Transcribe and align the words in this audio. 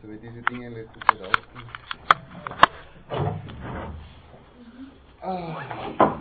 So 0.00 0.08
wie 0.08 0.18
diese 0.18 0.42
Dinge 0.42 0.66
in 0.68 0.74
letzter 0.74 1.00
Zeit 1.00 1.20
ausgehen. 1.22 1.64
Ah. 5.20 6.20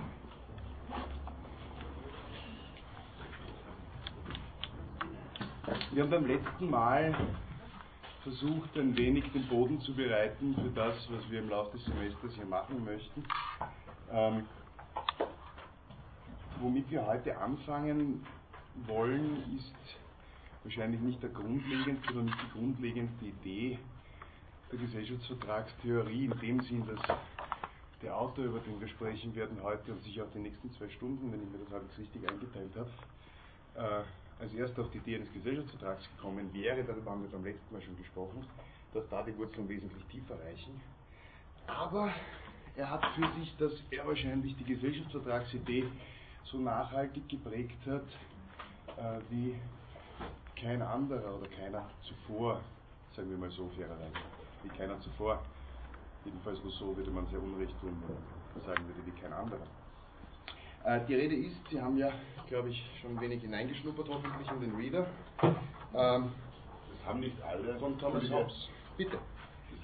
Wir 5.92 6.04
haben 6.04 6.10
beim 6.10 6.26
letzten 6.26 6.70
Mal 6.70 7.16
versucht, 8.24 8.76
ein 8.78 8.98
wenig 8.98 9.32
den 9.32 9.48
Boden 9.48 9.80
zu 9.82 9.96
bereiten 9.96 10.56
für 10.56 10.70
das, 10.70 10.96
was 11.12 11.30
wir 11.30 11.40
im 11.40 11.50
Laufe 11.50 11.78
des 11.78 11.86
Semesters 11.86 12.34
hier 12.34 12.46
machen 12.46 12.84
möchten. 12.84 13.24
Ähm, 14.12 14.46
womit 16.60 16.90
wir 16.90 17.06
heute 17.06 17.38
anfangen 17.38 18.26
wollen, 18.88 19.56
ist 19.56 20.07
wahrscheinlich 20.68 21.00
nicht 21.00 21.24
der 21.24 21.30
grundlegendste 21.30 22.12
oder 22.12 22.24
nicht 22.24 22.38
die 22.42 22.60
grundlegendste 22.60 23.26
Idee 23.26 23.80
der 24.70 24.80
Gesellschaftsvertragstheorie 24.80 26.26
in 26.26 26.40
dem 26.42 26.60
Sinn, 26.64 26.86
dass 26.86 27.18
der 28.02 28.18
Autor, 28.18 28.44
über 28.44 28.60
den 28.60 28.78
wir 28.82 28.90
sprechen 28.90 29.34
werden 29.34 29.64
heute 29.64 29.94
und 29.94 30.04
sicher 30.04 30.26
auch 30.26 30.32
die 30.34 30.40
nächsten 30.40 30.70
zwei 30.74 30.90
Stunden, 30.90 31.32
wenn 31.32 31.42
ich 31.42 31.50
mir 31.50 31.60
das 31.60 31.72
halbwegs 31.72 31.98
richtig 31.98 32.30
eingeteilt 32.30 32.72
habe, 32.76 32.90
äh, 33.76 34.44
als 34.44 34.54
erster 34.54 34.82
auf 34.82 34.92
die 34.92 34.98
Idee 34.98 35.16
eines 35.16 35.32
Gesellschaftsvertrags 35.32 36.04
gekommen 36.18 36.54
wäre, 36.54 36.84
darüber 36.84 37.12
haben 37.12 37.24
wir 37.24 37.30
beim 37.30 37.46
letzten 37.46 37.74
Mal 37.74 37.82
schon 37.82 37.96
gesprochen, 37.96 38.46
dass 38.94 39.08
da 39.08 39.24
die 39.24 39.38
Wurzeln 39.38 39.70
wesentlich 39.70 40.04
tiefer 40.12 40.38
reichen. 40.44 40.82
Aber 41.66 42.12
er 42.76 42.90
hat 42.90 43.06
für 43.16 43.40
sich, 43.40 43.56
dass 43.56 43.72
er 43.90 44.06
wahrscheinlich 44.06 44.54
die 44.58 44.66
Gesellschaftsvertragsidee 44.66 45.86
so 46.44 46.58
nachhaltig 46.58 47.30
geprägt 47.30 47.80
hat, 47.86 48.06
äh, 48.98 49.22
wie 49.30 49.56
kein 50.62 50.82
anderer 50.82 51.38
oder 51.38 51.48
keiner 51.48 51.88
zuvor, 52.02 52.62
sagen 53.16 53.30
wir 53.30 53.38
mal 53.38 53.50
so 53.52 53.70
fairerweise, 53.76 54.14
wie 54.64 54.70
keiner 54.70 55.00
zuvor. 55.02 55.42
Jedenfalls 56.26 56.64
Rousseau 56.64 56.96
würde 56.96 57.12
man 57.12 57.28
sehr 57.28 57.42
unrecht 57.42 57.80
tun, 57.80 57.96
wenn 58.02 58.16
man 58.56 58.66
sagen 58.66 58.88
würde, 58.88 59.06
wie 59.06 59.22
kein 59.22 59.34
anderer. 59.34 59.68
Äh, 60.84 61.06
die 61.08 61.16
Rede 61.16 61.36
ist, 61.36 61.58
Sie 61.70 61.82
haben 61.82 61.98
ja, 61.98 62.12
glaube 62.48 62.70
ich, 62.70 62.84
schon 63.02 63.12
ein 63.12 63.22
wenig 63.22 63.42
hineingeschnuppert, 63.42 64.10
hoffentlich 64.10 64.50
in 64.52 64.62
den 64.62 64.76
Reader. 64.76 65.08
Ähm, 65.44 66.32
das 66.92 67.06
haben 67.06 67.20
nicht 67.20 67.42
alle. 67.42 67.78
Von 67.80 67.98
Thomas 68.00 68.30
Hobbes. 68.30 68.70
Bitte. 68.98 69.18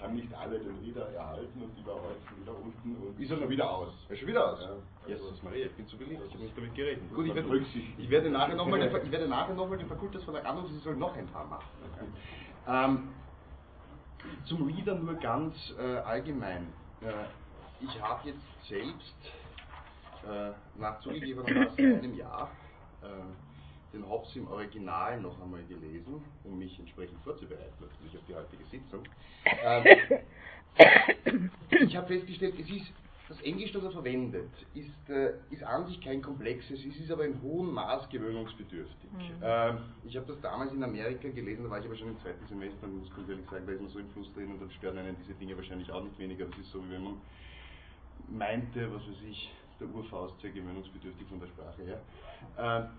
Haben 0.03 0.15
nicht 0.15 0.33
alle 0.33 0.59
den 0.59 0.77
Reader 0.83 1.13
erhalten 1.13 1.61
und 1.61 1.77
die 1.77 1.85
war 1.85 1.95
heute 1.95 2.41
wieder 2.41 2.51
unten 2.53 3.07
und 3.07 3.17
ist 3.17 3.31
er 3.31 3.37
schon 3.37 3.49
wieder 3.49 3.71
aus. 3.71 3.93
Er 4.09 4.13
ist 4.13 4.19
schon 4.19 4.27
wieder 4.27 4.51
aus. 4.51 4.59
Ja. 4.61 4.75
Jesus 5.07 5.31
also, 5.31 5.43
Maria, 5.45 5.65
ich 5.67 5.71
bin 5.71 5.87
zu 5.87 5.97
beliebt, 5.97 6.21
ich 6.27 6.33
habe 6.33 6.43
nicht 6.43 6.57
damit 6.57 6.75
gerechnet. 6.75 7.13
Gut, 7.13 7.25
ich 7.25 7.33
werde, 7.33 7.65
ich 7.97 8.09
werde 8.09 8.29
nachher 8.29 8.55
nochmal 8.55 8.81
den, 8.81 9.05
ich 9.05 9.11
werde 9.11 9.29
nachher 9.29 9.53
noch 9.53 9.69
den 9.77 9.87
Fakultätsverlag 9.87 10.45
anrufen, 10.45 10.73
Sie 10.73 10.79
sollen 10.79 10.99
noch 10.99 11.15
ein 11.15 11.27
paar 11.27 11.45
machen. 11.45 11.65
Ähm, 12.67 13.09
zum 14.45 14.67
Reader 14.67 14.95
nur 14.95 15.13
ganz 15.15 15.55
äh, 15.79 15.97
allgemein. 15.99 16.67
Äh, 17.01 17.13
ich 17.79 18.01
habe 18.01 18.27
jetzt 18.27 18.67
selbst 18.67 19.15
äh, 20.27 20.51
nach 20.79 20.99
zugegebenermaßen 20.99 21.79
einem 21.79 22.13
Jahr 22.15 22.51
äh, 23.01 23.07
den 23.93 24.09
Hobbes 24.09 24.35
im 24.35 24.47
Original 24.47 25.21
noch 25.21 25.39
einmal 25.41 25.63
gelesen, 25.65 26.23
um 26.43 26.57
mich 26.57 26.77
entsprechend 26.79 27.19
vorzubereiten, 27.23 27.73
natürlich 27.79 28.17
auf 28.17 28.23
die 28.27 28.35
heutige 28.35 28.65
Sitzung. 28.65 29.03
Ähm, 29.63 30.19
ich 31.69 31.95
habe 31.95 32.07
festgestellt, 32.07 32.55
es 32.59 32.69
ist 32.69 32.91
das 33.29 33.39
Englisch, 33.41 33.71
das 33.71 33.83
er 33.83 33.91
verwendet, 33.91 34.49
ist, 34.73 35.09
äh, 35.09 35.33
ist 35.49 35.63
an 35.63 35.87
sich 35.87 36.01
kein 36.01 36.21
komplexes, 36.21 36.83
es 36.85 36.97
ist 36.97 37.11
aber 37.11 37.25
in 37.25 37.41
hohem 37.41 37.71
Maß 37.71 38.09
gewöhnungsbedürftig. 38.09 39.11
Mhm. 39.11 39.41
Ähm, 39.41 39.77
ich 40.03 40.17
habe 40.17 40.27
das 40.27 40.41
damals 40.41 40.73
in 40.73 40.83
Amerika 40.83 41.29
gelesen, 41.29 41.63
da 41.63 41.69
war 41.69 41.79
ich 41.79 41.85
aber 41.85 41.95
schon 41.95 42.09
im 42.09 42.19
zweiten 42.19 42.45
Semester 42.47 42.85
und 42.85 42.99
muss 42.99 43.15
ganz 43.15 43.29
ehrlich 43.29 43.45
sagen, 43.49 43.65
da 43.65 43.73
ist 43.73 43.81
man 43.81 43.89
so 43.89 43.99
im 43.99 44.09
Fluss 44.09 44.33
drin 44.33 44.51
und 44.51 44.61
dann 44.61 44.71
stören 44.71 44.97
einen 44.97 45.15
diese 45.21 45.33
Dinge 45.35 45.55
wahrscheinlich 45.55 45.89
auch 45.91 46.03
nicht 46.03 46.17
weniger. 46.19 46.45
Das 46.45 46.57
ist 46.59 46.71
so, 46.71 46.83
wie 46.85 46.91
wenn 46.91 47.03
man 47.03 47.21
meinte, 48.27 48.91
was 48.93 49.01
weiß 49.01 49.23
ich, 49.29 49.51
der 49.79 49.87
Urfaust 49.87 50.39
sehr 50.41 50.51
gewöhnungsbedürftig 50.51 51.27
von 51.27 51.39
der 51.39 51.47
Sprache 51.47 51.83
her. 51.83 52.01
Ähm, 52.57 52.89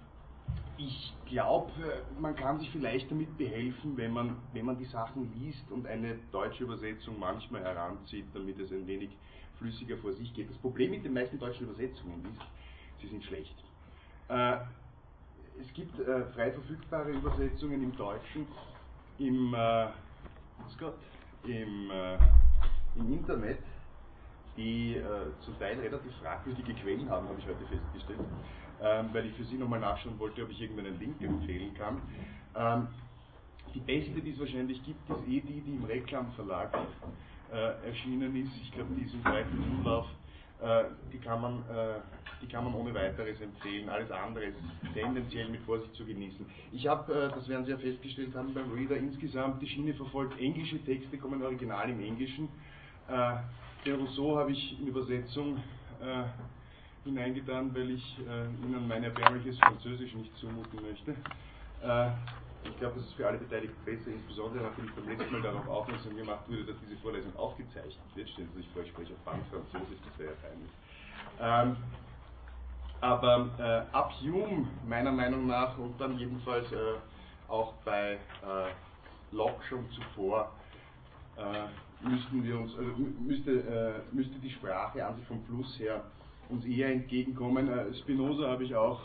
ich 0.77 1.15
glaube, 1.27 1.71
man 2.19 2.35
kann 2.35 2.59
sich 2.59 2.71
vielleicht 2.71 3.11
damit 3.11 3.37
behelfen, 3.39 3.97
wenn 3.97 4.13
man, 4.13 4.37
wenn 4.53 4.67
man 4.67 4.77
die 4.77 4.85
Sachen 4.87 5.33
liest 5.35 5.71
und 5.71 5.87
eine 5.87 6.19
deutsche 6.33 6.65
Übersetzung 6.65 7.19
manchmal 7.19 7.63
heranzieht, 7.63 8.27
damit 8.35 8.59
es 8.59 8.73
ein 8.73 8.87
wenig 8.87 9.11
flüssiger 9.59 9.97
vor 9.99 10.13
sich 10.13 10.35
geht. 10.35 10.51
Das 10.51 10.59
Problem 10.59 10.91
mit 10.91 11.05
den 11.05 11.13
meisten 11.13 11.39
deutschen 11.39 11.69
Übersetzungen 11.69 12.25
ist, 12.25 13.01
sie 13.01 13.09
sind 13.09 13.25
schlecht. 13.25 13.55
Äh, 14.29 14.57
es 15.61 15.73
gibt 15.75 15.99
äh, 16.01 16.25
frei 16.33 16.51
verfügbare 16.51 17.11
Übersetzungen 17.11 17.83
im 17.83 17.97
Deutschen, 17.97 18.47
im, 19.19 19.55
äh, 19.55 19.87
Gott, 20.79 20.99
im, 21.45 21.91
äh, 21.91 22.19
im 22.97 23.13
Internet, 23.13 23.61
die 24.57 24.97
äh, 24.97 25.05
zum 25.41 25.59
Teil 25.59 25.79
relativ 25.79 26.13
fragwürdige 26.17 26.75
Quellen 26.75 27.09
haben, 27.09 27.29
habe 27.29 27.39
ich 27.39 27.47
heute 27.47 27.65
festgestellt, 27.67 28.21
weil 28.79 29.27
ich 29.27 29.33
für 29.35 29.45
Sie 29.45 29.57
nochmal 29.57 29.81
nachschauen 29.81 30.19
wollte, 30.19 30.43
ob 30.43 30.51
ich 30.51 30.61
irgendeinen 30.61 30.99
Link 30.99 31.21
empfehlen 31.23 31.75
kann. 31.75 32.03
Ähm, 32.57 32.89
die 33.75 33.81
beste, 33.81 34.21
die 34.21 34.31
es 34.31 34.39
wahrscheinlich 34.39 34.83
gibt, 34.85 35.09
ist 35.11 35.27
eh 35.27 35.41
die, 35.41 35.61
die 35.61 35.75
im 35.75 35.85
Reklamverlag 35.85 36.77
äh, 37.53 37.87
erschienen 37.87 38.35
ist. 38.37 38.53
Ich 38.63 38.73
glaube, 38.73 38.95
die 38.95 39.05
ist 39.05 39.15
im 39.15 39.23
breiten 39.23 39.59
Umlauf. 39.59 40.07
Äh, 40.61 40.85
die, 41.13 41.19
kann 41.19 41.41
man, 41.41 41.59
äh, 41.69 42.01
die 42.41 42.47
kann 42.47 42.65
man 42.65 42.75
ohne 42.75 42.95
weiteres 42.95 43.41
empfehlen. 43.41 43.89
Alles 43.89 44.11
andere 44.11 44.45
ist 44.45 44.59
tendenziell 44.93 45.49
mit 45.49 45.61
Vorsicht 45.63 45.95
zu 45.95 46.05
genießen. 46.05 46.47
Ich 46.73 46.87
habe, 46.87 47.33
das 47.35 47.49
werden 47.49 47.65
Sie 47.65 47.73
ja 47.73 47.79
festgestellt 47.79 48.35
haben 48.35 48.55
beim 48.55 48.71
Reader, 48.73 48.97
insgesamt 48.97 49.61
die 49.61 49.69
Schiene 49.69 49.95
verfolgt. 49.95 50.39
Englische 50.41 50.83
Texte 50.85 51.19
kommen 51.19 51.43
original 51.43 51.91
im 51.91 52.01
Englischen. 52.01 52.49
Den 53.85 53.97
Rousseau 53.97 54.37
habe 54.37 54.53
ich 54.53 54.81
in 54.81 54.87
Übersetzung 54.87 55.59
hineingetan, 57.05 57.75
weil 57.75 57.91
ich 57.93 58.19
Ihnen 58.19 58.89
mein 58.89 59.05
erbärmliches 59.05 59.61
Französisch 59.63 60.15
nicht 60.15 60.37
zumuten 60.37 60.83
möchte. 60.83 61.17
Ich 62.63 62.79
glaube, 62.79 62.97
das 62.97 63.07
ist 63.07 63.15
für 63.15 63.29
alle 63.29 63.39
Beteiligten 63.39 63.85
besser, 63.85 64.11
insbesondere 64.13 64.65
nachdem 64.65 64.87
ich 64.87 64.95
beim 64.97 65.09
letzten 65.09 65.33
Mal 65.33 65.43
darauf 65.43 65.69
aufmerksam 65.69 66.17
gemacht 66.17 66.49
wurde, 66.49 66.67
dass 66.67 66.81
diese 66.81 66.99
Vorlesung 66.99 67.37
aufgezeichnet 67.37 68.15
wird. 68.17 68.29
Stellen 68.31 68.51
Sie 68.53 68.59
sich 68.63 68.73
vor, 68.73 68.83
ich 68.83 68.91
spreche 68.91 69.15
auf 69.15 69.23
Französisch, 69.51 70.03
das 70.05 70.19
wäre 70.19 70.35
ja 70.35 70.41
peinlich. 70.41 70.73
Ähm, 71.39 71.77
aber 73.01 73.57
äh, 73.59 73.97
ab 73.97 74.13
Hume, 74.21 74.81
meiner 74.85 75.13
Meinung 75.13 75.47
nach, 75.47 75.79
und 75.79 75.99
dann 76.01 76.19
jedenfalls 76.19 76.73
äh, 76.73 77.01
auch 77.49 77.85
bei 77.85 78.15
äh, 78.43 78.75
Locke 79.31 79.65
schon 79.67 79.91
zuvor, 79.91 80.61
äh, 81.37 81.69
müssten 82.01 82.45
wir 82.45 82.59
uns, 82.61 82.77
also 82.77 82.93
müsste, 82.97 83.53
äh, 83.53 84.15
müsste 84.15 84.41
die 84.41 84.51
Sprache 84.53 85.07
an 85.07 85.19
sich 85.19 85.27
vom 85.29 85.45
Fluss 85.47 85.79
her 85.81 86.14
uns 86.49 86.65
eher 86.65 86.93
entgegenkommen. 86.93 87.69
Äh, 87.69 87.95
Spinoza 87.95 88.49
habe 88.49 88.65
ich 88.65 88.75
auch 88.75 89.01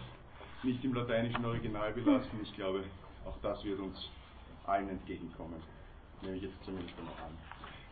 nicht 0.63 0.83
im 0.83 0.93
lateinischen 0.93 1.43
Original 1.45 1.93
belassen. 1.93 2.39
Ich 2.43 2.53
glaube, 2.55 2.83
auch 3.25 3.37
das 3.41 3.63
wird 3.63 3.79
uns 3.79 4.09
allen 4.65 4.89
entgegenkommen. 4.89 5.61
Nehme 6.21 6.35
ich 6.37 6.43
jetzt 6.43 6.63
zumindest 6.63 6.97
einmal 6.97 7.13
an. 7.25 7.37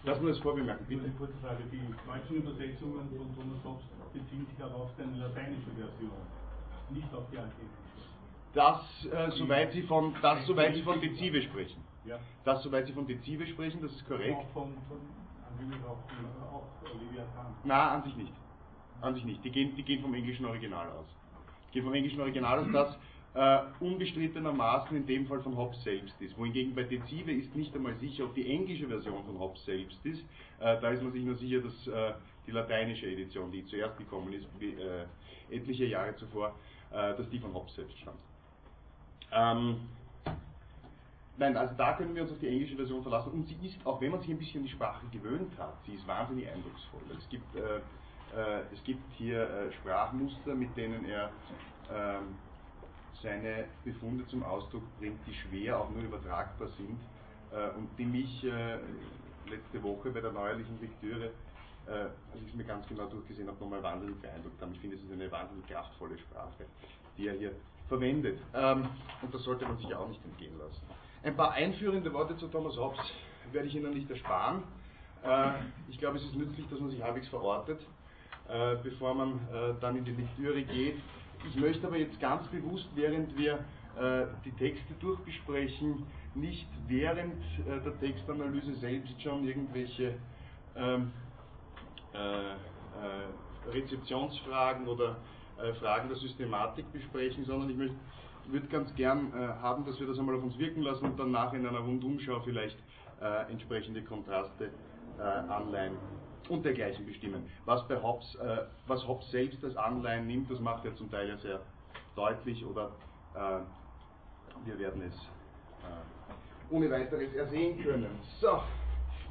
Das 0.03 0.21
nur 0.21 0.29
als 0.29 0.39
Vorbemerkung, 0.39 0.85
bitte. 0.87 1.03
Eine 1.03 1.13
kurze 1.13 1.33
Frage. 1.41 1.63
Die 1.71 1.81
deutschen 2.05 2.35
Übersetzungen 2.37 3.09
von 3.09 3.35
Thomas 3.35 3.63
Hobbes 3.63 3.83
beziehen 4.13 4.45
sich 4.45 4.63
aber 4.63 4.75
auf 4.75 4.91
seine 4.97 5.17
lateinische 5.17 5.71
Version, 5.75 6.11
nicht 6.89 7.13
auf 7.13 7.23
die 7.31 7.37
altgriechische. 7.37 7.87
Das, 8.53 8.81
äh, 9.11 9.31
soweit 9.37 9.71
Sie 9.73 9.83
von, 9.83 10.15
das, 10.21 10.45
soweit 10.45 10.75
Sie 10.75 10.83
von 10.83 11.01
Dezive 11.01 11.41
sprechen. 11.41 11.83
Ja. 12.05 12.19
Das, 12.45 12.63
soweit 12.63 12.87
Sie 12.87 12.93
von 12.93 13.05
Dezive 13.05 13.45
sprechen, 13.47 13.81
das 13.81 13.91
ist 13.91 14.07
korrekt. 14.07 14.37
Auch 14.37 14.49
von, 14.53 14.73
von 14.87 14.97
auch, 15.85 16.53
auch 16.53 16.93
Leviathan. 16.93 17.55
Na, 17.63 17.91
an 17.95 18.03
sich 18.03 18.15
nicht. 18.15 18.33
An 19.01 19.13
sich 19.15 19.25
nicht. 19.25 19.43
Die 19.43 19.51
gehen, 19.51 19.75
die 19.75 19.83
gehen 19.83 20.01
vom 20.01 20.13
englischen 20.13 20.45
Original 20.45 20.87
aus. 20.89 21.07
Die 21.69 21.73
gehen 21.73 21.83
vom 21.83 21.93
englischen 21.93 22.19
Original 22.21 22.59
aus, 22.59 22.67
das 22.73 22.97
äh, 23.33 23.83
unbestrittenermaßen 23.83 24.97
in 24.97 25.05
dem 25.05 25.27
Fall 25.27 25.41
von 25.41 25.55
Hobbes 25.55 25.83
selbst 25.83 26.19
ist. 26.21 26.37
Wohingegen 26.37 26.73
bei 26.73 26.83
Dezive 26.83 27.31
ist 27.31 27.55
nicht 27.55 27.75
einmal 27.75 27.95
sicher, 27.95 28.25
ob 28.25 28.33
die 28.33 28.49
englische 28.49 28.87
Version 28.87 29.23
von 29.25 29.39
Hobbes 29.39 29.63
selbst 29.65 30.03
ist. 30.05 30.21
Äh, 30.59 30.79
da 30.81 30.89
ist 30.89 31.03
man 31.03 31.11
sich 31.11 31.23
nur 31.23 31.35
sicher, 31.35 31.59
dass 31.59 31.87
äh, 31.87 32.13
die 32.47 32.51
lateinische 32.51 33.07
Edition, 33.07 33.51
die 33.51 33.65
zuerst 33.67 33.97
gekommen 33.97 34.33
ist, 34.33 34.47
äh, 34.61 35.55
etliche 35.55 35.85
Jahre 35.85 36.15
zuvor, 36.15 36.55
äh, 36.91 37.15
dass 37.15 37.29
die 37.29 37.39
von 37.39 37.53
Hobbes 37.53 37.75
selbst 37.75 37.97
stammt. 37.99 38.17
Ähm, 39.31 39.81
Nein, 41.39 41.55
also 41.55 41.75
da 41.75 41.93
können 41.93 42.15
wir 42.15 42.23
uns 42.23 42.31
auf 42.31 42.39
die 42.39 42.47
englische 42.47 42.75
Version 42.75 43.03
verlassen 43.03 43.31
und 43.31 43.47
sie 43.47 43.57
ist, 43.63 43.77
auch 43.85 44.01
wenn 44.01 44.09
man 44.09 44.21
sich 44.21 44.31
ein 44.31 44.39
bisschen 44.39 44.61
an 44.61 44.65
die 44.65 44.71
Sprache 44.71 45.05
gewöhnt 45.11 45.55
hat, 45.59 45.75
sie 45.85 45.93
ist 45.93 46.07
wahnsinnig 46.07 46.49
eindrucksvoll. 46.49 47.01
Es 47.15 47.29
gibt, 47.29 47.55
äh, 47.55 47.79
es 48.73 48.83
gibt 48.83 49.13
hier 49.13 49.49
äh, 49.49 49.71
Sprachmuster, 49.73 50.53
mit 50.53 50.75
denen 50.77 51.05
er 51.05 51.31
ähm, 51.91 52.35
seine 53.21 53.65
Befunde 53.83 54.27
zum 54.27 54.43
Ausdruck 54.43 54.83
bringt, 54.99 55.19
die 55.25 55.33
schwer 55.33 55.79
auch 55.79 55.89
nur 55.89 56.03
übertragbar 56.03 56.67
sind 56.77 56.99
äh, 57.51 57.75
und 57.77 57.89
die 57.97 58.05
mich 58.05 58.43
äh, 58.43 58.77
letzte 59.49 59.81
Woche 59.81 60.11
bei 60.11 60.21
der 60.21 60.31
neuerlichen 60.31 60.79
Lektüre, 60.79 61.31
äh, 61.87 61.91
als 61.91 62.41
ich 62.41 62.49
es 62.49 62.55
mir 62.55 62.65
ganz 62.65 62.87
genau 62.87 63.07
durchgesehen 63.07 63.47
habe, 63.47 63.59
nochmal 63.59 63.81
wahnsinnig 63.81 64.19
beeindruckt 64.21 64.61
haben. 64.61 64.73
Ich 64.73 64.79
finde, 64.79 64.97
es 64.97 65.03
ist 65.03 65.11
eine 65.11 65.31
wahnsinnig 65.31 65.67
kraftvolle 65.67 66.17
Sprache, 66.17 66.65
die 67.17 67.27
er 67.27 67.33
hier 67.33 67.51
verwendet. 67.87 68.39
Ähm, 68.53 68.89
und 69.21 69.33
das 69.33 69.43
sollte 69.43 69.65
man 69.65 69.77
sich 69.77 69.93
auch 69.95 70.07
nicht 70.07 70.23
entgehen 70.25 70.57
lassen. 70.59 70.81
Ein 71.23 71.35
paar 71.35 71.51
einführende 71.51 72.13
Worte 72.13 72.37
zu 72.37 72.47
Thomas 72.47 72.77
Hobbes. 72.77 72.99
werde 73.51 73.67
ich 73.67 73.75
Ihnen 73.75 73.93
nicht 73.93 74.09
ersparen. 74.09 74.63
Äh, 75.23 75.51
ich 75.89 75.97
glaube, 75.97 76.17
es 76.17 76.23
ist 76.23 76.35
nützlich, 76.35 76.67
dass 76.69 76.79
man 76.79 76.89
sich 76.89 77.01
halbwegs 77.01 77.27
verortet, 77.29 77.79
äh, 78.49 78.75
bevor 78.83 79.13
man 79.13 79.33
äh, 79.33 79.73
dann 79.81 79.97
in 79.97 80.05
die 80.05 80.11
Lektüre 80.11 80.61
geht. 80.63 80.97
Ich 81.47 81.55
möchte 81.55 81.87
aber 81.87 81.97
jetzt 81.97 82.19
ganz 82.19 82.47
bewusst, 82.47 82.87
während 82.95 83.37
wir 83.37 83.53
äh, 83.99 84.27
die 84.45 84.51
Texte 84.51 84.93
durchbesprechen, 84.99 86.05
nicht 86.35 86.67
während 86.87 87.41
äh, 87.67 87.79
der 87.83 87.99
Textanalyse 87.99 88.75
selbst 88.75 89.21
schon 89.21 89.47
irgendwelche 89.47 90.15
ähm, 90.75 91.11
äh, 92.13 93.69
Rezeptionsfragen 93.69 94.87
oder 94.87 95.17
Fragen 95.79 96.07
der 96.07 96.17
Systematik 96.17 96.85
besprechen, 96.93 97.43
sondern 97.43 97.71
ich 97.71 97.75
möchte 97.75 97.95
würde 98.51 98.67
ganz 98.67 98.93
gern 98.95 99.33
äh, 99.33 99.47
haben, 99.61 99.85
dass 99.85 99.99
wir 99.99 100.07
das 100.07 100.17
einmal 100.17 100.35
auf 100.35 100.43
uns 100.43 100.57
wirken 100.57 100.81
lassen 100.81 101.05
und 101.05 101.19
danach 101.19 101.53
in 101.53 101.65
einer 101.65 101.79
Rundumschau 101.79 102.39
vielleicht 102.41 102.77
äh, 103.21 103.51
entsprechende 103.51 104.03
Kontraste, 104.03 104.71
äh, 105.17 105.21
Anleihen 105.21 105.97
und 106.49 106.63
dergleichen 106.63 107.05
bestimmen. 107.05 107.49
Was, 107.65 107.87
bei 107.87 108.01
Hobbes, 108.01 108.35
äh, 108.35 108.63
was 108.87 109.05
Hobbes 109.07 109.29
selbst 109.31 109.63
als 109.63 109.75
Anleihen 109.75 110.27
nimmt, 110.27 110.49
das 110.49 110.59
macht 110.59 110.85
er 110.85 110.95
zum 110.95 111.09
Teil 111.11 111.29
ja 111.29 111.37
sehr 111.37 111.59
deutlich 112.15 112.65
oder 112.65 112.91
äh, 113.35 113.59
wir 114.65 114.79
werden 114.79 115.01
es 115.03 115.13
äh, 115.13 116.73
ohne 116.73 116.89
weiteres 116.89 117.33
ersehen 117.33 117.81
können. 117.83 118.19
So, 118.39 118.61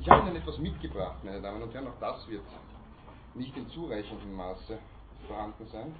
ich 0.00 0.08
habe 0.08 0.28
Ihnen 0.28 0.36
etwas 0.36 0.58
mitgebracht, 0.58 1.22
meine 1.24 1.40
Damen 1.40 1.62
und 1.62 1.72
Herren, 1.74 1.88
auch 1.88 2.00
das 2.00 2.28
wird 2.28 2.44
nicht 3.34 3.56
in 3.56 3.68
zureichendem 3.68 4.34
Maße 4.34 4.78
vorhanden 5.26 5.66
sein 5.66 5.94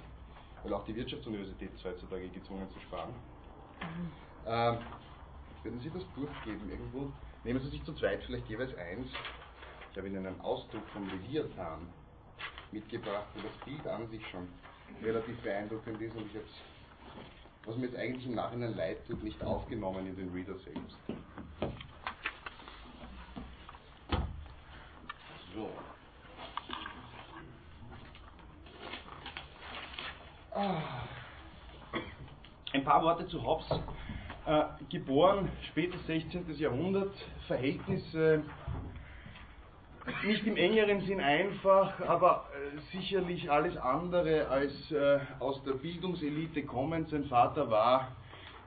weil 0.63 0.73
auch 0.73 0.85
die 0.85 0.95
Wirtschaftsuniversität 0.95 1.73
ist 1.73 1.83
heutzutage 1.83 2.27
gezwungen 2.29 2.69
zu 2.71 2.79
sparen. 2.81 3.13
Ähm, 4.45 4.77
werden 5.63 5.79
Sie 5.81 5.89
das 5.89 6.03
durchgeben 6.15 6.69
irgendwo? 6.69 7.11
Nehmen 7.43 7.59
Sie 7.61 7.69
sich 7.69 7.83
zu 7.83 7.93
zweit 7.93 8.23
vielleicht 8.25 8.47
jeweils 8.49 8.75
eins. 8.77 9.07
Ich 9.97 9.99
habe 9.99 10.09
Ihnen 10.09 10.27
einen 10.27 10.41
Ausdruck 10.41 10.87
vom 10.93 11.09
Leviathan 11.09 11.87
mitgebracht, 12.71 13.25
wo 13.33 13.41
das 13.41 13.65
Bild 13.65 13.87
an 13.87 14.07
sich 14.09 14.21
schon 14.29 14.47
relativ 15.01 15.35
beeindruckend 15.41 15.99
ist 15.99 16.15
und 16.15 16.27
ich 16.27 16.35
habe 16.35 16.45
was 17.65 17.77
mir 17.77 17.87
jetzt 17.87 17.97
eigentlich 17.97 18.27
im 18.27 18.35
Nachhinein 18.35 18.75
leid 18.75 18.97
tut, 19.07 19.23
nicht 19.23 19.43
aufgenommen 19.43 20.05
in 20.05 20.15
den 20.15 20.29
Reader 20.29 20.53
selbst. 20.59 20.97
So. 25.55 25.67
Ein 32.71 32.83
paar 32.83 33.01
Worte 33.01 33.25
zu 33.25 33.43
Hobbes. 33.43 33.65
Äh, 34.45 34.63
geboren, 34.89 35.49
spätes 35.71 36.05
16. 36.05 36.53
Jahrhundert, 36.55 37.15
Verhältnisse 37.47 38.43
nicht 40.25 40.45
im 40.45 40.55
engeren 40.55 41.01
Sinn 41.01 41.19
einfach, 41.19 41.99
aber 42.07 42.45
äh, 42.53 42.97
sicherlich 42.97 43.49
alles 43.51 43.75
andere 43.77 44.47
als 44.47 44.91
äh, 44.91 45.19
aus 45.39 45.61
der 45.63 45.73
Bildungselite 45.73 46.63
kommend. 46.63 47.09
Sein 47.09 47.25
Vater 47.25 47.69
war, 47.69 48.15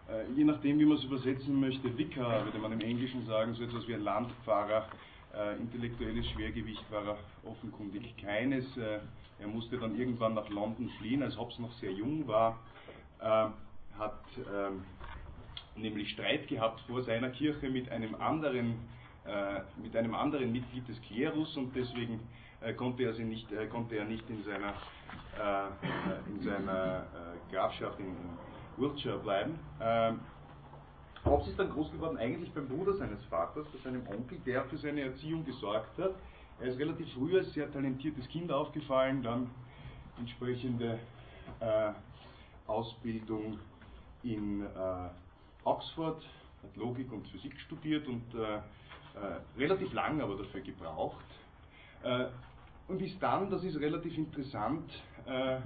äh, 0.08 0.30
je 0.36 0.44
nachdem 0.44 0.78
wie 0.78 0.84
man 0.84 0.98
es 0.98 1.04
übersetzen 1.04 1.58
möchte, 1.58 1.96
Vicar, 1.96 2.44
würde 2.44 2.58
man 2.58 2.72
im 2.72 2.80
Englischen 2.80 3.26
sagen, 3.26 3.54
so 3.54 3.64
etwas 3.64 3.86
wie 3.88 3.94
ein 3.94 4.02
Landpfarrer. 4.02 4.86
Äh, 5.34 5.56
intellektuelles 5.56 6.26
Schwergewicht 6.30 6.84
war 6.90 7.06
er 7.06 7.16
offenkundig 7.48 8.16
keines. 8.16 8.64
Äh, 8.76 8.98
er 9.38 9.48
musste 9.48 9.78
dann 9.78 9.98
irgendwann 9.98 10.34
nach 10.34 10.48
London 10.50 10.90
fliehen, 10.98 11.22
als 11.22 11.38
Hobbes 11.38 11.58
noch 11.58 11.72
sehr 11.74 11.92
jung 11.92 12.28
war, 12.28 12.58
hat 13.18 14.22
ähm, 14.36 14.84
nämlich 15.76 16.10
Streit 16.10 16.46
gehabt 16.48 16.80
vor 16.86 17.02
seiner 17.02 17.30
Kirche 17.30 17.70
mit 17.70 17.90
einem 17.90 18.14
anderen, 18.16 18.74
mit 19.82 19.94
einem 19.96 20.14
anderen 20.14 20.50
Mitglied 20.50 20.88
des 20.88 21.00
Klerus 21.02 21.56
und 21.56 21.76
deswegen 21.76 22.20
äh, 22.60 22.72
konnte, 22.74 23.04
er 23.04 23.14
sie 23.14 23.24
nicht, 23.24 23.50
äh, 23.52 23.66
konnte 23.66 23.96
er 23.96 24.04
nicht 24.04 24.28
in 24.28 24.42
seiner, 24.44 24.70
äh, 25.38 26.30
in 26.30 26.42
seiner 26.42 27.02
äh, 27.02 27.52
Grafschaft 27.52 27.98
in, 28.00 28.16
Wiltshire 28.76 29.18
bleiben. 29.18 29.58
Ähm, 29.80 30.20
Hobbes 31.24 31.48
ist 31.48 31.58
dann 31.58 31.70
groß 31.70 31.92
geworden, 31.92 32.16
eigentlich 32.16 32.52
beim 32.52 32.66
Bruder 32.66 32.94
seines 32.94 33.22
Vaters, 33.26 33.66
bei 33.68 33.78
seinem 33.84 34.06
Onkel, 34.06 34.38
der 34.46 34.64
für 34.64 34.78
seine 34.78 35.02
Erziehung 35.02 35.44
gesorgt 35.44 35.98
hat. 35.98 36.14
Er 36.60 36.68
ist 36.68 36.78
relativ 36.78 37.12
früh 37.12 37.38
als 37.38 37.52
sehr 37.52 37.70
talentiertes 37.70 38.26
Kind 38.28 38.50
aufgefallen, 38.50 39.22
dann 39.22 39.50
entsprechende 40.18 40.98
äh, 41.60 41.92
Ausbildung 42.66 43.58
in 44.22 44.62
äh, 44.62 45.08
Oxford, 45.64 46.22
hat 46.62 46.76
Logik 46.76 47.12
und 47.12 47.26
Physik 47.28 47.58
studiert 47.60 48.06
und 48.06 48.34
äh, 48.34 48.60
äh 49.14 49.58
relativ 49.58 49.92
lang 49.92 50.20
aber 50.20 50.36
dafür 50.36 50.60
gebraucht. 50.60 51.24
Äh, 52.02 52.26
und 52.88 53.00
ist 53.02 53.22
dann, 53.22 53.50
das 53.50 53.62
ist 53.62 53.78
relativ 53.78 54.16
interessant, 54.16 54.90
äh, 55.26 55.60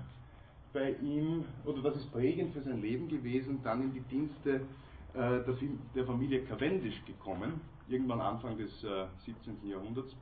bei 0.73 0.93
ihm, 0.97 1.45
oder 1.65 1.83
das 1.83 1.97
ist 1.97 2.13
prägend 2.13 2.53
für 2.53 2.63
sein 2.63 2.83
Leben 2.83 3.09
gewesen, 3.09 3.63
dann 3.63 3.83
in 3.83 3.93
die 3.93 4.01
Dienste 4.01 4.67
der, 5.15 5.45
der, 5.95 6.05
Familie 6.07 6.43
Cavendish 6.43 7.05
gekommen, 7.05 7.61
irgendwann 7.87 8.21
Anfang 8.21 8.59
des 8.59 8.85
17. 9.25 9.65
Jahrhunderts 9.69 10.13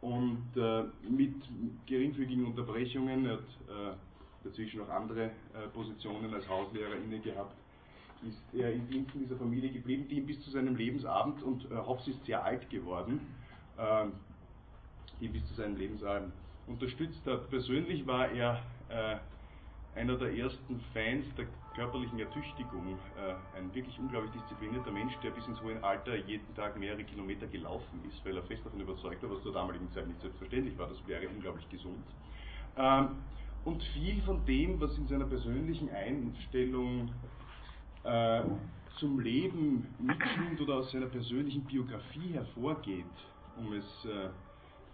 und 0.00 0.52
äh, 0.56 0.84
mit 1.08 1.42
geringfügigen 1.86 2.46
Unterbrechungen, 2.46 3.26
er 3.26 3.32
hat 3.32 3.40
äh, 3.68 3.96
dazwischen 4.44 4.80
auch 4.82 4.88
andere 4.88 5.24
äh, 5.24 5.68
Positionen 5.72 6.32
als 6.32 6.48
Hauslehrer 6.48 6.96
inne 6.96 7.20
gehabt, 7.20 7.56
ist 8.22 8.42
er 8.54 8.72
in 8.72 8.88
Diensten 8.88 9.20
dieser 9.20 9.36
Familie 9.36 9.70
geblieben, 9.70 10.06
die 10.08 10.16
ihn 10.18 10.26
bis 10.26 10.40
zu 10.42 10.50
seinem 10.50 10.76
Lebensabend, 10.76 11.42
und 11.42 11.70
äh, 11.70 11.74
Hobbes 11.74 12.08
ist 12.08 12.24
sehr 12.24 12.42
alt 12.44 12.68
geworden, 12.70 13.20
ähm, 13.78 14.12
die 15.20 15.28
bis 15.28 15.44
zu 15.46 15.54
seinem 15.54 15.76
Lebensabend 15.76 16.32
unterstützt 16.66 17.24
hat. 17.26 17.48
Persönlich 17.50 18.06
war 18.06 18.30
er 18.30 18.62
äh, 18.88 19.16
einer 19.98 20.16
der 20.16 20.36
ersten 20.36 20.80
Fans 20.92 21.24
der 21.36 21.46
körperlichen 21.74 22.18
Ertüchtigung, 22.18 22.98
äh, 23.16 23.58
ein 23.58 23.74
wirklich 23.74 23.98
unglaublich 23.98 24.32
disziplinierter 24.32 24.90
Mensch, 24.90 25.14
der 25.22 25.30
bis 25.30 25.46
ins 25.46 25.60
hohe 25.62 25.82
Alter 25.82 26.16
jeden 26.16 26.54
Tag 26.54 26.78
mehrere 26.78 27.04
Kilometer 27.04 27.46
gelaufen 27.46 28.00
ist, 28.08 28.24
weil 28.24 28.36
er 28.36 28.42
fest 28.44 28.64
davon 28.64 28.80
überzeugt 28.80 29.22
war, 29.22 29.30
was 29.30 29.42
zur 29.42 29.52
damaligen 29.52 29.90
Zeit 29.92 30.06
nicht 30.06 30.20
selbstverständlich 30.20 30.76
war, 30.78 30.88
das 30.88 31.06
wäre 31.06 31.28
unglaublich 31.28 31.68
gesund. 31.68 32.04
Ähm, 32.76 33.08
und 33.64 33.82
viel 33.82 34.22
von 34.22 34.44
dem, 34.46 34.80
was 34.80 34.96
in 34.96 35.08
seiner 35.08 35.24
persönlichen 35.24 35.90
Einstellung 35.90 37.10
äh, 38.06 38.42
zum 38.98 39.20
Leben 39.20 39.86
mitschwingt 39.98 40.60
oder 40.60 40.76
aus 40.76 40.92
seiner 40.92 41.06
persönlichen 41.06 41.64
Biografie 41.64 42.32
hervorgeht, 42.32 43.04
um 43.58 43.72
es 43.72 43.84
äh, 44.04 44.28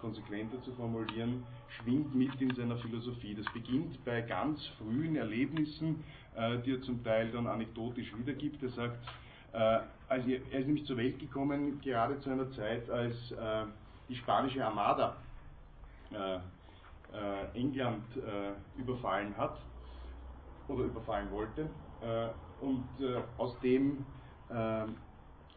konsequenter 0.00 0.60
zu 0.62 0.72
formulieren, 0.72 1.44
schwingt 1.68 2.14
mit 2.14 2.40
in 2.40 2.54
seiner 2.54 2.76
Philosophie. 2.78 3.34
Das 3.34 3.46
beginnt 3.52 4.04
bei 4.04 4.22
ganz 4.22 4.66
frühen 4.78 5.14
Erlebnissen, 5.14 6.02
äh, 6.34 6.58
die 6.60 6.72
er 6.72 6.82
zum 6.82 7.04
Teil 7.04 7.30
dann 7.30 7.46
anekdotisch 7.46 8.12
wiedergibt. 8.16 8.62
Er 8.62 8.70
sagt, 8.70 8.98
also 10.08 10.30
er 10.30 10.60
ist 10.60 10.66
nämlich 10.66 10.86
zur 10.86 10.96
Welt 10.96 11.18
gekommen, 11.18 11.78
gerade 11.82 12.18
zu 12.20 12.30
einer 12.30 12.50
Zeit, 12.52 12.88
als 12.88 13.32
äh, 13.32 13.64
die 14.08 14.16
spanische 14.16 14.64
Armada 14.64 15.16
England 17.52 18.04
überfallen 18.78 19.36
hat 19.36 19.58
oder 20.68 20.84
überfallen 20.84 21.30
wollte. 21.30 21.68
Und 22.62 22.84
aus 23.38 23.58
dem 23.60 24.04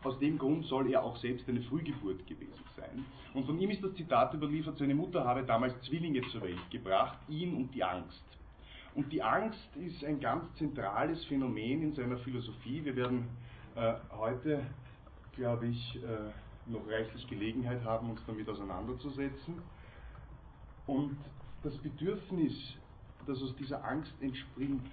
aus 0.05 0.19
dem 0.19 0.38
Grund 0.38 0.65
soll 0.65 0.91
er 0.91 1.03
auch 1.03 1.17
selbst 1.17 1.50
eine 1.50 1.62
Frühgeburt 1.63 2.25
gewesen 2.27 2.63
sein. 2.77 3.05
Und 3.33 3.45
von 3.45 3.59
ihm 3.59 3.71
ist 3.71 3.83
das 3.83 3.93
Zitat 3.95 4.33
überliefert, 4.33 4.77
seine 4.77 4.93
Mutter 4.93 5.25
habe 5.25 5.43
damals 5.43 5.74
Zwillinge 5.81 6.21
zur 6.31 6.43
Welt 6.43 6.69
gebracht, 6.69 7.17
ihn 7.27 7.55
und 7.55 7.74
die 7.74 7.83
Angst. 7.83 8.24
Und 8.93 9.12
die 9.12 9.21
Angst 9.21 9.75
ist 9.75 10.05
ein 10.05 10.19
ganz 10.19 10.45
zentrales 10.55 11.25
Phänomen 11.25 11.81
in 11.83 11.93
seiner 11.93 12.17
Philosophie. 12.17 12.85
Wir 12.85 12.95
werden 12.95 13.27
äh, 13.75 13.93
heute, 14.12 14.65
glaube 15.35 15.67
ich, 15.67 15.95
äh, 15.97 16.71
noch 16.71 16.88
reichlich 16.88 17.27
Gelegenheit 17.27 17.83
haben, 17.83 18.12
uns 18.12 18.21
damit 18.25 18.47
auseinanderzusetzen. 18.47 19.55
Und 20.88 21.17
das 21.63 21.75
Bedürfnis, 21.79 22.53
das 23.25 23.41
aus 23.41 23.53
dieser 23.57 23.83
Angst 23.83 24.13
entspringt, 24.21 24.88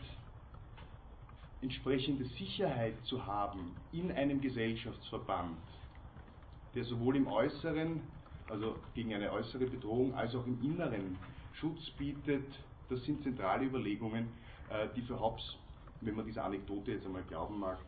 entsprechende 1.62 2.24
Sicherheit 2.24 2.94
zu 3.04 3.24
haben 3.24 3.74
in 3.92 4.10
einem 4.12 4.40
Gesellschaftsverband, 4.40 5.56
der 6.74 6.84
sowohl 6.84 7.16
im 7.16 7.28
Äußeren, 7.28 8.00
also 8.48 8.76
gegen 8.94 9.14
eine 9.14 9.32
äußere 9.32 9.66
Bedrohung, 9.66 10.14
als 10.14 10.34
auch 10.34 10.46
im 10.46 10.60
Inneren 10.62 11.16
Schutz 11.54 11.90
bietet, 11.90 12.44
das 12.90 13.02
sind 13.04 13.22
zentrale 13.22 13.64
Überlegungen, 13.64 14.28
äh, 14.68 14.88
die 14.96 15.02
für 15.02 15.18
Hobbes, 15.18 15.56
wenn 16.00 16.16
man 16.16 16.26
dieser 16.26 16.44
Anekdote 16.44 16.92
jetzt 16.92 17.06
einmal 17.06 17.22
glauben 17.22 17.60
mag, 17.60 17.78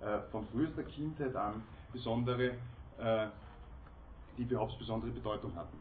äh, 0.00 0.20
von 0.30 0.46
frühester 0.48 0.84
Kindheit 0.84 1.34
an 1.34 1.62
besondere, 1.92 2.52
äh, 2.98 3.26
die 4.38 4.44
für 4.44 4.60
Hobbes 4.60 4.76
besondere 4.76 5.10
Bedeutung 5.10 5.54
hatten. 5.56 5.76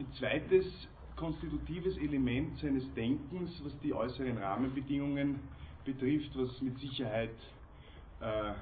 Ein 0.00 0.12
zweites 0.18 0.66
konstitutives 1.16 1.96
Element 1.98 2.58
seines 2.58 2.92
Denkens, 2.94 3.60
was 3.64 3.78
die 3.80 3.92
äußeren 3.92 4.38
Rahmenbedingungen 4.38 5.40
betrifft, 5.92 6.36
was 6.36 6.60
mit 6.60 6.78
Sicherheit 6.78 7.34
äh, 8.20 8.52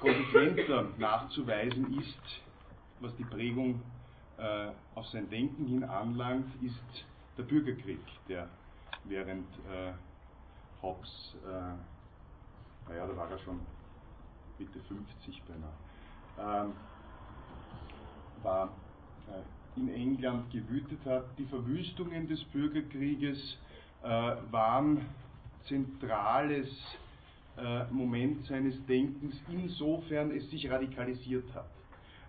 konsequenter 0.00 0.88
nachzuweisen 0.98 1.98
ist, 2.00 2.42
was 3.00 3.14
die 3.16 3.24
Prägung 3.24 3.82
äh, 4.38 4.68
auf 4.94 5.06
sein 5.08 5.28
Denken 5.28 5.66
hin 5.66 5.84
anlangt, 5.84 6.50
ist 6.62 7.04
der 7.36 7.42
Bürgerkrieg, 7.42 8.00
der 8.28 8.48
während 9.04 9.48
äh, 9.70 9.92
Hobbes, 10.82 11.36
äh, 11.44 12.88
naja, 12.88 13.06
da 13.06 13.16
war 13.16 13.30
er 13.30 13.38
schon 13.40 13.60
Mitte 14.58 14.80
50 14.80 15.42
beinahe, 15.44 16.64
ähm, 16.66 16.72
war, 18.42 18.68
äh, 19.28 19.63
in 19.76 19.92
England 19.92 20.50
gewütet 20.50 20.98
hat. 21.04 21.24
Die 21.38 21.44
Verwüstungen 21.44 22.28
des 22.28 22.42
Bürgerkrieges 22.44 23.58
äh, 24.02 24.06
waren 24.50 25.06
zentrales 25.66 26.68
äh, 27.56 27.84
Moment 27.90 28.44
seines 28.46 28.74
Denkens, 28.86 29.34
insofern 29.48 30.30
es 30.32 30.50
sich 30.50 30.70
radikalisiert 30.70 31.44
hat. 31.54 31.70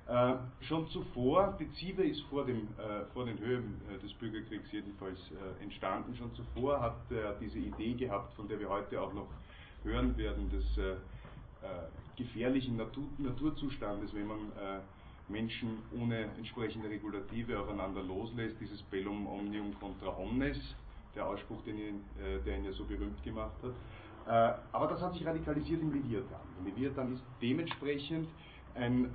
Äh, 0.07 0.65
schon 0.65 0.87
zuvor, 0.89 1.55
Bezive 1.57 2.03
ist 2.03 2.21
vor, 2.29 2.45
dem, 2.45 2.67
äh, 2.77 3.05
vor 3.13 3.25
den 3.25 3.39
Höhen 3.39 3.81
äh, 3.89 3.99
des 3.99 4.13
Bürgerkriegs 4.13 4.71
jedenfalls 4.71 5.19
äh, 5.31 5.63
entstanden, 5.63 6.15
schon 6.15 6.33
zuvor 6.35 6.79
hat 6.79 6.97
er 7.09 7.33
diese 7.41 7.57
Idee 7.57 7.93
gehabt, 7.93 8.33
von 8.35 8.47
der 8.47 8.59
wir 8.59 8.69
heute 8.69 9.01
auch 9.01 9.13
noch 9.13 9.27
hören 9.83 10.15
werden, 10.17 10.49
des 10.51 10.77
äh, 10.77 10.95
gefährlichen 12.15 12.77
Natur, 12.77 13.05
Naturzustandes, 13.17 14.13
wenn 14.13 14.27
man 14.27 14.39
Menschen 15.27 15.79
ohne 15.99 16.25
entsprechende 16.37 16.89
Regulative 16.89 17.59
aufeinander 17.59 18.03
loslässt, 18.03 18.55
dieses 18.59 18.81
Bellum 18.83 19.27
omnium 19.27 19.73
contra 19.79 20.15
omnes, 20.17 20.57
der 21.15 21.25
Ausspruch, 21.25 21.63
den 21.63 21.77
ihn, 21.77 22.03
der 22.45 22.57
ihn 22.57 22.65
ja 22.65 22.71
so 22.73 22.83
berühmt 22.83 23.23
gemacht 23.23 23.55
hat. 23.63 24.59
aber 24.71 24.87
das 24.87 25.01
hat 25.01 25.13
sich 25.13 25.25
radikalisiert 25.25 25.81
im 25.81 25.93
Leviathan. 25.93 26.41
Leviathan 26.65 27.13
ist 27.13 27.23
dementsprechend 27.41 28.27
ein 28.75 29.09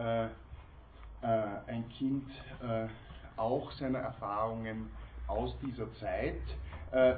äh, 1.23 1.26
ein 1.67 1.87
Kind 1.90 2.25
äh, 2.62 2.87
auch 3.37 3.71
seiner 3.73 3.99
Erfahrungen 3.99 4.90
aus 5.26 5.55
dieser 5.61 5.93
Zeit, 5.95 6.40
äh, 6.93 7.17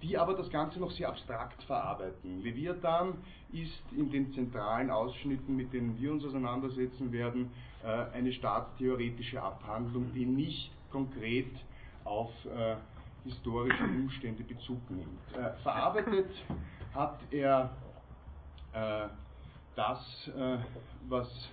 die 0.00 0.16
aber 0.16 0.34
das 0.34 0.48
Ganze 0.48 0.78
noch 0.78 0.92
sehr 0.92 1.08
abstrakt 1.08 1.60
verarbeiten. 1.64 2.40
Leviathan 2.40 3.14
ist 3.52 3.82
in 3.96 4.10
den 4.10 4.32
zentralen 4.32 4.90
Ausschnitten, 4.90 5.56
mit 5.56 5.72
denen 5.72 6.00
wir 6.00 6.12
uns 6.12 6.24
auseinandersetzen 6.24 7.10
werden, 7.10 7.50
eine 7.84 8.32
staatstheoretische 8.32 9.42
Abhandlung, 9.42 10.12
die 10.14 10.24
nicht 10.24 10.70
konkret 10.90 11.50
auf 12.04 12.30
historische 13.24 13.84
Umstände 13.84 14.42
Bezug 14.44 14.78
nimmt. 14.90 15.20
verarbeitet 15.62 16.30
hat 16.94 17.20
er 17.30 17.70
das, 19.74 20.30
was 21.08 21.50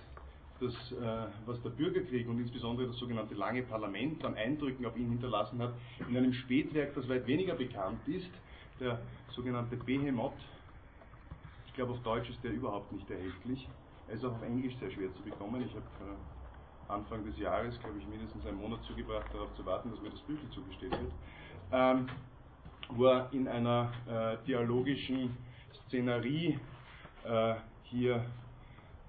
das, 0.60 0.92
äh, 0.92 1.26
was 1.46 1.60
der 1.62 1.70
Bürgerkrieg 1.70 2.28
und 2.28 2.38
insbesondere 2.38 2.88
das 2.88 2.98
sogenannte 2.98 3.34
lange 3.34 3.62
Parlament 3.62 4.24
an 4.24 4.34
Eindrücken 4.34 4.84
auf 4.86 4.96
ihn 4.96 5.08
hinterlassen 5.08 5.60
hat, 5.60 5.72
in 6.08 6.16
einem 6.16 6.32
Spätwerk, 6.32 6.94
das 6.94 7.08
weit 7.08 7.26
weniger 7.26 7.54
bekannt 7.54 8.06
ist, 8.06 8.30
der 8.78 9.00
sogenannte 9.30 9.76
Behemoth. 9.76 10.34
Ich 11.66 11.74
glaube, 11.74 11.92
auf 11.92 12.02
Deutsch 12.02 12.28
ist 12.28 12.42
der 12.44 12.52
überhaupt 12.52 12.92
nicht 12.92 13.10
erhältlich. 13.10 13.66
Ist 14.12 14.24
auch 14.24 14.32
auf 14.32 14.42
Englisch 14.42 14.76
sehr 14.78 14.90
schwer 14.90 15.12
zu 15.14 15.22
bekommen. 15.22 15.62
Ich 15.62 15.70
habe 15.70 15.84
äh, 16.00 16.92
Anfang 16.92 17.24
des 17.24 17.38
Jahres, 17.38 17.78
glaube 17.80 17.98
ich, 17.98 18.06
mindestens 18.08 18.44
einen 18.44 18.58
Monat 18.58 18.82
zugebracht, 18.84 19.32
darauf 19.32 19.54
zu 19.54 19.64
warten, 19.64 19.90
dass 19.90 20.00
mir 20.00 20.10
das 20.10 20.20
Büchel 20.20 20.50
zugestellt 20.50 20.92
wird. 20.92 21.12
Ähm, 21.72 22.08
wo 22.88 23.06
er 23.06 23.28
in 23.32 23.46
einer 23.46 23.92
äh, 24.08 24.44
dialogischen 24.46 25.36
Szenerie 25.86 26.58
äh, 27.24 27.54
hier 27.84 28.24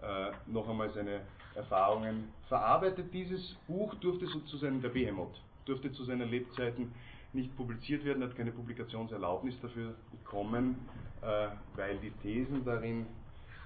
äh, 0.02 0.32
noch 0.48 0.70
einmal 0.70 0.92
seine 0.92 1.22
Erfahrungen 1.56 2.30
verarbeitet. 2.48 3.14
Dieses 3.14 3.56
Buch 3.68 3.96
durfte 3.96 4.28
sozusagen 4.28 4.82
der 4.82 4.90
Behemoth, 4.90 5.42
durfte 5.66 5.92
zu 5.92 6.04
seinen 6.04 6.30
Lebzeiten 6.30 6.94
nicht 7.34 7.56
publiziert 7.56 8.04
werden, 8.04 8.24
hat 8.24 8.36
keine 8.36 8.52
Publikationserlaubnis 8.52 9.60
dafür 9.62 9.96
bekommen, 10.12 10.76
äh, 11.22 11.48
weil 11.76 11.98
die 12.00 12.12
Thesen 12.22 12.66
darin 12.66 13.06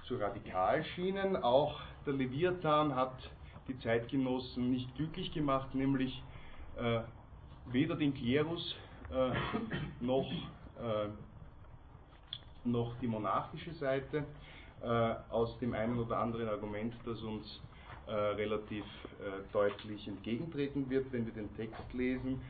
zu 0.06 0.16
radikal 0.16 0.84
schienen. 0.84 1.36
Auch 1.36 1.80
der 2.06 2.14
Leviathan 2.14 2.94
hat 2.94 3.14
die 3.68 3.78
Zeitgenossen 3.80 4.70
nicht 4.70 4.94
glücklich 4.96 5.32
gemacht, 5.32 5.74
nämlich 5.74 6.22
äh, 6.76 7.00
weder 7.66 7.96
den 7.96 8.14
Klerus 8.14 8.76
äh, 9.10 9.30
noch, 10.00 10.30
äh, 10.80 11.08
noch 12.64 12.94
die 13.00 13.08
monarchische 13.08 13.74
Seite, 13.74 14.24
äh, 14.82 15.14
aus 15.30 15.58
dem 15.58 15.74
einen 15.74 15.98
oder 15.98 16.18
anderen 16.18 16.48
Argument, 16.48 16.94
das 17.04 17.20
uns 17.22 17.60
äh, 18.06 18.12
relativ 18.12 18.84
äh, 18.84 19.42
deutlich 19.52 20.06
entgegentreten 20.06 20.88
wird, 20.88 21.12
wenn 21.12 21.26
wir 21.26 21.32
den 21.32 21.54
Text 21.56 21.92
lesen. 21.92 22.40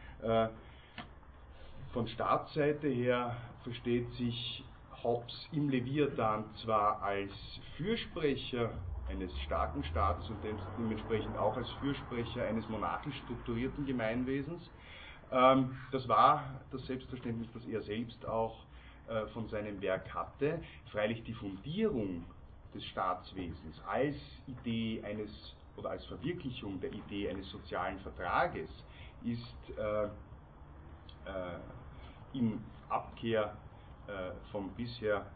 Von 1.93 2.09
Staatsseite 2.09 2.89
her 2.89 3.37
versteht 3.63 4.11
sich 4.15 4.65
Hobbes 5.07 5.49
im 5.53 5.69
Leviathan 5.69 6.45
zwar 6.57 7.03
als 7.03 7.33
Fürsprecher 7.77 8.71
eines 9.07 9.33
starken 9.41 9.85
Staates 9.85 10.29
und 10.31 10.43
dementsprechend 10.77 11.37
auch 11.37 11.57
als 11.57 11.71
Fürsprecher 11.79 12.45
eines 12.45 12.69
monarchisch 12.69 13.17
strukturierten 13.23 13.87
Gemeinwesens. 13.87 14.69
Ähm, 15.31 15.77
das 15.93 16.09
war 16.09 16.61
das 16.73 16.85
Selbstverständnis, 16.87 17.49
das 17.53 17.65
er 17.67 17.83
selbst 17.83 18.27
auch 18.27 18.67
von 19.35 19.47
seinem 19.49 19.81
Werk 19.81 20.13
hatte. 20.13 20.61
Freilich 20.91 21.23
die 21.23 21.35
Fundierung 21.35 22.25
des 22.75 22.85
Staatswesens 22.87 23.81
als 23.87 24.17
Idee 24.47 25.01
eines 25.05 25.31
oder 25.77 25.91
als 25.91 26.05
Verwirklichung 26.07 26.81
der 26.81 26.93
Idee 26.93 27.31
eines 27.31 27.49
sozialen 27.51 28.01
Vertrages 28.01 28.69
ist 29.23 29.79
äh, 29.79 30.07
äh, 31.25 31.61
in 32.33 32.65
Abkehr 32.89 33.57
äh, 34.09 34.31
von 34.53 34.69
bisher 34.77 35.27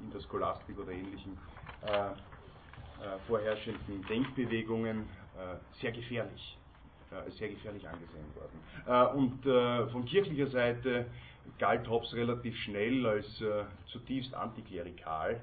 in 0.00 0.10
der 0.10 0.20
Scholastik 0.20 0.78
oder 0.78 0.92
ähnlichen 0.92 1.38
äh, 1.82 2.10
äh, 2.10 2.14
vorherrschenden 3.26 4.04
Denkbewegungen 4.08 5.08
sehr 5.80 5.92
gefährlich, 5.92 6.58
sehr 7.38 7.48
gefährlich 7.48 7.86
angesehen 7.88 8.26
worden. 8.34 9.16
und 9.16 9.90
von 9.92 10.04
kirchlicher 10.04 10.48
Seite 10.48 11.06
galt 11.60 11.88
Hobbes 11.88 12.12
relativ 12.12 12.56
schnell 12.56 13.06
als 13.06 13.40
zutiefst 13.86 14.34
antiklerikal 14.34 15.40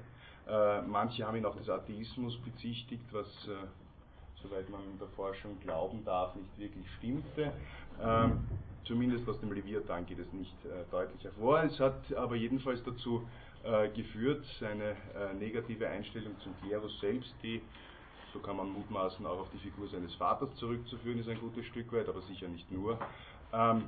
manche 0.86 1.26
haben 1.26 1.38
ihn 1.38 1.46
auch 1.46 1.56
des 1.56 1.70
Atheismus 1.70 2.36
bezichtigt, 2.42 3.06
was, 3.10 3.26
soweit 4.42 4.68
man 4.68 4.82
in 4.84 4.98
der 4.98 5.08
Forschung 5.16 5.58
glauben 5.60 6.04
darf, 6.04 6.36
nicht 6.36 6.58
wirklich 6.58 6.84
stimmte. 6.98 7.50
Zumindest 8.86 9.28
aus 9.28 9.38
dem 9.40 9.52
Leviathan 9.52 10.06
geht 10.06 10.20
es 10.20 10.32
nicht 10.32 10.54
äh, 10.64 10.84
deutlich 10.90 11.22
hervor. 11.24 11.62
Es 11.64 11.78
hat 11.80 12.12
aber 12.14 12.36
jedenfalls 12.36 12.82
dazu 12.84 13.26
äh, 13.64 13.88
geführt, 13.88 14.44
seine 14.60 14.90
äh, 14.90 15.34
negative 15.38 15.88
Einstellung 15.88 16.38
zum 16.40 16.54
Klerus 16.60 16.98
selbst, 17.00 17.34
die, 17.42 17.60
so 18.32 18.38
kann 18.38 18.56
man 18.56 18.70
mutmaßen, 18.70 19.26
auch 19.26 19.40
auf 19.40 19.50
die 19.52 19.58
Figur 19.58 19.88
seines 19.88 20.14
Vaters 20.14 20.54
zurückzuführen 20.56 21.18
ist, 21.18 21.28
ein 21.28 21.40
gutes 21.40 21.66
Stück 21.66 21.92
weit, 21.92 22.08
aber 22.08 22.22
sicher 22.22 22.46
nicht 22.46 22.70
nur. 22.70 22.98
Ähm, 23.52 23.84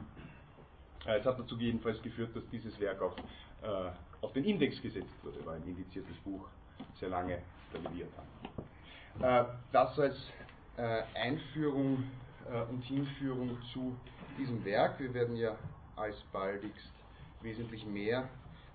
es 1.06 1.24
hat 1.24 1.38
dazu 1.38 1.56
jedenfalls 1.56 2.02
geführt, 2.02 2.34
dass 2.34 2.42
dieses 2.50 2.78
Werk 2.80 3.00
auch 3.00 3.16
äh, 3.62 3.90
auf 4.20 4.32
den 4.32 4.44
Index 4.44 4.82
gesetzt 4.82 5.14
wurde, 5.22 5.44
war 5.46 5.54
ein 5.54 5.62
indiziertes 5.64 6.16
Buch, 6.24 6.44
sehr 6.98 7.08
lange 7.08 7.38
der 7.72 7.80
Leviathan. 7.82 8.24
Äh, 9.20 9.44
das 9.70 9.98
als 9.98 10.16
äh, 10.76 11.02
Einführung 11.14 12.02
äh, 12.50 12.62
und 12.70 12.82
Hinführung 12.82 13.56
zu 13.72 13.96
diesem 14.38 14.64
Werk. 14.64 14.98
Wir 15.00 15.12
werden 15.12 15.36
ja 15.36 15.56
alsbaldigst 15.96 16.92
wesentlich 17.42 17.84
mehr 17.86 18.28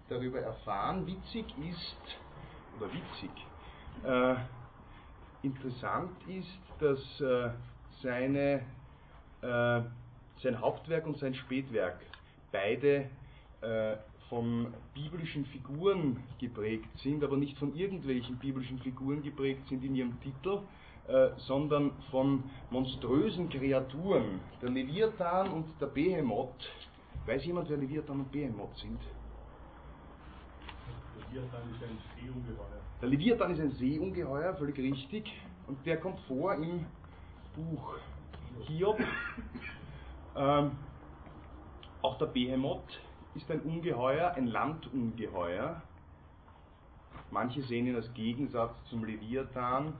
darüber 0.09 0.39
erfahren. 0.39 1.07
Witzig 1.07 1.45
ist, 1.57 2.17
oder 2.77 2.89
witzig, 2.93 3.31
äh, 4.03 4.35
interessant 5.45 6.11
ist, 6.27 6.59
dass 6.79 7.21
äh, 7.21 7.49
seine, 8.01 8.61
äh, 9.41 9.81
sein 10.41 10.59
Hauptwerk 10.59 11.05
und 11.05 11.17
sein 11.17 11.33
Spätwerk 11.33 11.99
beide 12.51 13.09
von 14.27 14.73
biblischen 14.93 15.45
Figuren 15.45 16.21
geprägt 16.37 16.89
sind, 16.97 17.23
aber 17.23 17.37
nicht 17.37 17.57
von 17.57 17.73
irgendwelchen 17.73 18.37
biblischen 18.37 18.77
Figuren 18.79 19.23
geprägt 19.23 19.65
sind 19.69 19.85
in 19.85 19.95
ihrem 19.95 20.19
Titel, 20.19 20.59
äh, 21.07 21.31
sondern 21.35 21.91
von 22.11 22.43
monströsen 22.69 23.49
Kreaturen. 23.49 24.39
Der 24.61 24.69
Leviathan 24.69 25.49
und 25.49 25.65
der 25.81 25.87
Behemoth. 25.87 26.71
Weiß 27.25 27.43
jemand, 27.45 27.69
wer 27.69 27.77
Leviathan 27.77 28.21
und 28.21 28.31
Behemoth 28.31 28.77
sind? 28.77 28.99
Leviathan 31.29 31.61
ist 31.71 31.83
ein 31.83 31.97
Seeungeheuer. 32.15 32.81
Der 33.01 33.09
Leviathan 33.09 33.51
ist 33.51 33.59
ein 33.59 33.71
Seeungeheuer, 33.71 34.55
völlig 34.55 34.77
richtig. 34.77 35.29
Und 35.67 35.85
der 35.85 35.99
kommt 35.99 36.21
vor 36.21 36.55
im 36.55 36.85
Buch 37.55 37.95
Hiob. 38.67 38.99
Ähm, 40.35 40.71
auch 42.01 42.17
der 42.17 42.25
Behemoth 42.25 42.99
ist 43.35 43.51
ein 43.51 43.61
Ungeheuer, 43.61 44.31
ein 44.31 44.47
Landungeheuer. 44.47 45.79
manche 47.29 47.61
sehen 47.61 47.85
ihn 47.85 47.95
als 47.95 48.11
Gegensatz 48.15 48.73
zum 48.89 49.05
Leviathan 49.05 49.93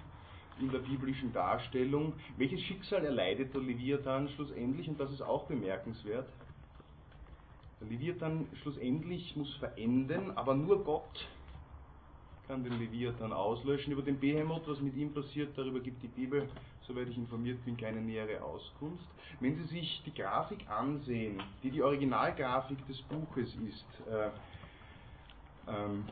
in 0.59 0.71
der 0.71 0.79
biblischen 0.79 1.33
Darstellung. 1.33 2.13
Welches 2.37 2.61
Schicksal 2.61 3.05
erleidet 3.05 3.53
der 3.53 3.61
Leviathan 3.61 4.29
schlussendlich? 4.29 4.87
Und 4.87 4.99
das 4.99 5.11
ist 5.11 5.21
auch 5.21 5.45
bemerkenswert. 5.47 6.27
Der 7.81 7.87
Leviathan 7.87 8.47
schlussendlich 8.61 9.35
muss 9.35 9.53
verenden, 9.55 10.37
aber 10.37 10.53
nur 10.53 10.83
Gott 10.83 11.27
kann 12.47 12.63
den 12.63 12.79
Leviathan 12.79 13.33
auslöschen. 13.33 13.93
Über 13.93 14.01
den 14.01 14.19
Behemoth, 14.19 14.67
was 14.67 14.79
mit 14.79 14.95
ihm 14.95 15.13
passiert, 15.13 15.57
darüber 15.57 15.79
gibt 15.79 16.03
die 16.03 16.07
Bibel, 16.07 16.47
soweit 16.87 17.07
ich 17.07 17.17
informiert 17.17 17.63
bin, 17.65 17.77
keine 17.77 18.01
nähere 18.01 18.41
Auskunft. 18.43 19.03
Wenn 19.39 19.55
Sie 19.55 19.63
sich 19.65 20.03
die 20.05 20.13
Grafik 20.13 20.69
ansehen, 20.69 21.41
die 21.63 21.71
die 21.71 21.81
Originalgrafik 21.81 22.85
des 22.87 23.01
Buches 23.03 23.53
ist, 23.55 24.07
äh, 24.09 24.29
ähm, 25.67 26.05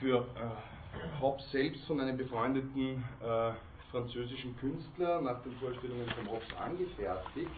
für 0.00 0.18
äh, 0.18 0.77
Hobbes 1.20 1.50
selbst 1.50 1.84
von 1.86 2.00
einem 2.00 2.16
befreundeten 2.16 3.04
äh, 3.22 3.52
französischen 3.90 4.56
Künstler 4.58 5.20
nach 5.20 5.42
den 5.42 5.52
Vorstellungen 5.56 6.08
von 6.10 6.28
Hobbes 6.30 6.48
angefertigt, 6.58 7.50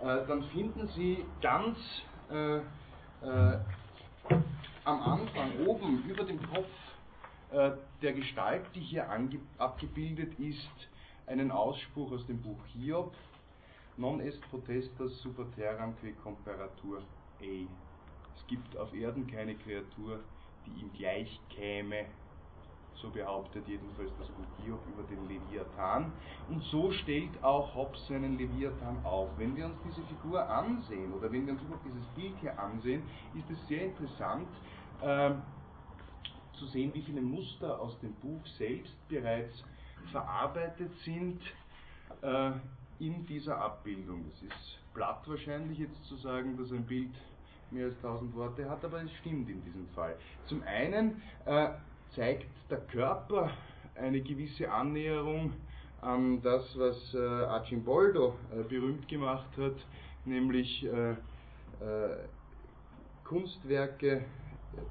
äh, 0.00 0.26
dann 0.26 0.42
finden 0.44 0.88
Sie 0.88 1.24
ganz 1.40 1.78
äh, 2.30 2.56
äh, 2.56 2.62
am 4.84 5.00
Anfang 5.00 5.66
oben 5.66 6.04
über 6.08 6.24
dem 6.24 6.40
Kopf 6.52 6.68
äh, 7.52 7.72
der 8.02 8.12
Gestalt, 8.12 8.64
die 8.74 8.80
hier 8.80 9.06
abgebildet 9.58 10.38
ist, 10.38 10.88
einen 11.26 11.50
Ausspruch 11.50 12.12
aus 12.12 12.26
dem 12.26 12.40
Buch 12.42 12.58
Hiob, 12.72 13.14
non 13.96 14.20
est 14.20 14.40
potestas 14.50 15.20
super 15.22 15.46
terram 15.54 15.94
que 16.00 16.12
comparatur 16.22 17.02
ei. 17.40 17.66
Es 18.36 18.46
gibt 18.46 18.76
auf 18.76 18.92
Erden 18.94 19.26
keine 19.26 19.54
Kreatur, 19.54 20.20
die 20.66 20.80
ihm 20.80 20.90
gleich 20.94 21.40
käme, 21.50 22.06
so 23.02 23.10
behauptet 23.10 23.66
jedenfalls 23.66 24.10
das 24.18 24.28
Hiob 24.64 24.80
über 24.86 25.02
den 25.02 25.28
Leviathan. 25.28 26.12
Und 26.48 26.62
so 26.64 26.92
stellt 26.92 27.42
auch 27.42 27.74
Hobbes 27.74 28.06
seinen 28.06 28.38
Leviathan 28.38 29.04
auf. 29.04 29.28
Wenn 29.36 29.56
wir 29.56 29.66
uns 29.66 29.76
diese 29.84 30.02
Figur 30.06 30.48
ansehen 30.48 31.12
oder 31.12 31.30
wenn 31.30 31.44
wir 31.44 31.52
uns 31.52 31.62
überhaupt 31.62 31.84
dieses 31.84 32.06
Bild 32.14 32.34
hier 32.40 32.58
ansehen, 32.58 33.02
ist 33.34 33.50
es 33.50 33.68
sehr 33.68 33.86
interessant, 33.86 34.48
äh, 35.02 35.32
zu 36.54 36.66
sehen, 36.66 36.94
wie 36.94 37.02
viele 37.02 37.20
Muster 37.20 37.80
aus 37.80 37.98
dem 38.00 38.14
Buch 38.14 38.46
selbst 38.56 38.94
bereits 39.08 39.64
verarbeitet 40.12 40.92
sind 41.04 41.40
äh, 42.22 42.52
in 43.00 43.26
dieser 43.26 43.58
Abbildung. 43.58 44.24
Es 44.28 44.42
ist 44.42 44.78
platt 44.94 45.22
wahrscheinlich 45.26 45.78
jetzt 45.78 46.04
zu 46.04 46.16
sagen, 46.16 46.56
dass 46.56 46.70
ein 46.70 46.86
Bild 46.86 47.14
mehr 47.70 47.86
als 47.86 47.96
1000 47.96 48.34
Worte 48.36 48.68
hat, 48.68 48.84
aber 48.84 49.02
es 49.02 49.10
stimmt 49.20 49.48
in 49.48 49.64
diesem 49.64 49.88
Fall. 49.88 50.16
Zum 50.46 50.62
einen 50.62 51.22
äh, 51.46 51.70
zeigt 52.14 52.46
der 52.70 52.80
Körper 52.80 53.50
eine 53.94 54.20
gewisse 54.20 54.70
Annäherung 54.70 55.52
an 56.00 56.42
das, 56.42 56.76
was 56.76 57.14
äh, 57.14 57.18
Archimboldo 57.18 58.34
äh, 58.50 58.62
berühmt 58.64 59.06
gemacht 59.08 59.48
hat, 59.56 59.76
nämlich 60.24 60.84
äh, 60.84 61.12
äh 61.12 61.16
Kunstwerke 63.24 64.24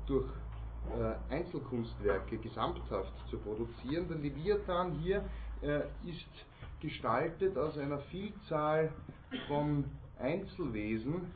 durch 0.08 0.25
äh, 0.98 1.34
Einzelkunstwerke 1.34 2.38
gesamthaft 2.38 3.13
zu 3.30 3.38
produzieren. 3.38 4.08
Der 4.08 4.18
Leviathan 4.18 4.94
hier 4.94 5.24
äh, 5.62 5.82
ist 6.10 6.25
gestaltet 6.80 7.56
aus 7.58 7.78
einer 7.78 8.00
Vielzahl 8.00 8.92
von 9.48 9.84
Einzelwesen, 10.18 11.32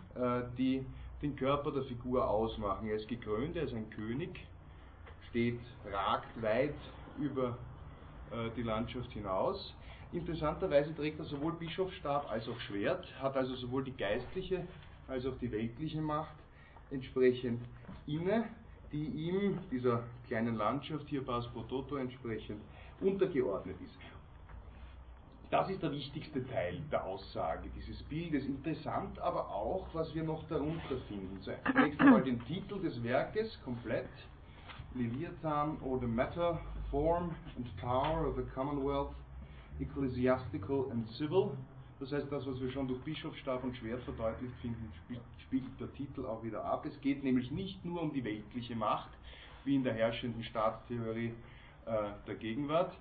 die 0.57 0.83
den 1.21 1.35
Körper 1.35 1.71
der 1.71 1.83
Figur 1.83 2.27
ausmachen. 2.27 2.87
Er 2.87 2.95
ist 2.95 3.07
gekrönt, 3.07 3.55
er 3.55 3.63
ist 3.63 3.73
ein 3.73 3.89
König, 3.91 4.39
steht, 5.35 5.59
ragt 5.91 6.41
weit 6.41 6.75
über 7.19 7.57
die 8.55 8.63
Landschaft 8.63 9.11
hinaus. 9.11 9.73
Interessanterweise 10.13 10.95
trägt 10.95 11.19
er 11.19 11.25
sowohl 11.25 11.51
Bischofsstab 11.53 12.31
als 12.31 12.47
auch 12.47 12.59
Schwert, 12.61 13.05
hat 13.21 13.35
also 13.35 13.53
sowohl 13.55 13.83
die 13.83 13.91
geistliche 13.91 14.65
als 15.09 15.25
auch 15.25 15.37
die 15.41 15.51
weltliche 15.51 15.99
Macht 15.99 16.35
entsprechend 16.89 17.61
inne 18.07 18.45
die 18.91 19.07
ihm, 19.07 19.59
dieser 19.71 20.03
kleinen 20.27 20.55
Landschaft 20.55 21.09
hier 21.09 21.25
Bas 21.25 21.47
Pototo 21.47 21.97
entsprechend, 21.97 22.61
untergeordnet 23.01 23.75
ist. 23.83 23.97
Das 25.51 25.69
ist 25.69 25.83
der 25.83 25.91
wichtigste 25.91 26.47
Teil 26.47 26.81
der 26.91 27.03
Aussage 27.03 27.67
dieses 27.75 28.01
Bildes. 28.03 28.45
Interessant 28.45 29.19
aber 29.19 29.49
auch, 29.49 29.85
was 29.91 30.15
wir 30.15 30.23
noch 30.23 30.47
darunter 30.47 30.97
finden. 31.09 31.41
Zunächst 31.41 31.99
einmal 31.99 32.23
den 32.23 32.39
Titel 32.45 32.79
des 32.79 33.03
Werkes 33.03 33.59
komplett. 33.65 34.07
Leviathan 34.95 35.77
or 35.83 35.99
the 35.99 36.07
Matter, 36.07 36.57
Form 36.89 37.35
and 37.57 37.65
Power 37.77 38.25
of 38.25 38.37
the 38.37 38.43
Commonwealth, 38.53 39.13
Ecclesiastical 39.79 40.89
and 40.91 41.05
Civil. 41.17 41.51
Das 41.99 42.11
heißt, 42.11 42.31
das, 42.31 42.45
was 42.45 42.59
wir 42.59 42.71
schon 42.71 42.87
durch 42.87 43.01
Bischofsstab 43.01 43.63
und 43.63 43.75
Schwert 43.77 44.01
verdeutlicht 44.03 44.55
finden, 44.61 44.91
spiegelt 45.43 45.79
der 45.79 45.93
Titel 45.93 46.25
auch 46.25 46.43
wieder 46.43 46.63
ab. 46.63 46.85
Es 46.85 46.99
geht 47.01 47.23
nämlich 47.23 47.51
nicht 47.51 47.83
nur 47.83 48.01
um 48.01 48.13
die 48.13 48.23
weltliche 48.23 48.75
Macht, 48.75 49.09
wie 49.65 49.75
in 49.75 49.83
der 49.83 49.93
herrschenden 49.93 50.43
Staatstheorie 50.43 51.33
äh, 51.85 51.91
der 52.27 52.35
Gegenwart 52.35 52.93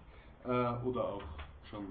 äh, 0.45 0.49
oder 0.49 1.05
auch 1.05 1.23
schon 1.71 1.85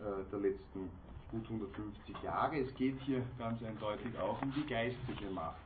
äh, 0.00 0.30
der 0.30 0.40
letzten 0.40 0.90
gut 1.30 1.44
150 1.44 2.22
Jahre. 2.22 2.58
Es 2.58 2.74
geht 2.74 2.98
hier 3.02 3.22
ganz 3.38 3.62
eindeutig 3.62 4.18
auch 4.18 4.40
um 4.42 4.52
die 4.52 4.66
geistliche 4.66 5.30
Macht, 5.30 5.60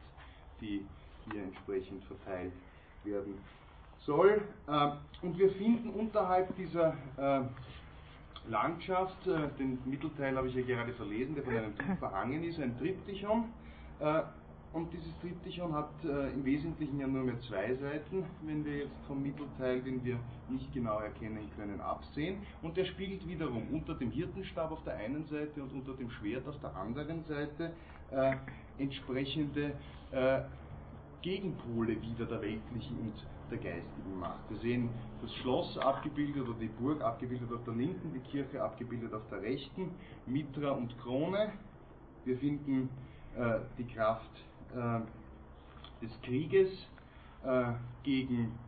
die 0.60 0.84
hier 1.30 1.42
entsprechend 1.42 2.04
verteilt 2.04 2.52
werden 3.04 3.38
soll. 4.04 4.42
Äh, 4.66 5.24
und 5.24 5.38
wir 5.38 5.50
finden 5.52 5.90
unterhalb 5.90 6.54
dieser 6.56 6.94
äh, 7.16 7.42
Landschaft, 8.48 9.26
äh, 9.26 9.48
den 9.58 9.78
Mittelteil 9.84 10.36
habe 10.36 10.48
ich 10.48 10.54
ja 10.54 10.62
gerade 10.62 10.92
verlesen, 10.94 11.34
der 11.34 11.44
von 11.44 11.56
einem 11.56 11.76
Typ 11.76 11.98
verhangen 11.98 12.42
ist, 12.44 12.60
ein 12.60 12.76
Triptychon. 12.78 13.44
Und 14.72 14.92
dieses 14.92 15.16
Triptychon 15.20 15.72
hat 15.74 15.90
im 16.02 16.44
Wesentlichen 16.44 16.98
ja 16.98 17.06
nur 17.06 17.22
mehr 17.22 17.38
zwei 17.42 17.72
Seiten, 17.74 18.24
wenn 18.44 18.64
wir 18.64 18.78
jetzt 18.78 18.96
vom 19.06 19.22
Mittelteil, 19.22 19.80
den 19.82 20.02
wir 20.02 20.18
nicht 20.48 20.72
genau 20.72 20.98
erkennen 20.98 21.48
können, 21.54 21.80
absehen. 21.80 22.38
Und 22.62 22.76
der 22.76 22.86
spiegelt 22.86 23.28
wiederum 23.28 23.62
unter 23.70 23.94
dem 23.94 24.10
Hirtenstab 24.10 24.72
auf 24.72 24.82
der 24.82 24.96
einen 24.96 25.24
Seite 25.26 25.62
und 25.62 25.72
unter 25.72 25.92
dem 25.92 26.10
Schwert 26.10 26.48
auf 26.48 26.58
der 26.60 26.74
anderen 26.74 27.22
Seite 27.26 27.74
entsprechende 28.78 29.74
Gegenpole 31.20 32.02
wieder 32.02 32.26
der 32.26 32.40
weltlichen 32.40 32.98
und 32.98 33.14
der 33.52 33.60
geistigen 33.60 34.18
Macht. 34.18 34.48
Wir 34.48 34.58
sehen 34.58 34.90
das 35.20 35.32
Schloss 35.36 35.76
abgebildet 35.78 36.42
oder 36.48 36.58
die 36.58 36.68
Burg 36.68 37.02
abgebildet 37.02 37.52
auf 37.52 37.62
der 37.64 37.74
linken, 37.74 38.12
die 38.12 38.20
Kirche 38.20 38.62
abgebildet 38.62 39.12
auf 39.12 39.28
der 39.30 39.42
rechten, 39.42 39.90
Mitra 40.26 40.70
und 40.70 40.98
Krone. 40.98 41.52
Wir 42.24 42.38
finden 42.38 42.88
äh, 43.36 43.60
die 43.76 43.84
Kraft 43.84 44.30
äh, 44.74 45.00
des 46.04 46.20
Krieges 46.22 46.70
äh, 47.44 47.72
gegen 48.02 48.58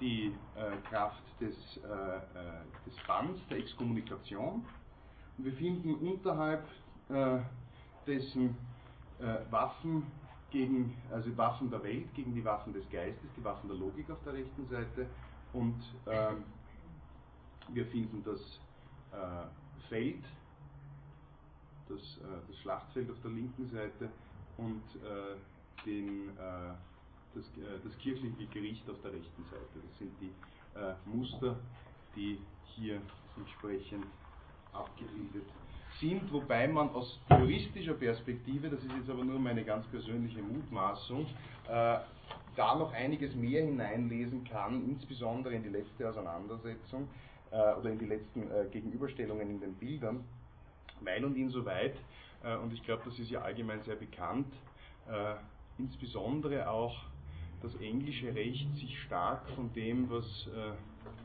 die 0.00 0.34
äh, 0.56 0.76
Kraft 0.90 1.22
des, 1.40 1.56
äh, 1.78 1.88
äh, 1.88 2.20
des 2.86 2.94
Bands, 3.06 3.40
der 3.48 3.58
Exkommunikation. 3.58 4.64
Und 5.38 5.44
wir 5.44 5.52
finden 5.54 5.94
unterhalb 5.94 6.64
dessen 8.06 8.56
Waffen 9.50 10.06
gegen, 10.54 10.96
also 11.10 11.36
Waffen 11.36 11.68
der 11.68 11.82
Welt 11.82 12.14
gegen 12.14 12.32
die 12.32 12.44
Waffen 12.44 12.72
des 12.72 12.88
Geistes, 12.88 13.28
die 13.36 13.42
Waffen 13.42 13.68
der 13.68 13.76
Logik 13.76 14.08
auf 14.08 14.22
der 14.24 14.34
rechten 14.34 14.66
Seite 14.68 15.06
und 15.52 15.74
ähm, 16.06 16.44
wir 17.72 17.84
finden 17.86 18.22
das 18.24 18.40
äh, 19.12 19.88
Feld, 19.88 20.22
das, 21.88 21.98
äh, 21.98 22.40
das, 22.46 22.56
Schlachtfeld 22.58 23.10
auf 23.10 23.20
der 23.22 23.32
linken 23.32 23.68
Seite 23.68 24.08
und 24.56 24.82
äh, 25.02 25.36
den, 25.84 26.28
äh, 26.38 26.74
das, 27.34 27.44
äh, 27.58 27.80
das, 27.82 27.98
kirchliche 27.98 28.46
Gericht 28.46 28.88
auf 28.88 29.00
der 29.02 29.12
rechten 29.12 29.44
Seite. 29.50 29.80
Das 29.88 29.98
sind 29.98 30.12
die 30.20 30.32
äh, 30.78 30.94
Muster, 31.04 31.56
die 32.14 32.38
hier 32.76 33.00
entsprechend 33.36 34.06
abgebildet 34.72 35.46
sind, 36.00 36.32
wobei 36.32 36.68
man 36.68 36.90
aus 36.90 37.20
juristischer 37.30 37.94
Perspektive, 37.94 38.68
das 38.68 38.82
ist 38.82 38.92
jetzt 38.96 39.10
aber 39.10 39.24
nur 39.24 39.38
meine 39.38 39.64
ganz 39.64 39.86
persönliche 39.86 40.42
Mutmaßung, 40.42 41.26
äh, 41.68 41.98
da 42.56 42.74
noch 42.76 42.92
einiges 42.92 43.34
mehr 43.34 43.64
hineinlesen 43.64 44.44
kann, 44.44 44.84
insbesondere 44.88 45.54
in 45.54 45.62
die 45.62 45.70
letzte 45.70 46.08
Auseinandersetzung 46.08 47.08
äh, 47.50 47.74
oder 47.74 47.90
in 47.90 47.98
die 47.98 48.06
letzten 48.06 48.42
äh, 48.42 48.66
Gegenüberstellungen 48.70 49.50
in 49.50 49.60
den 49.60 49.74
Bildern, 49.74 50.24
weil 51.00 51.24
und 51.24 51.36
insoweit, 51.36 51.96
äh, 52.42 52.56
und 52.56 52.72
ich 52.72 52.82
glaube, 52.82 53.02
das 53.06 53.18
ist 53.18 53.30
ja 53.30 53.42
allgemein 53.42 53.82
sehr 53.82 53.96
bekannt, 53.96 54.52
äh, 55.10 55.34
insbesondere 55.78 56.68
auch 56.68 56.96
das 57.62 57.74
englische 57.76 58.34
Recht 58.34 58.72
sich 58.76 59.00
stark 59.02 59.48
von 59.50 59.72
dem, 59.72 60.10
was 60.10 60.24
äh, 60.48 60.72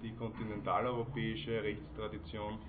die 0.02 0.12
kontinentaleuropäische 0.16 1.64
Rechtstradition 1.64 2.60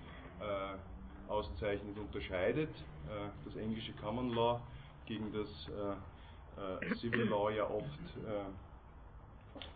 auszeichnet, 1.30 1.96
unterscheidet. 1.96 2.70
Äh, 3.08 3.28
das 3.44 3.56
englische 3.56 3.92
Common 3.94 4.30
Law 4.34 4.60
gegen 5.06 5.32
das 5.32 5.48
äh, 5.68 6.90
äh, 6.90 6.94
Civil 6.96 7.28
Law 7.28 7.50
ja 7.50 7.64
oft 7.64 7.86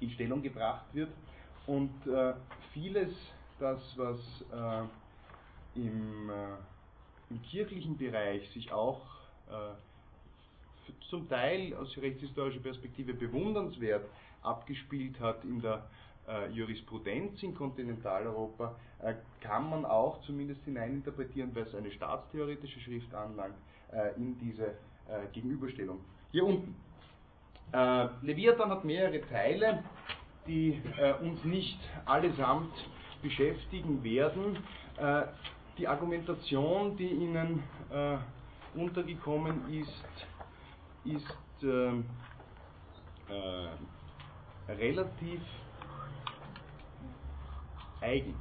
in 0.01 0.11
Stellung 0.11 0.43
gebracht 0.43 0.87
wird. 0.93 1.11
Und 1.67 1.90
vieles, 2.73 3.12
das, 3.59 3.81
was 3.97 4.19
im, 5.75 6.31
im, 7.31 7.43
kirchlichen 7.43 7.97
Bereich 7.97 8.49
sich 8.51 8.71
auch 8.71 9.01
zum 11.09 11.29
Teil 11.29 11.75
aus 11.75 11.97
rechtshistorischer 11.97 12.61
Perspektive 12.61 13.14
bewundernswert 13.14 14.05
abgespielt 14.43 15.19
hat 15.21 15.43
in 15.45 15.61
der 15.61 15.87
Jurisprudenz 16.53 17.43
in 17.43 17.55
Kontinentaleuropa, 17.55 18.77
äh, 19.03 19.15
kann 19.41 19.69
man 19.69 19.85
auch 19.85 20.21
zumindest 20.23 20.63
hineininterpretieren, 20.65 21.55
was 21.55 21.75
eine 21.75 21.91
staatstheoretische 21.91 22.81
Schrift 22.81 23.15
anlangt, 23.15 23.57
in 24.17 24.37
diese 24.39 24.75
Gegenüberstellung. 25.33 26.01
Hier 26.33 26.45
unten. 26.45 26.75
Leviathan 28.23 28.71
hat 28.71 28.85
mehrere 28.85 29.21
Teile 29.21 29.85
die 30.47 30.81
äh, 30.99 31.15
uns 31.15 31.43
nicht 31.45 31.79
allesamt 32.05 32.73
beschäftigen 33.23 34.03
werden. 34.05 34.59
Äh, 34.99 35.23
die 35.79 35.89
Argumentation, 35.89 36.97
die 36.97 37.09
Ihnen 37.09 37.63
äh, 37.91 38.17
untergekommen 38.79 39.73
ist, 39.73 40.05
ist 41.05 41.63
ähm, 41.63 42.05
äh, 43.29 44.73
relativ 44.73 45.41
eigen, 48.05 48.35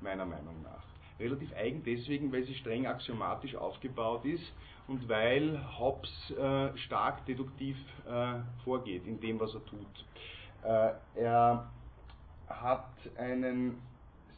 meiner 0.00 0.24
Meinung 0.24 0.62
nach. 0.62 0.84
Relativ 1.18 1.54
eigen 1.54 1.82
deswegen, 1.84 2.32
weil 2.32 2.44
sie 2.44 2.54
streng 2.54 2.86
axiomatisch 2.86 3.54
aufgebaut 3.54 4.24
ist 4.24 4.44
und 4.88 5.08
weil 5.08 5.58
Hobbes 5.78 6.30
äh, 6.30 6.76
stark 6.78 7.24
deduktiv 7.26 7.76
äh, 8.06 8.34
vorgeht 8.64 9.06
in 9.06 9.20
dem, 9.20 9.40
was 9.40 9.54
er 9.54 9.64
tut. 9.64 10.04
Äh, 10.62 10.92
er 11.20 11.70
hat 12.48 12.90
einen 13.16 13.80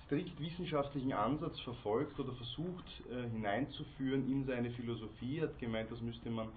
strikt 0.07 0.41
wissenschaftlichen 0.41 1.13
Ansatz 1.13 1.59
verfolgt 1.61 2.19
oder 2.19 2.33
versucht 2.33 3.03
äh, 3.11 3.29
hineinzuführen 3.29 4.31
in 4.31 4.47
seine 4.47 4.71
Philosophie. 4.71 5.43
Hat 5.43 5.59
gemeint, 5.59 5.91
das 5.91 6.01
müsste 6.01 6.31
man 6.31 6.49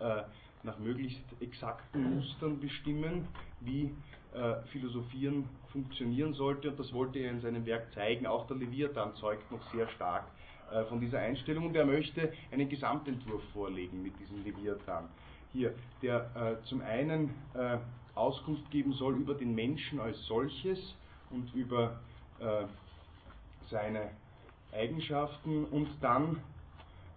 äh, 0.00 0.22
nach 0.62 0.78
möglichst 0.78 1.24
exakten 1.40 2.16
Mustern 2.16 2.60
bestimmen, 2.60 3.26
wie 3.60 3.94
äh, 4.34 4.56
Philosophieren 4.72 5.48
funktionieren 5.72 6.34
sollte. 6.34 6.70
Und 6.70 6.78
das 6.78 6.92
wollte 6.92 7.18
er 7.18 7.30
in 7.30 7.40
seinem 7.40 7.64
Werk 7.64 7.92
zeigen. 7.94 8.26
Auch 8.26 8.46
der 8.46 8.58
Leviathan 8.58 9.14
zeugt 9.16 9.50
noch 9.50 9.62
sehr 9.72 9.88
stark 9.88 10.26
äh, 10.70 10.84
von 10.84 11.00
dieser 11.00 11.18
Einstellung. 11.18 11.66
Und 11.66 11.76
er 11.76 11.86
möchte 11.86 12.32
einen 12.52 12.68
Gesamtentwurf 12.68 13.42
vorlegen 13.54 14.02
mit 14.02 14.18
diesem 14.20 14.44
Leviathan. 14.44 15.08
Hier, 15.54 15.74
der 16.02 16.30
äh, 16.34 16.66
zum 16.66 16.82
einen 16.82 17.30
Auskunft 18.14 18.70
geben 18.70 18.92
soll 18.92 19.16
über 19.16 19.32
den 19.32 19.54
Menschen 19.54 20.00
als 20.00 20.18
solches 20.26 20.94
und 21.30 21.54
über 21.54 22.00
seine 23.70 24.10
Eigenschaften 24.72 25.64
und 25.66 25.88
dann, 26.00 26.40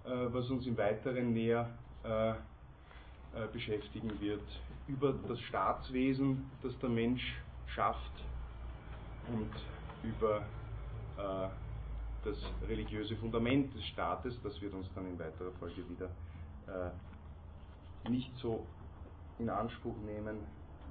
was 0.04 0.50
uns 0.50 0.66
im 0.68 0.78
Weiteren 0.78 1.34
näher 1.34 1.70
äh, 2.04 2.30
äh 2.30 2.36
beschäftigen 3.52 4.12
wird, 4.20 4.44
über 4.92 5.14
das 5.28 5.40
Staatswesen, 5.42 6.52
das 6.62 6.78
der 6.80 6.90
Mensch 6.90 7.24
schafft 7.68 8.12
und 9.32 9.52
über 10.04 10.40
äh, 11.18 11.50
das 12.24 12.38
religiöse 12.68 13.16
Fundament 13.16 13.74
des 13.74 13.84
Staates, 13.86 14.36
das 14.44 14.60
wird 14.62 14.74
uns 14.74 14.88
dann 14.94 15.08
in 15.08 15.18
weiterer 15.18 15.52
Folge 15.60 15.88
wieder 15.90 16.10
äh, 16.68 18.10
nicht 18.10 18.36
so 18.38 18.66
in 19.40 19.50
Anspruch 19.50 19.96
nehmen, 20.06 20.38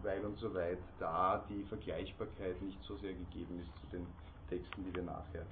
weil 0.02 0.24
und 0.24 0.38
so 0.38 0.52
weit 0.54 0.78
da 0.98 1.44
die 1.48 1.62
Vergleichbarkeit 1.64 2.60
nicht 2.62 2.82
so 2.84 2.96
sehr 2.96 3.12
gegeben 3.12 3.60
ist 3.60 3.80
zu 3.80 3.96
den 3.96 4.06
Texten, 4.48 4.84
die 4.84 4.94
wir 4.94 5.02
nachher 5.02 5.46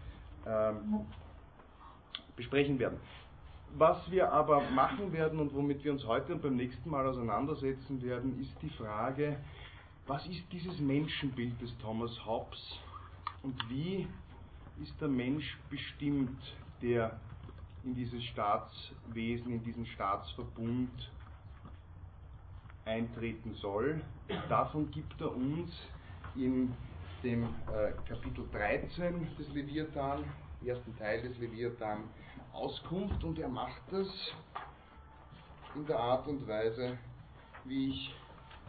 ähm, 0.46 1.06
besprechen 2.34 2.78
werden. 2.78 2.98
Was 3.76 4.10
wir 4.10 4.32
aber 4.32 4.62
machen 4.70 5.12
werden 5.12 5.38
und 5.38 5.54
womit 5.54 5.84
wir 5.84 5.92
uns 5.92 6.04
heute 6.06 6.34
und 6.34 6.42
beim 6.42 6.56
nächsten 6.56 6.90
Mal 6.90 7.06
auseinandersetzen 7.06 8.02
werden, 8.02 8.40
ist 8.40 8.54
die 8.62 8.70
Frage, 8.70 9.36
was 10.06 10.26
ist 10.26 10.42
dieses 10.50 10.78
Menschenbild 10.80 11.60
des 11.60 11.76
Thomas 11.78 12.10
Hobbes 12.26 12.78
und 13.42 13.54
wie 13.68 14.08
ist 14.82 15.00
der 15.00 15.08
Mensch 15.08 15.58
bestimmt, 15.70 16.40
der 16.82 17.20
in 17.84 17.94
dieses 17.94 18.24
Staatswesen, 18.24 19.52
in 19.52 19.62
diesen 19.62 19.86
Staatsverbund 19.86 21.10
eintreten 22.84 23.54
soll. 23.54 24.00
Davon 24.48 24.90
gibt 24.90 25.20
er 25.20 25.34
uns 25.34 25.70
in 26.34 26.74
dem 27.22 27.44
äh, 27.44 27.92
Kapitel 28.08 28.44
13 28.52 29.36
des 29.36 29.48
Leviathan, 29.52 30.24
ersten 30.64 30.96
Teil 30.96 31.22
des 31.22 31.38
Leviathan, 31.38 32.04
Auskunft 32.52 33.22
und 33.24 33.38
er 33.38 33.48
macht 33.48 33.82
das 33.90 34.08
in 35.74 35.86
der 35.86 35.98
Art 35.98 36.26
und 36.26 36.46
Weise, 36.46 36.98
wie 37.64 37.90
ich 37.90 38.14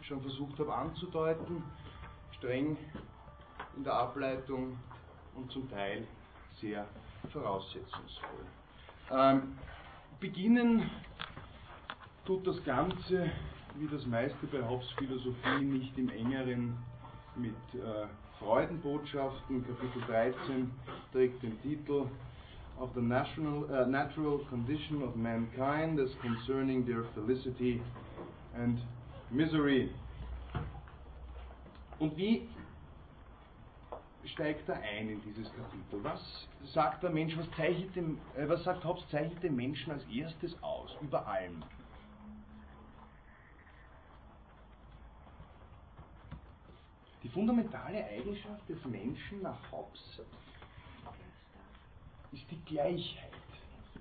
schon 0.01 0.21
versucht 0.21 0.59
habe 0.59 0.73
anzudeuten, 0.73 1.63
streng 2.37 2.77
in 3.75 3.83
der 3.83 3.93
Ableitung 3.93 4.77
und 5.35 5.51
zum 5.51 5.69
Teil 5.69 6.07
sehr 6.59 6.87
voraussetzungsvoll. 7.31 8.45
Ähm, 9.11 9.57
beginnen 10.19 10.89
tut 12.25 12.45
das 12.45 12.63
Ganze 12.63 13.31
wie 13.75 13.87
das 13.87 14.05
meiste 14.05 14.47
bei 14.47 14.67
Hobbes 14.67 14.89
Philosophie 14.97 15.63
nicht 15.63 15.97
im 15.97 16.09
engeren 16.09 16.77
mit 17.35 17.55
äh, 17.73 18.07
Freudenbotschaften. 18.39 19.65
Kapitel 19.65 20.01
13 20.07 20.71
trägt 21.11 21.43
den 21.43 21.61
Titel 21.61 22.07
of 22.79 22.89
the 22.95 23.01
national, 23.01 23.65
uh, 23.73 23.85
natural 23.85 24.39
condition 24.49 25.01
of 25.03 25.15
mankind 25.15 25.99
as 25.99 26.09
concerning 26.21 26.85
their 26.85 27.03
felicity 27.13 27.81
and 28.55 28.79
misery. 29.31 29.91
Und 31.99 32.15
wie 32.15 32.47
steigt 34.25 34.69
er 34.69 34.79
ein 34.79 35.09
in 35.09 35.21
dieses 35.23 35.51
Kapitel? 35.53 36.03
Was 36.03 36.47
sagt 36.73 37.03
der 37.03 37.09
Mensch, 37.09 37.35
was, 37.37 37.49
zeichnet 37.57 37.93
dem, 37.95 38.17
äh, 38.37 38.47
was 38.47 38.63
sagt 38.63 38.85
Hobbes, 38.85 39.03
zeichnet 39.09 39.43
den 39.43 39.55
Menschen 39.55 39.91
als 39.91 40.03
erstes 40.05 40.55
aus, 40.63 40.95
über 41.01 41.27
allem? 41.27 41.63
Die 47.23 47.29
fundamentale 47.29 48.05
Eigenschaft 48.05 48.69
des 48.69 48.83
Menschen 48.85 49.41
nach 49.41 49.59
Hobbes 49.69 50.21
ist 52.31 52.43
die 52.49 52.59
Gleichheit. 52.65 53.31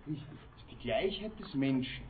Richtig, 0.06 0.22
ist 0.56 0.70
die 0.70 0.78
Gleichheit 0.82 1.38
des 1.38 1.54
Menschen. 1.54 2.04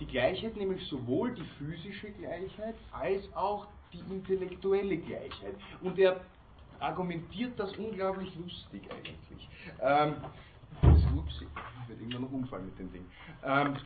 Die 0.00 0.06
Gleichheit 0.06 0.56
nämlich 0.56 0.84
sowohl 0.88 1.34
die 1.34 1.44
physische 1.58 2.10
Gleichheit 2.12 2.74
als 2.92 3.22
auch 3.34 3.66
die 3.92 4.00
intellektuelle 4.12 4.98
Gleichheit. 4.98 5.54
Und 5.82 5.98
er 5.98 6.20
argumentiert 6.80 7.58
das 7.58 7.76
unglaublich 7.76 8.34
lustig 8.36 8.82
eigentlich. 8.90 9.48
Ähm, 9.80 10.16
das, 10.82 11.04
ups, 11.16 11.42
ich 11.42 11.88
werde 11.88 12.02
immer 12.02 12.18
noch 12.20 12.32
umfallen 12.32 12.66
mit 12.66 12.78
dem 12.78 12.92
Ding. 12.92 13.06
Ähm, 13.44 13.76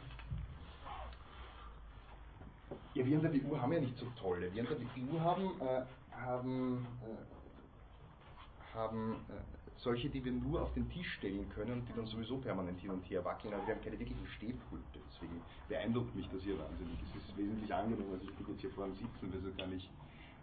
ja, 2.94 3.06
wir 3.06 3.16
an 3.18 3.22
der 3.22 3.34
WU 3.34 3.58
haben 3.58 3.72
ja 3.72 3.80
nicht 3.80 3.98
so 3.98 4.06
tolle. 4.18 4.52
Wir 4.52 4.62
an 4.62 4.68
der 4.70 4.78
WU 4.80 5.20
haben 5.20 5.60
äh, 5.60 5.82
haben, 6.24 6.86
äh, 7.02 8.76
haben 8.76 9.16
äh, 9.28 9.57
solche, 9.78 10.08
die 10.08 10.24
wir 10.24 10.32
nur 10.32 10.62
auf 10.62 10.74
den 10.74 10.90
Tisch 10.90 11.14
stellen 11.14 11.48
können 11.50 11.80
und 11.80 11.88
die 11.88 11.92
dann 11.94 12.06
sowieso 12.06 12.38
permanent 12.38 12.80
hin 12.80 12.90
und 12.90 13.08
her 13.08 13.24
wackeln, 13.24 13.54
aber 13.54 13.66
wir 13.66 13.74
haben 13.74 13.82
keine 13.82 13.98
wirklichen 13.98 14.26
Stehpulte. 14.26 14.98
Deswegen 15.08 15.40
beeindruckt 15.68 16.14
mich 16.14 16.28
das 16.30 16.42
hier 16.42 16.58
wahnsinnig. 16.58 16.98
Es 17.02 17.22
ist 17.22 17.36
wesentlich 17.36 17.72
angenehmer, 17.72 18.14
als 18.14 18.24
ich 18.24 18.34
bin 18.34 18.46
jetzt 18.48 18.60
hier 18.60 18.70
vorne 18.70 18.94
sitzen, 18.94 19.32
weil 19.32 19.40
so 19.40 19.50
kann 19.56 19.72
ich 19.72 19.84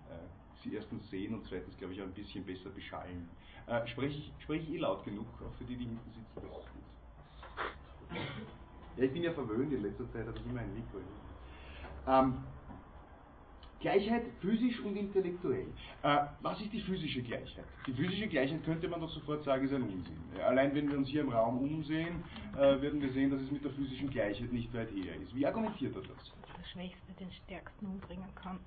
äh, 0.10 0.64
sie 0.64 0.74
erstens 0.74 1.10
sehen 1.10 1.34
und 1.34 1.46
zweitens, 1.48 1.78
glaube 1.78 1.94
ich, 1.94 2.02
auch 2.02 2.06
ein 2.06 2.14
bisschen 2.14 2.46
besser 2.46 2.70
beschallen. 2.70 3.28
Äh, 3.68 3.86
spreche, 3.88 4.18
ich, 4.18 4.34
spreche 4.40 4.64
ich 4.64 4.74
eh 4.76 4.78
laut 4.78 5.04
genug, 5.04 5.28
auch 5.42 5.54
für 5.58 5.66
die, 5.66 5.76
die 5.76 5.86
hinten 5.86 6.12
sitzen? 6.12 6.26
Das 6.36 6.44
ist 6.44 6.50
gut. 6.74 6.84
Ja, 8.98 9.04
ich 9.04 9.12
bin 9.12 9.24
ja 9.24 9.34
verwöhnt, 9.34 9.74
in 9.74 9.82
letzter 9.82 10.10
Zeit 10.12 10.26
habe 10.26 10.38
ich 10.38 10.46
immer 10.46 10.62
ein 10.62 10.74
Mikro. 10.74 11.00
Ähm, 12.08 12.36
Gleichheit 13.80 14.24
physisch 14.42 14.80
und 14.82 14.96
intellektuell. 14.96 15.68
Äh, 16.04 16.18
was 16.42 16.60
ist 16.62 16.72
die 16.74 16.82
physische 16.82 17.22
Gleichheit? 17.22 17.66
Die 17.86 17.94
physische 17.94 18.28
Gleichheit 18.28 18.64
könnte 18.64 18.88
man 18.88 19.02
doch 19.02 19.10
sofort 19.10 19.44
sagen, 19.44 19.66
ist 19.66 19.74
ein 19.74 19.84
Unsinn. 19.84 20.18
Allein 20.44 20.74
wenn 20.74 20.90
wir 20.90 20.98
uns 20.98 21.10
hier 21.10 21.22
im 21.22 21.30
Raum 21.30 21.58
umsehen, 21.60 22.24
äh, 22.54 22.82
werden 22.82 23.02
wir 23.02 23.12
sehen, 23.12 23.32
dass 23.32 23.42
es 23.42 23.52
mit 23.52 23.64
der 23.64 23.72
physischen 23.72 24.10
Gleichheit 24.10 24.52
nicht 24.52 24.74
weit 24.74 24.90
her 24.92 25.16
ist. 25.22 25.36
Wie 25.36 25.46
argumentiert 25.46 25.96
er 25.96 26.02
das? 26.02 26.18
Dass 26.18 26.58
der 26.58 26.66
Schwächste 26.72 27.14
den 27.20 27.32
Stärksten 27.32 27.86
umbringen 27.86 28.36
kann. 28.36 28.60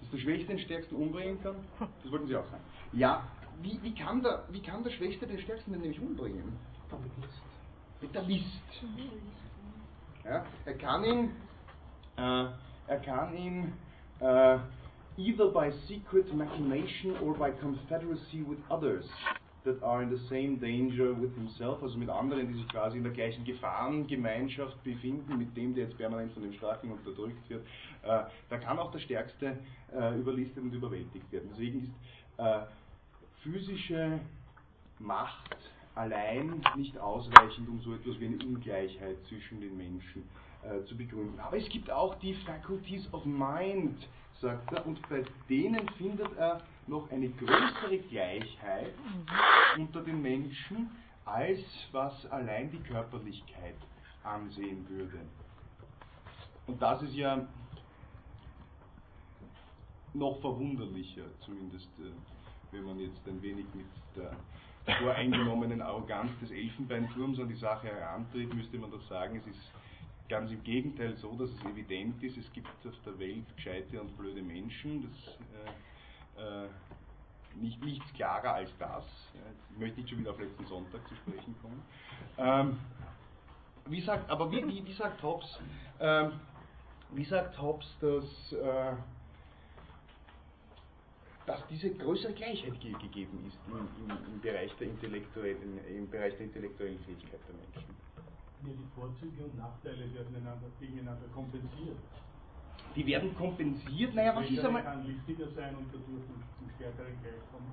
Dass 0.00 0.10
der 0.10 0.18
Schwächste 0.18 0.48
den 0.48 0.58
Stärksten 0.60 0.94
umbringen 0.96 1.42
kann? 1.42 1.56
Das 1.78 2.12
wollten 2.12 2.26
Sie 2.26 2.36
auch 2.36 2.46
sagen. 2.46 2.64
Ja, 2.92 3.26
wie, 3.62 3.78
wie, 3.82 3.94
kann, 3.94 4.22
der, 4.22 4.44
wie 4.50 4.60
kann 4.60 4.82
der 4.82 4.90
Schwächste 4.90 5.26
den 5.26 5.38
Stärksten 5.40 5.72
denn 5.72 5.80
nämlich 5.80 6.00
umbringen? 6.00 6.56
Mit 6.90 7.16
List. 7.18 7.42
Mit 8.00 8.14
der 8.14 8.22
List. 8.22 8.62
Ja, 10.24 10.44
er 10.64 10.74
kann 10.74 11.04
ihn, 11.04 11.30
äh, 12.16 12.46
er 12.86 13.00
kann 13.04 13.36
ihn 13.36 13.72
äh, 14.20 14.58
either 15.16 15.48
by 15.48 15.70
secret 15.88 16.32
machination 16.34 17.16
or 17.22 17.34
by 17.34 17.50
confederacy 17.50 18.42
with 18.42 18.58
others 18.70 19.04
that 19.64 19.82
are 19.82 20.02
in 20.02 20.10
the 20.10 20.20
same 20.28 20.56
danger 20.56 21.14
with 21.14 21.34
himself, 21.34 21.82
also 21.82 21.96
mit 21.96 22.10
anderen, 22.10 22.48
die 22.48 22.54
sich 22.54 22.68
quasi 22.68 22.98
in 22.98 23.04
der 23.04 23.12
gleichen 23.12 23.44
Gefahrengemeinschaft 23.44 24.82
befinden, 24.84 25.38
mit 25.38 25.56
dem, 25.56 25.74
der 25.74 25.84
jetzt 25.84 25.96
permanent 25.96 26.32
von 26.32 26.42
dem 26.42 26.52
Starken 26.52 26.90
unterdrückt 26.90 27.48
wird, 27.48 27.64
äh, 28.02 28.24
da 28.50 28.58
kann 28.58 28.78
auch 28.78 28.90
der 28.92 28.98
Stärkste 28.98 29.58
äh, 29.94 30.18
überlistet 30.18 30.62
und 30.62 30.72
überwältigt 30.72 31.30
werden. 31.32 31.48
Deswegen 31.52 31.84
ist 31.84 31.92
äh, 32.38 32.60
physische 33.42 34.20
Macht 34.98 35.56
allein 35.94 36.62
nicht 36.76 36.98
ausreichend, 36.98 37.68
um 37.68 37.80
so 37.80 37.94
etwas 37.94 38.18
wie 38.20 38.26
eine 38.26 38.44
Ungleichheit 38.44 39.16
zwischen 39.28 39.60
den 39.60 39.76
Menschen 39.76 40.24
äh, 40.64 40.84
zu 40.86 40.96
begründen. 40.96 41.38
Aber 41.40 41.56
es 41.56 41.68
gibt 41.68 41.90
auch 41.90 42.14
die 42.16 42.34
Faculties 42.34 43.12
of 43.12 43.24
Mind, 43.24 44.08
sagt 44.40 44.72
er, 44.72 44.86
und 44.86 45.00
bei 45.08 45.24
denen 45.48 45.88
findet 45.90 46.36
er 46.36 46.62
noch 46.86 47.10
eine 47.10 47.28
größere 47.28 47.98
Gleichheit 48.10 48.94
unter 49.76 50.02
den 50.02 50.20
Menschen, 50.22 50.90
als 51.24 51.60
was 51.92 52.26
allein 52.26 52.70
die 52.70 52.80
Körperlichkeit 52.80 53.76
ansehen 54.22 54.88
würde. 54.88 55.20
Und 56.66 56.80
das 56.80 57.02
ist 57.02 57.14
ja 57.14 57.46
noch 60.14 60.40
verwunderlicher, 60.40 61.24
zumindest 61.40 61.88
äh, 61.98 62.12
wenn 62.72 62.84
man 62.84 62.98
jetzt 62.98 63.26
ein 63.26 63.40
wenig 63.42 63.66
mit 63.74 63.86
der 64.16 64.34
voreingenommenen 64.96 65.80
Arroganz 65.80 66.30
des 66.40 66.50
Elfenbeinturms 66.50 67.38
an 67.38 67.48
die 67.48 67.56
Sache 67.56 67.88
herantritt, 67.88 68.52
müsste 68.54 68.78
man 68.78 68.90
doch 68.90 69.02
sagen, 69.08 69.36
es 69.36 69.46
ist 69.46 69.70
ganz 70.28 70.50
im 70.50 70.62
Gegenteil 70.62 71.16
so, 71.16 71.34
dass 71.36 71.50
es 71.50 71.64
evident 71.64 72.22
ist, 72.22 72.36
es 72.36 72.52
gibt 72.52 72.68
auf 72.68 72.94
der 73.04 73.18
Welt 73.18 73.44
gescheite 73.56 74.00
und 74.00 74.16
blöde 74.16 74.42
Menschen. 74.42 75.02
Das, 75.02 75.38
äh, 76.38 76.64
äh, 76.64 76.68
nicht, 77.60 77.82
nichts 77.84 78.12
klarer 78.14 78.54
als 78.54 78.70
das. 78.78 79.04
Ich 79.70 79.78
möchte 79.78 80.00
nicht 80.00 80.10
schon 80.10 80.18
wieder 80.18 80.32
auf 80.32 80.40
letzten 80.40 80.66
Sonntag 80.66 81.06
zu 81.08 81.14
sprechen 81.14 81.54
kommen. 81.62 81.82
Ähm, 82.38 82.78
wie 83.86 84.00
sagt, 84.00 84.28
aber 84.30 84.50
wie, 84.50 84.66
wie, 84.66 84.84
wie 84.84 84.92
sagt 84.92 85.22
Hobbes, 85.22 85.58
ähm, 86.00 86.32
wie 87.10 87.24
sagt 87.24 87.60
Hobbes, 87.60 87.86
dass, 88.00 88.52
äh, 88.52 88.92
dass 91.46 91.66
diese 91.68 91.90
größere 91.94 92.32
Gleichheit 92.32 92.80
ge 92.80 92.92
gegeben 92.92 93.44
ist 93.46 93.58
im, 93.68 94.10
im, 94.10 94.34
im, 94.34 94.40
Bereich 94.40 94.74
der 94.76 94.88
intellektuellen, 94.88 95.78
im 95.86 96.08
Bereich 96.10 96.34
der 96.36 96.46
intellektuellen 96.46 96.98
Fähigkeit 97.00 97.40
der 97.46 97.54
Menschen? 97.54 97.96
Ja, 98.66 98.72
die 98.72 98.88
Vorzüge 98.94 99.44
und 99.44 99.58
Nachteile 99.58 100.14
werden 100.14 100.36
einander, 100.36 100.68
gegeneinander 100.80 101.26
kompensiert. 101.34 101.98
Die 102.96 103.06
werden 103.06 103.34
kompensiert, 103.36 104.14
naja, 104.14 104.34
was 104.34 104.48
ist 104.48 104.64
einmal. 104.64 104.82
kann 104.82 105.06
listiger 105.06 105.48
sein 105.54 105.76
und 105.76 105.86
dadurch 105.88 106.24
ein 106.30 106.70
stärkere 106.76 107.10
kommen. 107.52 107.72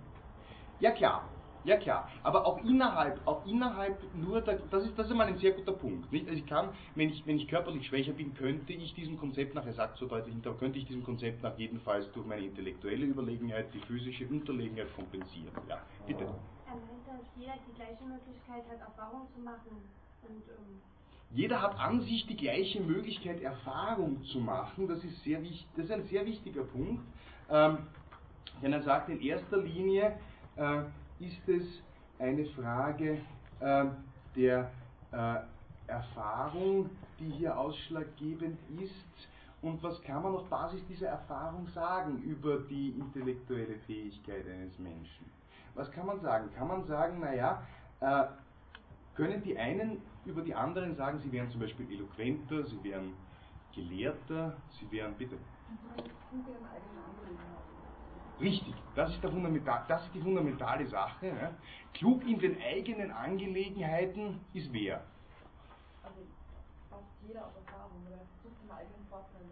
Ja 0.80 0.92
klar, 0.92 1.30
ja 1.64 1.78
klar, 1.78 2.10
aber 2.24 2.46
auch 2.46 2.62
innerhalb, 2.66 3.26
auch 3.26 3.46
innerhalb 3.46 4.04
nur, 4.16 4.42
der, 4.42 4.58
das 4.70 4.84
ist 4.84 4.98
das 4.98 5.06
ist 5.06 5.12
einmal 5.12 5.28
ein 5.28 5.38
sehr 5.38 5.52
guter 5.52 5.72
Punkt. 5.72 6.12
Nicht? 6.12 6.28
Also 6.28 6.40
ich 6.40 6.48
kann, 6.48 6.70
wenn 6.96 7.10
ich, 7.10 7.26
wenn 7.26 7.38
ich 7.38 7.48
körperlich 7.48 7.88
schwächer 7.88 8.14
bin, 8.14 8.34
könnte 8.34 8.74
ich 8.74 8.94
diesem 8.94 9.18
Konzept 9.18 9.54
nach, 9.54 9.66
er 9.66 9.74
sagt 9.74 9.98
so 9.98 10.08
deutlich 10.08 10.34
hinter, 10.34 10.54
könnte 10.56 10.80
ich 10.80 10.86
diesem 10.86 11.04
Konzept 11.04 11.42
nach 11.42 11.58
jedenfalls 11.58 12.12
durch 12.12 12.26
meine 12.26 12.46
intellektuelle 12.46 13.06
Überlegenheit 13.06 13.74
die 13.74 13.80
physische 13.80 14.28
Unterlegenheit 14.28 14.94
kompensieren. 14.96 15.54
Ja, 15.70 15.82
bitte. 16.06 16.24
Er 16.24 16.76
meint, 16.76 17.08
dass 17.08 17.28
jeder 17.38 17.54
die 17.66 17.76
gleiche 17.76 18.04
Möglichkeit 18.04 18.64
hat, 18.68 18.80
Erfahrung 18.82 19.28
zu 19.34 19.40
machen 19.40 20.01
ähm 20.30 20.82
jeder 21.34 21.62
hat 21.62 21.80
an 21.80 22.02
sich 22.02 22.28
die 22.28 22.36
gleiche 22.36 22.82
Möglichkeit, 22.82 23.42
Erfahrung 23.42 24.22
zu 24.26 24.40
machen. 24.40 24.88
Das 24.88 25.02
ist, 25.04 25.24
sehr 25.24 25.40
das 25.76 25.86
ist 25.86 25.92
ein 25.92 26.04
sehr 26.04 26.26
wichtiger 26.26 26.64
Punkt. 26.64 27.02
Ähm, 27.50 27.78
denn 28.62 28.74
er 28.74 28.82
sagt, 28.82 29.10
in 29.10 29.22
erster 29.22 29.58
Linie 29.58 30.20
äh, 30.58 30.82
ist 31.20 31.48
es 31.48 31.64
eine 32.20 32.46
Frage 32.48 33.22
äh, 33.62 33.86
der 34.36 34.72
äh, 35.12 35.36
Erfahrung, 35.88 36.90
die 37.20 37.30
hier 37.30 37.58
ausschlaggebend 37.58 38.60
ist. 38.82 39.30
Und 39.62 39.82
was 39.84 40.02
kann 40.02 40.24
man 40.24 40.36
auf 40.36 40.50
Basis 40.50 40.86
dieser 40.88 41.10
Erfahrung 41.10 41.68
sagen 41.68 42.22
über 42.24 42.60
die 42.60 42.90
intellektuelle 42.90 43.78
Fähigkeit 43.86 44.46
eines 44.48 44.78
Menschen? 44.80 45.26
Was 45.76 45.90
kann 45.92 46.06
man 46.06 46.20
sagen? 46.20 46.50
Kann 46.58 46.68
man 46.68 46.84
sagen, 46.86 47.22
naja, 47.22 47.64
äh, 48.02 48.24
können 49.16 49.42
die 49.44 49.58
einen 49.58 50.02
über 50.26 50.42
die 50.42 50.54
anderen 50.54 50.96
sagen, 50.96 51.20
sie 51.20 51.32
wären 51.32 51.50
zum 51.50 51.62
Beispiel 51.62 51.92
eloquenter, 51.92 52.64
sie 52.66 52.84
wären 52.84 53.14
gelehrter, 53.74 54.56
sie 54.80 54.92
wären, 54.92 55.14
bitte. 55.16 55.38
Richtig, 58.40 58.74
das 58.96 59.12
ist, 59.12 59.24
das 59.24 60.04
ist 60.06 60.14
die 60.16 60.20
fundamentale 60.22 60.88
Sache. 60.88 61.28
Ja. 61.28 61.52
Klug 61.94 62.26
in 62.26 62.40
den 62.40 62.60
eigenen 62.60 63.12
Angelegenheiten 63.12 64.40
ist 64.54 64.74
wer? 64.74 65.04
Also 66.04 66.18
fast 66.90 67.04
jeder 67.28 67.46
aus 67.46 67.56
Erfahrung, 67.56 68.02
oder 68.08 68.18
versucht 68.18 68.60
seine 68.68 68.80
eigenen 68.80 69.06
Vorteile. 69.10 69.46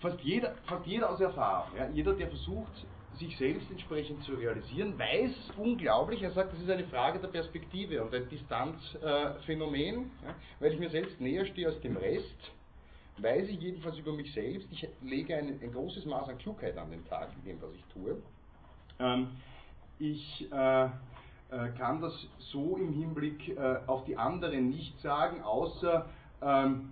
Fast 0.00 0.20
jeder, 0.20 0.54
fast 0.66 0.86
jeder 0.86 1.10
aus 1.10 1.20
Erfahrung. 1.20 1.76
Ja. 1.76 1.88
Jeder, 1.88 2.12
der 2.12 2.28
versucht, 2.28 2.86
sich 3.18 3.36
selbst 3.36 3.70
entsprechend 3.70 4.22
zu 4.24 4.34
realisieren, 4.34 4.98
weiß 4.98 5.52
unglaublich, 5.56 6.22
er 6.22 6.32
sagt, 6.32 6.52
das 6.52 6.60
ist 6.60 6.70
eine 6.70 6.84
Frage 6.84 7.18
der 7.18 7.28
Perspektive 7.28 8.02
und 8.02 8.14
ein 8.14 8.28
Distanzphänomen, 8.28 9.94
äh, 9.94 10.26
ja, 10.26 10.34
weil 10.60 10.72
ich 10.72 10.78
mir 10.78 10.90
selbst 10.90 11.20
näher 11.20 11.44
stehe 11.46 11.68
als 11.68 11.80
dem 11.80 11.96
Rest, 11.96 12.52
weiß 13.18 13.48
ich 13.48 13.60
jedenfalls 13.60 13.98
über 13.98 14.12
mich 14.12 14.32
selbst, 14.32 14.68
ich 14.72 14.88
lege 15.02 15.36
ein, 15.36 15.60
ein 15.62 15.72
großes 15.72 16.04
Maß 16.04 16.28
an 16.28 16.38
Klugheit 16.38 16.76
an 16.76 16.90
den 16.90 17.04
Tag 17.06 17.30
in 17.36 17.50
dem, 17.50 17.62
was 17.62 17.72
ich 17.74 17.84
tue. 17.92 18.20
Ähm, 18.98 19.28
ich 19.98 20.50
äh, 20.52 20.84
äh, 20.84 20.88
kann 21.78 22.00
das 22.00 22.12
so 22.38 22.76
im 22.76 22.92
Hinblick 22.92 23.56
äh, 23.56 23.76
auf 23.86 24.04
die 24.04 24.16
anderen 24.16 24.70
nicht 24.70 24.98
sagen, 25.00 25.42
außer 25.42 26.08
ähm, 26.42 26.90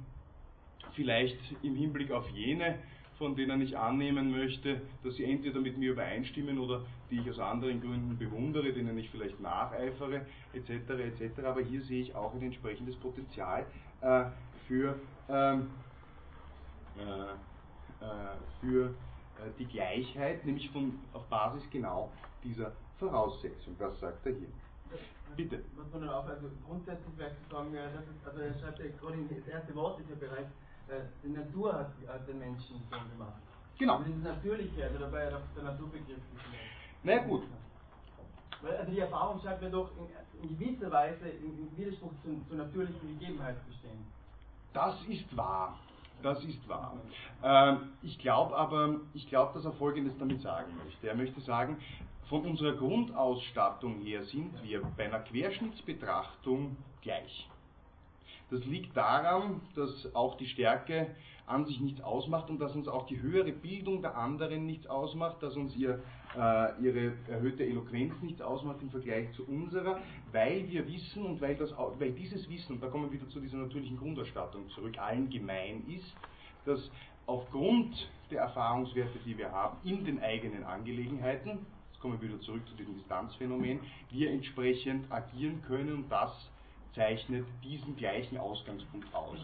vielleicht 0.94 1.38
im 1.62 1.74
Hinblick 1.74 2.12
auf 2.12 2.28
jene, 2.30 2.78
von 3.22 3.36
denen 3.36 3.60
ich 3.60 3.78
annehmen 3.78 4.32
möchte, 4.32 4.80
dass 5.04 5.14
sie 5.14 5.22
entweder 5.22 5.60
mit 5.60 5.78
mir 5.78 5.92
übereinstimmen 5.92 6.58
oder 6.58 6.84
die 7.08 7.20
ich 7.20 7.30
aus 7.30 7.38
anderen 7.38 7.80
Gründen 7.80 8.18
bewundere, 8.18 8.72
denen 8.72 8.98
ich 8.98 9.08
vielleicht 9.10 9.38
nacheifere, 9.38 10.26
etc. 10.52 10.90
etc. 10.90 11.44
Aber 11.44 11.60
hier 11.60 11.80
sehe 11.82 12.02
ich 12.02 12.16
auch 12.16 12.34
ein 12.34 12.42
entsprechendes 12.42 12.96
Potenzial 12.96 13.64
äh, 14.00 14.24
für, 14.66 14.98
ähm, 15.28 15.70
äh, 16.98 17.02
äh, 17.02 18.36
für 18.60 18.86
äh, 18.86 18.92
die 19.56 19.66
Gleichheit, 19.66 20.44
nämlich 20.44 20.68
von, 20.70 20.98
auf 21.12 21.24
Basis 21.28 21.62
genau 21.70 22.10
dieser 22.42 22.72
Voraussetzung. 22.98 23.76
Das 23.78 24.00
sagt 24.00 24.26
er 24.26 24.32
hier. 24.32 24.48
Bitte. 25.36 25.62
Muss 25.76 25.92
man 25.92 26.08
auch, 26.08 26.26
also 26.26 26.48
grundsätzlich 26.66 27.14
vielleicht 27.14 27.36
sagen, 27.48 27.72
das 27.72 28.04
ist, 28.04 28.26
also 28.26 28.40
er 28.40 28.52
schreibt 28.58 28.80
ja 28.80 28.86
gerade 29.00 29.16
das 29.30 29.46
erste 29.46 29.74
Wort 29.76 30.00
ist 30.00 30.10
ja 30.10 30.16
bereits 30.16 30.50
die 31.22 31.28
Natur 31.28 31.72
hat, 31.72 31.92
hat 32.08 32.28
den 32.28 32.38
Menschen 32.38 32.82
so 32.90 32.96
gemacht. 32.96 33.40
Genau. 33.78 33.98
Das 33.98 34.34
Natürliche, 34.34 34.84
also 34.84 34.98
dabei 34.98 35.24
ja 35.24 35.40
der 35.54 35.64
Naturbegriff. 35.64 36.18
Na 37.02 37.18
gut. 37.18 37.42
Weil 38.60 38.76
also 38.76 38.92
die 38.92 39.00
Erfahrung 39.00 39.40
scheint 39.40 39.60
mir 39.60 39.70
doch 39.70 39.90
in, 39.98 40.48
in 40.48 40.58
gewisser 40.58 40.90
Weise 40.90 41.28
im 41.28 41.76
Widerspruch 41.76 42.12
zu, 42.22 42.40
zur 42.48 42.56
natürlichen 42.56 43.18
Gegebenheit 43.18 43.56
zu 43.66 43.72
stehen. 43.78 44.06
Das 44.72 44.94
ist 45.08 45.36
wahr. 45.36 45.78
Das 46.22 46.42
ist 46.44 46.68
wahr. 46.68 46.96
Ähm, 47.42 47.92
ich 48.02 48.18
glaube 48.18 48.56
aber, 48.56 49.00
ich 49.12 49.28
glaube, 49.28 49.54
dass 49.54 49.64
er 49.64 49.72
Folgendes 49.72 50.16
damit 50.18 50.40
sagen 50.40 50.72
möchte. 50.84 51.08
Er 51.08 51.16
möchte 51.16 51.40
sagen, 51.40 51.78
von 52.28 52.46
unserer 52.46 52.74
Grundausstattung 52.74 53.98
her 53.98 54.22
sind 54.22 54.62
wir 54.62 54.82
bei 54.96 55.06
einer 55.06 55.18
Querschnittsbetrachtung 55.18 56.76
gleich. 57.02 57.48
Das 58.52 58.62
liegt 58.66 58.94
daran, 58.94 59.62
dass 59.74 60.14
auch 60.14 60.36
die 60.36 60.46
Stärke 60.46 61.06
an 61.46 61.64
sich 61.64 61.80
nichts 61.80 62.02
ausmacht 62.02 62.50
und 62.50 62.60
dass 62.60 62.74
uns 62.74 62.86
auch 62.86 63.06
die 63.06 63.18
höhere 63.22 63.50
Bildung 63.50 64.02
der 64.02 64.14
anderen 64.14 64.66
nichts 64.66 64.86
ausmacht, 64.86 65.42
dass 65.42 65.56
uns 65.56 65.74
ihr, 65.74 66.02
äh, 66.36 66.82
ihre 66.82 67.14
erhöhte 67.28 67.64
Eloquenz 67.64 68.12
nichts 68.20 68.42
ausmacht 68.42 68.82
im 68.82 68.90
Vergleich 68.90 69.32
zu 69.32 69.46
unserer, 69.48 70.00
weil 70.32 70.68
wir 70.68 70.86
wissen 70.86 71.24
und 71.24 71.40
weil, 71.40 71.56
das, 71.56 71.72
weil 71.98 72.12
dieses 72.12 72.46
Wissen, 72.50 72.74
und 72.74 72.82
da 72.82 72.88
kommen 72.88 73.04
wir 73.04 73.12
wieder 73.12 73.28
zu 73.30 73.40
dieser 73.40 73.56
natürlichen 73.56 73.96
Grundausstattung 73.96 74.68
zurück, 74.70 74.98
allen 74.98 75.30
gemein 75.30 75.82
ist, 75.88 76.14
dass 76.66 76.90
aufgrund 77.24 78.10
der 78.30 78.42
Erfahrungswerte, 78.42 79.18
die 79.24 79.38
wir 79.38 79.50
haben 79.50 79.78
in 79.82 80.04
den 80.04 80.22
eigenen 80.22 80.64
Angelegenheiten, 80.64 81.64
jetzt 81.90 82.00
kommen 82.00 82.20
wir 82.20 82.28
wieder 82.28 82.40
zurück 82.42 82.68
zu 82.68 82.76
diesem 82.76 82.96
Distanzphänomen, 82.96 83.80
wir 84.10 84.30
entsprechend 84.30 85.10
agieren 85.10 85.62
können 85.62 85.94
und 85.94 86.12
das 86.12 86.51
zeichnet 86.94 87.46
diesen 87.62 87.96
gleichen 87.96 88.38
Ausgangspunkt 88.38 89.12
aus. 89.14 89.38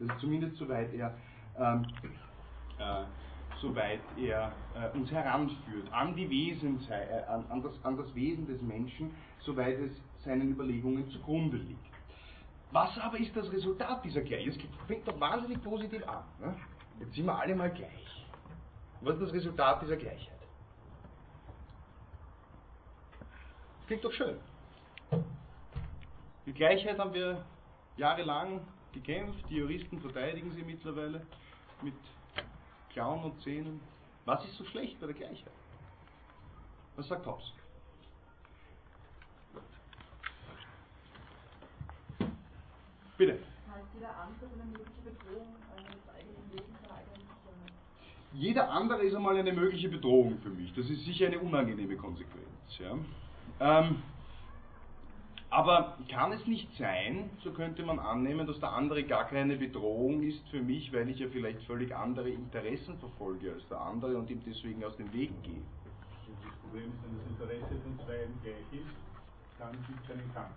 Also 0.00 0.12
zumindest 0.20 0.56
soweit 0.56 0.92
er, 0.94 1.14
ähm, 1.58 1.86
äh, 2.78 3.04
soweit 3.60 4.00
er 4.16 4.52
äh, 4.74 4.96
uns 4.96 5.10
heranführt 5.10 5.92
an, 5.92 6.16
die 6.16 6.28
Wesen, 6.28 6.80
äh, 6.88 7.22
an, 7.28 7.44
an, 7.50 7.62
das, 7.62 7.72
an 7.84 7.96
das 7.96 8.14
Wesen 8.14 8.46
des 8.46 8.60
Menschen, 8.62 9.14
soweit 9.40 9.78
es 9.78 9.92
seinen 10.24 10.50
Überlegungen 10.50 11.08
zugrunde 11.10 11.58
liegt. 11.58 11.92
Was 12.70 12.98
aber 12.98 13.18
ist 13.18 13.36
das 13.36 13.52
Resultat 13.52 14.02
dieser 14.04 14.22
Gleichheit? 14.22 14.56
Es 14.56 14.86
fängt 14.86 15.06
doch 15.06 15.20
wahnsinnig 15.20 15.62
positiv 15.62 16.06
an. 16.08 16.24
Ne? 16.40 16.56
Jetzt 17.00 17.14
sind 17.14 17.26
wir 17.26 17.38
alle 17.38 17.54
mal 17.54 17.70
gleich. 17.70 18.26
Was 19.02 19.14
ist 19.16 19.22
das 19.22 19.32
Resultat 19.34 19.82
dieser 19.82 19.96
Gleichheit? 19.96 20.38
Klingt 23.86 24.04
doch 24.04 24.12
schön. 24.12 24.38
Die 26.46 26.52
Gleichheit 26.52 26.98
haben 26.98 27.14
wir 27.14 27.44
jahrelang 27.96 28.60
gekämpft, 28.92 29.44
die 29.48 29.56
Juristen 29.56 30.00
verteidigen 30.00 30.52
sie 30.52 30.62
mittlerweile 30.62 31.24
mit 31.82 31.94
Klauen 32.90 33.22
und 33.24 33.40
Zähnen. 33.42 33.80
Was 34.24 34.44
ist 34.44 34.56
so 34.56 34.64
schlecht 34.64 35.00
bei 35.00 35.06
der 35.06 35.14
Gleichheit? 35.14 35.52
Was 36.96 37.08
sagt 37.08 37.26
Hobbes? 37.26 37.52
Bitte. 43.16 43.38
Jeder 43.94 44.10
andere 44.16 44.46
eine 44.54 44.64
mögliche 44.64 45.00
Bedrohung 45.04 45.56
Sicherheit? 46.52 47.06
Jeder 48.32 48.70
andere 48.70 49.02
ist 49.02 49.14
einmal 49.14 49.36
eine 49.36 49.52
mögliche 49.52 49.88
Bedrohung 49.88 50.38
für 50.40 50.48
mich. 50.48 50.72
Das 50.74 50.88
ist 50.88 51.04
sicher 51.04 51.26
eine 51.26 51.38
unangenehme 51.38 51.96
Konsequenz. 51.96 52.46
Ja. 52.78 52.96
Ähm, 53.60 54.02
aber 55.52 55.98
kann 56.08 56.32
es 56.32 56.46
nicht 56.46 56.66
sein, 56.78 57.28
so 57.44 57.52
könnte 57.52 57.82
man 57.82 57.98
annehmen, 57.98 58.46
dass 58.46 58.58
der 58.58 58.72
andere 58.72 59.04
gar 59.04 59.28
keine 59.28 59.56
Bedrohung 59.56 60.22
ist 60.22 60.48
für 60.48 60.62
mich, 60.62 60.90
weil 60.94 61.10
ich 61.10 61.18
ja 61.18 61.28
vielleicht 61.30 61.62
völlig 61.64 61.94
andere 61.94 62.30
Interessen 62.30 62.98
verfolge 62.98 63.52
als 63.52 63.68
der 63.68 63.78
andere 63.78 64.16
und 64.16 64.30
ihm 64.30 64.42
deswegen 64.46 64.82
aus 64.82 64.96
dem 64.96 65.12
Weg 65.12 65.30
gehe? 65.42 65.60
Das 66.42 66.54
Problem 66.62 66.88
ist, 66.88 67.04
wenn 67.04 67.18
das 67.18 67.26
Interesse 67.28 67.82
von 67.82 67.98
zwei 67.98 68.26
gleich 68.42 68.80
ist, 68.80 68.96
dann 69.58 69.72
gibt 69.72 70.04
es 70.04 70.10
einen 70.10 70.32
Kampf. 70.32 70.56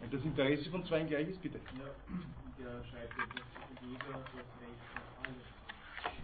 Und 0.00 0.14
das 0.14 0.24
Interesse 0.24 0.70
von 0.70 0.86
zwei 0.86 1.02
gleich 1.02 1.28
ist, 1.28 1.42
bitte. 1.42 1.58
Ja, 1.58 2.64
der 2.64 2.84
scheitert 2.84 3.18
dass 3.36 3.82
jeder 3.82 4.12
das 4.16 4.32
Recht 4.32 4.96
auf 4.96 5.26
alles. 5.26 5.62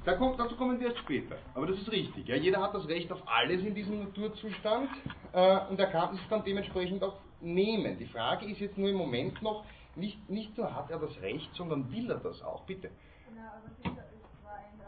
Da 0.07 0.14
kommt, 0.14 0.40
dazu 0.40 0.57
kommen 0.57 0.81
wir 0.81 0.88
erst 0.88 1.01
später. 1.01 1.37
Aber 1.55 1.66
das 1.66 1.79
ist 1.79 1.92
richtig. 1.92 2.27
Ja. 2.27 2.37
Jeder 2.37 2.62
hat 2.62 2.73
das 2.73 2.88
Recht 2.88 3.12
auf 3.12 3.21
alles 3.27 3.61
in 3.61 3.75
diesem 3.75 3.99
Naturzustand 3.99 4.88
äh, 5.35 5.59
und 5.68 5.79
er 5.79 5.88
kann 5.88 6.14
es 6.14 6.21
dann 6.31 6.42
dementsprechend 6.42 7.03
auch 7.03 7.18
nehmen. 7.40 7.98
Die 7.98 8.07
Frage 8.07 8.46
ist 8.46 8.61
jetzt 8.61 8.79
nur 8.79 8.88
im 8.88 8.96
Moment 8.96 9.40
noch, 9.42 9.64
nicht, 9.96 10.29
nicht 10.31 10.57
nur 10.57 10.74
hat 10.74 10.90
er 10.90 10.98
das 10.98 11.20
Recht, 11.20 11.53
sondern 11.55 11.90
will 11.92 12.11
er 12.11 12.18
das 12.18 12.42
auch. 12.42 12.62
Bitte. 12.64 12.90
Genau, 13.29 13.42
aber 13.48 13.66
ist 13.66 14.44
war 14.44 14.55
ein 14.57 14.79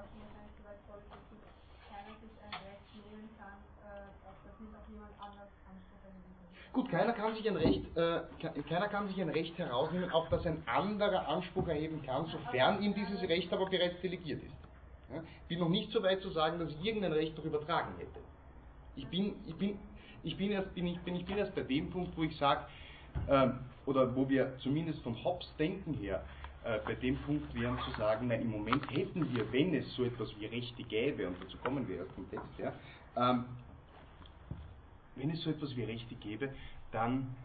weit 0.65 0.79
vorgesetzt, 0.87 1.31
dass 1.31 1.91
keiner 1.91 2.15
sich 2.21 2.35
ein 2.47 2.55
Recht 2.67 2.91
nehmen 2.95 3.29
kann, 3.39 3.59
äh, 3.85 4.29
auf 4.29 4.37
das 4.45 4.55
nicht 4.61 4.75
auf 4.75 4.87
jemand 4.89 5.13
anders 5.19 5.51
Anspruch 5.67 6.03
erheben. 6.05 6.73
Gut, 6.73 6.89
keiner 6.91 7.13
kann 7.13 7.35
sich 7.35 7.49
ein 7.49 7.57
Recht, 7.57 7.97
äh, 7.97 8.21
ke- 8.39 8.63
keiner 8.69 8.89
kann 8.89 9.09
sich 9.09 9.21
ein 9.21 9.29
Recht 9.31 9.59
herausnehmen, 9.59 10.11
auf 10.11 10.29
das 10.29 10.47
ein 10.47 10.63
anderer 10.67 11.27
Anspruch 11.29 11.67
erheben 11.69 12.03
kann, 12.03 12.27
sofern 12.27 12.83
ihm 12.83 12.95
dieses 12.95 13.21
Recht 13.23 13.53
aber 13.53 13.67
bereits 13.69 14.01
delegiert 14.01 14.43
ist. 14.43 14.55
Ja? 15.13 15.23
Bin 15.49 15.59
noch 15.59 15.69
nicht 15.69 15.91
so 15.91 16.03
weit 16.03 16.23
zu 16.23 16.31
sagen, 16.31 16.59
dass 16.61 16.71
ich 16.71 16.85
irgendein 16.85 17.13
Recht 17.13 17.37
noch 17.37 17.45
übertragen 17.45 17.95
hätte. 17.99 18.21
Ich 18.97 19.07
bin, 19.09 19.35
ich 19.47 19.57
bin, 19.57 19.79
ich 20.23 20.37
bin 20.37 20.51
erst, 20.51 20.75
bin 20.75 20.87
ich, 20.87 20.99
bin, 21.01 21.17
ich 21.17 21.27
bin 21.27 21.39
erst 21.39 21.55
bei 21.55 21.63
dem 21.63 21.91
Punkt, 21.91 22.17
wo 22.17 22.23
ich 22.23 22.37
sage, 22.37 22.67
ähm, 23.29 23.61
oder 23.87 24.15
wo 24.15 24.29
wir 24.29 24.57
zumindest 24.59 25.03
von 25.03 25.23
Hobbes 25.25 25.55
denken 25.57 25.95
her, 25.95 26.25
äh, 26.63 26.79
bei 26.85 26.95
dem 26.95 27.17
Punkt 27.23 27.55
wären 27.55 27.79
zu 27.81 27.91
sagen, 27.99 28.29
nein, 28.29 28.43
im 28.43 28.51
Moment 28.51 28.91
hätten 28.91 29.33
wir, 29.33 29.51
wenn 29.53 29.75
es 29.75 29.95
so 29.95 30.05
etwas 30.05 30.29
wie 30.39 30.47
Rechte 30.47 30.85
gäbe, 30.85 31.27
und 31.27 31.37
dazu 31.43 31.59
kommen 31.59 31.89
wir 31.89 31.97
erst 31.97 32.17
im 32.19 32.29
Text, 32.29 32.59
ja, 32.59 32.73
ähm, 33.17 33.45
wenn 35.17 35.31
es 35.31 35.43
so 35.43 35.51
etwas 35.51 35.77
wie 35.77 35.85
Rechte 35.85 36.15
gäbe, 36.15 36.55
dann 36.93 37.37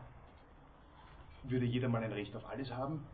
würde 1.43 1.65
jeder 1.65 1.89
mal 1.89 2.03
ein 2.03 2.11
Recht 2.11 2.35
auf 2.35 2.45
alles 2.45 2.71
haben. 2.71 3.05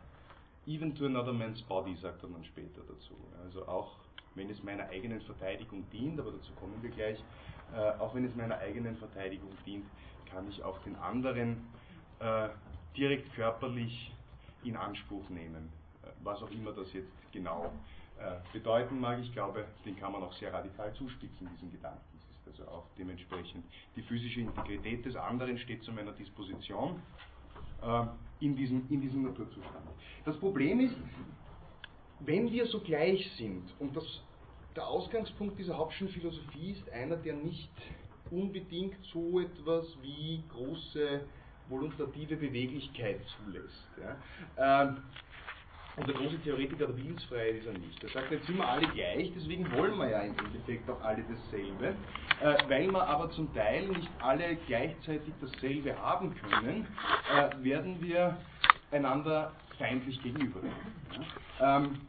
Even 0.65 0.95
to 0.95 1.05
another 1.05 1.33
man's 1.33 1.61
body, 1.63 1.95
sagt 1.95 2.23
er 2.23 2.29
dann 2.29 2.45
später 2.45 2.81
dazu. 2.87 3.15
Also 3.43 3.67
auch 3.67 3.97
wenn 4.35 4.49
es 4.49 4.61
meiner 4.63 4.87
eigenen 4.89 5.21
Verteidigung 5.21 5.89
dient, 5.89 6.19
aber 6.19 6.31
dazu 6.31 6.53
kommen 6.53 6.81
wir 6.81 6.91
gleich, 6.91 7.23
äh, 7.73 7.99
auch 7.99 8.13
wenn 8.15 8.25
es 8.25 8.35
meiner 8.35 8.57
eigenen 8.57 8.95
Verteidigung 8.97 9.51
dient, 9.65 9.85
kann 10.29 10.47
ich 10.49 10.63
auch 10.63 10.79
den 10.79 10.95
anderen 10.95 11.67
äh, 12.19 12.49
direkt 12.95 13.33
körperlich 13.33 14.13
in 14.63 14.75
Anspruch 14.75 15.27
nehmen. 15.29 15.71
Äh, 16.03 16.07
was 16.23 16.41
auch 16.41 16.51
immer 16.51 16.71
das 16.71 16.91
jetzt 16.93 17.11
genau 17.31 17.71
äh, 18.19 18.35
bedeuten 18.53 18.99
mag, 18.99 19.19
ich 19.19 19.31
glaube, 19.33 19.65
den 19.85 19.97
kann 19.97 20.11
man 20.11 20.23
auch 20.23 20.33
sehr 20.33 20.53
radikal 20.53 20.93
zuspitzen, 20.93 21.49
diesen 21.53 21.71
Gedanken. 21.71 22.01
Es 22.47 22.53
ist 22.53 22.59
also 22.59 22.71
auch 22.71 22.85
dementsprechend 22.97 23.63
die 23.95 24.01
physische 24.01 24.41
Integrität 24.41 25.05
des 25.05 25.15
anderen 25.15 25.57
steht 25.57 25.83
zu 25.83 25.91
meiner 25.91 26.11
Disposition 26.11 27.01
in, 28.39 28.55
diesem, 28.55 28.85
in 28.91 29.01
diesem 29.01 29.23
Naturzustand. 29.23 29.87
Das 30.23 30.37
Problem 30.37 30.81
ist, 30.81 30.95
wenn 32.19 32.51
wir 32.51 32.67
so 32.67 32.79
gleich 32.79 33.27
sind, 33.37 33.63
und 33.79 33.95
das, 33.95 34.21
der 34.75 34.87
Ausgangspunkt 34.87 35.59
dieser 35.59 35.77
Hauptschen 35.77 36.09
Philosophie 36.09 36.71
ist 36.71 36.89
einer, 36.91 37.17
der 37.17 37.35
nicht 37.35 37.71
unbedingt 38.29 38.95
so 39.05 39.39
etwas 39.39 39.85
wie 40.01 40.43
große 40.49 41.21
voluntative 41.69 42.35
Beweglichkeit 42.35 43.19
zulässt. 43.37 43.87
Ja. 43.99 44.83
Ähm, 44.83 44.97
und 45.97 46.07
der 46.07 46.15
große 46.15 46.39
Theoretiker 46.39 46.87
der 46.87 46.97
Willensfreiheit 46.97 47.55
ist 47.55 47.67
er 47.67 47.73
nicht. 47.73 48.01
Er 48.01 48.09
sagt, 48.09 48.31
jetzt 48.31 48.47
sind 48.47 48.57
wir 48.57 48.67
alle 48.67 48.87
gleich, 48.87 49.31
deswegen 49.35 49.69
wollen 49.73 49.97
wir 49.97 50.09
ja 50.09 50.21
im 50.21 50.35
Endeffekt 50.39 50.89
auch 50.89 51.01
alle 51.01 51.23
dasselbe. 51.23 51.95
Äh, 52.41 52.69
weil 52.69 52.89
wir 52.89 53.05
aber 53.05 53.29
zum 53.31 53.53
Teil 53.53 53.87
nicht 53.89 54.09
alle 54.21 54.55
gleichzeitig 54.67 55.33
dasselbe 55.41 55.97
haben 56.01 56.33
können, 56.35 56.87
äh, 57.35 57.63
werden 57.63 58.01
wir 58.01 58.37
einander 58.91 59.51
feindlich 59.77 60.21
gegenübertreten. 60.23 60.71
Ja? 61.59 61.77
Ähm, 61.77 61.99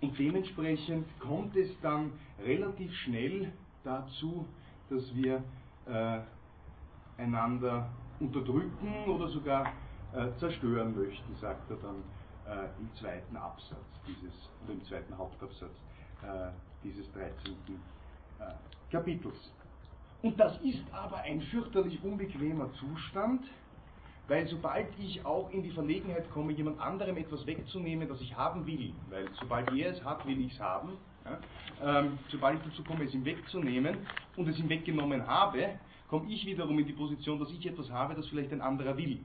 und 0.00 0.18
dementsprechend 0.18 1.06
kommt 1.20 1.56
es 1.56 1.70
dann 1.80 2.12
relativ 2.44 2.92
schnell 3.04 3.52
dazu, 3.84 4.46
dass 4.90 5.14
wir 5.14 5.42
äh, 5.86 6.20
einander 7.16 7.90
unterdrücken 8.20 9.04
oder 9.06 9.28
sogar 9.28 9.72
äh, 10.12 10.28
zerstören 10.38 10.94
möchten, 10.96 11.34
sagt 11.36 11.70
er 11.70 11.76
dann 11.76 12.02
äh, 12.46 12.68
im 12.78 12.94
zweiten 12.96 13.36
Absatz 13.36 13.84
dieses, 14.06 14.32
oder 14.64 14.74
im 14.74 14.84
zweiten 14.84 15.16
Hauptabsatz 15.16 15.74
äh, 16.22 16.50
dieses 16.84 17.10
13. 17.12 17.54
Äh, 18.38 18.44
Kapitels. 18.90 19.52
Und 20.22 20.38
das 20.38 20.58
ist 20.62 20.82
aber 20.92 21.18
ein 21.18 21.40
fürchterlich 21.42 22.02
unbequemer 22.02 22.72
Zustand, 22.74 23.42
weil 24.28 24.46
sobald 24.48 24.86
ich 24.98 25.24
auch 25.24 25.50
in 25.50 25.62
die 25.62 25.70
Verlegenheit 25.70 26.28
komme, 26.30 26.52
jemand 26.52 26.80
anderem 26.80 27.16
etwas 27.16 27.46
wegzunehmen, 27.46 28.08
das 28.08 28.20
ich 28.20 28.36
haben 28.36 28.66
will, 28.66 28.92
weil 29.10 29.28
sobald 29.38 29.72
er 29.72 29.90
es 29.90 30.04
hat, 30.04 30.26
will 30.26 30.40
ich 30.40 30.52
es 30.52 30.60
haben, 30.60 30.92
ja, 31.24 32.00
ähm, 32.00 32.18
sobald 32.28 32.58
ich 32.58 32.70
dazu 32.70 32.82
komme, 32.84 33.04
es 33.04 33.14
ihm 33.14 33.24
wegzunehmen 33.24 33.98
und 34.36 34.48
es 34.48 34.58
ihm 34.58 34.68
weggenommen 34.68 35.26
habe, 35.26 35.78
komme 36.08 36.30
ich 36.32 36.44
wiederum 36.46 36.78
in 36.78 36.86
die 36.86 36.92
Position, 36.92 37.38
dass 37.38 37.50
ich 37.50 37.64
etwas 37.66 37.90
habe, 37.90 38.14
das 38.14 38.26
vielleicht 38.28 38.52
ein 38.52 38.60
anderer 38.60 38.96
will. 38.96 39.18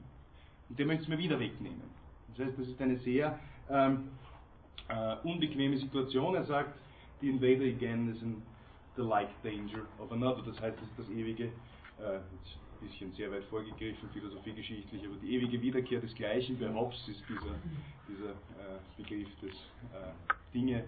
Und 0.70 0.80
der 0.80 0.86
möchte 0.86 1.04
es 1.04 1.10
mir 1.10 1.18
wieder 1.18 1.40
wegnehmen. 1.40 1.82
Das 2.30 2.48
heißt, 2.48 2.60
das 2.60 2.68
ist 2.68 2.82
eine 2.82 2.98
sehr 2.98 3.40
ähm, 3.70 4.10
äh, 4.88 5.16
unbequeme 5.24 5.78
Situation. 5.78 6.36
Er 6.36 6.46
sagt, 6.46 6.74
the 7.22 7.30
invader 7.30 7.66
again 7.66 8.10
is 8.10 8.22
in 8.22 8.42
the 8.96 9.04
like 9.04 9.30
danger 9.44 9.86
of 10.00 10.12
another. 10.12 10.42
Das 10.44 10.60
heißt, 10.60 10.78
das 10.78 10.88
ist 10.90 11.00
das 11.00 11.10
ewige, 11.10 11.46
äh, 11.46 12.20
bisschen 12.82 13.13
sehr 13.13 13.32
weit 13.32 13.44
vorgegriffen, 13.46 14.10
philosophiegeschichtlich, 14.12 15.06
aber 15.06 15.15
die 15.22 15.36
ewige 15.36 15.62
Wiederkehr 15.62 16.02
des 16.02 16.13
Gleichen. 16.15 16.60
Bei 16.60 16.74
Hobbes 16.74 17.08
ist 17.08 17.24
dieser, 17.30 17.56
dieser 18.08 18.32
äh, 18.32 18.80
Begriff 18.98 19.30
des 19.39 19.52
äh, 19.52 20.12
Dinge 20.54 20.84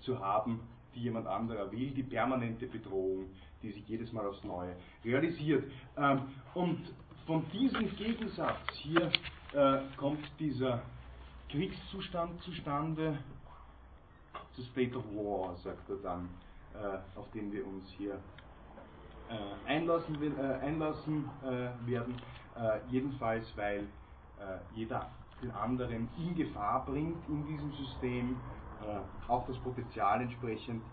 zu 0.00 0.18
haben, 0.18 0.60
die 0.94 1.00
jemand 1.00 1.26
anderer 1.26 1.70
will, 1.70 1.90
die 1.90 2.02
permanente 2.02 2.66
Bedrohung, 2.66 3.26
die 3.62 3.72
sich 3.72 3.86
jedes 3.88 4.12
Mal 4.12 4.26
aufs 4.26 4.42
Neue 4.44 4.74
realisiert. 5.04 5.64
Ähm, 5.96 6.22
und 6.54 6.92
von 7.26 7.44
diesem 7.50 7.94
Gegensatz 7.96 8.58
hier 8.74 9.10
äh, 9.52 9.80
kommt 9.96 10.24
dieser 10.38 10.82
Kriegszustand 11.50 12.42
zustande, 12.42 13.18
the 14.56 14.64
state 14.72 14.96
of 14.96 15.04
war, 15.14 15.56
sagt 15.56 15.88
er 15.88 15.96
dann, 15.96 16.28
äh, 16.74 17.18
auf 17.18 17.30
den 17.32 17.52
wir 17.52 17.66
uns 17.66 17.88
hier 17.96 18.18
einlassen, 19.64 20.20
will, 20.20 20.36
äh, 20.36 20.40
einlassen 20.40 21.30
äh, 21.42 21.86
werden. 21.86 22.20
Äh, 22.54 22.86
jedenfalls, 22.88 23.56
weil 23.56 23.88
äh, 24.38 24.58
jeder 24.72 25.10
den 25.42 25.50
anderen 25.50 26.10
in 26.16 26.34
Gefahr 26.34 26.84
bringt 26.84 27.28
in 27.28 27.44
diesem 27.44 27.72
System, 27.72 28.40
äh, 28.80 29.00
auch 29.26 29.46
das 29.46 29.58
Potenzial 29.58 30.20
entsprechend 30.22 30.84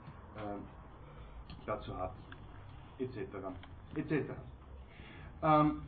dazu 1.66 1.96
hat, 1.98 2.14
etc. 2.98 3.18
etc. 3.96 4.32
Ähm, 5.44 5.82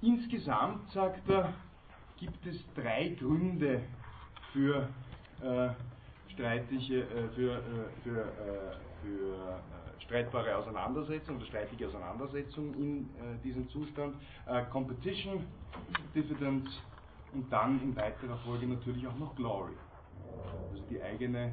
insgesamt, 0.00 0.90
sagt 0.90 1.28
er, 1.28 1.52
gibt 2.16 2.46
es 2.46 2.56
drei 2.74 3.10
Gründe 3.18 3.82
für 4.52 4.88
äh, 5.42 5.70
streitige, 6.32 7.02
äh, 7.02 7.28
für, 7.30 7.56
äh, 7.56 8.02
für, 8.02 8.20
äh, 8.20 8.91
für 9.02 9.34
äh, 9.34 10.02
streitbare 10.02 10.56
Auseinandersetzung 10.56 11.36
oder 11.36 11.46
streitige 11.46 11.88
Auseinandersetzung 11.88 12.74
in 12.74 13.02
äh, 13.02 13.42
diesem 13.44 13.68
Zustand. 13.70 14.16
Äh, 14.46 14.64
Competition, 14.66 15.46
Diffidence 16.14 16.70
und 17.32 17.52
dann 17.52 17.80
in 17.82 17.96
weiterer 17.96 18.36
Folge 18.38 18.66
natürlich 18.66 19.06
auch 19.06 19.16
noch 19.16 19.34
Glory. 19.36 19.74
Also 20.70 20.82
die 20.90 21.02
eigene 21.02 21.52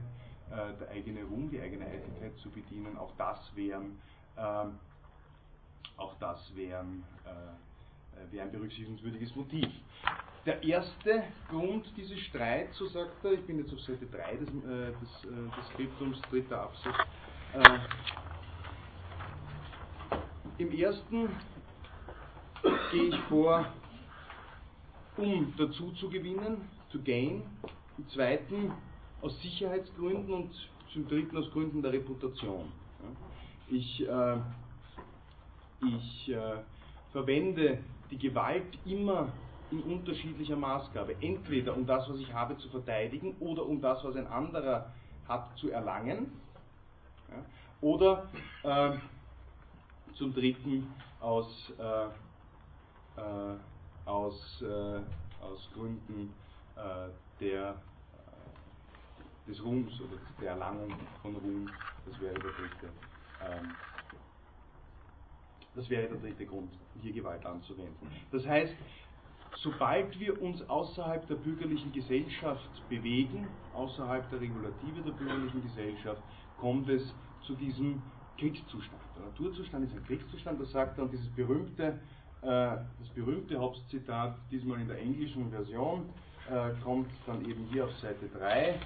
der 0.51 0.89
eigene 0.89 1.25
Ruhm, 1.25 1.47
die 1.51 1.61
eigene 1.61 1.85
Eitelkeit 1.85 2.35
zu 2.39 2.49
bedienen. 2.49 2.97
Auch 2.97 3.11
das 3.19 3.37
wären, 3.55 4.01
ähm, 4.35 4.79
auch 5.95 6.15
das 6.19 6.39
wären, 6.55 7.03
wäre 8.31 8.45
ein 8.45 8.51
berücksichtigungswürdiges 8.51 9.35
Motiv. 9.35 9.67
Der 10.45 10.63
erste 10.63 11.23
Grund 11.49 11.85
dieses 11.97 12.17
Streits, 12.21 12.77
so 12.77 12.87
sagt 12.87 13.23
er, 13.23 13.33
ich 13.33 13.45
bin 13.45 13.59
jetzt 13.59 13.73
auf 13.73 13.79
Seite 13.81 14.05
3 14.05 14.37
des, 14.37 14.47
äh, 14.47 14.51
des, 14.51 15.25
äh, 15.25 15.57
des 15.57 15.67
Skriptums, 15.73 16.21
dritter 16.29 16.61
Absatz, 16.61 16.95
äh, 17.53 17.79
im 20.57 20.71
ersten 20.71 21.29
gehe 22.91 23.03
ich 23.03 23.19
vor, 23.29 23.65
um 25.17 25.53
dazu 25.57 25.91
zu 25.93 26.09
gewinnen, 26.09 26.69
to 26.91 26.99
gain. 27.03 27.43
Im 27.97 28.07
zweiten 28.09 28.71
aus 29.21 29.39
Sicherheitsgründen 29.41 30.33
und 30.33 30.51
zum 30.93 31.07
dritten 31.07 31.37
aus 31.37 31.51
Gründen 31.51 31.81
der 31.81 31.93
Reputation. 31.93 32.71
Ich, 33.69 34.07
äh, 34.07 34.37
ich 35.81 36.29
äh, 36.29 36.57
verwende 37.11 37.79
die 38.09 38.17
Gewalt 38.17 38.77
immer 38.85 39.31
in 39.71 39.81
unterschiedlicher 39.81 40.55
Maßgabe. 40.55 41.15
Entweder 41.21 41.75
um 41.75 41.85
das, 41.85 42.09
was 42.09 42.19
ich 42.19 42.33
habe, 42.33 42.57
zu 42.57 42.69
verteidigen 42.69 43.35
oder 43.39 43.65
um 43.65 43.81
das, 43.81 44.03
was 44.03 44.15
ein 44.15 44.27
anderer 44.27 44.91
hat, 45.27 45.57
zu 45.57 45.69
erlangen. 45.69 46.31
Ja, 47.31 47.45
oder 47.81 48.29
äh, 48.63 48.97
zum 50.15 50.33
dritten 50.33 50.93
aus, 51.19 51.71
äh, 51.77 52.07
äh, 53.21 53.57
aus, 54.05 54.61
äh, 54.61 55.01
aus 55.41 55.69
Gründen 55.73 56.33
äh, 56.75 57.09
der, 57.39 57.81
äh, 58.13 59.49
des 59.49 59.63
Ruhms 59.63 60.01
oder 60.01 60.17
der 60.41 60.51
Erlangung 60.51 60.93
von 61.21 61.35
Ruhm. 61.35 61.69
Das 62.05 62.19
wäre 62.19 62.33
der 62.33 62.41
dritte. 62.41 62.89
Ähm, 63.41 63.75
das 65.75 65.89
wäre 65.89 66.09
der 66.09 66.17
dritte 66.17 66.45
Grund, 66.45 66.71
hier 67.01 67.13
Gewalt 67.13 67.45
anzuwenden. 67.45 68.09
Das 68.31 68.45
heißt, 68.45 68.73
sobald 69.63 70.19
wir 70.19 70.41
uns 70.41 70.61
außerhalb 70.67 71.27
der 71.27 71.35
bürgerlichen 71.35 71.93
Gesellschaft 71.93 72.89
bewegen, 72.89 73.47
außerhalb 73.73 74.29
der 74.29 74.41
Regulative 74.41 75.01
der 75.01 75.11
bürgerlichen 75.11 75.61
Gesellschaft, 75.61 76.21
kommt 76.59 76.89
es 76.89 77.13
zu 77.45 77.55
diesem 77.55 78.01
Kriegszustand. 78.37 79.01
Der 79.17 79.25
Naturzustand 79.25 79.85
ist 79.85 79.95
ein 79.95 80.05
Kriegszustand, 80.05 80.61
das 80.61 80.71
sagt 80.71 80.97
dann 80.97 81.09
dieses 81.11 81.27
berühmte, 81.31 81.99
äh, 82.41 82.43
das 82.43 83.09
berühmte 83.15 83.59
Hobbes-Zitat, 83.59 84.37
diesmal 84.51 84.79
in 84.79 84.87
der 84.87 84.99
englischen 84.99 85.49
Version, 85.49 86.09
äh, 86.49 86.71
kommt 86.83 87.11
dann 87.25 87.43
eben 87.45 87.65
hier 87.71 87.85
auf 87.85 87.93
Seite 87.99 88.27
3. 88.37 88.79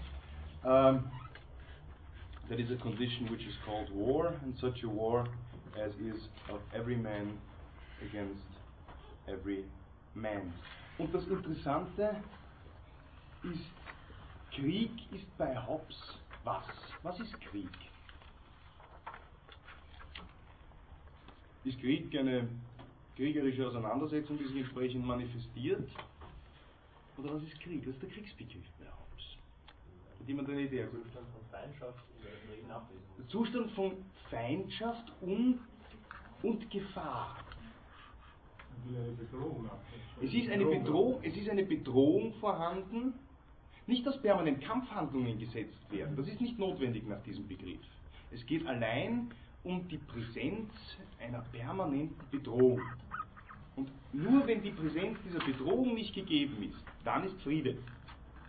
Um, 0.64 1.04
that 2.50 2.58
is 2.58 2.72
a 2.72 2.76
condition 2.76 3.30
which 3.30 3.46
is 3.46 3.56
called 3.66 3.90
war, 3.94 4.34
and 4.44 4.58
such 4.58 4.84
a 4.84 4.88
war 4.88 5.26
as 5.76 5.94
is 5.96 6.30
of 6.50 6.62
every 6.74 6.96
man 6.96 7.38
against 8.02 8.48
every 9.28 9.66
man. 10.14 10.54
Und 10.98 11.14
das 11.14 11.26
Interessante 11.28 12.16
ist, 13.44 14.56
Krieg 14.56 14.92
ist 15.12 15.38
bei 15.38 15.56
Hobbes 15.56 16.18
was? 16.44 16.64
Was 17.04 17.20
ist 17.20 17.40
Krieg? 17.42 17.70
Ist 21.64 21.80
Krieg 21.80 22.18
eine 22.18 22.48
kriegerische 23.16 23.68
Auseinandersetzung, 23.68 24.38
die 24.38 24.46
sich 24.46 24.58
entsprechend 24.58 25.06
manifestiert? 25.06 25.90
Oder 27.18 27.36
was 27.36 27.44
ist 27.44 27.60
Krieg? 27.62 27.82
Was 27.88 27.94
ist 27.96 28.02
der 28.02 28.10
Kriegsbegriff 28.10 28.66
Hobbes? 28.80 29.38
Hat 30.20 30.28
jemand 30.28 30.50
eine 30.50 30.62
Idee? 30.62 30.86
Der 30.88 30.90
Zustand 30.90 31.28
von 31.32 31.46
Feindschaft 31.52 32.04
in 32.62 32.68
der 32.68 32.88
Der 33.18 33.28
Zustand 33.28 33.72
von 33.72 34.06
Feindschaft 34.30 35.12
und, 35.22 35.60
und 36.42 36.70
Gefahr. 36.70 37.38
Es 40.22 40.34
ist, 40.34 40.50
eine 40.50 40.66
Bedrohung, 40.66 41.24
es 41.24 41.38
ist 41.38 41.50
eine 41.50 41.64
Bedrohung 41.64 42.34
vorhanden, 42.34 43.14
nicht 43.88 44.06
dass 44.06 44.22
permanent 44.22 44.64
Kampfhandlungen 44.64 45.40
gesetzt 45.40 45.92
werden, 45.92 46.16
das 46.16 46.28
ist 46.28 46.42
nicht 46.42 46.58
notwendig 46.58 47.08
nach 47.08 47.22
diesem 47.24 47.48
Begriff. 47.48 47.80
Es 48.32 48.46
geht 48.46 48.66
allein 48.66 49.30
um 49.64 49.88
die 49.88 49.98
Präsenz 49.98 50.70
einer 51.20 51.42
permanenten 51.52 52.18
Bedrohung. 52.32 52.82
Und 53.76 53.90
nur 54.14 54.46
wenn 54.48 54.62
die 54.62 54.72
Präsenz 54.72 55.18
dieser 55.26 55.44
Bedrohung 55.44 55.96
nicht 55.96 56.14
gegeben 56.14 56.64
ist, 56.64 56.84
dann 57.04 57.26
ist 57.26 57.42
Friede. 57.42 57.78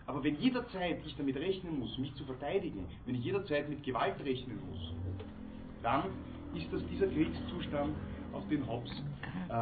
Aber 0.07 0.23
wenn 0.23 0.35
jederzeit 0.35 0.99
ich 1.05 1.15
damit 1.15 1.35
rechnen 1.37 1.79
muss, 1.79 1.97
mich 1.97 2.13
zu 2.15 2.25
verteidigen, 2.25 2.85
wenn 3.05 3.15
ich 3.15 3.23
jederzeit 3.23 3.69
mit 3.69 3.83
Gewalt 3.83 4.19
rechnen 4.23 4.59
muss, 4.69 4.93
dann 5.81 6.03
ist 6.53 6.71
das 6.71 6.85
dieser 6.87 7.07
Kriegszustand, 7.07 7.95
auf 8.33 8.47
den 8.49 8.67
Hobbes 8.67 8.91
äh, 9.49 9.53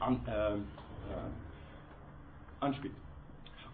an, 0.00 0.20
äh, 0.26 0.54
äh, 0.54 0.58
anspielt. 2.60 2.92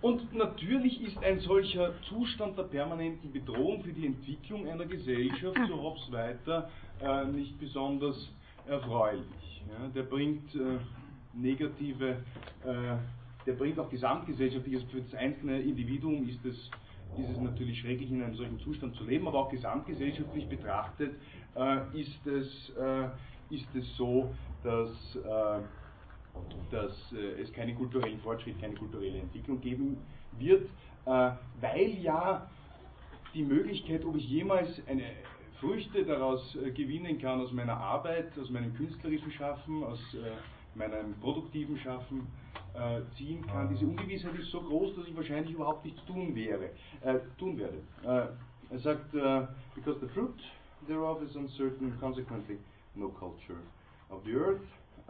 Und 0.03 0.35
natürlich 0.35 1.01
ist 1.01 1.17
ein 1.23 1.39
solcher 1.39 1.95
Zustand 2.09 2.59
der 2.59 2.65
permanenten 2.65 3.31
Bedrohung 3.33 3.85
für 3.85 3.93
die 3.93 4.07
Entwicklung 4.07 4.69
einer 4.69 4.85
Gesellschaft, 4.85 5.57
so 5.69 5.81
Hobbes 5.81 6.11
weiter, 6.11 6.69
äh, 7.01 7.25
nicht 7.27 7.59
besonders 7.61 8.29
erfreulich. 8.67 9.63
Ja, 9.71 9.89
der 9.95 10.03
bringt 10.03 10.53
äh, 10.57 10.79
negative, 11.35 12.17
äh, 12.65 12.97
der 13.47 13.53
bringt 13.53 13.79
auch 13.79 13.89
gesamtgesellschaftlich, 13.89 14.75
also 14.75 14.89
für 14.89 15.03
das 15.03 15.15
einzelne 15.15 15.61
Individuum 15.61 16.29
ist 16.29 16.45
es, 16.45 16.57
ist 17.17 17.31
es 17.31 17.41
natürlich 17.41 17.79
schrecklich, 17.79 18.11
in 18.11 18.25
einem 18.25 18.35
solchen 18.35 18.59
Zustand 18.59 18.97
zu 18.97 19.05
leben, 19.05 19.29
aber 19.29 19.39
auch 19.39 19.51
gesamtgesellschaftlich 19.51 20.49
betrachtet 20.49 21.15
äh, 21.55 22.01
ist, 22.01 22.27
es, 22.27 22.73
äh, 22.77 23.55
ist 23.55 23.73
es 23.77 23.97
so, 23.97 24.35
dass 24.65 25.19
dass 26.71 27.13
äh, 27.13 27.41
es 27.43 27.53
keinen 27.53 27.77
kulturellen 27.77 28.19
Fortschritt, 28.21 28.61
keine 28.61 28.75
kulturelle 28.75 29.19
Entwicklung 29.19 29.61
geben 29.61 29.99
wird, 30.39 30.69
äh, 31.07 31.31
weil 31.61 31.99
ja 32.01 32.51
die 33.35 33.43
Möglichkeit, 33.43 34.05
ob 34.05 34.17
ich 34.17 34.29
jemals 34.29 34.69
eine 34.87 35.05
Früchte 35.61 36.05
daraus 36.05 36.57
äh, 36.57 36.71
gewinnen 36.71 37.21
kann 37.21 37.41
aus 37.41 37.53
meiner 37.53 37.77
Arbeit, 37.77 38.37
aus 38.39 38.51
meinem 38.51 38.75
künstlerischen 38.75 39.31
Schaffen, 39.33 39.85
aus 39.85 40.01
äh, 40.15 40.33
meinem 40.75 41.15
produktiven 41.21 41.79
Schaffen 41.79 42.27
äh, 42.75 43.03
ziehen 43.17 43.47
kann, 43.47 43.69
diese 43.69 43.87
Ungewissheit 43.87 44.35
ist 44.35 44.51
so 44.51 44.61
groß, 44.61 44.97
dass 44.97 45.07
ich 45.07 45.15
wahrscheinlich 45.15 45.55
überhaupt 45.55 45.85
nichts 45.85 46.05
tun 46.07 46.35
wäre, 46.35 46.71
äh, 47.03 47.19
tun 47.39 47.59
werde. 47.59 47.79
er 48.71 48.79
sagt, 48.79 49.13
because 49.75 50.01
the 50.01 50.09
fruit 50.15 50.35
thereof 50.87 51.23
is 51.23 51.37
uncertain, 51.37 51.93
consequently 52.01 52.59
no 52.95 53.11
culture 53.11 53.61
of 54.09 54.25
the 54.25 54.35
earth. 54.35 54.63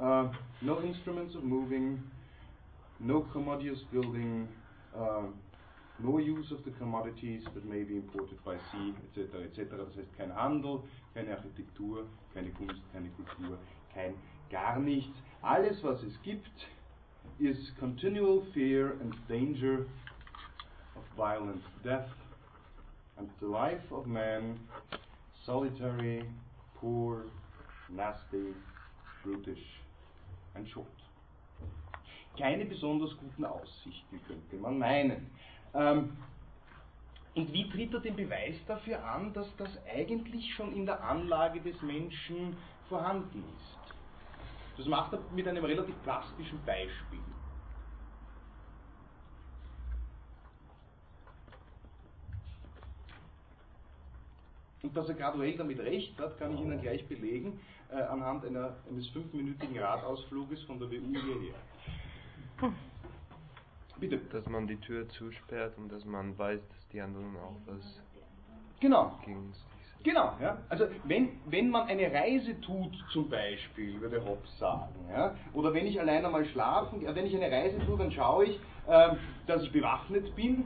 Uh, 0.02 0.28
no 0.62 0.82
instruments 0.82 1.36
of 1.36 1.44
moving, 1.44 2.02
no 2.98 3.20
commodious 3.32 3.78
building, 3.92 4.48
uh, 4.98 5.22
no 6.00 6.18
use 6.18 6.50
of 6.50 6.64
the 6.64 6.72
commodities 6.72 7.44
that 7.54 7.64
may 7.64 7.84
be 7.84 7.94
imported 7.94 8.36
by 8.44 8.56
sea, 8.72 8.92
etc., 9.04 9.44
etc. 9.44 9.78
Das 9.78 9.94
heißt 9.96 10.16
kein 10.16 10.34
Handel, 10.34 10.82
keine 11.14 11.30
Architektur, 11.36 12.06
keine 12.34 12.50
Kunst, 12.50 12.82
keine 12.92 13.10
Kultur, 13.10 13.58
kein 13.94 14.14
gar 14.50 14.80
nichts. 14.80 15.16
Alles, 15.40 15.80
was 15.84 16.02
es 16.02 16.20
gibt, 16.24 16.66
is 17.38 17.56
continual 17.78 18.44
fear 18.52 18.96
and 19.00 19.14
danger 19.28 19.86
of 20.96 21.04
violent 21.16 21.62
death, 21.84 22.10
and 23.18 23.28
the 23.38 23.46
life 23.46 23.92
of 23.92 24.06
man 24.06 24.58
solitary, 25.46 26.24
poor, 26.80 27.26
nasty, 27.88 28.52
brutish, 29.22 29.81
ein 30.54 30.66
Schuld. 30.66 30.86
Keine 32.38 32.64
besonders 32.64 33.16
guten 33.18 33.44
Aussichten, 33.44 34.20
könnte 34.26 34.56
man 34.56 34.78
meinen. 34.78 35.30
Ähm, 35.74 36.16
und 37.34 37.52
wie 37.52 37.68
tritt 37.70 37.94
er 37.94 38.00
den 38.00 38.16
Beweis 38.16 38.56
dafür 38.66 39.04
an, 39.04 39.32
dass 39.32 39.54
das 39.56 39.70
eigentlich 39.86 40.54
schon 40.54 40.74
in 40.74 40.84
der 40.84 41.02
Anlage 41.02 41.60
des 41.60 41.80
Menschen 41.82 42.56
vorhanden 42.88 43.44
ist? 43.56 43.78
Das 44.76 44.86
macht 44.86 45.12
er 45.12 45.20
mit 45.34 45.46
einem 45.48 45.64
relativ 45.64 45.94
plastischen 46.02 46.62
Beispiel. 46.64 47.18
Und 54.82 54.96
dass 54.96 55.08
er 55.08 55.14
graduell 55.14 55.56
damit 55.56 55.78
recht 55.78 56.18
hat, 56.18 56.38
kann 56.38 56.54
ich 56.54 56.60
Ihnen 56.60 56.80
gleich 56.80 57.06
belegen, 57.06 57.60
äh, 57.92 58.02
anhand 58.02 58.44
einer, 58.44 58.76
eines 58.88 59.08
fünfminütigen 59.08 59.78
Radausfluges 59.78 60.62
von 60.62 60.78
der 60.78 60.90
WU 60.90 61.12
hierher. 61.12 61.54
Bitte. 63.98 64.18
Dass 64.32 64.48
man 64.48 64.66
die 64.66 64.76
Tür 64.76 65.08
zusperrt 65.10 65.76
und 65.78 65.90
dass 65.90 66.04
man 66.04 66.36
weiß, 66.36 66.60
dass 66.60 66.88
die 66.88 67.00
anderen 67.00 67.36
auch 67.36 67.56
was 67.66 68.00
genau. 68.80 69.18
gegen 69.24 69.52
Genau, 70.04 70.32
ja. 70.40 70.58
Also 70.68 70.86
wenn, 71.04 71.28
wenn 71.46 71.70
man 71.70 71.86
eine 71.86 72.12
Reise 72.12 72.60
tut, 72.60 72.92
zum 73.12 73.30
Beispiel, 73.30 74.00
würde 74.00 74.24
Hobbes 74.24 74.58
sagen, 74.58 74.92
ja, 75.08 75.36
oder 75.52 75.72
wenn 75.72 75.86
ich 75.86 76.00
allein 76.00 76.24
einmal 76.24 76.44
schlafen, 76.46 77.02
wenn 77.06 77.26
ich 77.26 77.36
eine 77.36 77.50
Reise 77.50 77.78
tue, 77.86 77.96
dann 77.96 78.10
schaue 78.10 78.46
ich, 78.46 78.60
äh, 78.88 79.10
dass 79.46 79.62
ich 79.62 79.70
bewaffnet 79.70 80.34
bin 80.34 80.64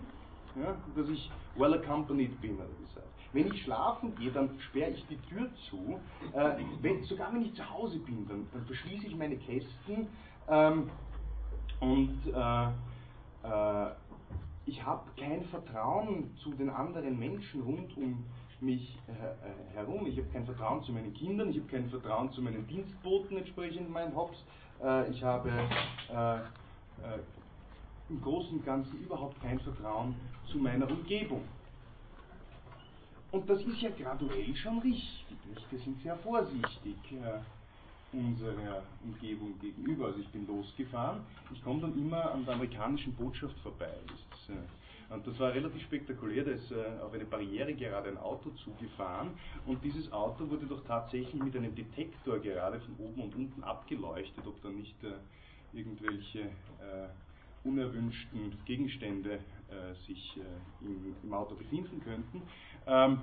ja, 0.57 0.77
dass 0.95 1.09
ich 1.09 1.31
well 1.57 1.75
accompanied 1.75 2.41
bin 2.41 2.57
oder 2.57 2.69
wie 2.79 2.87
sagt. 2.95 3.07
Wenn 3.33 3.49
ich 3.49 3.63
schlafen 3.63 4.15
gehe, 4.15 4.31
dann 4.31 4.59
sperre 4.61 4.91
ich 4.91 5.07
die 5.07 5.19
Tür 5.19 5.51
zu. 5.69 6.01
Äh, 6.33 6.55
wenn, 6.81 7.03
sogar 7.05 7.33
wenn 7.35 7.43
ich 7.43 7.55
zu 7.55 7.69
Hause 7.69 7.99
bin, 7.99 8.27
dann, 8.27 8.47
dann 8.53 8.65
verschließe 8.65 9.07
ich 9.07 9.17
meine 9.17 9.37
Kästen 9.37 10.09
ähm, 10.49 10.91
und 11.81 12.21
äh, 12.33 12.69
äh, 13.43 13.93
ich 14.65 14.85
habe 14.85 15.11
kein 15.19 15.45
Vertrauen 15.45 16.35
zu 16.37 16.55
den 16.55 16.71
anderen 16.71 17.19
Menschen 17.19 17.63
rund 17.63 17.97
um 17.97 18.25
mich 18.61 18.99
äh, 19.07 19.13
äh, 19.13 19.75
herum. 19.75 20.07
Ich 20.07 20.19
habe 20.19 20.29
kein 20.29 20.47
Vertrauen 20.47 20.83
zu 20.83 20.93
meinen 20.93 21.13
Kindern, 21.13 21.51
ich 21.51 21.59
habe 21.59 21.69
kein 21.69 21.91
Vertrauen 21.91 22.31
zu 22.33 22.41
meinen 22.41 22.67
Dienstboten 22.67 23.37
entsprechend 23.37 23.91
meinem 23.91 24.15
Hops. 24.17 24.39
Äh, 24.83 25.11
ich 25.11 25.23
habe 25.23 25.51
im 28.09 28.21
Großen 28.23 28.59
und 28.59 28.65
Ganzen 28.65 28.99
überhaupt 29.01 29.41
kein 29.43 29.59
Vertrauen 29.61 30.15
zu 30.47 30.59
meiner 30.59 30.91
Umgebung. 30.91 31.43
Und 33.33 33.49
das 33.51 33.61
ist 33.63 33.81
ja 33.81 33.91
graduell 33.91 34.55
schon 34.57 34.79
richtig. 34.79 35.37
Nicht? 35.49 35.73
Wir 35.73 35.79
sind 35.81 36.01
sehr 36.03 36.17
vorsichtig 36.19 36.97
äh, 37.13 38.17
unserer 38.17 38.83
Umgebung 39.05 39.59
gegenüber. 39.61 40.07
Also 40.07 40.21
ich 40.21 40.29
bin 40.29 40.47
losgefahren, 40.47 41.21
ich 41.53 41.63
komme 41.63 41.83
dann 41.83 41.99
immer 41.99 42.33
an 42.33 42.45
der 42.45 42.55
amerikanischen 42.55 43.15
Botschaft 43.15 43.59
vorbei. 43.61 43.93
Das 44.07 44.57
äh, 44.57 44.59
und 45.09 45.25
das 45.27 45.39
war 45.39 45.55
relativ 45.55 45.83
spektakulär, 45.83 46.45
da 46.45 46.51
ist 46.51 46.71
äh, 46.73 47.01
auf 47.01 47.13
eine 47.13 47.25
Barriere 47.25 47.73
gerade 47.75 48.09
ein 48.09 48.19
Auto 48.19 48.51
zugefahren 48.65 49.31
und 49.65 49.83
dieses 49.85 50.11
Auto 50.13 50.51
wurde 50.51 50.67
doch 50.67 50.85
tatsächlich 50.85 51.41
mit 51.41 51.57
einem 51.57 51.75
Detektor 51.75 52.41
gerade 52.41 52.81
von 52.81 52.97
oben 52.99 53.23
und 53.23 53.35
unten 53.37 53.63
abgeleuchtet, 53.63 54.45
ob 54.47 54.61
da 54.63 54.69
nicht 54.69 54.97
äh, 55.05 55.79
irgendwelche 55.79 56.41
äh, 56.41 57.09
unerwünschten 57.67 58.53
Gegenstände 58.65 59.41
äh, 59.69 59.95
sich 60.07 60.37
äh, 60.37 60.85
im, 60.85 61.17
im, 61.23 61.33
Auto 61.33 61.55
befinden 61.55 62.01
könnten. 62.01 62.43
Ähm, 62.87 63.21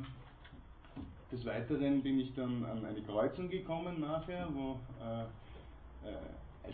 des 1.32 1.46
Weiteren 1.46 2.04
bin 2.04 2.20
ich 2.20 2.34
dann 2.34 2.64
an 2.66 2.86
eine 2.86 3.02
Kreuzung 3.02 3.50
gekommen 3.50 4.02
nachher, 4.02 4.48
wo 4.54 4.80
äh, 5.02 5.24
äh 6.10 6.74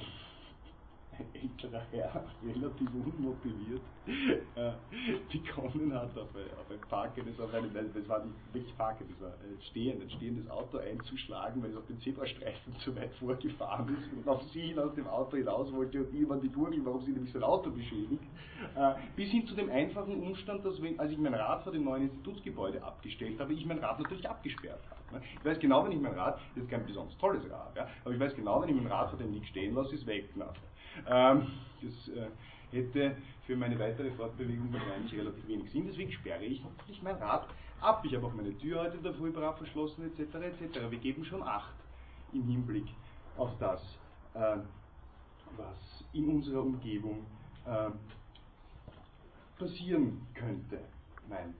älterer 1.33 1.81
Herr, 1.91 2.25
relativ 2.45 2.89
unmotiviert, 2.93 3.81
äh, 4.55 4.71
begonnen 5.31 5.93
hat, 5.93 6.17
auf 6.17 6.35
ein, 6.35 6.49
auf 6.59 6.69
ein 6.71 6.81
parkendes, 6.89 7.39
auf 7.39 7.53
eine, 7.53 7.69
das 7.69 8.07
war 8.07 8.25
nicht 8.25 8.53
wirklich 8.53 8.77
parken, 8.77 9.05
das 9.09 9.21
war 9.21 9.29
ein, 9.29 9.61
stehen, 9.69 10.01
ein 10.01 10.09
stehendes 10.09 10.49
Auto 10.49 10.77
einzuschlagen, 10.77 11.61
weil 11.61 11.71
es 11.71 11.77
auf 11.77 11.85
den 11.87 11.99
Zebrastreifen 11.99 12.75
zu 12.79 12.95
weit 12.95 13.13
vorgefahren 13.15 13.95
ist 13.95 14.13
und 14.13 14.27
auf 14.27 14.41
sie 14.51 14.77
aus 14.77 14.93
dem 14.95 15.07
Auto 15.07 15.37
hinaus 15.37 15.71
wollte 15.73 15.99
und 15.99 16.13
über 16.13 16.37
die 16.37 16.49
Gurgel, 16.49 16.83
warum 16.83 17.01
sie 17.01 17.11
nämlich 17.11 17.31
sein 17.33 17.43
Auto 17.43 17.69
beschädigt. 17.69 18.23
Äh, 18.75 18.93
bis 19.15 19.29
hin 19.29 19.45
zu 19.47 19.55
dem 19.55 19.69
einfachen 19.69 20.21
Umstand, 20.21 20.65
dass 20.65 20.81
wenn, 20.81 20.99
als 20.99 21.11
ich 21.11 21.17
mein 21.17 21.33
Rad 21.33 21.63
vor 21.63 21.71
dem 21.71 21.85
neuen 21.85 22.03
Institutsgebäude 22.03 22.83
abgestellt 22.83 23.39
habe, 23.39 23.53
ich 23.53 23.65
mein 23.65 23.79
Rad 23.79 23.99
natürlich 23.99 24.27
abgesperrt 24.29 24.81
habe. 24.89 25.19
Ne? 25.19 25.25
Ich 25.39 25.45
weiß 25.45 25.59
genau, 25.59 25.83
wenn 25.85 25.91
ich 25.91 25.99
mein 25.99 26.13
Rad, 26.13 26.39
das 26.55 26.63
ist 26.63 26.69
kein 26.69 26.85
besonders 26.85 27.17
tolles 27.17 27.43
Rad, 27.49 27.75
ja, 27.75 27.87
aber 28.03 28.13
ich 28.13 28.19
weiß 28.19 28.35
genau, 28.35 28.61
wenn 28.61 28.69
ich 28.69 28.75
mein 28.75 28.91
Rad 28.91 29.09
vor 29.09 29.19
dem 29.19 29.31
nicht 29.31 29.47
stehen 29.47 29.75
lasse, 29.75 29.95
ist 29.95 30.05
weg. 30.05 30.35
Ne? 30.35 30.45
Ähm, 31.07 31.47
das 31.81 32.07
äh, 32.09 32.29
hätte 32.71 33.17
für 33.45 33.55
meine 33.55 33.79
weitere 33.79 34.11
Fortbewegung 34.11 34.71
wahrscheinlich 34.71 35.13
relativ 35.13 35.47
wenig 35.47 35.71
Sinn, 35.71 35.85
deswegen 35.87 36.11
sperre 36.11 36.43
ich 36.43 36.63
natürlich 36.63 37.01
mein 37.01 37.15
Rad 37.15 37.47
ab. 37.81 38.03
Ich 38.05 38.15
habe 38.15 38.27
auch 38.27 38.33
meine 38.33 38.55
Tür 38.57 38.81
heute 38.81 38.97
in 38.97 39.03
der 39.03 39.13
Früh 39.13 39.31
brav 39.31 39.57
verschlossen, 39.57 40.05
etc. 40.05 40.35
etc. 40.35 40.91
Wir 40.91 40.99
geben 40.99 41.23
schon 41.25 41.43
Acht 41.43 41.75
im 42.33 42.43
Hinblick 42.43 42.87
auf 43.37 43.57
das, 43.59 43.81
äh, 44.33 44.57
was 45.57 46.03
in 46.13 46.29
unserer 46.29 46.61
Umgebung 46.61 47.25
äh, 47.65 47.89
passieren 49.57 50.27
könnte, 50.33 50.79
meint 51.27 51.55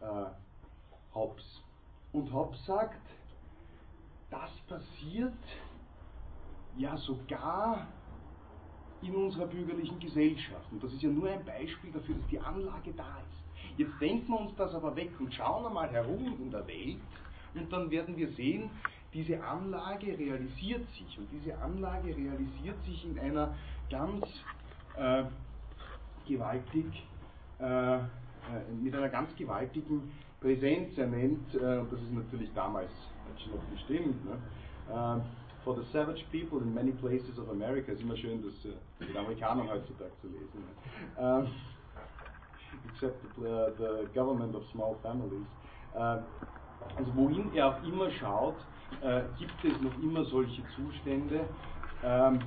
äh, 0.00 1.14
Hobbes. 1.14 1.62
Und 2.12 2.32
Hobbes 2.32 2.64
sagt, 2.64 3.02
das 4.30 4.50
passiert 4.68 5.34
ja 6.76 6.96
sogar 6.96 7.88
in 9.08 9.14
unserer 9.14 9.46
bürgerlichen 9.46 9.98
Gesellschaft. 9.98 10.66
Und 10.70 10.82
das 10.82 10.92
ist 10.92 11.02
ja 11.02 11.10
nur 11.10 11.28
ein 11.28 11.44
Beispiel 11.44 11.92
dafür, 11.92 12.14
dass 12.14 12.26
die 12.28 12.40
Anlage 12.40 12.92
da 12.96 13.18
ist. 13.18 13.78
Jetzt 13.78 14.00
denken 14.00 14.28
wir 14.28 14.40
uns 14.40 14.54
das 14.56 14.74
aber 14.74 14.94
weg 14.94 15.10
und 15.18 15.32
schauen 15.34 15.66
einmal 15.66 15.90
herum 15.90 16.36
in 16.40 16.50
der 16.50 16.66
Welt 16.66 16.98
und 17.54 17.72
dann 17.72 17.90
werden 17.90 18.16
wir 18.16 18.28
sehen, 18.32 18.70
diese 19.12 19.42
Anlage 19.42 20.18
realisiert 20.18 20.88
sich 20.90 21.18
und 21.18 21.28
diese 21.32 21.56
Anlage 21.58 22.08
realisiert 22.08 22.82
sich 22.84 23.04
in 23.04 23.18
einer 23.18 23.54
ganz 23.90 24.26
äh, 24.96 25.24
gewaltig, 26.26 26.86
äh, 27.60 27.96
äh, 27.96 28.00
mit 28.82 28.94
einer 28.94 29.08
ganz 29.08 29.34
gewaltigen 29.36 30.12
Präsenz. 30.40 30.98
Er 30.98 31.06
nennt, 31.06 31.54
äh, 31.54 31.60
das 31.60 32.00
ist 32.00 32.12
natürlich 32.12 32.52
damals 32.54 32.90
schon 33.42 33.52
noch 33.52 33.64
bestimmt, 33.64 34.24
ne, 34.24 34.38
äh, 34.90 35.43
for 35.64 35.74
the 35.74 35.84
savage 35.92 36.24
people 36.30 36.58
in 36.60 36.72
many 36.74 36.92
places 36.92 37.38
of 37.38 37.48
America. 37.48 37.92
Ist 37.92 38.02
immer 38.02 38.16
schön, 38.16 38.42
das 38.42 38.64
äh, 38.64 38.76
mit 39.00 39.16
Amerikanern 39.16 39.68
heutzutage 39.68 40.12
zu 40.20 40.28
lesen. 40.28 40.64
Um, 41.16 41.48
except 42.92 43.22
the, 43.36 43.72
the, 43.78 44.06
government 44.14 44.54
of 44.54 44.62
small 44.72 44.96
families. 45.02 45.46
Uh, 45.94 46.20
also 46.96 47.10
wohin 47.14 47.54
er 47.54 47.68
auch 47.68 47.82
immer 47.82 48.10
schaut, 48.10 48.56
äh, 49.02 49.22
gibt 49.38 49.64
es 49.64 49.80
noch 49.80 49.96
immer 50.02 50.24
solche 50.24 50.62
Zustände. 50.76 51.48
Ähm, 52.02 52.40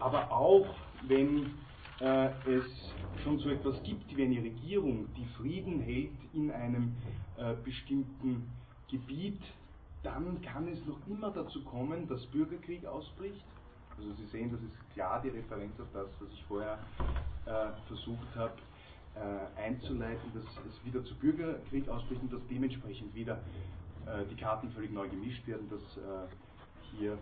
aber 0.00 0.30
auch 0.32 0.66
wenn 1.06 1.54
äh, 2.00 2.28
es 2.48 2.64
schon 3.22 3.38
so 3.38 3.50
etwas 3.50 3.80
gibt 3.82 4.16
wie 4.16 4.22
eine 4.22 4.42
Regierung, 4.42 5.06
die 5.16 5.26
Frieden 5.36 5.80
hält 5.80 6.10
in 6.32 6.50
einem 6.50 6.96
äh, 7.36 7.54
bestimmten 7.64 8.50
Gebiet, 8.90 9.40
dann 10.02 10.40
kann 10.42 10.68
es 10.68 10.84
noch 10.86 10.98
immer 11.06 11.30
dazu 11.30 11.62
kommen, 11.64 12.08
dass 12.08 12.24
Bürgerkrieg 12.26 12.84
ausbricht. 12.86 13.44
Also 13.96 14.12
Sie 14.14 14.26
sehen, 14.26 14.50
das 14.50 14.60
ist 14.62 14.94
klar 14.94 15.20
die 15.22 15.28
Referenz 15.28 15.78
auf 15.80 15.86
das, 15.92 16.08
was 16.20 16.28
ich 16.32 16.44
vorher 16.44 16.78
äh, 17.46 17.68
versucht 17.86 18.34
habe 18.34 18.54
äh, 19.14 19.60
einzuleiten, 19.60 20.32
dass 20.34 20.44
es 20.66 20.84
wieder 20.84 21.04
zu 21.04 21.14
Bürgerkrieg 21.16 21.88
ausbricht 21.88 22.22
und 22.22 22.32
dass 22.32 22.40
dementsprechend 22.48 23.14
wieder 23.14 23.38
äh, 24.06 24.24
die 24.30 24.36
Karten 24.36 24.70
völlig 24.70 24.90
neu 24.92 25.08
gemischt 25.08 25.46
werden, 25.46 25.68
dass 25.70 25.82
äh, 25.98 26.28
hier 26.96 27.18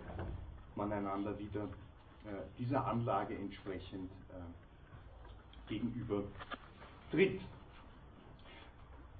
man 0.76 0.92
einander 0.92 1.38
wieder 1.38 1.64
äh, 1.64 2.58
dieser 2.58 2.86
Anlage 2.86 3.36
entsprechend 3.36 4.10
äh, 4.30 5.68
gegenüber 5.68 6.22
tritt. 7.10 7.40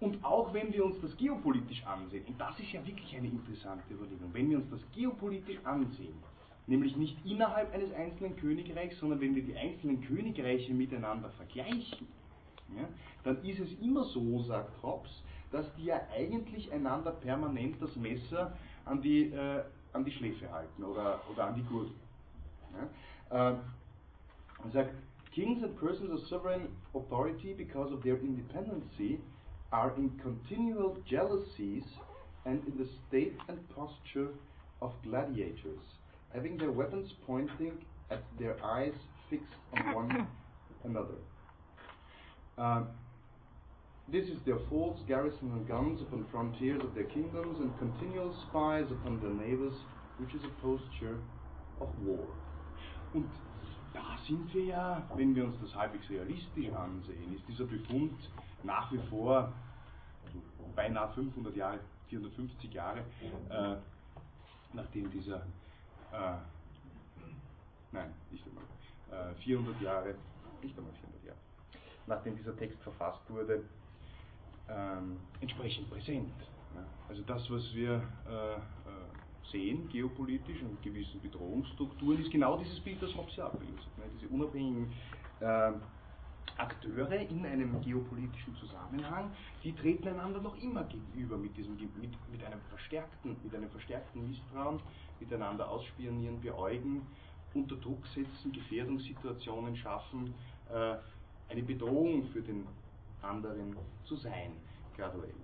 Und 0.01 0.25
auch 0.25 0.55
wenn 0.55 0.73
wir 0.73 0.85
uns 0.85 0.99
das 1.03 1.15
geopolitisch 1.17 1.85
ansehen, 1.87 2.25
und 2.27 2.41
das 2.41 2.59
ist 2.59 2.73
ja 2.73 2.85
wirklich 2.87 3.15
eine 3.15 3.29
interessante 3.29 3.93
Überlegung, 3.93 4.31
wenn 4.33 4.49
wir 4.49 4.57
uns 4.57 4.71
das 4.71 4.81
geopolitisch 4.95 5.59
ansehen, 5.65 6.15
nämlich 6.67 6.97
nicht 6.97 7.19
innerhalb 7.27 7.73
eines 7.75 7.93
einzelnen 7.93 8.35
Königreichs, 8.37 8.99
sondern 8.99 9.21
wenn 9.21 9.35
wir 9.35 9.43
die 9.43 9.57
einzelnen 9.57 10.01
Königreiche 10.01 10.73
miteinander 10.73 11.29
vergleichen, 11.31 12.07
ja, 12.77 12.89
dann 13.25 13.45
ist 13.45 13.59
es 13.59 13.79
immer 13.81 14.05
so, 14.05 14.43
sagt 14.45 14.83
Hobbes, 14.83 15.23
dass 15.51 15.67
die 15.75 15.87
ja 15.87 16.01
eigentlich 16.17 16.73
einander 16.73 17.11
permanent 17.11 17.83
das 17.83 17.95
Messer 17.97 18.57
an 18.85 19.03
die, 19.03 19.33
äh, 19.33 19.63
an 19.93 20.05
die 20.05 20.13
Schläfe 20.13 20.51
halten 20.51 20.85
oder, 20.85 21.21
oder 21.31 21.47
an 21.47 21.57
die 21.57 21.65
Gurgel. 21.65 21.93
Ja? 23.31 23.51
Äh, 23.51 23.57
er 24.65 24.71
sagt, 24.73 24.95
Kings 25.33 25.63
and 25.63 25.79
persons 25.79 26.11
of 26.11 26.21
sovereign 26.27 26.69
authority 26.95 27.55
because 27.55 27.93
of 27.93 28.03
their 28.03 28.19
independency 28.21 29.21
are 29.73 29.93
in 29.97 30.11
continual 30.23 30.97
jealousies 31.09 31.85
and 32.45 32.63
in 32.67 32.77
the 32.79 32.89
state 33.09 33.37
and 33.49 33.59
posture 33.71 34.29
of 34.83 34.93
gladiators, 35.05 35.81
having 36.35 36.57
their 36.57 36.73
weapons 36.73 37.13
pointing 37.27 37.73
at 38.11 38.23
their 38.39 38.57
eyes 38.65 38.95
fixed 39.29 39.47
on 39.77 39.95
one 39.95 40.27
another. 40.85 41.19
Um, 42.59 42.89
this 44.11 44.25
is 44.25 44.39
their 44.45 44.59
forts, 44.69 45.01
garrison 45.07 45.53
and 45.53 45.69
guns 45.69 46.01
upon 46.03 46.27
frontiers 46.33 46.83
of 46.83 46.95
their 46.95 47.05
kingdoms, 47.05 47.59
and 47.61 47.71
continual 47.79 48.35
spies 48.49 48.87
upon 48.91 49.21
their 49.21 49.31
neighbors, 49.31 49.75
which 50.19 50.35
is 50.35 50.43
a 50.45 50.63
posture 50.63 51.19
of 51.81 51.89
war. 52.05 52.27
Und 53.15 53.29
da 53.95 54.19
sind 54.27 54.53
wir 54.53 54.65
ja, 54.65 55.03
wenn 55.15 55.35
wir 55.35 55.45
uns 55.45 55.57
das 55.61 55.75
halbwegs 55.75 56.09
realistisch 56.11 56.73
ansehen, 56.73 57.35
ist 57.35 57.47
dieser 57.49 57.65
Befund 57.65 58.19
nach 58.65 58.93
wie 58.93 58.99
vor 59.09 59.53
also 60.25 60.39
beinahe 60.75 61.13
500 61.15 61.57
Jahre, 61.57 61.81
450 62.09 62.73
Jahre, 62.73 63.01
äh, 63.49 63.77
nachdem 64.73 65.11
dieser, 65.11 65.47
äh, 66.13 66.37
nein, 67.93 68.13
nicht 68.31 68.45
einmal, 68.47 69.33
äh, 69.33 69.35
400 69.37 69.81
Jahre, 69.81 70.15
nicht 70.63 70.77
einmal 70.79 70.93
400 70.95 71.25
Jahre, 71.25 71.39
nachdem 72.07 72.37
dieser 72.37 72.57
Text 72.57 72.81
verfasst 72.83 73.29
wurde, 73.29 73.65
ähm, 74.69 75.19
entsprechend 75.41 75.91
präsent. 75.91 76.33
Ja. 76.75 76.85
Also 77.09 77.23
das, 77.23 77.51
was 77.51 77.75
wir 77.75 78.03
äh, 78.29 78.55
äh, 78.55 78.61
sehen, 79.51 79.89
geopolitisch 79.89 80.63
und 80.63 80.81
gewissen 80.83 81.21
Bedrohungsstrukturen, 81.21 82.23
ist 82.23 82.31
genau 82.31 82.57
dieses 82.59 82.79
Bild, 82.81 83.03
das 83.03 83.15
Hobbes 83.17 83.35
ja 83.37 83.47
abbildet. 83.47 83.85
Ne? 83.97 84.05
Diese 84.15 84.29
unabhängigen 84.29 84.93
äh, 85.41 85.73
Akteure 86.57 87.21
in 87.29 87.47
einem 87.47 87.81
geopolitischen 87.81 88.55
Zusammenhang, 88.57 89.31
die 89.65 89.73
treten 89.73 90.09
einander 90.09 90.41
noch 90.41 90.61
immer 90.63 90.85
gegenüber 90.85 91.37
mit, 91.37 91.57
diesem, 91.57 91.75
mit, 91.75 91.91
mit, 92.31 92.45
einem, 92.45 92.61
verstärkten, 92.69 93.37
mit 93.43 93.55
einem 93.55 93.71
verstärkten 93.71 94.29
Misstrauen, 94.29 94.81
miteinander 95.19 95.71
ausspionieren, 95.71 96.41
beäugen, 96.41 97.03
unter 97.55 97.77
Druck 97.77 98.07
setzen, 98.09 98.53
Gefährdungssituationen 98.53 99.77
schaffen, 99.77 100.35
äh, 100.71 100.97
eine 101.51 101.63
Bedrohung 101.63 102.25
für 102.29 102.43
den 102.43 102.67
anderen 103.23 103.77
zu 104.05 104.17
sein, 104.17 104.53
graduell. 104.97 105.35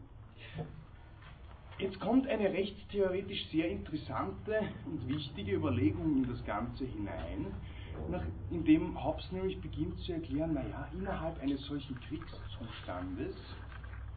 Jetzt 1.79 2.01
kommt 2.01 2.27
eine 2.27 2.51
rechtstheoretisch 2.51 3.49
sehr 3.51 3.69
interessante 3.69 4.61
und 4.87 5.07
wichtige 5.09 5.57
Überlegung 5.57 6.25
in 6.25 6.31
das 6.31 6.43
Ganze 6.47 6.87
hinein, 6.87 7.53
nach, 8.11 8.23
indem 8.51 9.03
Hobbes 9.03 9.31
nämlich 9.33 9.61
beginnt 9.61 9.99
zu 10.01 10.13
erklären, 10.13 10.55
naja, 10.55 10.89
innerhalb 10.93 11.41
eines 11.41 11.65
solchen 11.67 11.99
Kriegszustandes, 12.01 13.37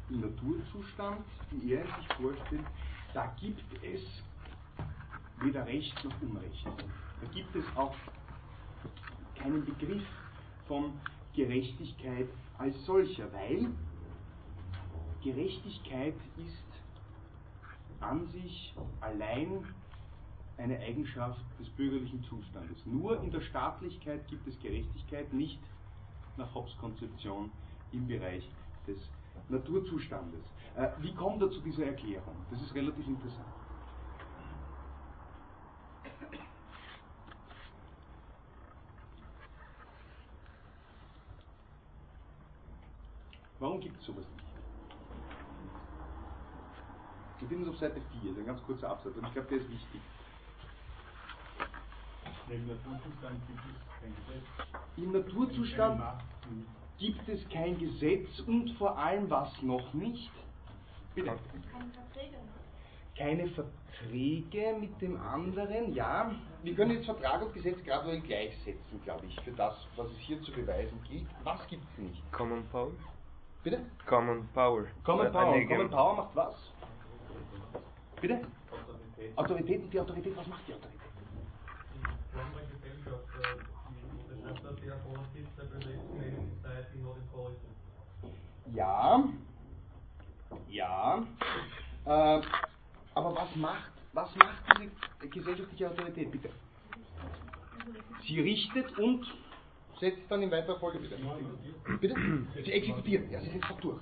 im 0.10 0.22
Naturzustand, 0.22 1.22
wie 1.52 1.74
er 1.74 1.86
sich 1.86 2.08
vorstellt, 2.18 2.66
da 3.14 3.34
gibt 3.40 3.64
es 3.84 4.02
weder 5.42 5.66
Recht 5.66 6.04
noch 6.04 6.22
Unrecht. 6.22 6.66
Da 7.22 7.28
gibt 7.34 7.56
es 7.56 7.66
auch 7.76 7.96
keinen 9.36 9.64
Begriff 9.66 10.04
von 10.68 10.94
Gerechtigkeit 11.36 12.28
als 12.58 12.76
solcher, 12.86 13.32
weil 13.34 13.68
Gerechtigkeit 15.24 16.16
ist 16.38 18.02
an 18.02 18.28
sich 18.28 18.74
allein 19.02 19.64
eine 20.60 20.78
Eigenschaft 20.80 21.40
des 21.60 21.70
bürgerlichen 21.70 22.24
Zustandes. 22.24 22.86
Nur 22.86 23.22
in 23.24 23.32
der 23.32 23.42
Staatlichkeit 23.42 24.28
gibt 24.28 24.46
es 24.48 24.60
Gerechtigkeit, 24.60 25.34
nicht 25.34 25.60
nach 26.38 26.54
Hobbes 26.54 26.78
Konzeption 26.80 27.50
im 27.92 28.08
Bereich 28.08 28.48
des 28.86 28.98
Naturzustandes. 29.48 30.44
Äh, 30.76 30.90
wie 31.00 31.14
kommt 31.16 31.42
er 31.42 31.50
zu 31.50 31.62
dieser 31.62 31.86
Erklärung? 31.86 32.36
Das 32.52 32.62
ist 32.62 32.76
relativ 32.76 33.08
interessant. 33.08 33.48
Warum 43.60 43.82
gibt 43.82 44.00
es 44.00 44.06
sowas 44.06 44.26
nicht? 44.36 44.46
Wir 47.40 47.48
finden 47.48 47.64
es 47.64 47.70
auf 47.70 47.78
Seite 47.78 48.02
4, 48.22 48.38
ein 48.38 48.46
ganz 48.46 48.62
kurzer 48.64 48.90
Absatz, 48.90 49.16
und 49.16 49.26
ich 49.26 49.34
glaube, 49.34 49.50
der 49.50 49.58
ist 49.60 49.70
wichtig. 49.70 50.02
Im 52.50 52.68
Naturzustand 52.68 53.40
gibt 53.48 53.60
es 53.70 54.02
kein 54.02 54.16
Gesetz. 54.16 54.48
Im 54.98 55.12
Naturzustand 55.12 56.02
gibt 56.98 57.30
es 57.30 57.50
kein 57.50 57.78
Gesetz 57.78 58.40
und 58.48 58.72
vor 58.78 58.98
allem 58.98 59.30
was 59.30 59.50
noch 59.62 59.94
nicht? 59.94 60.32
Bitte. 61.16 61.32
Keine 61.72 61.92
Verträge. 61.92 62.38
Keine 63.18 63.48
Verträge 63.50 64.78
mit 64.80 65.02
dem 65.02 65.20
anderen, 65.22 65.94
ja. 65.94 66.32
Wir 66.64 66.76
können 66.76 66.92
jetzt 66.92 67.06
Vertrag 67.06 67.42
und 67.42 67.54
Gesetz 67.54 67.84
graduell 67.84 68.22
gleichsetzen, 68.22 69.02
glaube 69.04 69.26
ich, 69.28 69.40
für 69.42 69.52
das, 69.52 69.76
was 69.96 70.08
es 70.12 70.18
hier 70.20 70.42
zu 70.42 70.52
beweisen 70.52 71.00
gilt. 71.08 71.28
Was 71.44 71.66
gibt 71.68 71.84
es 71.92 71.98
nicht? 72.04 72.32
Common 72.32 72.66
Power? 72.70 72.92
Bitte? 73.64 73.80
Common 74.06 74.48
Power. 74.54 74.86
Common 75.04 75.32
Power. 75.32 75.66
Common 75.68 75.90
Power 75.90 76.16
macht 76.16 76.36
was? 76.36 76.56
Bitte? 78.22 78.42
Autorität. 78.72 79.38
Autorität 79.38 79.84
und 79.84 79.94
die 79.94 80.00
Autorität, 80.00 80.38
was 80.38 80.48
macht 80.48 80.68
die 80.68 80.74
Autorität? 80.74 81.00
Form 82.32 82.52
der 82.56 82.66
Gesellschaft, 82.72 83.28
äh, 83.36 83.58
die 83.90 84.24
beschreibt 84.32 84.64
das 84.64 84.76
der 84.80 84.96
Politics 85.04 85.50
that 85.58 85.68
relates 85.72 86.08
to 86.08 86.16
any 86.24 86.40
society 86.62 86.98
not 87.04 87.18
in 87.18 87.28
politics. 87.34 87.80
Ja. 88.74 89.24
Ja. 90.70 91.24
Äh, 92.06 92.42
aber 93.16 93.36
was 93.36 93.56
macht, 93.56 93.92
was 94.14 94.36
macht 94.36 94.80
diese 94.80 95.30
gesellschaftliche 95.30 95.90
Autorität, 95.90 96.32
bitte? 96.32 96.50
Sie 98.28 98.40
richtet 98.40 98.98
und 98.98 99.26
Setzt 100.00 100.32
dann 100.32 100.42
in 100.42 100.52
weiterer 100.52 100.80
Folge 100.80 101.00
bitte. 101.00 101.18
Bitte? 102.00 102.16
Sie 102.64 102.72
exekutieren, 102.72 103.30
ja, 103.30 103.42
sie 103.42 103.50
setzt 103.50 103.70
auch 103.70 103.80
durch. 103.82 104.00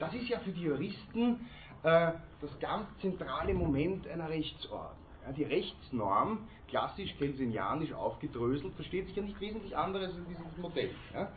Das 0.00 0.12
ist 0.14 0.28
ja 0.28 0.40
für 0.40 0.50
die 0.50 0.62
Juristen 0.62 1.46
äh, 1.84 2.12
das 2.40 2.58
ganz 2.58 2.86
zentrale 3.00 3.54
Moment 3.54 4.08
einer 4.08 4.28
Rechtsordnung. 4.28 4.96
Ja, 5.24 5.32
die 5.32 5.44
Rechtsnorm, 5.44 6.48
klassisch 6.68 7.14
kelsenianisch 7.18 7.92
aufgedröselt, 7.92 8.74
versteht 8.74 9.06
sich 9.06 9.16
ja 9.16 9.22
nicht 9.22 9.38
wesentlich 9.40 9.76
anderes 9.76 10.14
als 10.14 10.26
dieses 10.26 10.56
Modell. 10.56 10.90
Ja. 11.14 11.30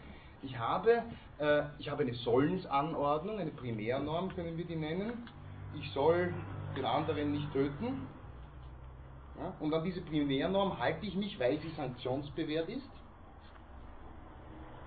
Ich, 0.43 0.57
habe, 0.57 1.03
äh, 1.39 1.63
ich 1.79 1.89
habe 1.89 2.03
eine 2.03 2.13
Sollensanordnung, 2.13 3.39
eine 3.39 3.51
Primärnorm 3.51 4.35
können 4.35 4.57
wir 4.57 4.65
die 4.65 4.75
nennen. 4.75 5.13
Ich 5.79 5.91
soll 5.91 6.33
den 6.75 6.85
anderen 6.85 7.31
nicht 7.31 7.51
töten. 7.53 8.07
Ja, 9.39 9.53
und 9.59 9.73
an 9.73 9.83
diese 9.83 10.01
Primärnorm 10.01 10.77
halte 10.77 11.05
ich 11.05 11.15
mich, 11.15 11.39
weil 11.39 11.59
sie 11.59 11.69
sanktionsbewährt 11.69 12.69
ist. 12.69 12.89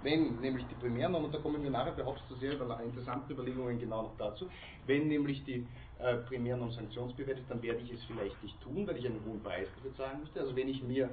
Wenn 0.02 0.40
nämlich 0.40 0.64
die 0.68 0.74
Primärnorm, 0.76 1.24
und 1.24 1.34
da 1.34 1.38
kommen 1.38 1.60
wir 1.62 1.70
nachher 1.70 1.92
bei 1.92 2.04
Hobbes 2.04 2.22
zu 2.28 2.36
sehr 2.36 2.52
interessanten 2.52 3.32
Überlegungen 3.32 3.78
genau 3.80 4.02
noch 4.02 4.16
dazu, 4.18 4.48
wenn 4.86 5.08
nämlich 5.08 5.42
die 5.44 5.66
äh, 5.98 6.18
Primärnorm 6.28 6.70
sanktionsbewährt 6.70 7.38
ist, 7.40 7.50
dann 7.50 7.62
werde 7.62 7.80
ich 7.80 7.92
es 7.92 8.04
vielleicht 8.04 8.40
nicht 8.42 8.60
tun, 8.60 8.86
weil 8.86 8.98
ich 8.98 9.06
einen 9.06 9.24
hohen 9.24 9.42
Preis 9.42 9.66
dafür 9.74 9.94
zahlen 9.96 10.20
möchte. 10.20 10.38
Also 10.38 10.54
wenn 10.54 10.68
ich 10.68 10.82
mir 10.82 11.10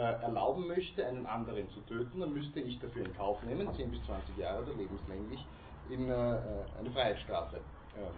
erlauben 0.00 0.66
möchte, 0.66 1.06
einen 1.06 1.26
anderen 1.26 1.68
zu 1.70 1.80
töten, 1.82 2.20
dann 2.20 2.32
müsste 2.32 2.60
ich 2.60 2.78
dafür 2.78 3.04
in 3.04 3.16
Kauf 3.16 3.42
nehmen, 3.42 3.72
10 3.74 3.90
bis 3.90 4.02
20 4.04 4.36
Jahre 4.36 4.62
oder 4.62 4.74
lebenslänglich, 4.74 5.44
in 5.90 6.08
äh, 6.08 6.12
äh, 6.12 6.64
eine 6.78 6.90
Freiheitsstrafe. 6.90 7.60
ähm, 7.96 8.10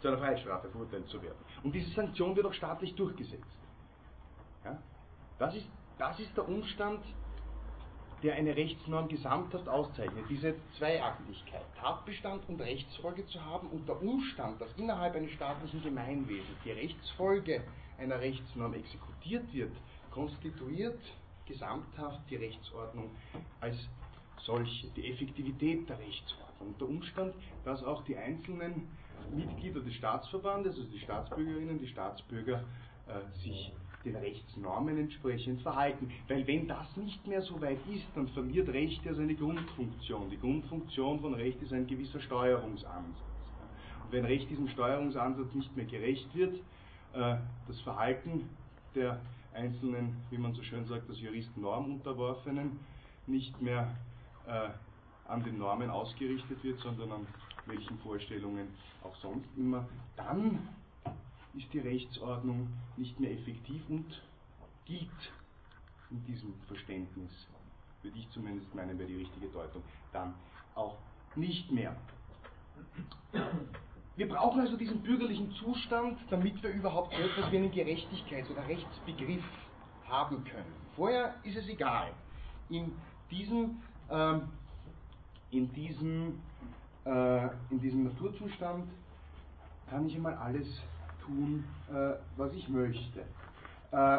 zu 0.00 0.08
einer 0.08 0.18
Freiheitsstrafe 0.18 0.68
verurteilt 0.70 1.06
zu 1.08 1.22
werden. 1.22 1.38
Und 1.62 1.74
diese 1.74 1.90
Sanktion 1.90 2.34
wird 2.34 2.46
auch 2.46 2.54
staatlich 2.54 2.94
durchgesetzt. 2.94 3.44
Ja? 4.64 4.78
Das, 5.38 5.54
ist, 5.54 5.66
das 5.98 6.18
ist 6.18 6.36
der 6.36 6.48
Umstand, 6.48 7.04
der 8.22 8.34
eine 8.34 8.54
Rechtsnorm 8.54 9.08
gesamthaft 9.08 9.68
auszeichnet, 9.68 10.24
diese 10.28 10.54
Zweiaktigkeit, 10.76 11.64
Tatbestand 11.78 12.46
und 12.48 12.60
Rechtsfolge 12.60 13.26
zu 13.26 13.42
haben 13.42 13.68
und 13.68 13.88
der 13.88 14.00
Umstand, 14.00 14.60
dass 14.60 14.68
innerhalb 14.76 15.14
eines 15.14 15.30
staatlichen 15.32 15.82
Gemeinwesens 15.82 16.58
die 16.64 16.72
Rechtsfolge 16.72 17.62
einer 17.98 18.20
Rechtsnorm 18.20 18.74
exekutiert 18.74 19.52
wird, 19.54 19.72
konstituiert 20.10 21.00
gesamthaft 21.46 22.20
die 22.30 22.36
Rechtsordnung 22.36 23.10
als 23.60 23.76
solche, 24.38 24.88
die 24.96 25.10
Effektivität 25.10 25.88
der 25.88 25.98
Rechtsordnung. 25.98 26.74
Der 26.78 26.88
Umstand, 26.88 27.34
dass 27.64 27.82
auch 27.82 28.04
die 28.04 28.16
einzelnen 28.16 28.88
Mitglieder 29.34 29.80
des 29.80 29.94
Staatsverbandes, 29.94 30.76
also 30.76 30.88
die 30.88 31.00
Staatsbürgerinnen, 31.00 31.78
die 31.78 31.88
Staatsbürger, 31.88 32.64
äh, 33.06 33.38
sich 33.42 33.72
den 34.04 34.16
Rechtsnormen 34.16 34.96
entsprechend 34.96 35.60
verhalten. 35.60 36.10
Weil 36.28 36.46
wenn 36.46 36.66
das 36.66 36.96
nicht 36.96 37.26
mehr 37.26 37.42
so 37.42 37.60
weit 37.60 37.78
ist, 37.92 38.06
dann 38.14 38.28
verliert 38.28 38.68
Recht 38.70 39.04
ja 39.04 39.12
seine 39.12 39.34
Grundfunktion. 39.34 40.30
Die 40.30 40.38
Grundfunktion 40.38 41.20
von 41.20 41.34
Recht 41.34 41.60
ist 41.62 41.72
ein 41.72 41.86
gewisser 41.86 42.20
Steuerungsansatz. 42.20 43.18
Und 44.04 44.12
wenn 44.12 44.24
Recht 44.24 44.48
diesem 44.48 44.68
Steuerungsansatz 44.68 45.52
nicht 45.54 45.76
mehr 45.76 45.84
gerecht 45.84 46.34
wird, 46.34 46.56
äh, 47.12 47.36
das 47.66 47.80
Verhalten 47.82 48.48
der 48.94 49.20
einzelnen, 49.54 50.16
wie 50.30 50.38
man 50.38 50.54
so 50.54 50.62
schön 50.62 50.86
sagt, 50.86 51.08
als 51.08 51.20
Juristen 51.20 51.60
Normunterworfenen 51.60 52.78
nicht 53.26 53.60
mehr 53.60 53.96
äh, 54.46 54.70
an 55.28 55.44
den 55.44 55.58
Normen 55.58 55.90
ausgerichtet 55.90 56.62
wird, 56.62 56.80
sondern 56.80 57.12
an 57.12 57.26
welchen 57.66 57.98
Vorstellungen 57.98 58.68
auch 59.02 59.14
sonst 59.16 59.48
immer, 59.56 59.88
dann 60.16 60.58
ist 61.54 61.72
die 61.72 61.80
Rechtsordnung 61.80 62.68
nicht 62.96 63.18
mehr 63.18 63.32
effektiv 63.32 63.82
und 63.88 64.06
gilt 64.84 65.32
in 66.10 66.24
diesem 66.26 66.54
Verständnis, 66.66 67.30
würde 68.02 68.18
ich 68.18 68.28
zumindest 68.30 68.74
meinen, 68.74 68.98
wäre 68.98 69.08
die 69.08 69.16
richtige 69.16 69.48
Deutung, 69.48 69.82
dann 70.12 70.34
auch 70.74 70.96
nicht 71.36 71.70
mehr. 71.70 71.96
Wir 74.16 74.28
brauchen 74.28 74.60
also 74.60 74.76
diesen 74.76 75.02
bürgerlichen 75.02 75.50
Zustand, 75.52 76.18
damit 76.30 76.62
wir 76.62 76.70
überhaupt 76.70 77.14
so 77.14 77.22
etwas 77.22 77.50
wie 77.50 77.56
einen 77.56 77.72
Gerechtigkeits- 77.72 78.50
oder 78.50 78.66
Rechtsbegriff 78.68 79.44
haben 80.08 80.44
können. 80.44 80.72
Vorher 80.96 81.34
ist 81.44 81.56
es 81.56 81.68
egal. 81.68 82.12
In 82.68 82.92
diesem, 83.30 83.82
ähm, 84.10 84.48
in 85.50 85.72
diesem, 85.72 86.40
äh, 87.04 87.46
in 87.70 87.80
diesem 87.80 88.04
Naturzustand 88.04 88.90
kann 89.88 90.06
ich 90.06 90.14
einmal 90.16 90.34
alles 90.34 90.68
tun, 91.24 91.64
äh, 91.88 92.14
was 92.36 92.52
ich 92.54 92.68
möchte. 92.68 93.20
Äh, 93.92 94.18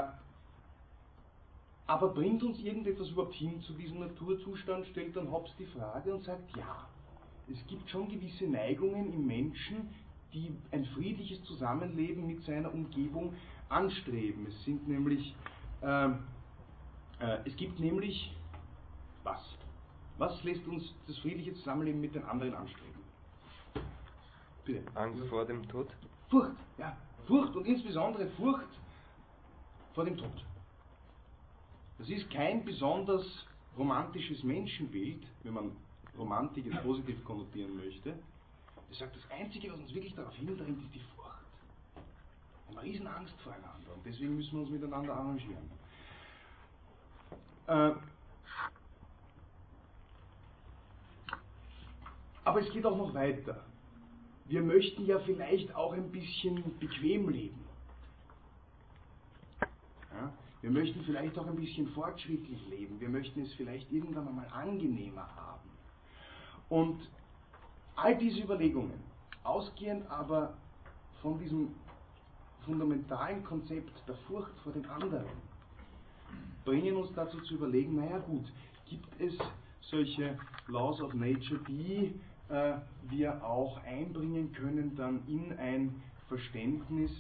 aber 1.88 2.10
bringt 2.14 2.42
uns 2.44 2.60
irgendetwas 2.60 3.10
überhaupt 3.10 3.34
hin 3.34 3.62
zu 3.62 3.74
diesem 3.74 4.00
Naturzustand, 4.00 4.86
stellt 4.88 5.16
dann 5.16 5.30
Hobbes 5.30 5.54
die 5.60 5.66
Frage 5.66 6.14
und 6.14 6.24
sagt, 6.24 6.56
ja, 6.56 6.88
es 7.52 7.68
gibt 7.68 7.90
schon 7.90 8.08
gewisse 8.10 8.46
Neigungen 8.46 9.14
im 9.14 9.26
Menschen, 9.26 9.90
die 10.34 10.52
ein 10.72 10.86
friedliches 10.86 11.44
Zusammenleben 11.44 12.26
mit 12.26 12.44
seiner 12.44 12.74
Umgebung 12.74 13.34
anstreben. 13.70 14.48
Es 14.48 14.64
sind 14.64 14.88
nämlich, 14.88 15.36
ähm, 15.82 16.20
äh, 17.20 17.38
es 17.46 17.56
gibt 17.56 17.80
nämlich 17.80 18.36
was? 19.24 19.42
Was 20.18 20.44
lässt 20.44 20.66
uns 20.68 20.94
das 21.08 21.18
friedliche 21.20 21.54
Zusammenleben 21.56 22.00
mit 22.00 22.16
den 22.16 22.24
anderen 22.24 22.54
anstreben? 22.54 23.02
Bitte. 24.66 24.84
Angst 24.96 25.24
vor 25.30 25.46
dem 25.46 25.68
Tod? 25.68 25.90
Furcht, 26.30 26.56
ja. 26.78 26.96
Furcht 27.28 27.56
und 27.56 27.66
insbesondere 27.66 28.28
Furcht 28.32 28.70
vor 29.94 30.06
dem 30.06 30.18
Tod. 30.18 30.46
Das 31.98 32.10
ist 32.10 32.30
kein 32.30 32.64
besonders 32.64 33.26
romantisches 33.78 34.44
Menschenbild, 34.44 35.26
wenn 35.44 35.54
man 35.54 35.72
Romantik 36.18 36.66
jetzt 36.66 36.84
positiv 36.84 37.24
konnotieren 37.24 37.76
möchte. 37.78 38.10
Er 38.90 38.96
sagt, 38.96 39.16
das 39.16 39.32
Einzige, 39.32 39.72
was 39.72 39.80
uns 39.80 39.94
wirklich 39.94 40.14
darauf 40.14 40.34
hindrängt, 40.36 40.84
ist 40.84 40.94
die 40.94 41.00
Furcht. 41.16 41.32
Wir 42.68 42.78
haben 42.78 42.86
Riesenangst 42.86 43.40
voreinander 43.42 43.94
und 43.96 44.06
deswegen 44.06 44.36
müssen 44.36 44.52
wir 44.54 44.62
uns 44.62 44.70
miteinander 44.70 45.14
arrangieren. 45.14 45.72
Äh, 47.68 47.94
aber 52.44 52.60
es 52.62 52.72
geht 52.72 52.86
auch 52.86 52.98
noch 52.98 53.14
weiter. 53.14 53.64
Wir 54.46 54.62
möchten 54.62 55.06
ja 55.06 55.20
vielleicht 55.20 55.74
auch 55.76 55.94
ein 55.94 56.12
bisschen 56.12 56.78
bequem 56.80 57.30
leben. 57.30 57.64
Ja? 60.14 60.34
Wir 60.62 60.72
möchten 60.72 61.04
vielleicht 61.06 61.38
auch 61.40 61.48
ein 61.48 61.56
bisschen 61.56 61.88
fortschrittlich 61.94 62.68
leben. 62.68 63.00
Wir 63.00 63.10
möchten 63.10 63.42
es 63.42 63.54
vielleicht 63.54 63.90
irgendwann 63.92 64.28
einmal 64.28 64.48
angenehmer 64.50 65.34
haben. 65.36 65.71
Und 66.72 67.02
all 67.98 68.18
diese 68.18 68.44
Überlegungen, 68.44 68.94
ausgehend 69.44 70.10
aber 70.10 70.54
von 71.22 71.38
diesem 71.38 71.76
fundamentalen 72.64 73.44
Konzept 73.44 73.92
der 74.08 74.16
Furcht 74.26 74.58
vor 74.64 74.72
den 74.72 74.86
anderen, 74.86 75.26
bringen 76.64 76.96
uns 76.96 77.12
dazu 77.14 77.42
zu 77.42 77.56
überlegen, 77.56 77.98
naja 77.98 78.20
gut, 78.20 78.46
gibt 78.90 79.20
es 79.20 79.38
solche 79.82 80.40
Laws 80.70 81.02
of 81.02 81.14
Nature, 81.14 81.60
die 81.68 82.16
äh, 82.48 82.76
wir 83.10 83.44
auch 83.44 83.84
einbringen 83.84 84.54
können 84.54 84.96
dann 84.96 85.28
in 85.28 85.52
ein 85.60 86.02
Verständnis 86.30 87.12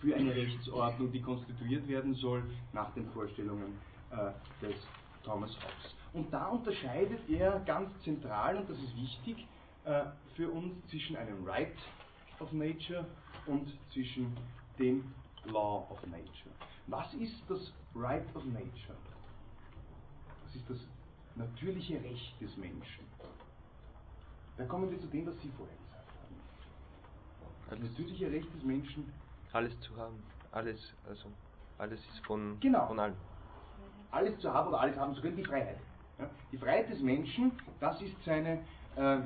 für 0.00 0.14
eine 0.14 0.36
Rechtsordnung, 0.36 1.10
die 1.10 1.20
konstituiert 1.20 1.88
werden 1.88 2.14
soll 2.14 2.44
nach 2.72 2.94
den 2.94 3.10
Vorstellungen 3.10 3.76
äh, 4.12 4.30
des 4.64 4.76
Thomas 5.24 5.54
Hobbes. 5.56 5.94
Und 6.12 6.32
da 6.32 6.48
unterscheidet 6.48 7.28
er 7.28 7.60
ganz 7.60 7.90
zentral, 8.02 8.56
und 8.56 8.70
das 8.70 8.78
ist 8.78 8.96
wichtig, 8.96 9.46
äh, 9.84 10.04
für 10.36 10.50
uns 10.50 10.74
zwischen 10.88 11.16
einem 11.16 11.44
Right 11.44 11.76
of 12.40 12.52
Nature 12.52 13.06
und 13.46 13.72
zwischen 13.92 14.36
dem 14.78 15.12
Law 15.44 15.86
of 15.90 16.00
Nature. 16.06 16.54
Was 16.86 17.12
ist 17.14 17.42
das 17.48 17.72
Right 17.94 18.24
of 18.34 18.44
Nature? 18.44 18.96
Das 20.44 20.54
ist 20.54 20.70
das 20.70 20.78
natürliche 21.36 22.02
Recht 22.02 22.40
des 22.40 22.56
Menschen. 22.56 23.04
Da 24.56 24.64
kommen 24.66 24.90
wir 24.90 25.00
zu 25.00 25.08
dem, 25.08 25.26
was 25.26 25.34
Sie 25.40 25.50
vorher 25.56 25.76
gesagt 25.76 26.08
haben. 26.08 27.70
Das 27.70 27.78
natürliche 27.80 28.30
Recht 28.30 28.54
des 28.54 28.62
Menschen. 28.62 29.12
Alles 29.52 29.78
zu 29.80 29.96
haben. 29.96 30.22
Alles, 30.52 30.94
also 31.08 31.28
alles 31.78 32.00
ist 32.12 32.24
von, 32.26 32.58
genau. 32.60 32.86
von 32.86 33.00
allem. 33.00 33.16
Alles 34.14 34.38
zu 34.38 34.52
haben 34.52 34.68
oder 34.68 34.80
alles 34.80 34.96
haben 34.96 35.12
zu 35.16 35.20
können, 35.20 35.36
die 35.36 35.44
Freiheit. 35.44 35.78
Ja? 36.20 36.30
Die 36.52 36.56
Freiheit 36.56 36.88
des 36.88 37.00
Menschen, 37.00 37.50
das 37.80 38.00
ist 38.00 38.14
seine, 38.24 38.60
äh, 38.94 39.18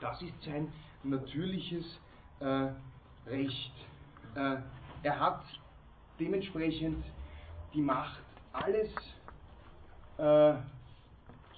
das 0.00 0.22
ist 0.22 0.42
sein 0.42 0.72
natürliches 1.02 2.00
äh, 2.40 2.68
Recht. 3.26 3.72
Äh, 4.34 4.56
er 5.02 5.20
hat 5.20 5.42
dementsprechend 6.18 7.04
die 7.74 7.82
Macht, 7.82 8.22
alles 8.54 8.90
äh, 10.16 10.54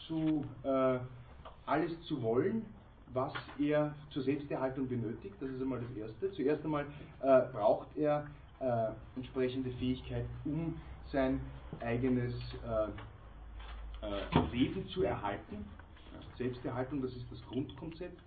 zu 0.09 0.45
äh, 0.65 0.99
alles 1.65 2.01
zu 2.03 2.21
wollen, 2.23 2.67
was 3.13 3.33
er 3.61 3.95
zur 4.11 4.23
Selbsterhaltung 4.23 4.89
benötigt. 4.89 5.37
Das 5.39 5.49
ist 5.49 5.63
einmal 5.63 5.81
das 5.81 5.97
Erste. 5.97 6.33
Zuerst 6.33 6.65
einmal 6.65 6.87
äh, 7.21 7.41
braucht 7.53 7.97
er 7.97 8.27
entsprechende 9.17 9.73
Fähigkeit, 9.73 10.25
um 10.45 10.81
sein 11.11 11.41
eigenes 11.81 12.35
äh, 12.65 14.07
äh 14.07 14.41
Leben 14.53 14.87
zu 14.89 15.03
erhalten. 15.03 15.65
Selbsterhaltung, 16.37 17.03
das 17.03 17.13
ist 17.13 17.31
das 17.31 17.43
Grundkonzept, 17.47 18.23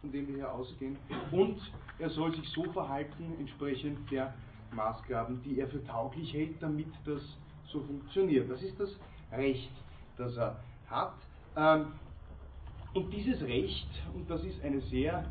von 0.00 0.12
dem 0.12 0.28
wir 0.28 0.36
hier 0.36 0.52
ausgehen. 0.52 0.96
Und 1.32 1.60
er 1.98 2.10
soll 2.10 2.34
sich 2.34 2.48
so 2.50 2.64
verhalten, 2.72 3.34
entsprechend 3.38 4.10
der 4.10 4.34
Maßgaben, 4.72 5.42
die 5.42 5.58
er 5.58 5.68
für 5.68 5.84
tauglich 5.84 6.32
hält, 6.32 6.62
damit 6.62 6.88
das 7.04 7.22
so 7.66 7.80
funktioniert. 7.80 8.50
Das 8.50 8.62
ist 8.62 8.78
das 8.78 8.94
Recht, 9.32 9.70
das 10.16 10.36
er 10.36 10.60
hat. 10.88 11.14
Ähm, 11.56 11.92
und 12.94 13.12
dieses 13.12 13.42
Recht, 13.42 13.88
und 14.14 14.28
das 14.30 14.44
ist 14.44 14.62
eine 14.62 14.80
sehr 14.80 15.24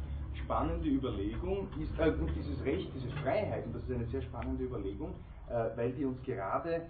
spannende 0.44 0.88
Überlegung, 0.88 1.68
ist, 1.80 1.98
äh, 2.00 2.10
und 2.10 2.32
dieses 2.36 2.64
Recht, 2.64 2.90
diese 2.96 3.10
Freiheit, 3.22 3.66
und 3.66 3.76
das 3.76 3.84
ist 3.84 3.92
eine 3.92 4.06
sehr 4.08 4.22
spannende 4.22 4.64
Überlegung, 4.64 5.14
äh, 5.50 5.76
weil 5.76 5.92
die 5.94 6.06
uns 6.06 6.22
gerade 6.24 6.76
äh, 6.76 6.82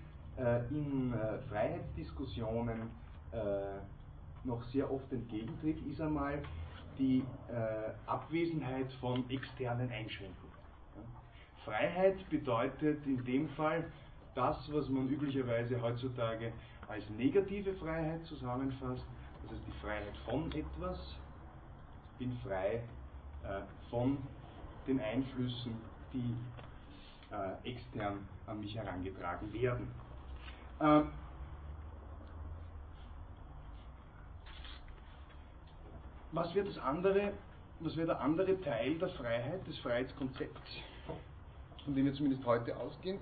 in 0.70 1.14
äh, 1.14 1.40
Freiheitsdiskussionen 1.50 2.92
äh, 3.32 3.38
noch 4.44 4.64
sehr 4.66 4.92
oft 4.92 5.12
entgegentritt, 5.12 5.82
ist 5.88 6.00
einmal 6.00 6.42
die 6.98 7.24
äh, 7.50 7.92
Abwesenheit 8.06 8.92
von 8.94 9.30
externen 9.30 9.90
Einschränkungen. 9.92 10.48
Freiheit 11.66 12.18
bedeutet 12.30 13.06
in 13.06 13.24
dem 13.26 13.50
Fall 13.50 13.84
das, 14.36 14.72
was 14.72 14.88
man 14.90 15.10
üblicherweise 15.10 15.82
heutzutage 15.82 16.54
als 16.88 17.10
negative 17.10 17.74
Freiheit 17.74 18.26
zusammenfasst, 18.26 19.06
das 19.44 19.52
heißt 19.52 19.68
die 19.68 19.80
Freiheit 19.82 20.18
von 20.26 20.52
etwas, 20.54 21.18
ich 22.14 22.26
bin 22.26 22.38
frei 22.44 22.84
äh, 23.44 23.62
von 23.90 24.18
den 24.88 25.00
Einflüssen, 25.00 25.74
die 26.14 26.36
äh, 27.32 27.70
extern 27.70 28.28
an 28.46 28.60
mich 28.60 28.76
herangetragen 28.76 29.52
werden. 29.52 29.88
Äh, 30.80 31.02
was 36.32 36.54
wäre 36.54 36.66
das 36.66 36.78
andere, 36.78 37.34
was 37.80 37.96
wäre 37.96 38.08
der 38.08 38.22
andere 38.22 38.60
Teil 38.62 38.98
der 38.98 39.10
Freiheit, 39.10 39.66
des 39.68 39.78
Freiheitskonzepts, 39.80 40.72
von 41.84 41.96
dem 41.96 42.06
wir 42.06 42.14
zumindest 42.14 42.46
heute 42.46 42.76
ausgehen? 42.78 43.20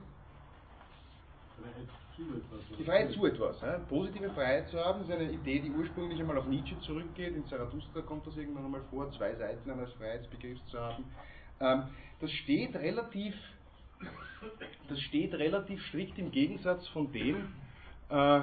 Freiheit 1.56 1.88
zu 2.16 2.22
etwas. 2.22 2.78
Die 2.78 2.84
Freiheit 2.84 3.12
zu 3.12 3.26
etwas. 3.26 3.62
Ja? 3.62 3.80
Positive 3.90 4.30
Freiheit 4.32 4.70
zu 4.70 4.80
haben, 4.80 5.02
ist 5.02 5.12
eine 5.12 5.32
Idee, 5.32 5.60
die 5.60 5.72
ursprünglich 5.72 6.20
einmal 6.20 6.38
auf 6.38 6.48
Nietzsche 6.48 6.80
zurückgeht. 6.82 7.36
In 7.36 7.46
Zarathustra 7.48 8.02
kommt 8.02 8.26
das 8.28 8.36
irgendwann 8.38 8.66
einmal 8.66 8.84
vor, 8.90 9.12
zwei 9.12 9.36
Seiten 9.36 9.70
eines 9.70 9.92
Freiheitsbegriffs 9.94 10.66
zu 10.68 10.80
haben. 10.80 11.06
Ähm, 11.60 11.84
das 12.20 12.32
steht 12.32 12.76
relativ, 12.76 13.36
das 14.90 15.00
steht 15.02 15.34
relativ 15.34 15.84
strikt 15.88 16.18
im 16.18 16.32
Gegensatz 16.32 16.88
von 16.90 17.12
dem, 17.12 17.54
äh, 18.10 18.42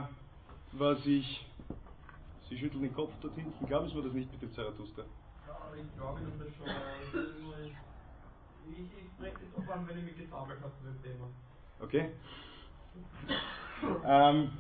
was 0.73 1.05
ich. 1.07 1.47
Sie 2.49 2.59
schütteln 2.59 2.83
den 2.83 2.93
Kopf 2.93 3.13
dort 3.23 3.35
hinten. 3.35 3.67
Glauben 3.67 3.89
Sie 3.89 3.95
mir 3.97 4.03
das 4.03 4.13
nicht 4.13 4.31
mit 4.31 4.43
dem 4.43 4.53
Zarathustra? 4.53 5.03
Ja, 5.47 5.73
ich 5.75 5.97
glaube 5.97 6.21
Ihnen 6.21 6.39
das 6.39 6.55
schon. 6.55 6.69
aber 6.69 7.57
Ich, 8.71 8.79
ich 8.79 9.11
spreche 9.17 9.37
das 9.45 9.65
auch 9.65 9.73
an, 9.75 9.89
wenn 9.89 9.99
ich 9.99 10.05
mich 10.05 10.17
gesammelt 10.17 10.61
habe 10.61 10.73
zu 10.79 10.85
dem 10.85 11.03
Thema. 11.03 11.29
Okay. 11.81 12.11
ähm, 14.07 14.51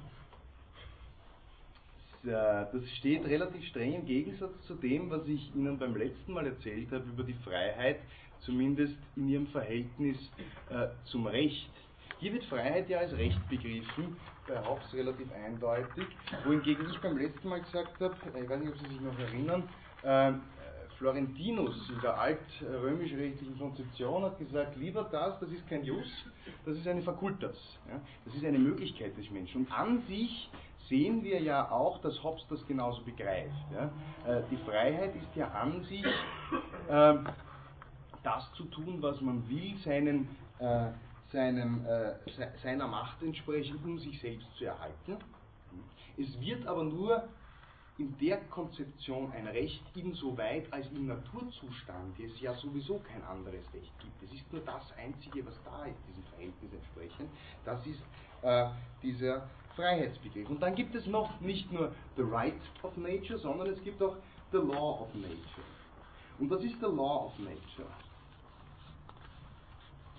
das 2.25 2.91
steht 2.99 3.25
relativ 3.25 3.65
streng 3.67 3.95
im 3.95 4.07
Gegensatz 4.07 4.61
zu 4.67 4.75
dem, 4.75 5.11
was 5.11 5.27
ich 5.29 5.55
Ihnen 5.55 5.79
beim 5.79 5.97
letzten 5.97 6.33
Mal 6.33 6.47
erzählt 6.47 6.91
habe 6.91 7.05
über 7.05 7.23
die 7.23 7.35
Freiheit, 7.35 8.01
zumindest 8.45 8.97
in 9.17 9.29
ihrem 9.29 9.47
Verhältnis 9.49 10.17
äh, 10.71 10.89
zum 11.05 11.27
Recht. 11.27 11.71
Hier 12.19 12.33
wird 12.33 12.45
Freiheit 12.45 12.89
ja 12.89 12.99
als 12.99 13.13
Recht 13.17 13.49
begriffen, 13.49 14.17
bei 14.47 14.65
Hobbes 14.65 14.93
relativ 14.95 15.27
eindeutig, 15.33 16.07
wohingegen 16.45 16.89
ich 16.91 17.01
beim 17.01 17.19
letzten 17.19 17.49
Mal 17.49 17.61
gesagt 17.61 18.01
habe, 18.01 18.15
ich 18.41 18.49
weiß 18.49 18.61
nicht, 18.61 18.73
ob 18.73 18.79
Sie 18.79 18.89
sich 18.89 19.01
noch 19.01 19.19
erinnern, 19.19 19.69
äh, 20.03 20.33
Florentinus 21.03 21.91
in 21.91 22.01
der 22.01 22.17
altrömisch-rechtlichen 22.17 23.59
Konzeption 23.59 24.23
hat 24.23 24.39
gesagt, 24.39 24.77
lieber 24.77 25.09
das, 25.11 25.41
das 25.41 25.51
ist 25.51 25.69
kein 25.69 25.83
Jus, 25.83 26.07
das 26.65 26.77
ist 26.77 26.87
eine 26.87 27.03
Fakultas. 27.03 27.57
Ja? 27.89 28.01
Das 28.25 28.35
ist 28.37 28.45
eine 28.45 28.59
Möglichkeit 28.59 29.17
des 29.19 29.29
Menschen. 29.33 29.63
Und 29.63 29.73
an 29.73 30.03
sich 30.07 30.49
sehen 30.89 31.25
wir 31.25 31.41
ja 31.41 31.69
auch, 31.73 32.01
dass 32.03 32.23
Hobbes 32.23 32.47
das 32.49 32.65
genauso 32.69 33.03
begreift. 33.03 33.51
Ja? 33.73 33.91
Äh, 34.33 34.43
die 34.49 34.57
Freiheit 34.59 35.17
ist 35.17 35.35
ja 35.35 35.49
an 35.49 35.83
sich 35.85 36.07
äh, 36.89 37.15
das 38.23 38.51
zu 38.55 38.65
tun, 38.65 39.01
was 39.01 39.21
man 39.21 39.49
will, 39.49 39.77
seinen, 39.79 40.29
äh, 40.59 40.91
seinem, 41.31 41.85
äh, 41.87 42.15
seiner 42.63 42.87
Macht 42.87 43.23
entsprechend, 43.23 43.85
um 43.85 43.99
sich 43.99 44.21
selbst 44.21 44.47
zu 44.57 44.65
erhalten. 44.65 45.17
Es 46.17 46.41
wird 46.41 46.67
aber 46.67 46.85
nur 46.85 47.29
in 47.99 48.17
der 48.19 48.39
Konzeption 48.49 49.31
ein 49.33 49.47
Recht 49.47 49.83
insoweit, 49.95 50.73
als 50.73 50.87
im 50.93 51.07
Naturzustand 51.07 52.19
es 52.19 52.41
ja 52.41 52.55
sowieso 52.55 52.99
kein 53.01 53.23
anderes 53.25 53.65
Recht 53.73 53.93
gibt. 54.01 54.23
Es 54.23 54.33
ist 54.33 54.53
nur 54.53 54.63
das 54.63 54.93
Einzige, 54.97 55.45
was 55.47 55.55
da 55.65 55.85
ist, 55.85 55.99
diesem 56.09 56.25
Verhältnis 56.25 56.73
entsprechend. 56.73 57.31
Das 57.65 57.87
ist 57.87 58.03
äh, 58.43 58.69
dieser 59.03 59.49
Freiheitsbegriff. 59.77 60.49
Und 60.49 60.61
dann 60.61 60.75
gibt 60.75 60.95
es 60.95 61.07
noch 61.07 61.41
nicht 61.41 61.71
nur 61.73 61.93
the 62.17 62.23
right 62.23 62.61
of 62.83 62.97
nature, 62.97 63.39
sondern 63.39 63.69
es 63.69 63.83
gibt 63.83 64.03
auch 64.03 64.17
the 64.51 64.59
law 64.59 65.03
of 65.03 65.15
nature. 65.15 65.67
Und 66.39 66.51
was 66.51 66.63
ist 66.65 66.79
the 66.81 66.87
law 66.87 67.27
of 67.27 67.39
nature? 67.39 67.89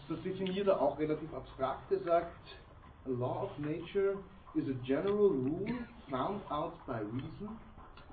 Definiert 0.10 0.68
er 0.68 0.82
auch 0.82 1.00
relativ 1.00 1.34
abstrakt. 1.34 1.92
Er 1.92 2.00
sagt, 2.00 2.58
a 3.06 3.10
law 3.10 3.44
of 3.44 3.58
nature 3.60 4.18
is 4.56 4.68
a 4.68 4.74
general 4.86 5.30
rule 5.30 5.68
found 6.10 6.42
out 6.50 6.74
by 6.86 7.00
reason 7.00 7.60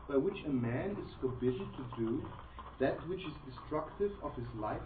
by 0.09 0.17
which 0.17 0.45
a 0.47 0.51
man 0.51 0.97
is 1.05 1.13
forbidden 1.21 1.69
to 1.77 2.03
do 2.03 2.23
that 2.81 2.97
which 3.09 3.21
is 3.21 3.35
destructive 3.47 4.11
of 4.23 4.35
his 4.35 4.49
life 4.61 4.81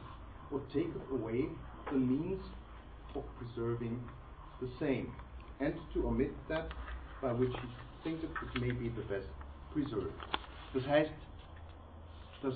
or 0.50 0.60
taketh 0.72 1.10
away 1.12 1.48
the 1.90 1.96
means 1.96 2.42
of 3.14 3.22
preserving 3.38 3.98
the 4.60 4.68
same, 4.78 5.12
and 5.60 5.74
to 5.92 6.06
omit 6.06 6.32
that 6.48 6.68
by 7.22 7.32
which 7.32 7.52
he 7.52 7.68
thinketh 8.02 8.30
it 8.30 8.60
may 8.60 8.72
be 8.72 8.88
the 8.90 9.02
best 9.02 9.28
preserved. 9.72 10.12
Das 10.74 10.86
heißt, 10.86 11.12
dass 12.42 12.54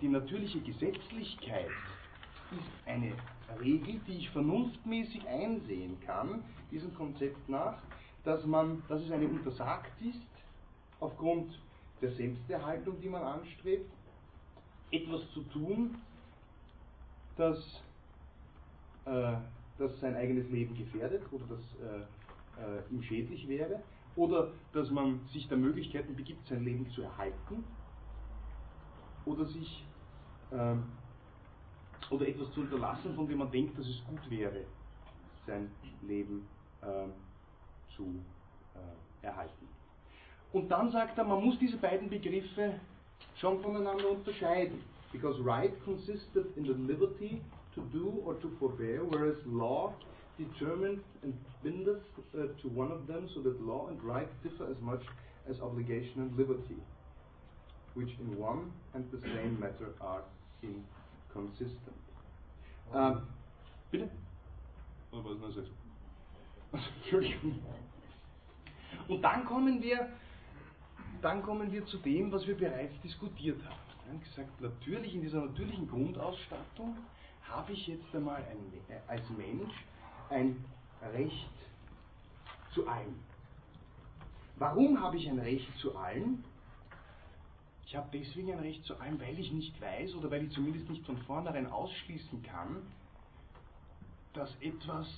die 0.00 0.08
natürliche 0.08 0.60
Gesetzlichkeit 0.60 1.70
ist 2.52 2.86
eine 2.86 3.12
Regel, 3.60 4.00
die 4.06 4.18
ich 4.18 4.30
vernunftmäßig 4.30 5.26
einsehen 5.26 5.98
kann, 6.04 6.42
diesem 6.70 6.94
Konzept 6.94 7.48
nach, 7.48 7.78
dass, 8.24 8.44
man, 8.44 8.82
dass 8.88 9.02
es 9.02 9.10
einem 9.10 9.30
untersagt 9.36 9.92
ist, 10.02 10.20
aufgrund 11.00 11.58
der 12.00 12.12
Selbsterhaltung, 12.12 13.00
die 13.00 13.08
man 13.08 13.22
anstrebt, 13.22 13.90
etwas 14.90 15.28
zu 15.32 15.42
tun, 15.44 15.96
das, 17.36 17.82
äh, 19.06 19.34
das 19.78 19.98
sein 20.00 20.14
eigenes 20.16 20.48
Leben 20.50 20.74
gefährdet 20.76 21.22
oder 21.32 21.44
das 21.48 21.60
äh, 21.80 22.00
äh, 22.60 22.82
ihm 22.90 23.02
schädlich 23.02 23.48
wäre, 23.48 23.82
oder 24.16 24.52
dass 24.72 24.90
man 24.90 25.20
sich 25.32 25.48
der 25.48 25.56
Möglichkeiten 25.56 26.14
begibt, 26.14 26.46
sein 26.48 26.64
Leben 26.64 26.90
zu 26.90 27.02
erhalten, 27.02 27.64
oder 29.24 29.44
sich 29.46 29.84
ähm, 30.52 30.84
oder 32.10 32.26
etwas 32.26 32.52
zu 32.52 32.60
unterlassen, 32.60 33.14
von 33.14 33.28
dem 33.28 33.38
man 33.38 33.50
denkt, 33.50 33.78
dass 33.78 33.86
es 33.86 34.02
gut 34.06 34.30
wäre, 34.30 34.64
sein 35.46 35.70
Leben 36.02 36.46
ähm, 36.82 37.12
zu 37.96 38.14
äh, 38.74 39.26
erhalten. 39.26 39.68
Und 40.52 40.68
dann 40.68 40.90
sagt 40.90 41.16
er, 41.18 41.24
man 41.24 41.44
muss 41.44 41.58
diese 41.58 41.76
beiden 41.76 42.10
Begriffe 42.10 42.80
schon 43.36 43.60
voneinander 43.60 44.10
unterscheiden. 44.10 44.82
Because 45.12 45.40
right 45.42 45.72
consisted 45.84 46.56
in 46.56 46.64
the 46.64 46.72
liberty 46.72 47.40
to 47.74 47.82
do 47.92 48.22
or 48.24 48.38
to 48.40 48.48
forbear, 48.58 49.02
whereas 49.08 49.36
law 49.44 49.92
determined 50.38 51.02
and 51.22 51.34
bindeth 51.62 52.02
uh, 52.34 52.46
to 52.62 52.68
one 52.68 52.92
of 52.92 53.06
them, 53.06 53.28
so 53.34 53.42
that 53.42 53.60
law 53.60 53.88
and 53.88 54.02
right 54.04 54.28
differ 54.42 54.70
as 54.70 54.80
much 54.80 55.02
as 55.48 55.60
obligation 55.60 56.22
and 56.22 56.36
liberty, 56.36 56.76
which 57.94 58.10
in 58.20 58.38
one 58.38 58.70
and 58.94 59.04
the 59.10 59.20
same 59.20 59.58
matter 59.58 59.94
are 60.00 60.22
inconsistent. 61.30 61.96
Ähm, 62.94 63.22
bitte? 63.90 64.10
Oder 65.12 65.40
was 65.40 65.56
ist 65.56 65.70
das? 66.72 66.82
Entschuldigung. 67.02 67.62
Und 69.08 69.22
dann 69.22 69.44
kommen 69.44 69.82
wir, 69.82 70.08
dann 71.22 71.42
kommen 71.42 71.70
wir 71.72 71.84
zu 71.86 71.98
dem, 71.98 72.30
was 72.32 72.46
wir 72.46 72.56
bereits 72.56 73.00
diskutiert 73.02 73.62
haben. 73.64 73.80
Wir 74.04 74.12
haben 74.12 74.20
gesagt, 74.20 74.60
natürlich 74.60 75.14
in 75.14 75.22
dieser 75.22 75.44
natürlichen 75.44 75.88
Grundausstattung 75.88 76.96
habe 77.42 77.72
ich 77.72 77.86
jetzt 77.86 78.14
einmal 78.14 78.42
ein, 78.44 78.72
äh, 78.88 79.00
als 79.08 79.28
Mensch 79.30 79.72
ein 80.30 80.64
Recht 81.12 81.50
zu 82.72 82.86
allem. 82.86 83.16
Warum 84.56 85.00
habe 85.00 85.16
ich 85.16 85.28
ein 85.28 85.38
Recht 85.38 85.76
zu 85.78 85.96
allem? 85.96 86.44
Ich 87.90 87.96
habe 87.96 88.08
deswegen 88.12 88.52
ein 88.52 88.60
Recht 88.60 88.84
zu 88.84 88.94
allem, 89.00 89.20
weil 89.20 89.36
ich 89.36 89.50
nicht 89.50 89.80
weiß 89.80 90.14
oder 90.14 90.30
weil 90.30 90.44
ich 90.44 90.52
zumindest 90.52 90.88
nicht 90.88 91.04
von 91.04 91.16
vornherein 91.26 91.66
ausschließen 91.66 92.40
kann, 92.44 92.82
dass 94.32 94.48
etwas 94.60 95.08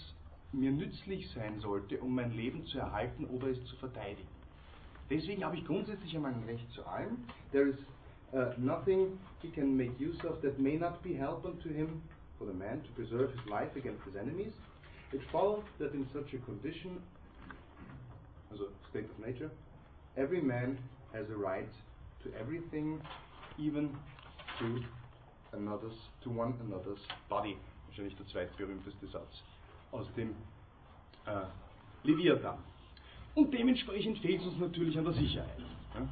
mir 0.52 0.70
nützlich 0.70 1.30
sein 1.32 1.60
sollte, 1.60 1.98
um 1.98 2.14
mein 2.14 2.32
Leben 2.32 2.64
zu 2.64 2.78
erhalten 2.78 3.26
oder 3.26 3.48
es 3.48 3.62
zu 3.66 3.76
verteidigen. 3.76 4.26
Deswegen 5.10 5.44
habe 5.44 5.58
ich 5.58 5.66
grundsätzlich 5.66 6.16
einmal 6.16 6.32
ein 6.32 6.44
Recht 6.44 6.66
zu 6.72 6.82
allem. 6.86 7.18
There 7.50 7.68
is 7.68 7.76
uh, 8.32 8.58
nothing 8.58 9.18
he 9.42 9.50
can 9.50 9.76
make 9.76 9.92
use 10.00 10.26
of 10.26 10.40
that 10.40 10.58
may 10.58 10.78
not 10.78 11.02
be 11.02 11.12
helpful 11.12 11.52
to 11.52 11.68
him, 11.68 12.00
for 12.38 12.46
the 12.46 12.54
man, 12.54 12.82
to 12.84 12.92
preserve 12.92 13.32
his 13.32 13.50
life 13.50 13.76
against 13.76 14.02
his 14.06 14.16
enemies. 14.16 14.54
It 15.12 15.20
follows 15.30 15.62
that 15.78 15.92
in 15.92 16.08
such 16.14 16.32
a 16.32 16.38
condition, 16.38 17.02
also 18.50 18.68
state 18.88 19.10
of 19.10 19.26
nature, 19.26 19.50
every 20.16 20.40
man 20.40 20.78
has 21.12 21.28
a 21.28 21.36
right 21.36 21.68
to 22.24 22.30
everything, 22.38 23.00
even 23.58 23.90
to 24.58 24.82
another's, 25.52 25.96
to 26.24 26.30
one 26.30 26.54
another's 26.60 27.00
body. 27.28 27.56
Wahrscheinlich 27.88 28.16
der 28.16 28.26
zweitberühmteste 28.28 29.06
Satz 29.08 29.42
aus 29.90 30.06
dem 30.16 30.34
äh, 31.26 31.44
Leviathan. 32.04 32.58
Und 33.34 33.52
dementsprechend 33.52 34.18
fehlt 34.18 34.40
es 34.40 34.46
uns 34.46 34.58
natürlich 34.58 34.98
an 34.98 35.04
der 35.04 35.14
Sicherheit. 35.14 35.58
Ja? 35.94 36.08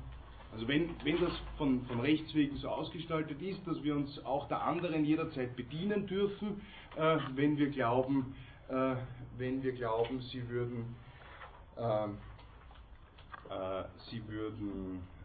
Also 0.52 0.66
wenn, 0.66 0.90
wenn 1.04 1.20
das 1.20 1.32
von, 1.58 1.84
von 1.86 2.00
Rechts 2.00 2.34
wegen 2.34 2.56
so 2.56 2.68
ausgestaltet 2.68 3.40
ist, 3.40 3.64
dass 3.66 3.82
wir 3.82 3.94
uns 3.94 4.22
auch 4.24 4.48
der 4.48 4.62
anderen 4.62 5.04
jederzeit 5.04 5.54
bedienen 5.56 6.06
dürfen, 6.06 6.60
äh, 6.96 7.18
wenn 7.34 7.56
wir 7.56 7.70
glauben, 7.70 8.34
äh, 8.68 8.96
wenn 9.36 9.62
wir 9.62 9.72
glauben, 9.72 10.20
sie 10.20 10.48
würden, 10.48 10.96
ähm, 11.78 12.18
äh, 13.48 13.84
sie 14.10 14.26
würden 14.28 14.96
äh, 14.96 15.19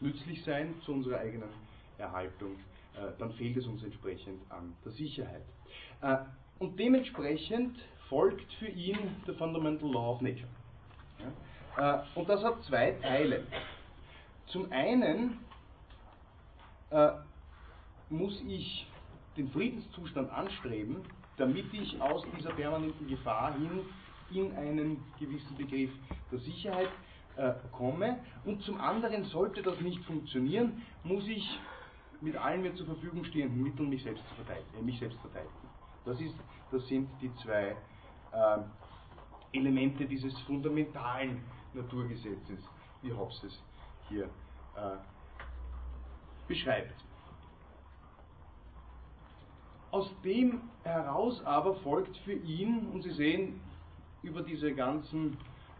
nützlich 0.00 0.42
sein 0.44 0.74
zu 0.84 0.92
unserer 0.92 1.18
eigenen 1.18 1.48
Erhaltung, 1.98 2.52
äh, 2.94 3.12
dann 3.18 3.32
fehlt 3.32 3.56
es 3.56 3.66
uns 3.66 3.82
entsprechend 3.82 4.40
an 4.50 4.74
der 4.84 4.92
Sicherheit. 4.92 5.42
Äh, 6.00 6.16
und 6.58 6.78
dementsprechend 6.78 7.78
folgt 8.08 8.52
für 8.54 8.68
ihn 8.68 8.98
der 9.26 9.34
Fundamental 9.34 9.90
Law 9.90 10.12
of 10.12 10.20
Nature. 10.20 10.48
Äh, 11.76 11.98
und 12.14 12.28
das 12.28 12.42
hat 12.42 12.62
zwei 12.64 12.92
Teile. 12.92 13.46
Zum 14.46 14.72
einen 14.72 15.38
muss 18.08 18.42
ich 18.48 18.86
den 19.36 19.50
Friedenszustand 19.50 20.30
anstreben, 20.32 21.02
damit 21.36 21.66
ich 21.74 22.00
aus 22.00 22.24
dieser 22.34 22.48
permanenten 22.54 23.06
Gefahr 23.08 23.52
hin 23.58 23.84
in 24.30 24.56
einen 24.56 25.04
gewissen 25.20 25.54
Begriff 25.58 25.90
der 26.32 26.38
Sicherheit 26.38 26.88
äh, 27.38 27.54
komme. 27.72 28.18
Und 28.44 28.62
zum 28.62 28.80
anderen 28.80 29.24
sollte 29.24 29.62
das 29.62 29.80
nicht 29.80 30.04
funktionieren, 30.04 30.82
muss 31.04 31.26
ich 31.28 31.58
mit 32.20 32.36
allen 32.36 32.62
mir 32.62 32.74
zur 32.74 32.86
Verfügung 32.86 33.24
stehenden 33.24 33.62
Mitteln 33.62 33.88
mich 33.88 34.02
selbst, 34.02 34.24
verteidigen, 34.34 34.76
äh, 34.78 34.82
mich 34.82 34.98
selbst 34.98 35.18
verteidigen. 35.20 35.52
Das, 36.04 36.20
ist, 36.20 36.34
das 36.72 36.86
sind 36.88 37.08
die 37.20 37.32
zwei 37.36 37.76
äh, 38.32 38.58
Elemente 39.52 40.04
dieses 40.04 40.36
fundamentalen 40.40 41.42
Naturgesetzes, 41.74 42.58
wie 43.02 43.12
Hobbes 43.12 43.42
es 43.44 43.62
hier 44.08 44.24
äh, 44.24 44.96
beschreibt. 46.48 46.94
Aus 49.90 50.10
dem 50.22 50.60
heraus 50.82 51.40
aber 51.44 51.76
folgt 51.76 52.16
für 52.18 52.34
ihn, 52.34 52.88
und 52.92 53.02
Sie 53.02 53.12
sehen 53.12 53.60
über 54.22 54.42
diese 54.42 54.74
ganzen 54.74 55.38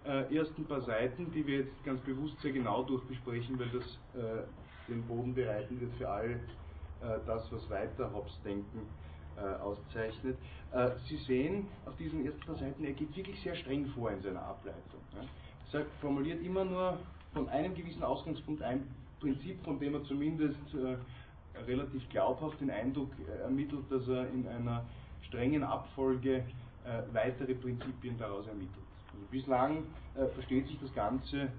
äh, 0.08 0.34
ersten 0.34 0.64
paar 0.64 0.80
Seiten, 0.80 1.30
die 1.32 1.46
wir 1.46 1.58
jetzt 1.58 1.84
ganz 1.84 2.00
bewusst 2.00 2.40
sehr 2.40 2.52
genau 2.52 2.82
durchbesprechen, 2.82 3.58
weil 3.58 3.68
das 3.68 3.84
äh, 4.14 4.42
den 4.88 5.06
Boden 5.06 5.34
bereiten 5.34 5.78
wird 5.80 5.92
für 5.94 6.08
all 6.08 6.30
äh, 6.30 7.18
das, 7.26 7.52
was 7.52 7.68
weiter 7.68 8.10
Hobbes 8.12 8.32
denken 8.42 8.88
äh, 9.36 9.40
auszeichnet. 9.60 10.38
Äh, 10.72 10.90
Sie 11.06 11.16
sehen 11.18 11.66
auf 11.84 11.94
diesen 11.96 12.24
ersten 12.24 12.40
paar 12.40 12.56
Seiten, 12.56 12.84
er 12.84 12.92
geht 12.92 13.14
wirklich 13.14 13.40
sehr 13.42 13.54
streng 13.54 13.86
vor 13.88 14.10
in 14.10 14.22
seiner 14.22 14.42
Ableitung. 14.42 15.00
Er 15.14 15.26
sagt, 15.70 15.90
formuliert 16.00 16.42
immer 16.42 16.64
nur 16.64 16.98
von 17.34 17.48
einem 17.50 17.74
gewissen 17.74 18.02
Ausgangspunkt 18.02 18.62
ein 18.62 18.88
Prinzip, 19.20 19.62
von 19.62 19.78
dem 19.78 19.94
er 19.94 20.04
zumindest 20.04 20.74
äh, 20.74 20.96
relativ 21.66 22.08
glaubhaft 22.08 22.60
den 22.60 22.70
Eindruck 22.70 23.10
ermittelt, 23.42 23.84
dass 23.90 24.08
er 24.08 24.30
in 24.30 24.46
einer 24.46 24.84
strengen 25.26 25.64
Abfolge 25.64 26.44
weitere 27.12 27.54
Prinzipien 27.54 28.16
daraus 28.16 28.46
ermittelt. 28.46 28.87
Bislang 29.30 29.84
äh, 30.14 30.26
versteht 30.28 30.66
sich 30.68 30.78
das 30.80 30.92
Ganze 30.94 31.50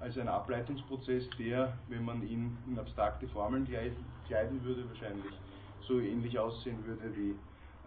als 0.00 0.16
ein 0.18 0.28
Ableitungsprozess, 0.28 1.28
der, 1.38 1.76
wenn 1.88 2.04
man 2.04 2.26
ihn 2.26 2.56
in 2.66 2.78
abstrakte 2.78 3.26
Formeln 3.28 3.66
kleiden 3.66 4.64
würde, 4.64 4.88
wahrscheinlich 4.88 5.34
so 5.80 6.00
ähnlich 6.00 6.38
aussehen 6.38 6.84
würde 6.86 7.16
wie 7.16 7.30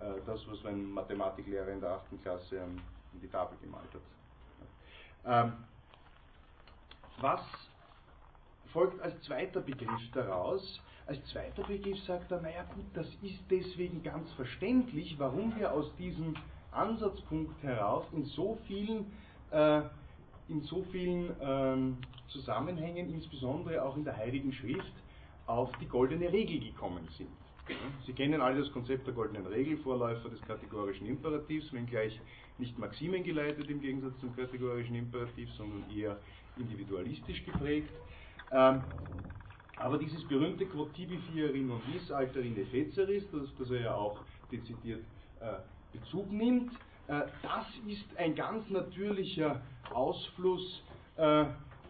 äh, 0.03 0.19
das, 0.25 0.45
was 0.49 0.63
mein 0.63 0.91
Mathematiklehrer 0.91 1.69
in 1.69 1.79
der 1.79 1.91
8. 1.91 2.21
Klasse 2.21 2.61
an 2.61 2.81
die 3.21 3.27
Tafel 3.27 3.57
gemalt 3.61 3.89
hat. 3.93 5.45
Ähm, 5.45 5.53
was 7.19 7.41
folgt 8.73 8.99
als 9.01 9.21
zweiter 9.23 9.61
Begriff 9.61 10.01
daraus? 10.13 10.81
Als 11.05 11.23
zweiter 11.25 11.63
Begriff 11.63 11.99
sagt 12.05 12.31
er, 12.31 12.41
naja 12.41 12.63
gut, 12.63 12.85
das 12.93 13.07
ist 13.21 13.39
deswegen 13.49 14.01
ganz 14.01 14.31
verständlich, 14.33 15.17
warum 15.19 15.55
wir 15.57 15.71
aus 15.71 15.93
diesem 15.97 16.35
Ansatzpunkt 16.71 17.61
heraus 17.63 18.05
in 18.13 18.25
so 18.25 18.57
vielen 18.67 19.05
äh, 19.51 19.81
in 20.47 20.61
so 20.63 20.83
vielen 20.91 21.33
ähm, 21.41 21.97
Zusammenhängen, 22.27 23.13
insbesondere 23.13 23.83
auch 23.83 23.95
in 23.95 24.03
der 24.03 24.17
Heiligen 24.17 24.51
Schrift, 24.51 24.93
auf 25.47 25.71
die 25.79 25.87
goldene 25.87 26.31
Regel 26.31 26.59
gekommen 26.59 27.07
sind. 27.17 27.29
Sie 28.05 28.13
kennen 28.13 28.41
alle 28.41 28.59
das 28.59 28.71
Konzept 28.73 29.07
der 29.07 29.13
goldenen 29.13 29.45
Regel, 29.45 29.77
Vorläufer 29.77 30.29
des 30.29 30.41
kategorischen 30.41 31.07
Imperativs, 31.07 31.71
wenngleich 31.71 32.19
nicht 32.57 32.77
Maximen 32.77 33.23
geleitet 33.23 33.69
im 33.69 33.79
Gegensatz 33.79 34.19
zum 34.19 34.35
kategorischen 34.35 34.95
Imperativ, 34.95 35.49
sondern 35.53 35.83
eher 35.89 36.17
individualistisch 36.57 37.45
geprägt. 37.45 37.91
Ähm, 38.51 38.81
aber 39.77 39.97
dieses 39.97 40.23
berühmte 40.27 40.65
Quod 40.65 40.93
tibi 40.93 41.17
fierin 41.31 41.69
und 41.71 41.81
vis 41.87 42.11
alterine 42.11 42.65
feceris, 42.65 43.23
das, 43.31 43.49
das 43.57 43.71
er 43.71 43.81
ja 43.81 43.95
auch 43.95 44.19
dezidiert 44.51 45.03
äh, 45.39 45.45
Bezug 45.91 46.31
nimmt, 46.31 46.71
äh, 47.07 47.21
das 47.41 47.65
ist 47.87 48.05
ein 48.17 48.35
ganz 48.35 48.69
natürlicher 48.69 49.61
Ausfluss 49.93 50.83
äh, 51.17 51.45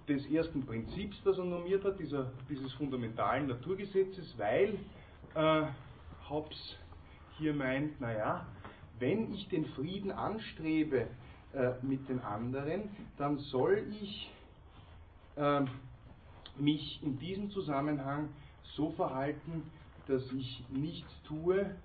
des 0.08 0.26
ersten 0.28 0.66
Prinzips, 0.66 1.22
das 1.24 1.38
er 1.38 1.46
normiert 1.46 1.84
hat, 1.86 2.00
dieser, 2.00 2.32
dieses 2.50 2.74
fundamentalen 2.74 3.48
Naturgesetzes, 3.48 4.34
weil 4.38 4.78
äh, 5.36 5.64
Hobbes 6.30 6.78
hier 7.38 7.54
meint, 7.54 8.00
naja, 8.02 8.46
wenn 9.00 9.34
ich 9.34 9.48
den 9.50 9.66
Frieden 9.66 10.12
anstrebe 10.12 11.08
äh, 11.54 11.72
mit 11.82 12.08
den 12.08 12.20
anderen, 12.20 12.90
dann 13.18 13.38
soll 13.38 13.86
ich 14.02 14.32
äh, 15.36 15.62
mich 16.58 17.02
in 17.02 17.18
diesem 17.20 17.50
Zusammenhang 17.50 18.30
so 18.76 18.92
verhalten, 18.92 19.64
dass 20.08 20.32
ich 20.32 20.64
nichts 20.70 21.12
tue, 21.24 21.76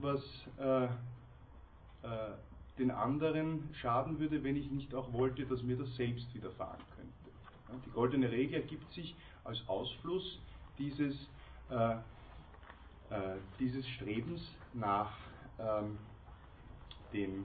was 0.00 0.22
äh, 0.58 0.88
den 2.78 2.90
anderen 2.90 3.68
schaden 3.74 4.18
würde, 4.18 4.42
wenn 4.44 4.56
ich 4.56 4.70
nicht 4.70 4.94
auch 4.94 5.12
wollte, 5.12 5.44
dass 5.46 5.62
mir 5.62 5.76
das 5.76 5.94
selbst 5.96 6.32
widerfahren 6.34 6.80
könnte. 6.96 7.12
Die 7.86 7.90
goldene 7.90 8.30
Regel 8.30 8.60
ergibt 8.60 8.92
sich 8.92 9.14
als 9.44 9.58
Ausfluss 9.66 10.38
dieses, 10.78 11.14
äh, 11.70 11.94
äh, 11.94 11.98
dieses 13.58 13.88
Strebens 13.88 14.42
nach 14.74 15.16
ähm, 15.58 15.98
dem, 17.12 17.40
äh, 17.40 17.44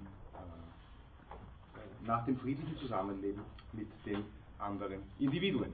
nach 2.06 2.26
dem 2.26 2.38
friedlichen 2.38 2.78
Zusammenleben 2.78 3.42
mit 3.74 3.88
den 4.06 4.24
anderen 4.60 5.02
Individuen. 5.20 5.74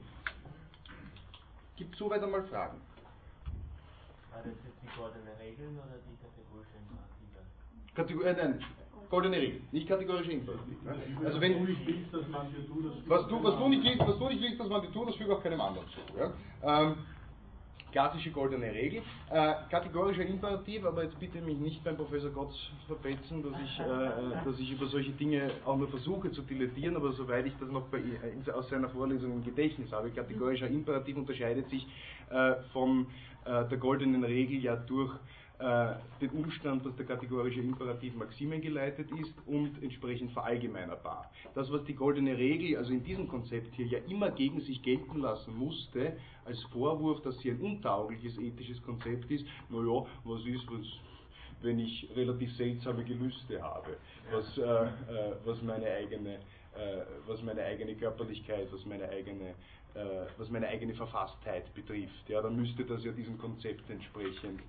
Gibt 1.76 1.94
es 1.94 1.98
soweit 1.98 2.22
einmal 2.22 2.44
Fragen? 2.44 2.80
War 4.30 4.42
das 4.42 4.54
jetzt 4.64 4.82
die 4.82 4.88
goldene 4.96 5.38
Regeln 5.38 5.76
oder 5.76 5.98
die 6.08 6.16
kategorische? 6.16 6.78
Kategor 7.98 8.26
äh, 8.26 8.32
nein, 8.32 8.64
goldene 9.10 9.36
Regel, 9.36 9.60
nicht 9.72 9.88
kategorische 9.88 10.30
Imperativ. 10.30 10.80
Ne? 10.84 10.94
Also 11.24 11.40
wenn 11.40 11.66
was 13.06 13.26
du, 13.26 13.42
was 13.42 13.56
du 13.56 13.68
nicht 13.68 13.82
willst, 13.82 14.06
was 14.06 14.18
du 14.18 14.28
nicht 14.28 14.40
willst, 14.40 14.60
dass 14.60 14.68
man 14.68 14.82
dir 14.82 14.92
tut, 14.92 15.08
das 15.08 15.16
füge 15.16 15.34
auch 15.34 15.42
keinem 15.42 15.60
anderen 15.60 15.88
zu. 15.88 16.00
Ja? 16.16 16.32
Ähm, 16.62 16.94
klassische 17.90 18.30
goldene 18.30 18.72
Regel. 18.72 19.02
Äh, 19.30 19.54
kategorischer 19.68 20.24
Imperativ, 20.24 20.84
aber 20.84 21.02
jetzt 21.02 21.18
bitte 21.18 21.40
mich 21.40 21.58
nicht 21.58 21.82
beim 21.82 21.96
Professor 21.96 22.30
Gotz 22.30 22.54
verpetzen, 22.86 23.42
dass 23.42 23.60
ich, 23.60 23.80
äh, 23.80 24.44
dass 24.44 24.60
ich 24.60 24.70
über 24.70 24.86
solche 24.86 25.10
Dinge 25.10 25.50
auch 25.64 25.76
nur 25.76 25.88
versuche 25.88 26.30
zu 26.30 26.42
dilettieren, 26.42 26.94
aber 26.94 27.10
soweit 27.14 27.46
ich 27.46 27.54
das 27.58 27.68
noch 27.68 27.86
bei, 27.88 27.98
äh, 27.98 28.50
aus 28.52 28.68
seiner 28.68 28.90
Vorlesung 28.90 29.32
im 29.32 29.44
Gedächtnis 29.44 29.90
habe, 29.90 30.10
kategorischer 30.10 30.68
Imperativ 30.68 31.16
unterscheidet 31.16 31.68
sich 31.68 31.84
äh, 32.30 32.54
von 32.72 33.08
äh, 33.44 33.64
der 33.64 33.78
goldenen 33.78 34.22
Regel 34.22 34.62
ja 34.62 34.76
durch 34.76 35.12
äh, 35.14 35.18
den 35.60 36.30
Umstand, 36.30 36.86
dass 36.86 36.94
der 36.94 37.06
kategorische 37.06 37.60
Imperativ 37.60 38.14
Maximen 38.14 38.60
geleitet 38.60 39.10
ist 39.20 39.34
und 39.46 39.82
entsprechend 39.82 40.30
verallgemeinerbar. 40.30 41.28
Das, 41.54 41.72
was 41.72 41.82
die 41.84 41.94
goldene 41.94 42.38
Regel, 42.38 42.76
also 42.76 42.92
in 42.92 43.02
diesem 43.02 43.26
Konzept 43.26 43.74
hier, 43.74 43.86
ja 43.86 43.98
immer 44.08 44.30
gegen 44.30 44.60
sich 44.60 44.80
gelten 44.82 45.20
lassen 45.20 45.56
musste, 45.56 46.16
als 46.44 46.62
Vorwurf, 46.72 47.22
dass 47.22 47.38
sie 47.40 47.50
ein 47.50 47.60
untaugliches 47.60 48.38
ethisches 48.38 48.80
Konzept 48.84 49.30
ist, 49.32 49.44
naja, 49.68 50.06
was 50.24 50.46
ist, 50.46 50.64
was, 50.70 50.86
wenn 51.62 51.80
ich 51.80 52.08
relativ 52.14 52.54
seltsame 52.56 53.02
Gelüste 53.04 53.60
habe, 53.60 53.96
was, 54.30 54.58
äh, 54.58 54.62
äh, 54.62 54.88
was, 55.44 55.60
meine 55.62 55.90
eigene, 55.90 56.34
äh, 56.34 57.02
was 57.26 57.42
meine 57.42 57.62
eigene 57.64 57.96
Körperlichkeit, 57.96 58.68
was 58.72 58.84
meine 58.86 59.08
eigene 59.08 59.54
äh, 59.94 60.26
was 60.36 60.50
meine 60.50 60.68
eigene 60.68 60.94
Verfasstheit 60.94 61.74
betrifft, 61.74 62.28
ja, 62.28 62.42
dann 62.42 62.54
müsste 62.56 62.84
das 62.84 63.02
ja 63.04 63.10
diesem 63.10 63.38
Konzept 63.38 63.88
entsprechend 63.90 64.60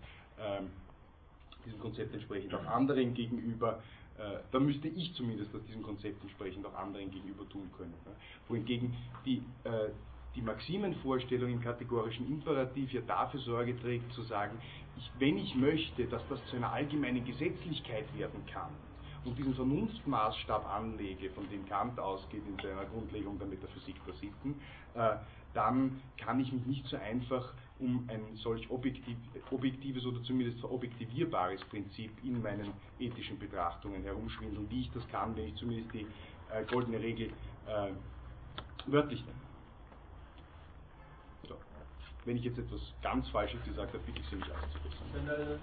diesem 1.65 1.79
Konzept 1.79 2.13
entsprechend 2.13 2.53
auch 2.53 2.65
anderen 2.65 3.13
gegenüber, 3.13 3.81
äh, 4.17 4.39
da 4.51 4.59
müsste 4.59 4.87
ich 4.87 5.13
zumindest 5.13 5.53
das 5.53 5.63
diesem 5.65 5.83
Konzept 5.83 6.21
entsprechend 6.21 6.65
auch 6.65 6.75
anderen 6.75 7.09
gegenüber 7.11 7.47
tun 7.49 7.69
können. 7.77 7.93
Ne? 8.05 8.11
Wohingegen 8.47 8.95
die, 9.25 9.37
äh, 9.63 9.89
die 10.35 10.41
Maximenvorstellung 10.41 11.51
im 11.51 11.61
kategorischen 11.61 12.27
Imperativ 12.27 12.91
ja 12.91 13.01
dafür 13.01 13.39
Sorge 13.39 13.79
trägt, 13.79 14.11
zu 14.13 14.21
sagen, 14.23 14.57
ich, 14.97 15.11
wenn 15.19 15.37
ich 15.37 15.55
möchte, 15.55 16.05
dass 16.05 16.21
das 16.29 16.43
zu 16.47 16.57
einer 16.57 16.71
allgemeinen 16.71 17.25
Gesetzlichkeit 17.25 18.05
werden 18.17 18.45
kann, 18.51 18.71
und 19.25 19.37
diesen 19.37 19.53
Vernunftmaßstab 19.53 20.65
anlege, 20.67 21.29
von 21.31 21.49
dem 21.49 21.67
Kant 21.67 21.99
ausgeht 21.99 22.43
in 22.47 22.55
seiner 22.57 22.85
Grundlegung 22.85 23.37
der 23.37 23.47
Metaphysik 23.47 23.95
der 24.05 24.13
Sitten, 24.15 24.55
äh, 24.95 25.17
dann 25.53 26.01
kann 26.17 26.39
ich 26.39 26.51
mich 26.51 26.65
nicht 26.65 26.85
so 26.87 26.97
einfach 26.97 27.53
um 27.79 28.07
ein 28.09 28.35
solch 28.35 28.69
objektiv, 28.69 29.17
objektives 29.51 30.05
oder 30.05 30.21
zumindest 30.23 30.59
verobjektivierbares 30.59 31.63
Prinzip 31.65 32.11
in 32.23 32.41
meinen 32.41 32.73
ethischen 32.99 33.39
Betrachtungen 33.39 34.03
herumschwindeln, 34.03 34.69
wie 34.69 34.81
ich 34.81 34.91
das 34.91 35.07
kann, 35.07 35.35
wenn 35.35 35.47
ich 35.47 35.55
zumindest 35.55 35.93
die 35.93 36.05
äh, 36.51 36.65
goldene 36.65 36.99
Regel 36.99 37.27
äh, 37.67 37.91
wörtlich 38.87 39.21
nehme. 39.25 39.39
So. 41.47 41.55
Wenn 42.25 42.37
ich 42.37 42.43
jetzt 42.43 42.59
etwas 42.59 42.81
ganz 43.01 43.27
Falsches 43.29 43.63
gesagt 43.63 43.93
habe, 43.93 44.03
bitte 44.05 44.19
ich 44.19 44.27
Sie 44.27 44.35
mich 44.35 44.51
auszubessern. 44.51 45.27
Äh, 45.27 45.57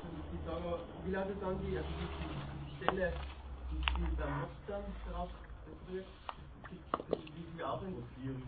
wie 1.04 1.10
lautet 1.12 1.36
dann 1.42 1.58
die, 1.66 1.76
also 1.76 1.88
die, 2.00 2.84
Stelle, 2.84 3.12
die, 3.72 4.16
der 4.16 4.40
Hobbes 4.40 4.56
dann 4.66 4.82
darauf? 5.10 5.30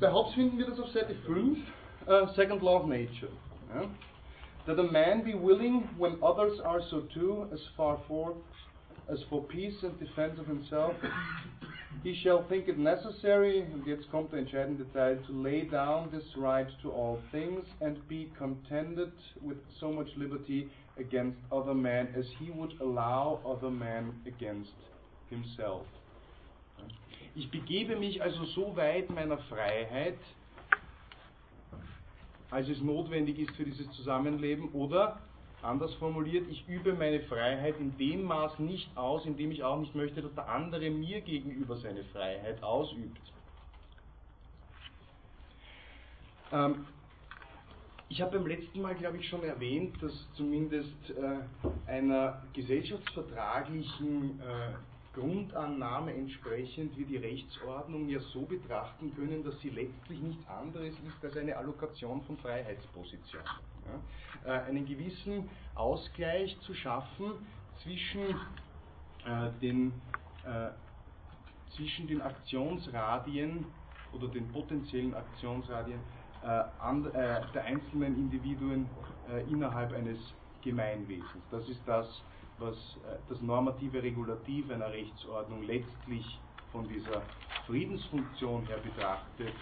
Bei 0.01 0.13
Hobbes 0.13 0.35
finden 0.35 0.59
wir 0.59 0.67
das 0.67 0.81
auf 0.81 0.91
Seite 0.91 1.15
5, 1.15 1.59
uh, 2.07 2.27
Second 2.35 2.63
Law 2.63 2.81
of 2.81 2.87
Nature. 2.87 3.31
Yeah? 3.75 3.87
That 4.67 4.79
a 4.79 4.91
man 4.93 5.25
be 5.25 5.35
willing, 5.35 5.89
when 5.97 6.19
others 6.23 6.59
are 6.65 6.81
so 6.91 7.03
too, 7.15 7.49
as 7.53 7.61
far 7.77 7.99
forth 8.07 8.37
as 9.11 9.19
for 9.31 9.43
peace 9.45 9.75
and 9.83 9.99
defense 9.99 10.39
of 10.39 10.47
himself, 10.47 10.93
he 12.03 12.15
shall 12.23 12.47
think 12.49 12.69
it 12.69 12.79
necessary, 12.79 13.63
und 13.73 13.87
jetzt 13.87 14.11
kommt 14.11 14.31
der 14.33 14.41
entscheidende 14.41 14.85
Teil, 14.93 15.19
to 15.27 15.33
lay 15.33 15.63
down 15.63 16.11
this 16.11 16.25
right 16.37 16.69
to 16.83 16.91
all 16.91 17.19
things 17.33 17.65
and 17.81 18.07
be 18.09 18.31
contented 18.37 19.13
with 19.41 19.57
so 19.81 19.91
much 19.91 20.09
liberty 20.17 20.69
against 20.99 21.39
other 21.51 21.75
men 21.75 22.09
as 22.17 22.27
he 22.39 22.51
would 22.51 22.75
allow 22.81 23.41
other 23.47 23.71
men 23.71 24.13
against 24.27 24.75
himself. 25.31 25.87
Ich 27.35 27.51
begebe 27.51 27.97
mich 27.97 28.21
also 28.23 28.45
so 28.47 28.77
weit 28.77 29.11
meiner 29.11 29.39
Freiheit, 29.49 30.19
als 32.51 32.69
es 32.69 32.81
notwendig 32.81 33.39
ist 33.39 33.55
für 33.57 33.65
dieses 33.65 33.91
Zusammenleben, 33.93 34.71
oder 34.73 35.21
anders 35.63 35.93
formuliert, 35.95 36.47
ich 36.49 36.67
übe 36.69 36.95
meine 36.95 37.21
Freiheit 37.21 37.79
in 37.79 37.97
dem 37.99 38.25
Maß 38.25 38.59
nicht 38.61 38.97
aus, 38.97 39.27
in 39.27 39.37
dem 39.37 39.51
ich 39.51 39.65
auch 39.65 39.79
nicht 39.79 39.95
möchte, 39.95 40.23
dass 40.23 40.35
der 40.35 40.49
andere 40.49 40.91
mir 40.91 41.21
gegenüber 41.21 41.77
seine 41.77 42.05
Freiheit 42.05 42.63
ausübt. 42.63 43.21
Ähm, 46.53 46.87
ich 48.09 48.23
habe 48.23 48.39
beim 48.39 48.47
letzten 48.47 48.81
Mal, 48.81 48.95
glaube 48.95 49.19
ich, 49.19 49.29
schon 49.29 49.43
erwähnt, 49.43 50.03
dass 50.03 50.13
zumindest 50.35 51.11
äh, 51.11 51.91
einer 51.91 52.43
gesellschaftsvertraglichen 52.55 54.41
äh, 54.41 54.73
Grundannahme 55.19 56.15
entsprechend 56.15 56.97
wir 56.97 57.07
die 57.07 57.17
Rechtsordnung 57.17 58.09
ja 58.09 58.21
so 58.21 58.43
betrachten 58.43 59.13
können, 59.17 59.43
dass 59.43 59.59
sie 59.61 59.71
letztlich 59.71 60.21
nichts 60.21 60.47
anderes 60.49 60.95
ist 60.95 61.25
als 61.25 61.37
eine 61.37 61.57
Allokation 61.57 62.23
von 62.23 62.37
Freiheitspositionen. 62.39 63.47
Ja? 64.45 64.55
Äh, 64.55 64.63
einen 64.67 64.87
gewissen 64.87 65.49
Ausgleich 65.75 66.59
zu 66.61 66.73
schaffen 66.75 67.33
zwischen, 67.83 68.21
äh, 69.27 69.51
den, 69.61 69.93
äh, 70.45 70.71
zwischen 71.75 72.07
den 72.07 72.23
Aktionsradien 72.23 73.67
oder 74.13 74.29
den 74.29 74.49
potenziellen 74.49 75.15
Aktionsradien 75.15 76.01
äh, 76.43 76.47
an, 76.79 77.07
äh, 77.07 77.41
der 77.53 77.65
einzelnen 77.65 78.15
Individuen 78.15 78.89
äh, 79.29 79.43
innerhalb 79.51 79.93
eines 79.93 80.19
Gemeinwesens. 80.63 81.45
Das 81.51 81.69
ist 81.69 81.83
das, 81.87 82.23
was 82.59 82.77
äh, 82.77 83.17
das 83.29 83.41
normative 83.41 84.03
Regulativ 84.03 84.71
einer 84.71 84.91
Rechtsordnung 84.91 85.63
letztlich 85.63 86.39
von 86.73 86.89
dieser 86.89 87.23
Friedensfunktion 87.67 88.67
her 88.67 88.79
betrachtet 88.79 89.55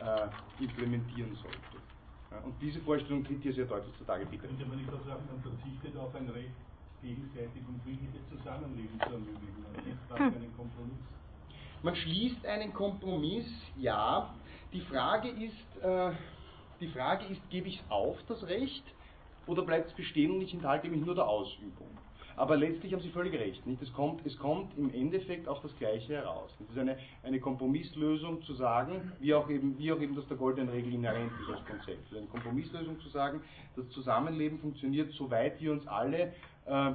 äh, 0.00 0.62
implementieren 0.62 1.34
sollte. 1.36 1.58
Ja, 2.30 2.38
und 2.44 2.54
diese 2.60 2.80
Vorstellung 2.80 3.24
tritt 3.24 3.42
hier 3.42 3.52
sehr 3.52 3.66
deutlich 3.66 3.96
zutage, 3.98 4.26
bitte. 4.26 4.46
Könnte 4.46 4.66
man 4.66 4.78
nicht 4.78 4.88
auch 4.88 5.04
sagen, 5.06 5.22
man 5.30 5.40
verzichtet 5.42 5.96
auf 5.96 6.14
ein 6.14 6.28
Recht, 6.30 6.50
gegenseitig 7.02 7.62
und 7.68 7.82
friedliches 7.82 8.28
Zusammenleben 8.30 8.98
zu 8.98 9.12
ermöglichen. 9.12 9.64
Man 9.74 9.84
gibt 9.84 10.08
gar 10.08 10.18
keinen 10.18 10.56
Kompromiss. 10.56 10.98
man 11.82 11.94
schließt 11.94 12.46
einen 12.46 12.72
Kompromiss, 12.72 13.46
ja. 13.76 14.34
Die 14.72 14.80
Frage 14.80 15.28
ist, 15.28 15.82
äh, 15.82 16.12
die 16.80 16.88
Frage 16.88 17.26
ist, 17.26 17.40
gebe 17.50 17.68
ich 17.68 17.76
es 17.76 17.90
auf, 17.90 18.16
das 18.26 18.42
Recht, 18.48 18.84
oder 19.46 19.62
bleibt 19.62 19.90
es 19.90 19.94
bestehen 19.94 20.32
und 20.32 20.40
ich 20.40 20.54
enthalte 20.54 20.88
mich 20.88 21.04
nur 21.04 21.14
der 21.14 21.28
Ausübung? 21.28 21.86
Aber 22.36 22.56
letztlich 22.56 22.92
haben 22.92 23.02
Sie 23.02 23.10
völlig 23.10 23.34
recht. 23.34 23.64
Nicht? 23.66 23.80
Es, 23.82 23.92
kommt, 23.92 24.24
es 24.26 24.36
kommt 24.38 24.76
im 24.76 24.92
Endeffekt 24.92 25.48
auf 25.48 25.60
das 25.62 25.76
Gleiche 25.78 26.14
heraus. 26.14 26.50
Es 26.60 26.70
ist 26.70 26.78
eine, 26.78 26.98
eine 27.22 27.40
Kompromisslösung 27.40 28.42
zu 28.42 28.54
sagen, 28.54 29.12
wie 29.20 29.34
auch, 29.34 29.48
eben, 29.48 29.78
wie 29.78 29.92
auch 29.92 30.00
eben 30.00 30.16
das 30.16 30.26
der 30.28 30.36
goldenen 30.36 30.68
Regel 30.68 30.92
inhärent 30.94 31.32
ist 31.40 31.54
als 31.54 31.64
Konzept. 31.66 32.14
Eine 32.14 32.26
Kompromisslösung 32.26 32.98
zu 33.00 33.08
sagen, 33.08 33.40
das 33.76 33.88
Zusammenleben 33.90 34.58
funktioniert, 34.58 35.12
soweit 35.12 35.60
wir 35.60 35.72
uns 35.72 35.86
alle, 35.86 36.32
äh, 36.66 36.90
äh, 36.90 36.94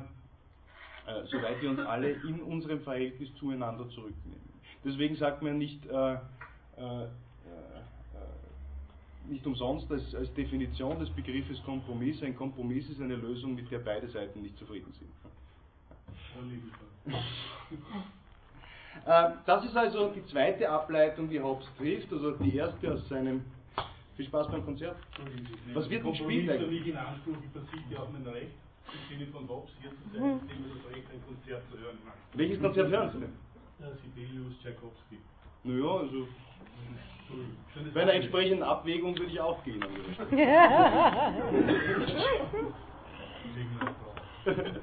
soweit 1.25 1.61
wir 1.61 1.69
uns 1.69 1.79
alle 1.79 2.11
in 2.11 2.41
unserem 2.41 2.81
Verhältnis 2.81 3.33
zueinander 3.35 3.87
zurücknehmen. 3.89 4.49
Deswegen 4.83 5.15
sagt 5.15 5.41
man 5.41 5.57
nicht, 5.57 5.85
äh, 5.85 6.13
äh 6.13 7.07
nicht 9.29 9.45
umsonst 9.45 9.91
als, 9.91 10.13
als, 10.15 10.33
Definition 10.33 10.99
des 10.99 11.09
Begriffes 11.09 11.61
Kompromiss, 11.63 12.21
ein 12.23 12.35
Kompromiss 12.35 12.89
ist 12.89 13.01
eine 13.01 13.15
Lösung, 13.15 13.55
mit 13.55 13.69
der 13.71 13.79
beide 13.79 14.07
Seiten 14.09 14.41
nicht 14.41 14.57
zufrieden 14.57 14.91
sind. 14.93 15.09
Äh, 19.05 19.29
das 19.45 19.63
ist 19.65 19.77
also 19.77 20.09
die 20.09 20.25
zweite 20.25 20.69
Ableitung, 20.69 21.29
die 21.29 21.39
Hobbes 21.39 21.67
trifft, 21.77 22.11
also 22.11 22.31
die 22.31 22.55
erste 22.55 22.93
aus 22.93 23.07
seinem 23.07 23.41
viel 24.19 24.25
Spaß 24.25 24.51
beim 24.51 24.65
Konzert. 24.65 24.97
Was 25.73 25.89
wird 25.89 26.03
denn 26.03 26.11
gespielt 26.11 26.49
eigentlich? 26.49 26.87
in 26.87 26.97
Anspruch, 26.97 27.37
ich 27.41 27.51
verzichte 27.51 28.01
auf 28.01 28.09
mein 28.11 28.27
Recht, 28.27 28.51
im 28.91 29.17
Sinne 29.17 29.31
von 29.31 29.47
Hobbes 29.47 29.71
hier 29.79 29.91
zu 29.91 30.03
sein, 30.11 30.21
mhm. 30.21 30.39
indem 30.41 30.57
ich 30.59 30.83
das 30.83 30.91
Recht, 30.93 31.07
ein 31.13 31.21
Konzert 31.25 31.63
zu 31.71 31.77
hören 31.77 31.97
Welches 32.33 32.59
Konzert 32.59 32.89
hören 32.89 33.11
Sie 33.13 33.19
denn? 33.19 33.33
Ja, 33.79 33.87
Sibelius, 33.95 34.59
Tchaikovsky. 34.61 35.19
Naja, 35.63 35.97
also 35.97 36.27
bei 37.93 38.01
einer 38.01 38.13
entsprechenden 38.13 38.63
Abwägung 38.63 39.17
würde 39.17 39.31
ich 39.31 39.39
auch 39.39 39.63
gehen. 39.63 39.83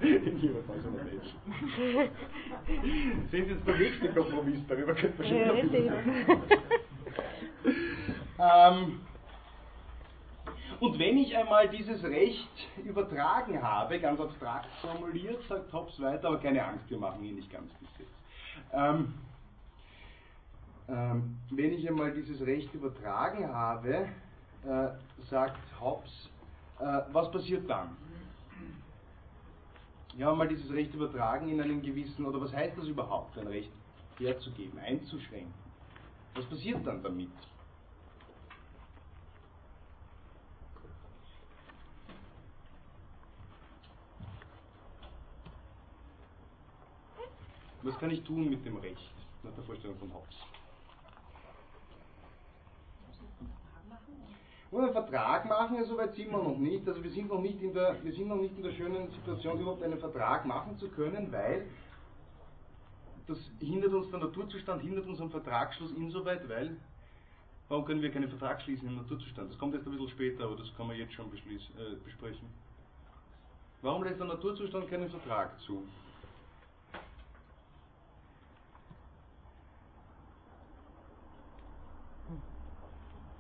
In 0.02 0.38
jedem 0.38 0.64
Fall 0.64 0.80
so 0.80 0.88
ein 0.88 0.96
Mensch. 0.96 1.34
Sehen 3.30 3.46
Sie 3.46 3.52
jetzt 3.52 3.66
der 3.66 3.76
nächste 3.76 4.08
Kompromiss, 4.12 4.60
darüber 4.68 4.94
könnte 4.94 5.22
man 5.22 5.28
schon 5.28 5.38
ja, 5.38 5.54
ähm, 8.70 9.00
und 10.78 10.98
wenn 10.98 11.16
ich 11.16 11.34
einmal 11.36 11.68
dieses 11.68 12.04
Recht 12.04 12.68
übertragen 12.84 13.62
habe, 13.62 13.98
ganz 13.98 14.20
abstrakt 14.20 14.68
formuliert, 14.82 15.42
sagt 15.48 15.72
Hobbes 15.72 16.00
weiter, 16.00 16.28
aber 16.28 16.38
keine 16.38 16.64
Angst, 16.64 16.88
wir 16.90 16.98
machen 16.98 17.24
ihn 17.24 17.36
nicht 17.36 17.50
ganz 17.50 17.72
bis 17.74 17.88
jetzt. 17.98 18.12
Ähm, 18.72 19.14
ähm, 20.88 21.38
wenn 21.50 21.72
ich 21.72 21.88
einmal 21.88 22.12
dieses 22.12 22.40
Recht 22.46 22.72
übertragen 22.74 23.48
habe, 23.52 24.08
äh, 24.64 24.88
sagt 25.28 25.58
Hobbes, 25.80 26.30
äh, 26.78 27.00
was 27.12 27.30
passiert 27.30 27.68
dann? 27.68 27.96
Ja, 30.16 30.34
mal 30.34 30.48
dieses 30.48 30.70
Recht 30.70 30.94
übertragen 30.94 31.48
in 31.48 31.60
einen 31.60 31.82
gewissen, 31.82 32.24
oder 32.24 32.40
was 32.40 32.52
heißt 32.52 32.78
das 32.78 32.86
überhaupt, 32.86 33.36
ein 33.38 33.48
Recht 33.48 33.70
herzugeben, 34.18 34.78
einzuschränken? 34.78 35.52
Was 36.34 36.46
passiert 36.46 36.86
dann 36.86 37.02
damit? 37.02 37.30
Was 47.82 47.98
kann 47.98 48.10
ich 48.10 48.22
tun 48.24 48.50
mit 48.50 48.64
dem 48.64 48.78
Recht, 48.78 49.14
nach 49.42 49.52
der 49.54 49.64
Vorstellung 49.64 49.96
von 49.98 50.12
Hobbes? 50.12 50.55
Nur 54.70 54.82
einen 54.82 54.92
Vertrag 54.92 55.44
machen, 55.46 55.84
so 55.84 55.96
weit 55.96 56.14
sind 56.14 56.30
wir 56.30 56.38
noch 56.42 56.58
nicht. 56.58 56.86
Also 56.88 57.02
wir 57.02 57.10
sind 57.10 57.28
noch 57.28 57.40
nicht 57.40 57.62
in 57.62 57.72
der, 57.72 57.96
wir 58.02 58.12
sind 58.12 58.28
noch 58.28 58.36
nicht 58.36 58.56
in 58.56 58.62
der 58.62 58.72
schönen 58.72 59.08
Situation, 59.10 59.60
überhaupt 59.60 59.82
einen 59.82 59.98
Vertrag 59.98 60.44
machen 60.44 60.76
zu 60.78 60.88
können, 60.88 61.30
weil 61.30 61.66
das 63.26 63.38
hindert 63.60 63.92
uns, 63.92 64.10
der 64.10 64.20
Naturzustand 64.20 64.82
hindert 64.82 65.06
uns 65.06 65.20
am 65.20 65.30
Vertragsschluss 65.30 65.92
insoweit, 65.92 66.48
weil 66.48 66.76
warum 67.68 67.84
können 67.84 68.02
wir 68.02 68.10
keinen 68.10 68.28
Vertrag 68.28 68.60
schließen 68.62 68.88
im 68.88 68.96
Naturzustand? 68.96 69.50
Das 69.50 69.58
kommt 69.58 69.74
erst 69.74 69.86
ein 69.86 69.92
bisschen 69.92 70.08
später, 70.10 70.44
aber 70.44 70.56
das 70.56 70.74
kann 70.76 70.86
man 70.86 70.96
jetzt 70.96 71.12
schon 71.12 71.26
äh, 71.26 71.96
besprechen. 72.04 72.48
Warum 73.82 74.02
lässt 74.04 74.18
der 74.18 74.26
Naturzustand 74.26 74.88
keinen 74.88 75.10
Vertrag 75.10 75.60
zu? 75.60 75.82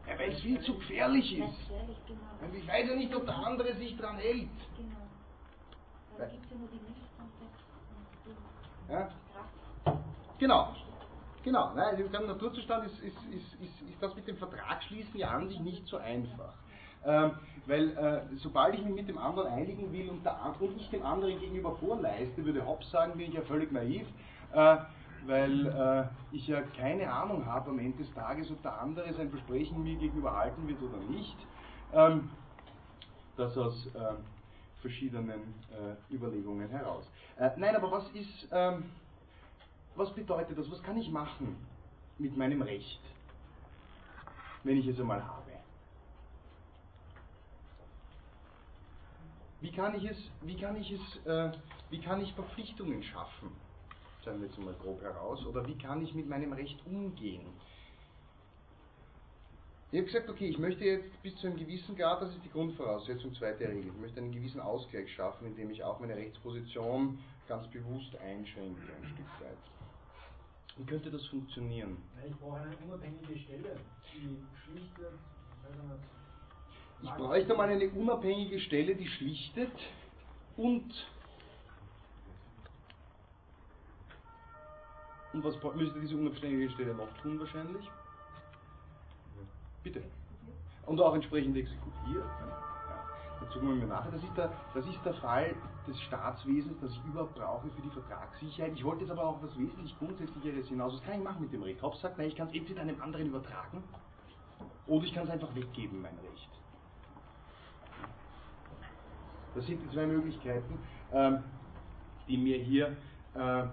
Ja, 0.08 0.18
weil 0.18 0.32
es 0.32 0.40
viel 0.40 0.60
zu 0.60 0.74
gefährlich 0.74 1.38
ist. 1.38 1.70
Und 2.40 2.54
ich 2.54 2.66
weiß 2.66 2.88
ja 2.88 2.94
nicht, 2.94 3.14
ob 3.14 3.26
der 3.26 3.36
andere 3.36 3.74
sich 3.74 3.96
daran 3.96 4.18
hält. 4.18 4.48
Genau. 4.76 4.96
Da 6.18 6.26
gibt 6.26 6.44
es 6.44 6.50
ja 6.50 6.56
nur 6.58 6.68
die 6.68 6.78
Licht 6.86 7.10
und 7.18 7.30
das. 8.88 8.92
Ja? 8.92 9.08
Genau. 10.38 10.74
Genau. 11.42 11.74
Nein, 11.74 11.96
also 11.96 12.02
Im 12.04 12.26
Naturzustand 12.26 12.86
ist, 12.86 12.98
ist, 13.00 13.16
ist, 13.30 13.54
ist, 13.60 13.80
ist 13.88 14.02
das 14.02 14.14
mit 14.14 14.26
dem 14.26 14.36
Vertragsschließen 14.36 15.16
ja 15.18 15.30
an 15.30 15.48
sich 15.48 15.60
nicht 15.60 15.86
so 15.86 15.96
einfach. 15.96 16.54
Ähm, 17.04 17.32
weil 17.66 17.96
äh, 17.96 18.36
sobald 18.36 18.74
ich 18.74 18.82
mich 18.82 18.94
mit 18.94 19.08
dem 19.08 19.18
anderen 19.18 19.52
einigen 19.52 19.92
will 19.92 20.08
und, 20.10 20.24
der, 20.24 20.36
und 20.58 20.76
ich 20.76 20.90
dem 20.90 21.04
anderen 21.04 21.38
gegenüber 21.38 21.76
vorleiste, 21.76 22.44
würde 22.44 22.66
Hobbes 22.66 22.90
sagen, 22.90 23.16
bin 23.16 23.28
ich 23.28 23.34
ja 23.34 23.42
völlig 23.42 23.70
naiv. 23.70 24.06
Äh, 24.52 24.76
weil 25.26 25.66
äh, 25.66 26.04
ich 26.34 26.46
ja 26.46 26.62
keine 26.62 27.12
Ahnung 27.12 27.46
habe 27.46 27.70
am 27.70 27.78
Ende 27.78 27.98
des 27.98 28.12
Tages, 28.14 28.50
ob 28.50 28.62
der 28.62 28.80
andere 28.80 29.12
sein 29.14 29.30
Versprechen 29.30 29.82
mir 29.82 29.96
gegenüber 29.96 30.36
halten 30.36 30.66
wird 30.68 30.82
oder 30.82 30.98
nicht. 30.98 31.36
Ähm, 31.92 32.30
das 33.36 33.56
aus 33.56 33.86
äh, 33.94 34.14
verschiedenen 34.80 35.54
äh, 35.70 36.14
Überlegungen 36.14 36.68
heraus. 36.70 37.10
Äh, 37.36 37.50
nein, 37.56 37.76
aber 37.76 37.90
was 37.90 38.08
ist, 38.10 38.48
ähm, 38.50 38.84
was 39.94 40.14
bedeutet 40.14 40.58
das? 40.58 40.70
Was 40.70 40.82
kann 40.82 40.96
ich 40.96 41.10
machen 41.10 41.56
mit 42.18 42.36
meinem 42.36 42.62
Recht, 42.62 43.00
wenn 44.64 44.76
ich 44.76 44.86
es 44.86 44.98
einmal 44.98 45.22
habe? 45.24 45.52
Wie 49.60 49.72
kann 49.72 49.94
ich 49.94 50.04
es, 50.04 50.30
wie 50.42 50.56
kann 50.60 50.76
ich 50.76 50.92
es, 50.92 51.26
äh, 51.26 51.52
wie 51.90 52.00
kann 52.00 52.20
ich 52.20 52.32
Verpflichtungen 52.34 53.02
schaffen? 53.02 53.65
Sagen 54.26 54.40
wir 54.40 54.48
jetzt 54.48 54.58
mal 54.58 54.74
grob 54.82 55.00
heraus, 55.00 55.46
oder 55.46 55.66
wie 55.66 55.78
kann 55.78 56.02
ich 56.02 56.12
mit 56.12 56.28
meinem 56.28 56.52
Recht 56.52 56.78
umgehen? 56.84 57.46
Ich 59.92 60.00
habe 60.00 60.06
gesagt, 60.06 60.28
okay, 60.28 60.48
ich 60.48 60.58
möchte 60.58 60.84
jetzt 60.84 61.22
bis 61.22 61.36
zu 61.36 61.46
einem 61.46 61.56
gewissen 61.56 61.96
Grad, 61.96 62.20
das 62.20 62.30
ist 62.30 62.44
die 62.44 62.50
Grundvoraussetzung 62.50 63.32
zweiter 63.34 63.68
Regel, 63.68 63.92
ich 63.94 64.00
möchte 64.00 64.20
einen 64.20 64.32
gewissen 64.32 64.60
Ausgleich 64.60 65.10
schaffen, 65.14 65.46
indem 65.46 65.70
ich 65.70 65.82
auch 65.84 66.00
meine 66.00 66.16
Rechtsposition 66.16 67.18
ganz 67.46 67.68
bewusst 67.68 68.16
einschränke, 68.16 68.82
ein 69.00 69.06
Stück 69.06 69.40
weit. 69.40 69.56
Wie 70.76 70.84
könnte 70.84 71.10
das 71.10 71.24
funktionieren? 71.26 71.96
Ich 72.28 72.36
brauche 72.36 72.58
eine 72.58 72.76
unabhängige 72.84 73.38
Stelle, 73.38 73.76
die 74.12 74.36
schlichtet. 74.64 75.18
Ich 77.02 77.10
bräuchte 77.10 77.54
mal 77.54 77.68
eine 77.68 77.88
unabhängige 77.90 78.58
Stelle, 78.58 78.96
die 78.96 79.06
schlichtet 79.06 79.72
und 80.56 80.92
Und 85.36 85.44
was 85.44 85.74
müsste 85.74 86.00
diese 86.00 86.16
unabhängige 86.16 86.70
Stelle 86.70 86.94
noch 86.94 87.12
tun 87.20 87.38
wahrscheinlich? 87.38 87.90
Bitte. 89.82 90.02
Und 90.86 90.98
auch 90.98 91.14
entsprechend 91.14 91.54
exekutiert. 91.58 92.24
Ja. 92.24 92.64
Dazu 93.40 93.58
kommen 93.58 93.78
wir 93.80 93.86
nachher. 93.86 94.12
Das 94.12 94.22
ist, 94.22 94.34
der, 94.34 94.50
das 94.72 94.86
ist 94.86 94.98
der 95.04 95.12
Fall 95.14 95.54
des 95.86 96.00
Staatswesens, 96.00 96.80
das 96.80 96.90
ich 96.90 97.04
überhaupt 97.04 97.34
brauche 97.34 97.68
für 97.68 97.82
die 97.82 97.90
Vertragssicherheit. 97.90 98.72
Ich 98.76 98.82
wollte 98.82 99.02
jetzt 99.02 99.10
aber 99.10 99.24
auch 99.24 99.42
was 99.42 99.50
wesentlich 99.58 99.94
Grundsätzlicheres 99.98 100.68
hinaus. 100.68 100.94
Was 100.94 101.02
kann 101.02 101.18
ich 101.18 101.22
machen 101.22 101.42
mit 101.42 101.52
dem 101.52 101.62
Recht? 101.62 101.82
Hobbes 101.82 102.00
sagt, 102.00 102.16
nein, 102.16 102.28
ich 102.28 102.36
kann 102.36 102.48
es 102.48 102.54
entweder 102.54 102.80
einem 102.80 103.02
anderen 103.02 103.26
übertragen 103.26 103.84
oder 104.86 105.04
ich 105.04 105.12
kann 105.12 105.24
es 105.24 105.30
einfach 105.30 105.54
weggeben, 105.54 106.00
mein 106.00 106.16
Recht. 106.30 106.48
Das 109.54 109.66
sind 109.66 109.82
die 109.82 109.90
zwei 109.90 110.06
Möglichkeiten, 110.06 110.78
ähm, 111.12 111.44
die 112.26 112.38
mir 112.38 112.56
hier 112.56 112.96
äh, 113.34 113.64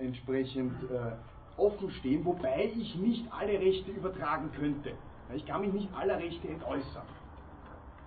entsprechend 0.00 0.74
äh, 0.90 1.12
offen 1.56 1.90
stehen, 1.92 2.24
wobei 2.24 2.72
ich 2.74 2.94
nicht 2.96 3.24
alle 3.32 3.52
Rechte 3.52 3.90
übertragen 3.90 4.50
könnte. 4.52 4.92
Ich 5.34 5.46
kann 5.46 5.60
mich 5.60 5.72
nicht 5.72 5.94
aller 5.94 6.18
Rechte 6.18 6.48
entäußern. 6.48 7.06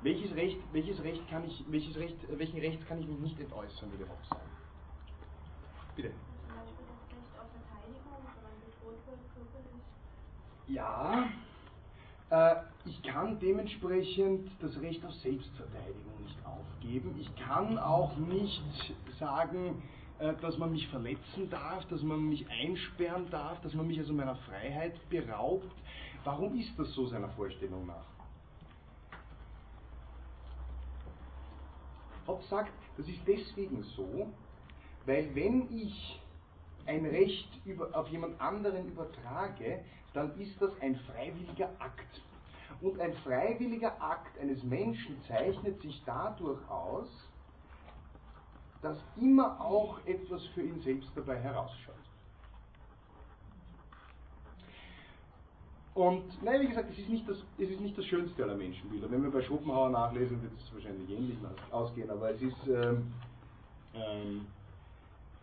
Welches 0.02 0.36
Recht, 0.36 0.57
welches 0.74 1.02
Recht 1.03 1.30
kann 1.30 1.45
ich, 1.45 1.64
welches 1.70 1.95
Recht, 1.95 2.18
welchen 2.38 2.60
Recht 2.60 2.86
kann 2.88 2.99
ich 2.99 3.07
mich 3.07 3.20
nicht 3.20 3.40
entäußern, 3.40 3.90
würde 3.91 4.03
Hobbes 4.10 4.30
sagen. 4.30 4.41
Bitte. 5.95 6.11
Ja, 10.68 11.30
äh, 12.30 12.56
ich 12.86 13.02
kann 13.03 13.40
dementsprechend 13.40 14.49
das 14.61 14.80
Recht 14.82 15.06
auf 15.06 15.14
Selbstverteidigung 15.14 16.22
nicht 16.22 16.38
aufgeben. 16.45 17.15
Ich 17.20 17.34
kann 17.36 17.78
auch 17.78 18.18
nicht 18.18 18.61
sagen, 19.20 19.82
dass 20.19 20.57
man 20.57 20.72
mich 20.72 20.88
verletzen 20.88 21.49
darf, 21.49 21.85
dass 21.88 22.02
man 22.02 22.30
mich 22.30 22.45
einsperren 22.49 23.30
darf, 23.30 23.60
dass 23.61 23.73
man 23.73 23.88
mich 23.88 23.99
also 23.99 24.14
meiner 24.14 24.35
Freiheit 24.35 24.94
beraubt. 25.10 25.73
Warum 26.23 26.57
ist 26.57 26.77
das 26.77 26.94
so 26.94 27.07
seiner 27.07 27.30
Vorstellung 27.30 27.85
nach? 27.88 28.06
Hobbes 32.27 32.48
sagt, 32.49 32.72
das 32.98 33.07
ist 33.07 33.19
deswegen 33.27 33.84
so, 33.84 34.31
weil 35.06 35.35
wenn 35.35 35.68
ich 35.76 36.22
ein 36.85 37.06
Recht 37.06 37.49
über, 37.65 37.90
auf 37.98 38.07
jemand 38.10 38.40
anderen 38.40 38.88
übertrage, 38.88 39.84
dann 40.14 40.40
ist 40.40 40.61
das 40.61 40.72
ein 40.81 40.95
freiwilliger 40.95 41.69
Akt. 41.80 42.22
Und 42.81 42.99
ein 42.99 43.14
freiwilliger 43.15 44.02
Akt 44.02 44.38
eines 44.40 44.64
Menschen 44.64 45.18
zeichnet 45.27 45.81
sich 45.81 46.02
dadurch 46.06 46.60
aus, 46.69 47.10
dass 48.84 48.97
immer 49.19 49.60
auch 49.60 49.97
etwas 50.05 50.45
für 50.47 50.61
ihn 50.61 50.80
selbst 50.81 51.10
dabei 51.15 51.39
herausschaut. 51.39 51.95
Und 55.95 56.43
nein, 56.43 56.61
wie 56.61 56.68
gesagt, 56.68 56.89
es 56.91 56.97
ist, 56.97 57.10
nicht 57.10 57.27
das, 57.30 57.38
es 57.57 57.69
ist 57.69 57.80
nicht 57.80 57.97
das 57.97 58.05
schönste 58.05 58.43
aller 58.43 58.57
Menschenbilder. 58.57 59.10
Wenn 59.10 59.23
wir 59.23 59.31
bei 59.31 59.41
Schopenhauer 59.41 59.89
nachlesen, 59.89 60.41
wird 60.41 60.51
es 60.57 60.73
wahrscheinlich 60.73 61.10
ähnlich 61.10 61.38
ausgehen, 61.72 62.10
aber 62.10 62.31
es 62.31 62.41
ist, 62.41 62.68
ähm, 62.68 63.14
ähm, 63.93 64.47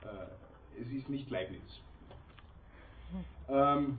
äh, 0.03 0.81
es 0.83 0.91
ist 0.91 1.09
nicht 1.09 1.31
Leibniz. 1.31 1.63
Ähm, 3.49 3.99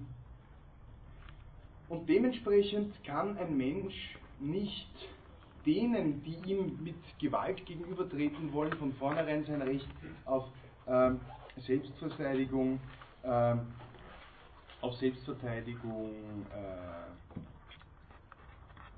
und 1.89 2.07
dementsprechend 2.07 3.01
kann 3.03 3.37
ein 3.37 3.55
Mensch 3.57 4.17
nicht 4.39 5.09
denen, 5.65 6.23
die 6.23 6.37
ihm 6.49 6.77
mit 6.83 6.95
Gewalt 7.19 7.65
gegenübertreten 7.65 8.51
wollen, 8.53 8.73
von 8.73 8.93
vornherein 8.93 9.43
sein 9.45 9.61
Recht 9.61 9.87
auf 10.25 10.45
ähm, 10.87 11.19
Selbstverteidigung, 11.57 12.79
ähm, 13.23 13.59
auf 14.81 14.95
Selbstverteidigung 14.95 16.11
äh, 16.51 17.11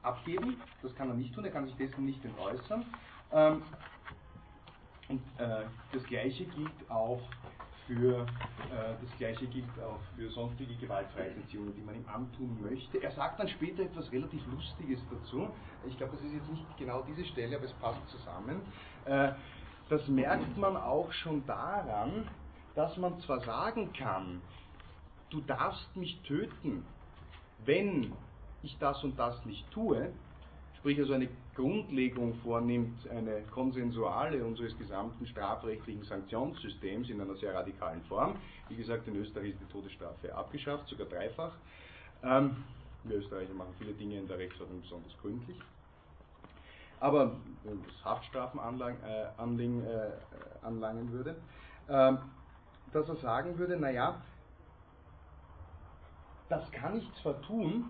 abgeben. 0.04 0.62
Das 0.82 0.96
kann 0.96 1.10
er 1.10 1.16
nicht 1.16 1.34
tun, 1.34 1.46
er 1.46 1.52
kann 1.52 1.66
sich 1.66 1.76
dessen 1.76 2.06
nicht 2.06 2.24
entäußern. 2.24 2.86
Ähm, 3.32 3.62
und 5.10 5.22
äh, 5.38 5.66
das 5.92 6.04
Gleiche 6.06 6.46
gilt 6.46 6.90
auch 6.90 7.22
für 7.88 8.22
äh, 8.22 8.96
das 9.02 9.18
gleiche 9.18 9.46
gilt 9.48 9.66
auch 9.82 10.00
für 10.16 10.30
sonstige 10.30 10.76
Gewaltfreiheitsentziehungen, 10.76 11.76
die 11.76 11.82
man 11.82 11.96
ihm 11.96 12.06
antun 12.08 12.58
möchte. 12.62 13.02
Er 13.02 13.12
sagt 13.12 13.40
dann 13.40 13.48
später 13.48 13.84
etwas 13.84 14.12
relativ 14.12 14.42
Lustiges 14.48 15.00
dazu. 15.12 15.50
Ich 15.88 15.98
glaube, 15.98 16.14
das 16.16 16.26
ist 16.26 16.34
jetzt 16.34 16.50
nicht 16.50 16.78
genau 16.78 17.04
diese 17.04 17.26
Stelle, 17.26 17.58
aber 17.58 17.66
es 17.66 17.74
passt 17.74 18.00
zusammen. 18.10 18.62
Äh, 19.06 19.34
das 19.90 20.08
merkt 20.08 20.58
man 20.58 20.78
auch 20.78 21.12
schon 21.12 21.46
daran, 21.46 22.28
dass 22.76 22.98
man 22.98 23.20
zwar 23.22 23.42
sagen 23.42 23.92
kann, 23.94 24.42
du 25.30 25.42
darfst 25.42 25.96
mich 25.96 26.20
töten, 26.22 26.86
wenn 27.66 28.14
ich 28.64 28.78
das 28.80 29.04
und 29.04 29.20
das 29.20 29.46
nicht 29.46 29.70
tue, 29.72 30.12
sprich 30.84 31.00
also 31.00 31.14
eine 31.14 31.30
Grundlegung 31.56 32.34
vornimmt, 32.44 33.10
eine 33.10 33.44
konsensuale 33.52 34.44
unseres 34.44 34.78
gesamten 34.78 35.26
strafrechtlichen 35.26 36.04
Sanktionssystems 36.04 37.10
in 37.10 37.22
einer 37.22 37.36
sehr 37.36 37.56
radikalen 37.56 38.02
Form. 38.02 38.36
Wie 38.68 38.76
gesagt, 38.76 39.08
in 39.08 39.16
Österreich 39.16 39.52
ist 39.52 39.62
die 39.62 39.72
Todesstrafe 39.72 40.36
abgeschafft, 40.36 40.90
sogar 40.90 41.08
dreifach. 41.08 41.54
Ähm, 42.22 42.58
wir 43.06 43.16
Österreicher 43.16 43.54
machen 43.54 43.74
viele 43.80 43.94
Dinge 43.94 44.20
in 44.20 44.28
der 44.28 44.38
Rechtsordnung 44.38 44.82
besonders 44.82 45.18
gründlich. 45.22 45.58
Aber 47.00 47.38
wenn 47.64 47.80
es 47.88 48.04
Haftstrafen 48.04 48.60
äh, 48.60 49.24
äh, 49.24 50.12
anlangen 50.66 51.12
würde, 51.14 51.38
äh, 51.88 52.14
dass 52.92 53.08
er 53.08 53.16
sagen 53.22 53.58
würde, 53.58 53.78
naja, 53.78 54.22
das 56.50 56.70
kann 56.74 56.98
ich 56.98 57.10
zwar 57.22 57.42
tun, 57.44 57.90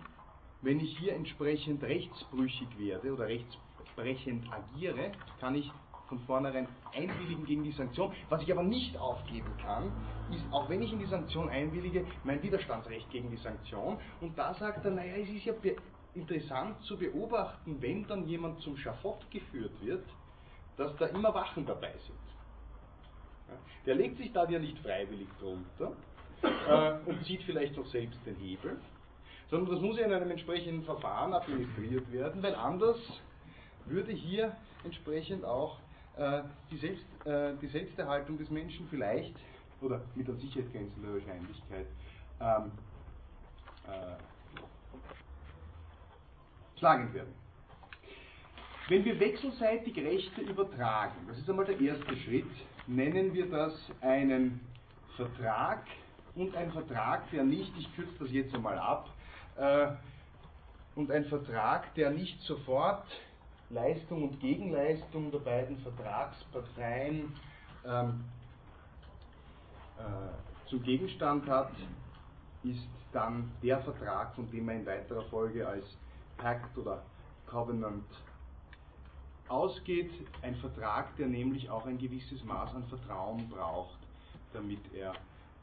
wenn 0.63 0.79
ich 0.79 0.97
hier 0.97 1.13
entsprechend 1.13 1.83
rechtsbrüchig 1.83 2.67
werde 2.79 3.13
oder 3.13 3.27
rechtsbrechend 3.27 4.51
agiere, 4.51 5.11
kann 5.39 5.55
ich 5.55 5.69
von 6.07 6.19
vornherein 6.19 6.67
einwilligen 6.93 7.45
gegen 7.45 7.63
die 7.63 7.71
Sanktion. 7.71 8.13
Was 8.29 8.41
ich 8.41 8.51
aber 8.51 8.63
nicht 8.63 8.97
aufgeben 8.97 9.51
kann, 9.61 9.91
ist, 10.31 10.43
auch 10.51 10.69
wenn 10.69 10.81
ich 10.81 10.91
in 10.91 10.99
die 10.99 11.05
Sanktion 11.05 11.49
einwillige, 11.49 12.05
mein 12.23 12.41
Widerstandsrecht 12.41 13.09
gegen 13.11 13.29
die 13.29 13.37
Sanktion. 13.37 13.97
Und 14.21 14.37
da 14.37 14.53
sagt 14.53 14.85
er, 14.85 14.91
naja, 14.91 15.15
es 15.15 15.29
ist 15.29 15.45
ja 15.45 15.53
interessant 16.13 16.81
zu 16.83 16.97
beobachten, 16.97 17.81
wenn 17.81 18.05
dann 18.07 18.27
jemand 18.27 18.59
zum 18.61 18.77
Schafott 18.77 19.29
geführt 19.31 19.73
wird, 19.81 20.05
dass 20.77 20.95
da 20.97 21.07
immer 21.07 21.33
Wachen 21.33 21.65
dabei 21.65 21.93
sind. 22.05 22.19
Der 23.85 23.95
legt 23.95 24.17
sich 24.17 24.31
da 24.31 24.47
ja 24.49 24.59
nicht 24.59 24.79
freiwillig 24.79 25.27
drunter 25.39 25.93
äh, 26.41 27.09
und 27.09 27.23
zieht 27.25 27.43
vielleicht 27.43 27.77
auch 27.77 27.85
selbst 27.87 28.19
den 28.25 28.35
Hebel, 28.35 28.79
sondern 29.53 29.75
das 29.75 29.83
muss 29.83 29.99
ja 29.99 30.05
in 30.07 30.13
einem 30.13 30.31
entsprechenden 30.31 30.83
Verfahren 30.83 31.31
administriert 31.31 32.11
werden, 32.11 32.41
weil 32.41 32.55
anders 32.55 32.97
würde 33.85 34.11
hier 34.11 34.57
entsprechend 34.83 35.45
auch 35.45 35.77
äh, 36.17 36.41
die, 36.71 36.77
Selbst, 36.77 37.05
äh, 37.25 37.53
die 37.61 37.67
Selbsterhaltung 37.67 38.39
des 38.39 38.49
Menschen 38.49 38.87
vielleicht, 38.89 39.35
oder 39.79 40.01
mit 40.15 40.27
an 40.27 40.39
Sicherheit 40.39 40.71
grenzender 40.71 41.13
Wahrscheinlichkeit, 41.13 41.85
ähm, 42.41 42.71
äh, 43.85 44.17
schlagend 46.79 47.13
werden. 47.13 47.35
Wenn 48.89 49.05
wir 49.05 49.19
wechselseitig 49.19 49.95
Rechte 49.97 50.41
übertragen, 50.41 51.27
das 51.27 51.37
ist 51.37 51.47
einmal 51.47 51.65
der 51.65 51.79
erste 51.79 52.17
Schritt, 52.17 52.49
nennen 52.87 53.31
wir 53.35 53.47
das 53.51 53.75
einen 54.01 54.61
Vertrag 55.15 55.85
und 56.33 56.55
ein 56.55 56.71
Vertrag, 56.71 57.29
der 57.29 57.43
nicht, 57.43 57.71
ich 57.77 57.95
kürze 57.95 58.13
das 58.17 58.31
jetzt 58.31 58.55
einmal 58.55 58.79
ab, 58.79 59.11
und 60.95 61.11
ein 61.11 61.25
Vertrag, 61.25 61.93
der 61.95 62.11
nicht 62.11 62.41
sofort 62.41 63.05
Leistung 63.69 64.23
und 64.23 64.39
Gegenleistung 64.39 65.31
der 65.31 65.39
beiden 65.39 65.77
Vertragsparteien 65.79 67.35
ähm, 67.85 68.23
äh, 69.97 70.69
zum 70.69 70.83
Gegenstand 70.83 71.47
hat, 71.47 71.71
ist 72.63 72.87
dann 73.11 73.51
der 73.61 73.79
Vertrag, 73.79 74.33
von 74.35 74.49
dem 74.51 74.65
man 74.65 74.77
in 74.77 74.85
weiterer 74.85 75.23
Folge 75.23 75.67
als 75.67 75.85
Pact 76.37 76.77
oder 76.77 77.03
Covenant 77.47 78.05
ausgeht, 79.47 80.11
ein 80.41 80.55
Vertrag, 80.55 81.15
der 81.17 81.27
nämlich 81.27 81.69
auch 81.69 81.85
ein 81.85 81.97
gewisses 81.97 82.43
Maß 82.43 82.73
an 82.75 82.85
Vertrauen 82.85 83.47
braucht, 83.49 83.99
damit 84.53 84.81
er 84.93 85.13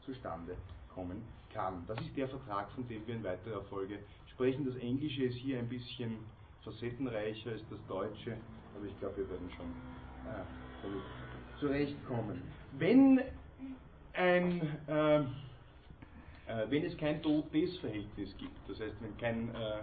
zustande 0.05 0.55
kommen 0.93 1.40
kann. 1.53 1.83
Das 1.87 1.99
ist 2.01 2.15
der 2.15 2.27
Vertrag, 2.27 2.71
von 2.71 2.87
dem 2.87 3.05
wir 3.07 3.15
in 3.15 3.23
weiterer 3.23 3.61
Folge 3.63 3.99
sprechen. 4.31 4.65
Das 4.65 4.75
Englische 4.77 5.23
ist 5.23 5.35
hier 5.35 5.59
ein 5.59 5.67
bisschen 5.67 6.17
facettenreicher 6.63 7.51
als 7.51 7.61
das 7.69 7.79
Deutsche, 7.87 8.37
aber 8.75 8.85
ich 8.85 8.99
glaube, 8.99 9.17
wir 9.17 9.29
werden 9.29 9.49
schon 9.55 9.65
äh, 10.31 11.59
zurechtkommen. 11.59 12.41
Wenn, 12.77 13.21
ein, 14.13 14.61
äh, 14.87 15.19
äh, 15.19 15.23
wenn 16.69 16.85
es 16.85 16.97
kein 16.97 17.21
Tod-Des-Verhältnis 17.21 18.35
gibt, 18.37 18.69
das 18.69 18.79
heißt, 18.79 18.95
wenn 19.01 19.17
kein, 19.17 19.53
äh, 19.55 19.79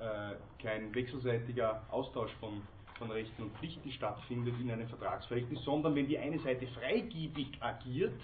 äh, 0.00 0.36
kein 0.62 0.94
wechselseitiger 0.94 1.82
Austausch 1.90 2.32
von 2.40 2.62
von 2.98 3.10
Rechten 3.10 3.42
und 3.42 3.56
Pflichten 3.56 3.90
stattfindet 3.90 4.54
in 4.60 4.70
einem 4.70 4.88
Vertragsverhältnis, 4.88 5.62
sondern 5.64 5.94
wenn 5.94 6.06
die 6.06 6.18
eine 6.18 6.38
Seite 6.38 6.66
freigiebig 6.68 7.60
agiert, 7.60 8.20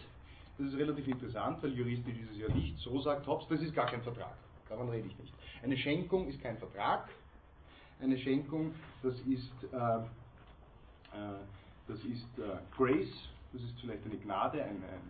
das 0.61 0.75
ist 0.75 0.79
relativ 0.79 1.09
interessant, 1.09 1.63
weil 1.63 1.73
juristisch 1.73 2.19
ist 2.19 2.33
es 2.33 2.39
ja 2.39 2.49
nicht 2.55 2.79
so, 2.79 3.01
sagt 3.01 3.27
Hobbes, 3.27 3.49
das 3.49 3.63
ist 3.63 3.75
gar 3.75 3.87
kein 3.87 4.03
Vertrag. 4.03 4.35
Davon 4.69 4.91
rede 4.91 5.09
ich 5.09 5.19
nicht. 5.19 5.33
Eine 5.63 5.77
Schenkung 5.77 6.29
ist 6.29 6.41
kein 6.43 6.59
Vertrag. 6.59 7.09
Eine 7.99 8.19
Schenkung, 8.19 8.75
das 9.03 9.19
ist, 9.21 9.53
äh, 9.73 9.77
äh, 9.77 11.39
das 11.89 11.99
ist 12.05 12.39
äh, 12.39 12.59
Grace, 12.77 13.31
das 13.53 13.63
ist 13.63 13.81
vielleicht 13.81 14.05
eine 14.05 14.17
Gnade, 14.19 14.63
eine, 14.63 15.01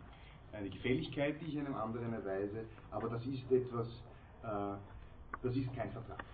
eine 0.52 0.70
Gefälligkeit, 0.70 1.40
die 1.40 1.46
ich 1.46 1.58
einem 1.58 1.74
anderen 1.74 2.12
erweise, 2.12 2.64
aber 2.92 3.08
das 3.08 3.24
ist 3.26 3.50
etwas, 3.50 3.88
äh, 4.42 4.76
das 5.42 5.56
ist 5.56 5.74
kein 5.74 5.90
Vertrag. 5.90 6.24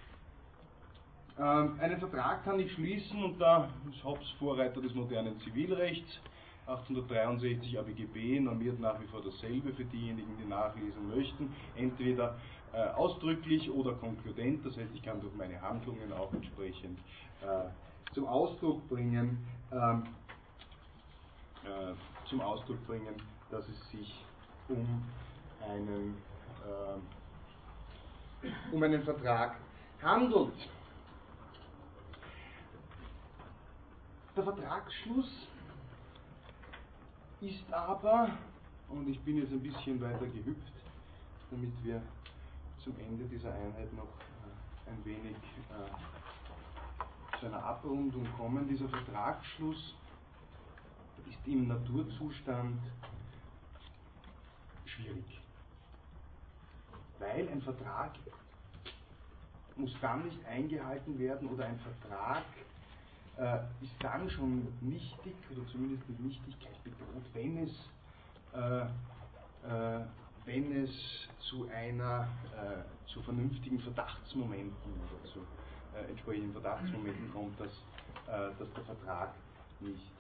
Ähm, 1.39 1.79
einen 1.81 1.99
Vertrag 1.99 2.45
kann 2.45 2.61
ich 2.61 2.73
schließen 2.73 3.23
und 3.25 3.39
da 3.39 3.71
ist 3.91 4.05
Hobbes 4.05 4.29
Vorreiter 4.39 4.81
des 4.81 4.95
modernen 4.95 5.41
Zivilrechts 5.41 6.21
1863 6.67 7.79
ABGB 7.79 8.41
normiert 8.41 8.81
nach 8.81 9.01
wie 9.01 9.07
vor 9.07 9.23
dasselbe 9.23 9.73
für 9.73 9.85
diejenigen, 9.85 10.37
die 10.37 10.45
nachlesen 10.45 11.09
möchten. 11.09 11.55
Entweder 11.77 12.37
äh, 12.73 12.89
ausdrücklich 12.89 13.71
oder 13.71 13.95
konkludent, 13.95 14.67
das 14.67 14.77
heißt, 14.77 14.91
ich 14.95 15.03
kann 15.03 15.21
durch 15.21 15.35
meine 15.35 15.61
Handlungen 15.63 16.13
auch 16.13 16.33
entsprechend 16.35 16.99
äh, 17.41 17.69
zum 18.15 18.27
Ausdruck 18.27 18.89
bringen, 18.89 19.47
ähm, 19.71 20.03
äh, 21.65 21.95
zum 22.29 22.41
Ausdruck 22.41 22.85
bringen, 22.87 23.15
dass 23.51 23.69
es 23.69 23.91
sich 23.91 24.25
um 24.69 25.03
einen, 25.63 26.17
äh, 28.43 28.75
um 28.75 28.83
einen 28.83 29.03
Vertrag 29.05 29.57
handelt. 30.03 30.69
Der 34.37 34.43
Vertragsschluss 34.45 35.49
ist 37.41 37.73
aber, 37.73 38.31
und 38.89 39.09
ich 39.09 39.21
bin 39.21 39.39
jetzt 39.39 39.53
ein 39.53 39.63
bisschen 39.63 40.01
weiter 40.01 40.27
gehüpft, 40.27 40.73
damit 41.51 41.73
wir 41.85 42.03
zum 42.83 42.99
Ende 42.99 43.25
dieser 43.25 43.53
Einheit 43.53 43.93
noch 43.93 44.05
äh, 44.05 44.91
ein 44.91 45.05
wenig 45.05 45.37
äh, 45.37 47.39
zu 47.39 47.47
einer 47.47 47.63
Abrundung 47.63 48.27
kommen. 48.37 48.69
Dieser 48.69 48.89
Vertragsschluss 48.89 49.95
ist 51.29 51.47
im 51.47 51.69
Naturzustand 51.69 52.81
schwierig. 54.85 55.41
Weil 57.19 57.49
ein 57.49 57.61
Vertrag 57.61 58.13
muss 59.77 59.95
dann 60.01 60.25
nicht 60.25 60.45
eingehalten 60.47 61.19
werden 61.19 61.49
oder 61.49 61.67
ein 61.67 61.79
Vertrag 61.81 62.45
äh, 63.39 63.59
ist 63.83 63.95
dann 64.01 64.29
schon 64.31 64.67
nichtig 64.81 65.35
oder 65.51 65.67
zumindest 65.69 66.09
mit 66.09 66.21
Nichtigkeit 66.21 66.83
bedroht, 66.85 67.25
wenn 67.35 67.59
es, 67.59 67.91
äh, 68.55 68.81
äh, 69.69 70.05
wenn 70.45 70.85
es 70.85 70.91
zu 71.41 71.69
einer 71.69 72.29
äh, 72.55 73.09
zu 73.13 73.23
vernünftigen 73.23 73.79
Verdachtsmomenten 73.81 74.93
oder 74.93 75.25
zu 75.33 75.41
äh, 75.95 76.09
entsprechenden 76.11 76.53
Verdachtsmomenten 76.53 77.33
kommt, 77.33 77.59
dass, 77.61 77.73
äh, 78.29 78.55
dass 78.59 78.73
der 78.75 78.85
Vertrag 78.85 79.35
nicht 79.81 80.13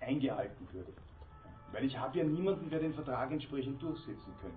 eingehalten 0.00 0.68
würde. 0.72 0.92
Weil 1.72 1.84
ich 1.84 1.98
habe 1.98 2.18
ja 2.18 2.24
niemanden, 2.24 2.70
der 2.70 2.80
den 2.80 2.94
Vertrag 2.94 3.30
entsprechend 3.32 3.82
durchsetzen 3.82 4.32
könnte. 4.40 4.56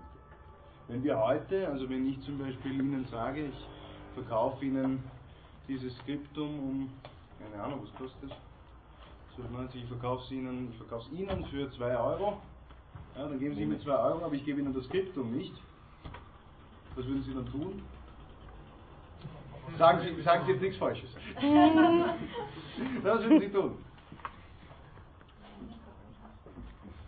Wenn 0.88 1.02
wir 1.02 1.18
heute, 1.18 1.68
also 1.68 1.88
wenn 1.90 2.06
ich 2.06 2.20
zum 2.22 2.38
Beispiel 2.38 2.74
Ihnen 2.74 3.06
sage, 3.10 3.46
ich 3.46 3.68
verkaufe 4.14 4.64
Ihnen 4.64 5.02
dieses 5.68 5.96
Skriptum 5.98 6.58
um, 6.58 6.90
keine 7.38 7.62
Ahnung, 7.62 7.80
was 7.82 7.94
kostet 7.94 8.30
das? 8.30 8.38
12,90, 9.38 9.74
ich 9.74 9.84
verkaufe 9.86 10.24
es 10.24 10.30
Ihnen, 10.30 10.70
ich 10.70 10.76
verkaufe 10.78 11.08
es 11.12 11.18
Ihnen 11.18 11.44
für 11.46 11.70
2 11.70 11.96
Euro, 11.98 12.40
ja, 13.16 13.28
dann 13.28 13.38
geben 13.38 13.54
Sie 13.54 13.66
mir 13.66 13.78
2 13.78 13.92
Euro, 13.92 14.24
aber 14.24 14.34
ich 14.34 14.44
gebe 14.44 14.60
Ihnen 14.60 14.72
das 14.72 14.84
Skriptum 14.84 15.36
nicht. 15.36 15.54
Was 16.94 17.06
würden 17.06 17.22
Sie 17.22 17.34
dann 17.34 17.46
tun? 17.46 17.82
Sagen 19.78 20.00
Sie, 20.00 20.22
sagen 20.22 20.46
Sie 20.46 20.52
jetzt 20.52 20.62
nichts 20.62 20.78
Falsches. 20.78 21.10
Was 23.02 23.22
würden 23.22 23.40
Sie 23.40 23.48
tun? 23.50 23.76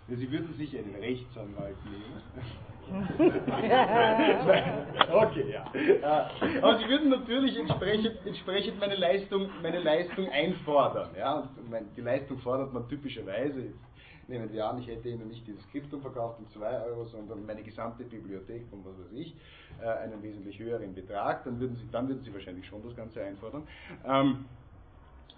Sie 0.09 0.31
würden 0.31 0.55
sich 0.57 0.77
einen 0.77 0.95
Rechtsanwalt 0.97 1.77
nehmen. 1.85 2.23
okay, 5.13 5.53
ja. 5.53 5.65
Aber 6.63 6.79
Sie 6.79 6.89
würden 6.89 7.11
natürlich 7.11 7.59
entsprechend, 7.59 8.13
entsprechend 8.25 8.81
meine, 8.81 8.97
Leistung, 8.97 9.51
meine 9.63 9.81
Leistung 9.81 10.27
einfordern. 10.31 11.11
Ja? 11.19 11.51
Die 11.97 12.01
Leistung 12.01 12.39
fordert 12.39 12.73
man 12.73 12.89
typischerweise. 12.89 13.75
Nehmen 14.29 14.53
wir 14.53 14.67
an, 14.67 14.79
ich 14.79 14.87
hätte 14.87 15.09
Ihnen 15.09 15.29
nicht 15.29 15.47
dieses 15.47 15.63
Skriptum 15.65 16.03
verkauft 16.03 16.39
um 16.39 16.49
2 16.51 16.83
Euro, 16.83 17.07
sondern 17.07 17.47
meine 17.47 17.63
gesamte 17.63 18.05
Bibliothek 18.05 18.67
und 18.73 18.85
was 18.85 18.93
weiß 18.99 19.13
ich, 19.15 19.35
äh, 19.83 19.87
einen 19.87 20.23
wesentlich 20.23 20.59
höheren 20.59 20.95
Betrag, 20.95 21.45
dann 21.45 21.59
würden 21.59 21.77
Sie, 21.77 21.89
dann 21.91 22.09
würden 22.09 22.23
Sie 22.23 22.35
wahrscheinlich 22.35 22.67
schon 22.67 22.83
das 22.83 22.95
Ganze 22.95 23.23
einfordern. 23.23 23.67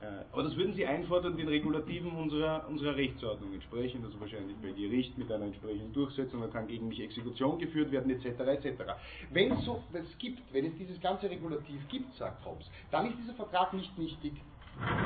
Äh, 0.01 0.25
aber 0.33 0.45
das 0.45 0.57
würden 0.57 0.73
Sie 0.75 0.87
einfordern 0.87 1.37
den 1.37 1.49
Regulativen 1.49 2.13
unserer, 2.13 2.67
unserer 2.69 2.97
Rechtsordnung 2.97 3.53
entsprechend, 3.53 4.05
also 4.05 4.19
wahrscheinlich 4.19 4.57
bei 4.57 4.73
Gericht 4.73 5.17
mit 5.19 5.31
einer 5.31 5.45
entsprechenden 5.45 5.93
Durchsetzung, 5.93 6.41
da 6.41 6.47
kann 6.47 6.67
gegen 6.67 6.89
mich 6.89 7.01
Exekution 7.01 7.59
geführt 7.59 7.93
werden, 7.93 8.11
etc. 8.11 8.41
etc. 8.41 8.83
Wenn 9.31 9.53
es 9.53 9.65
so 9.65 9.83
es 9.93 10.19
gibt, 10.19 10.41
wenn 10.55 10.65
es 10.65 10.75
dieses 10.77 10.99
ganze 11.01 11.29
Regulativ 11.29 11.87
gibt, 11.89 12.15
sagt 12.15 12.45
Hobbes, 12.47 12.71
dann 12.91 13.11
ist 13.11 13.19
dieser 13.19 13.35
Vertrag 13.35 13.75
nicht 13.75 13.97
nichtig, 13.99 14.33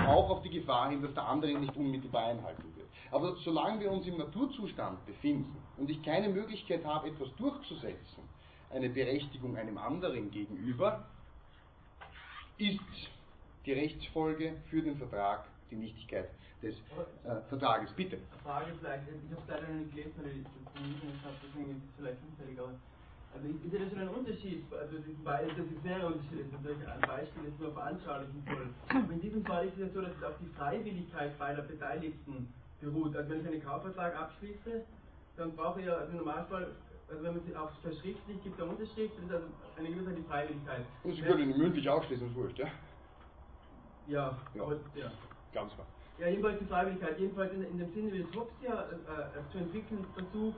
auch 0.06 0.30
auf 0.30 0.42
die 0.42 0.50
Gefahr 0.50 0.90
hin, 0.90 1.02
dass 1.02 1.12
der 1.14 1.26
andere 1.26 1.50
ihn 1.50 1.62
nicht 1.62 1.76
unmittelbar 1.76 2.26
einhalten 2.26 2.62
wird. 2.76 2.86
Aber 3.10 3.34
solange 3.44 3.80
wir 3.80 3.90
uns 3.90 4.06
im 4.06 4.18
Naturzustand 4.18 5.04
befinden 5.06 5.56
und 5.76 5.90
ich 5.90 6.00
keine 6.02 6.28
Möglichkeit 6.28 6.84
habe, 6.84 7.08
etwas 7.08 7.34
durchzusetzen, 7.36 8.22
eine 8.70 8.88
Berechtigung 8.88 9.56
einem 9.56 9.78
anderen 9.78 10.30
gegenüber, 10.30 11.04
ist 12.58 12.78
die 13.66 13.72
Rechtsfolge 13.72 14.56
für 14.70 14.82
den 14.82 14.96
Vertrag, 14.96 15.46
die 15.70 15.76
Nichtigkeit 15.76 16.28
des 16.62 16.74
äh, 17.24 17.40
Vertrages. 17.48 17.92
Bitte. 17.92 18.18
Frage 18.42 18.72
vielleicht, 18.78 19.04
ich 19.08 19.30
habe 19.32 19.42
es 19.42 19.48
leider 19.48 19.68
noch 19.68 19.80
nicht 19.80 19.90
gelesen, 19.94 20.12
weil 20.16 20.32
ich 20.32 20.44
das 20.44 20.82
nicht 20.82 21.24
habe, 21.24 21.36
deswegen 21.42 21.70
ist 21.70 21.84
es 21.84 21.96
vielleicht 21.96 22.18
unfällig, 22.28 22.58
aber 22.60 22.74
also 23.34 23.48
ist 23.48 23.72
ja 23.72 23.90
schon 23.90 23.98
ein 23.98 24.08
Unterschied, 24.08 24.62
also 24.72 24.96
das 24.96 25.06
ist 25.06 25.84
mehrere 25.84 26.06
Unterschiede, 26.06 26.44
das 26.44 26.46
ist 26.46 26.64
natürlich 26.64 26.88
ein 26.88 27.00
Beispiel, 27.00 27.42
das 27.50 27.58
nur 27.58 27.72
veranschaulichen 27.72 28.44
soll. 28.46 28.68
Aber 28.88 29.12
in 29.12 29.20
diesem 29.20 29.44
Fall 29.44 29.66
ist 29.66 29.74
es 29.74 29.80
ja 29.80 29.88
so, 29.88 30.00
dass 30.02 30.14
es 30.16 30.22
auf 30.22 30.38
die 30.38 30.54
Freiwilligkeit 30.54 31.36
beider 31.36 31.62
Beteiligten 31.62 32.54
beruht. 32.80 33.16
Also 33.16 33.30
wenn 33.30 33.40
ich 33.40 33.46
einen 33.48 33.64
Kaufvertrag 33.64 34.14
abschließe, 34.14 34.84
dann 35.36 35.56
brauche 35.56 35.80
ich 35.80 35.86
ja 35.86 35.94
also 35.96 36.12
im 36.12 36.18
Normalfall 36.18 36.76
also 37.10 37.22
wenn 37.22 37.34
man 37.34 37.44
sie 37.44 37.56
auch 37.56 37.70
verschriftlich 37.82 38.42
gibt, 38.42 38.58
der 38.58 38.66
Unterschrift, 38.66 39.14
das 39.18 39.24
ist 39.24 39.32
also 39.32 39.46
eine 39.76 39.90
gewisse 39.90 40.22
Freiwilligkeit. 40.24 40.86
Und 41.02 41.14
Sie 41.14 41.22
können 41.22 41.50
ihn 41.50 41.58
mündlich 41.58 41.88
ausschließen, 41.88 42.28
ist 42.28 42.34
wurscht, 42.34 42.58
ja? 42.58 42.68
Ja, 44.06 44.36
ja. 44.54 44.62
Aber, 44.62 44.74
ja. 44.94 45.10
Ganz 45.52 45.72
klar. 45.74 45.86
Ja, 46.18 46.28
jedenfalls 46.28 46.58
die 46.60 46.66
Freiwilligkeit, 46.66 47.18
jedenfalls 47.18 47.52
in, 47.52 47.62
in 47.64 47.78
dem 47.78 47.92
Sinne, 47.92 48.12
wie 48.12 48.20
es 48.20 48.36
Hobbes 48.36 48.54
ja 48.62 48.74
äh, 48.74 48.94
äh, 48.94 49.50
zu 49.50 49.58
entwickeln 49.58 50.04
versucht, 50.14 50.56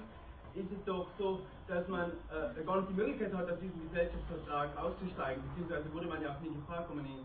ist 0.54 0.72
es 0.72 0.84
doch 0.84 1.06
so, 1.18 1.40
dass 1.68 1.86
man 1.88 2.12
äh, 2.30 2.64
gar 2.64 2.76
nicht 2.80 2.90
die 2.90 2.94
Möglichkeit 2.94 3.32
hat, 3.32 3.50
aus 3.50 3.58
diesem 3.60 3.80
Gesellschaftsvertrag 3.88 4.76
auszusteigen, 4.76 5.42
beziehungsweise 5.48 5.92
wurde 5.92 6.06
man 6.06 6.22
ja 6.22 6.34
auch 6.34 6.40
nie 6.40 6.54
gefragt, 6.54 6.88
ob 6.90 6.96
man 6.96 7.06
ihn 7.06 7.24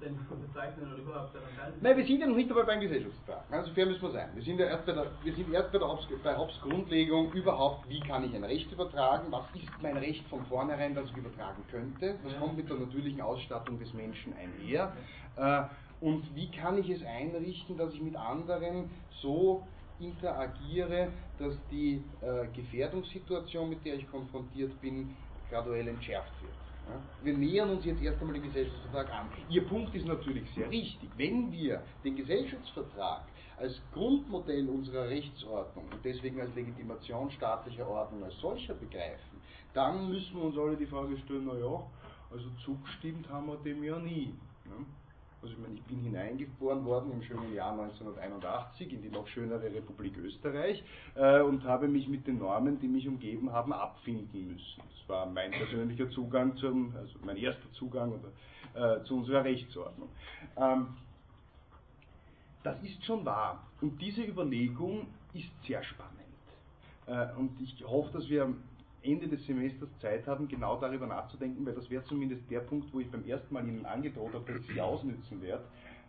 denn 0.00 0.18
unterzeichnen 0.30 0.92
oder 0.92 1.02
überhaupt 1.02 1.34
daran 1.34 1.48
teilnehmen. 1.56 1.82
Nein, 1.82 1.96
wir 1.96 2.04
sind 2.04 2.20
ja 2.20 2.26
noch 2.26 2.36
nicht 2.36 2.50
einmal 2.50 2.64
beim 2.64 2.80
Gesellschaftsvertrag. 2.80 3.44
Also 3.50 3.72
fair 3.72 3.86
müssen 3.86 4.02
wir 4.02 4.10
sein. 4.10 4.28
Wir 4.34 4.42
sind 4.42 4.58
ja 4.58 4.66
erst 4.66 4.86
bei 4.86 4.92
der, 4.92 5.06
wir 5.22 5.34
sind 5.34 5.52
erst 5.52 5.72
bei 5.72 5.78
der 5.78 5.88
Hobbes, 5.88 6.06
bei 6.22 6.36
Hobbes 6.36 6.60
Grundlegung 6.60 7.32
überhaupt, 7.32 7.88
wie 7.88 8.00
kann 8.00 8.24
ich 8.24 8.34
ein 8.34 8.44
Recht 8.44 8.70
übertragen, 8.72 9.26
was 9.30 9.44
ist 9.54 9.82
mein 9.82 9.96
Recht 9.96 10.26
von 10.28 10.44
vornherein, 10.46 10.94
das 10.94 11.06
ich 11.10 11.16
übertragen 11.16 11.62
könnte, 11.70 12.18
das 12.22 12.32
ja. 12.32 12.38
kommt 12.38 12.56
mit 12.56 12.68
der 12.68 12.76
natürlichen 12.76 13.20
Ausstattung 13.20 13.78
des 13.78 13.92
Menschen 13.94 14.34
einher. 14.34 14.92
Äh, 15.36 15.62
und 16.04 16.34
wie 16.34 16.50
kann 16.50 16.78
ich 16.78 16.90
es 16.90 17.04
einrichten, 17.04 17.76
dass 17.76 17.94
ich 17.94 18.02
mit 18.02 18.16
anderen 18.16 18.90
so 19.20 19.62
interagiere, 20.00 21.08
dass 21.38 21.54
die 21.70 22.02
äh, 22.20 22.48
Gefährdungssituation, 22.54 23.68
mit 23.68 23.84
der 23.84 23.94
ich 23.94 24.10
konfrontiert 24.10 24.80
bin, 24.80 25.14
graduell 25.48 25.86
entschärft 25.86 26.32
wird. 26.41 26.41
Ja? 26.41 26.41
Wir 27.22 27.36
nähern 27.36 27.70
uns 27.70 27.84
jetzt 27.84 28.02
erst 28.02 28.20
einmal 28.20 28.34
dem 28.34 28.42
Gesellschaftsvertrag 28.42 29.12
an. 29.12 29.28
Ihr 29.48 29.66
Punkt 29.66 29.94
ist 29.94 30.06
natürlich 30.06 30.50
sehr 30.54 30.68
richtig. 30.70 31.08
Wenn 31.16 31.52
wir 31.52 31.82
den 32.04 32.16
Gesellschaftsvertrag 32.16 33.22
als 33.58 33.80
Grundmodell 33.92 34.68
unserer 34.68 35.08
Rechtsordnung 35.08 35.84
und 35.92 36.04
deswegen 36.04 36.40
als 36.40 36.54
Legitimation 36.54 37.30
staatlicher 37.30 37.88
Ordnung 37.88 38.24
als 38.24 38.36
solcher 38.40 38.74
begreifen, 38.74 39.40
dann 39.72 40.08
müssen 40.08 40.36
wir 40.36 40.44
uns 40.44 40.58
alle 40.58 40.76
die 40.76 40.86
Frage 40.86 41.16
stellen, 41.18 41.46
naja, 41.46 41.82
also 42.30 42.48
zugestimmt 42.64 43.28
haben 43.28 43.46
wir 43.46 43.56
dem 43.56 43.84
ja 43.84 43.98
nie. 43.98 44.34
Also 45.42 45.54
ich 45.54 45.60
meine, 45.60 45.74
ich 45.74 45.82
bin 45.82 45.98
hineingeboren 45.98 46.84
worden 46.84 47.10
im 47.12 47.22
schönen 47.22 47.52
Jahr 47.52 47.72
1981 47.72 48.92
in 48.92 49.02
die 49.02 49.08
noch 49.08 49.26
schönere 49.26 49.64
Republik 49.64 50.16
Österreich 50.18 50.84
äh, 51.16 51.40
und 51.40 51.64
habe 51.64 51.88
mich 51.88 52.06
mit 52.06 52.28
den 52.28 52.38
Normen, 52.38 52.78
die 52.78 52.86
mich 52.86 53.08
umgeben 53.08 53.52
haben, 53.52 53.72
abfinden 53.72 54.52
müssen. 54.52 54.82
Das 54.88 55.08
war 55.08 55.26
mein 55.26 55.50
persönlicher 55.50 56.08
Zugang 56.10 56.56
zum, 56.58 56.94
also 56.94 57.18
mein 57.24 57.36
erster 57.36 57.72
Zugang 57.72 58.12
oder, 58.12 59.00
äh, 59.00 59.02
zu 59.02 59.16
unserer 59.16 59.42
Rechtsordnung. 59.42 60.10
Ähm, 60.56 60.94
das 62.62 62.80
ist 62.84 63.04
schon 63.04 63.24
wahr. 63.24 63.66
Und 63.80 64.00
diese 64.00 64.22
Überlegung 64.22 65.08
ist 65.34 65.50
sehr 65.66 65.82
spannend. 65.82 66.12
Äh, 67.06 67.34
und 67.36 67.60
ich 67.60 67.84
hoffe, 67.84 68.12
dass 68.12 68.28
wir 68.28 68.54
Ende 69.04 69.28
des 69.28 69.44
Semesters 69.46 69.88
Zeit 70.00 70.26
haben, 70.26 70.48
genau 70.48 70.78
darüber 70.78 71.06
nachzudenken, 71.06 71.64
weil 71.66 71.74
das 71.74 71.88
wäre 71.90 72.04
zumindest 72.04 72.42
der 72.50 72.60
Punkt, 72.60 72.92
wo 72.92 73.00
ich 73.00 73.10
beim 73.10 73.24
ersten 73.26 73.52
Mal 73.52 73.66
Ihnen 73.66 73.84
angedroht 73.84 74.34
habe, 74.34 74.52
dass 74.52 74.62
ich 74.62 74.74
Sie 74.74 74.80
ausnützen 74.80 75.42
werde. 75.42 75.64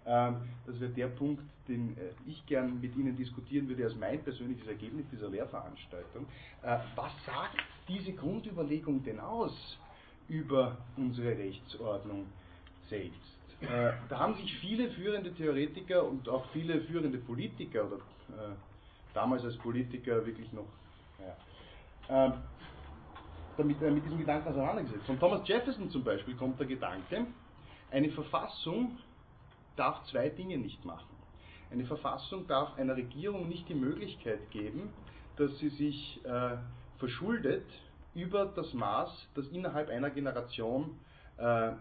Ähm, 0.05 0.35
das 0.65 0.79
wäre 0.79 0.91
der 0.91 1.07
Punkt, 1.07 1.41
den 1.67 1.97
äh, 1.97 2.11
ich 2.27 2.45
gern 2.45 2.81
mit 2.81 2.95
Ihnen 2.95 3.15
diskutieren 3.15 3.67
würde, 3.69 3.85
als 3.85 3.95
mein 3.95 4.21
persönliches 4.21 4.67
Ergebnis 4.67 5.05
dieser 5.11 5.29
Lehrveranstaltung. 5.29 6.25
Äh, 6.61 6.77
was 6.95 7.11
sagt 7.25 7.57
diese 7.87 8.13
Grundüberlegung 8.13 9.03
denn 9.03 9.19
aus 9.19 9.77
über 10.27 10.77
unsere 10.97 11.37
Rechtsordnung 11.37 12.25
selbst? 12.89 13.19
Äh, 13.61 13.93
da 14.09 14.19
haben 14.19 14.35
sich 14.35 14.53
viele 14.59 14.89
führende 14.91 15.33
Theoretiker 15.33 16.05
und 16.05 16.27
auch 16.27 16.45
viele 16.51 16.81
führende 16.81 17.17
Politiker 17.17 17.85
oder 17.85 17.99
damals 19.13 19.43
als 19.43 19.55
Politiker 19.57 20.25
wirklich 20.25 20.51
noch 20.53 20.65
ja, 21.19 21.35
ähm, 22.09 22.33
damit, 23.57 23.81
äh, 23.81 23.91
mit 23.91 24.05
diesem 24.05 24.19
Gedanken 24.19 24.49
auseinandergesetzt. 24.49 25.05
Von 25.05 25.19
Thomas 25.19 25.47
Jefferson 25.47 25.89
zum 25.89 26.03
Beispiel 26.03 26.35
kommt 26.35 26.59
der 26.59 26.67
Gedanke, 26.67 27.27
eine 27.91 28.09
Verfassung 28.09 28.97
darf 29.75 30.03
zwei 30.05 30.29
Dinge 30.29 30.57
nicht 30.57 30.83
machen. 30.85 31.09
Eine 31.71 31.85
Verfassung 31.85 32.47
darf 32.47 32.77
einer 32.77 32.95
Regierung 32.95 33.47
nicht 33.47 33.67
die 33.69 33.75
Möglichkeit 33.75 34.51
geben, 34.51 34.93
dass 35.37 35.57
sie 35.59 35.69
sich 35.69 36.23
äh, 36.25 36.57
verschuldet 36.97 37.65
über 38.13 38.45
das 38.45 38.73
Maß, 38.73 39.29
das 39.33 39.47
innerhalb 39.47 39.89
einer 39.89 40.11
Generation 40.11 40.99
äh, 41.37 41.71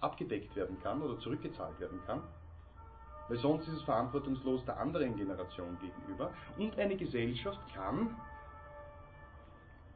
abgedeckt 0.00 0.56
werden 0.56 0.80
kann 0.82 1.02
oder 1.02 1.18
zurückgezahlt 1.20 1.78
werden 1.78 2.00
kann. 2.06 2.22
weil 3.28 3.38
sonst 3.38 3.68
ist 3.68 3.74
es 3.74 3.82
verantwortungslos 3.82 4.64
der 4.64 4.78
anderen 4.78 5.16
Generation 5.16 5.78
gegenüber. 5.80 6.32
Und 6.58 6.76
eine 6.78 6.96
Gesellschaft 6.96 7.60
kann 7.72 8.16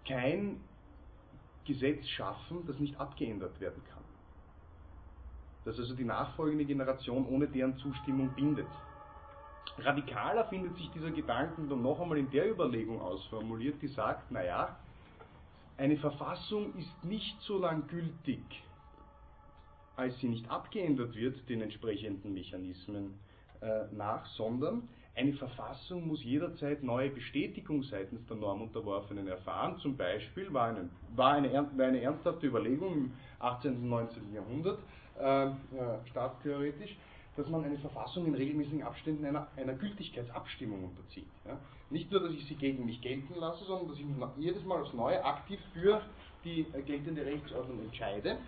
kein 0.06 0.60
Gesetz 1.64 2.06
schaffen, 2.08 2.64
das 2.66 2.78
nicht 2.78 2.98
abgeändert 2.98 3.58
werden 3.60 3.82
kann. 3.90 4.02
Das 5.64 5.78
also 5.78 5.94
die 5.94 6.04
nachfolgende 6.04 6.64
Generation 6.64 7.26
ohne 7.26 7.48
deren 7.48 7.76
Zustimmung 7.78 8.30
bindet. 8.34 8.68
Radikaler 9.78 10.44
findet 10.46 10.76
sich 10.76 10.90
dieser 10.90 11.10
Gedanken 11.10 11.68
dann 11.68 11.82
noch 11.82 12.00
einmal 12.00 12.18
in 12.18 12.30
der 12.30 12.50
Überlegung 12.50 13.00
ausformuliert, 13.00 13.80
die 13.82 13.88
sagt, 13.88 14.30
naja, 14.30 14.76
eine 15.76 15.96
Verfassung 15.96 16.74
ist 16.76 17.04
nicht 17.04 17.40
so 17.42 17.58
lang 17.58 17.88
gültig, 17.88 18.44
als 19.96 20.16
sie 20.20 20.28
nicht 20.28 20.48
abgeändert 20.48 21.14
wird, 21.16 21.48
den 21.48 21.62
entsprechenden 21.62 22.32
Mechanismen 22.32 23.18
äh, 23.60 23.86
nach, 23.92 24.26
sondern 24.26 24.88
eine 25.16 25.32
Verfassung 25.34 26.08
muss 26.08 26.24
jederzeit 26.24 26.82
neue 26.82 27.10
Bestätigung 27.10 27.84
seitens 27.84 28.26
der 28.26 28.36
Normunterworfenen 28.36 29.28
erfahren. 29.28 29.78
Zum 29.78 29.96
Beispiel 29.96 30.52
war 30.52 30.68
eine, 30.68 30.88
war 31.14 31.34
eine, 31.34 31.52
war 31.52 31.86
eine 31.86 32.00
ernsthafte 32.00 32.46
Überlegung 32.46 32.92
im 32.94 33.12
18. 33.38 33.76
und 33.76 33.88
19. 33.88 34.34
Jahrhundert, 34.34 34.78
äh, 35.20 35.46
äh, 35.46 35.52
staatstheoretisch, 36.10 36.96
dass 37.36 37.48
man 37.48 37.64
eine 37.64 37.78
Verfassung 37.78 38.26
in 38.26 38.34
regelmäßigen 38.34 38.82
Abständen 38.82 39.24
einer, 39.24 39.46
einer 39.56 39.74
Gültigkeitsabstimmung 39.74 40.84
unterzieht. 40.84 41.26
Ja? 41.46 41.58
Nicht 41.90 42.10
nur, 42.10 42.20
dass 42.20 42.32
ich 42.32 42.44
sie 42.46 42.56
gegen 42.56 42.84
mich 42.84 43.00
gelten 43.00 43.34
lasse, 43.36 43.64
sondern 43.64 43.88
dass 43.88 43.98
ich 43.98 44.04
mich 44.04 44.16
jedes 44.38 44.64
Mal 44.64 44.82
aufs 44.82 44.94
Neue 44.94 45.24
aktiv 45.24 45.60
für 45.72 46.02
die 46.44 46.66
äh, 46.72 46.82
geltende 46.82 47.24
Rechtsordnung 47.24 47.80
entscheide, 47.80 48.38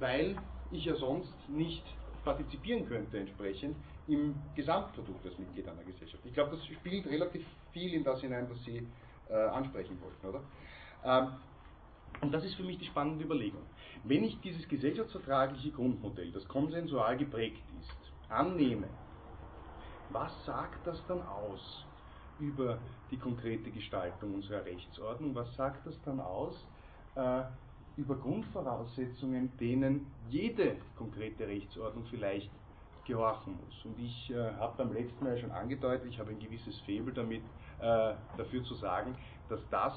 weil 0.00 0.36
ich 0.72 0.84
ja 0.84 0.96
sonst 0.96 1.32
nicht 1.48 1.84
partizipieren 2.24 2.86
könnte 2.86 3.18
entsprechend 3.18 3.76
im 4.08 4.34
Gesamtprodukt 4.54 5.24
als 5.26 5.38
Mitglied 5.38 5.68
einer 5.68 5.84
Gesellschaft. 5.84 6.24
Ich 6.24 6.32
glaube, 6.32 6.56
das 6.56 6.66
spielt 6.66 7.06
relativ 7.06 7.44
viel 7.72 7.94
in 7.94 8.04
das 8.04 8.20
hinein, 8.20 8.48
was 8.50 8.62
Sie 8.64 8.86
äh, 9.28 9.34
ansprechen 9.34 9.98
wollten, 10.00 10.26
oder? 10.26 10.42
Ähm, 11.04 11.32
und 12.20 12.32
das 12.32 12.44
ist 12.44 12.54
für 12.54 12.64
mich 12.64 12.78
die 12.78 12.86
spannende 12.86 13.24
Überlegung. 13.24 13.62
Wenn 14.04 14.24
ich 14.24 14.40
dieses 14.40 14.66
gesellschaftsvertragliche 14.68 15.70
Grundmodell, 15.70 16.32
das 16.32 16.46
konsensual 16.48 17.16
geprägt 17.16 17.62
ist, 17.78 18.30
annehme, 18.30 18.88
was 20.08 20.32
sagt 20.44 20.86
das 20.86 21.04
dann 21.06 21.20
aus 21.22 21.84
über 22.38 22.78
die 23.10 23.18
konkrete 23.18 23.70
Gestaltung 23.70 24.34
unserer 24.34 24.64
Rechtsordnung? 24.64 25.34
Was 25.34 25.54
sagt 25.54 25.86
das 25.86 26.00
dann 26.02 26.20
aus 26.20 26.54
äh, 27.14 27.42
über 27.96 28.16
Grundvoraussetzungen, 28.16 29.56
denen 29.58 30.06
jede 30.28 30.76
konkrete 30.96 31.46
Rechtsordnung 31.46 32.06
vielleicht 32.06 32.50
gehorchen 33.08 33.58
muss. 33.64 33.84
Und 33.84 33.98
ich 33.98 34.30
äh, 34.30 34.52
habe 34.58 34.74
beim 34.76 34.92
letzten 34.92 35.24
Mal 35.24 35.36
schon 35.38 35.50
angedeutet, 35.50 36.06
ich 36.08 36.18
habe 36.20 36.30
ein 36.30 36.38
gewisses 36.38 36.78
Faible 36.80 37.12
damit, 37.12 37.42
äh, 37.80 38.14
dafür 38.36 38.62
zu 38.62 38.74
sagen, 38.74 39.16
dass 39.48 39.60
das 39.70 39.94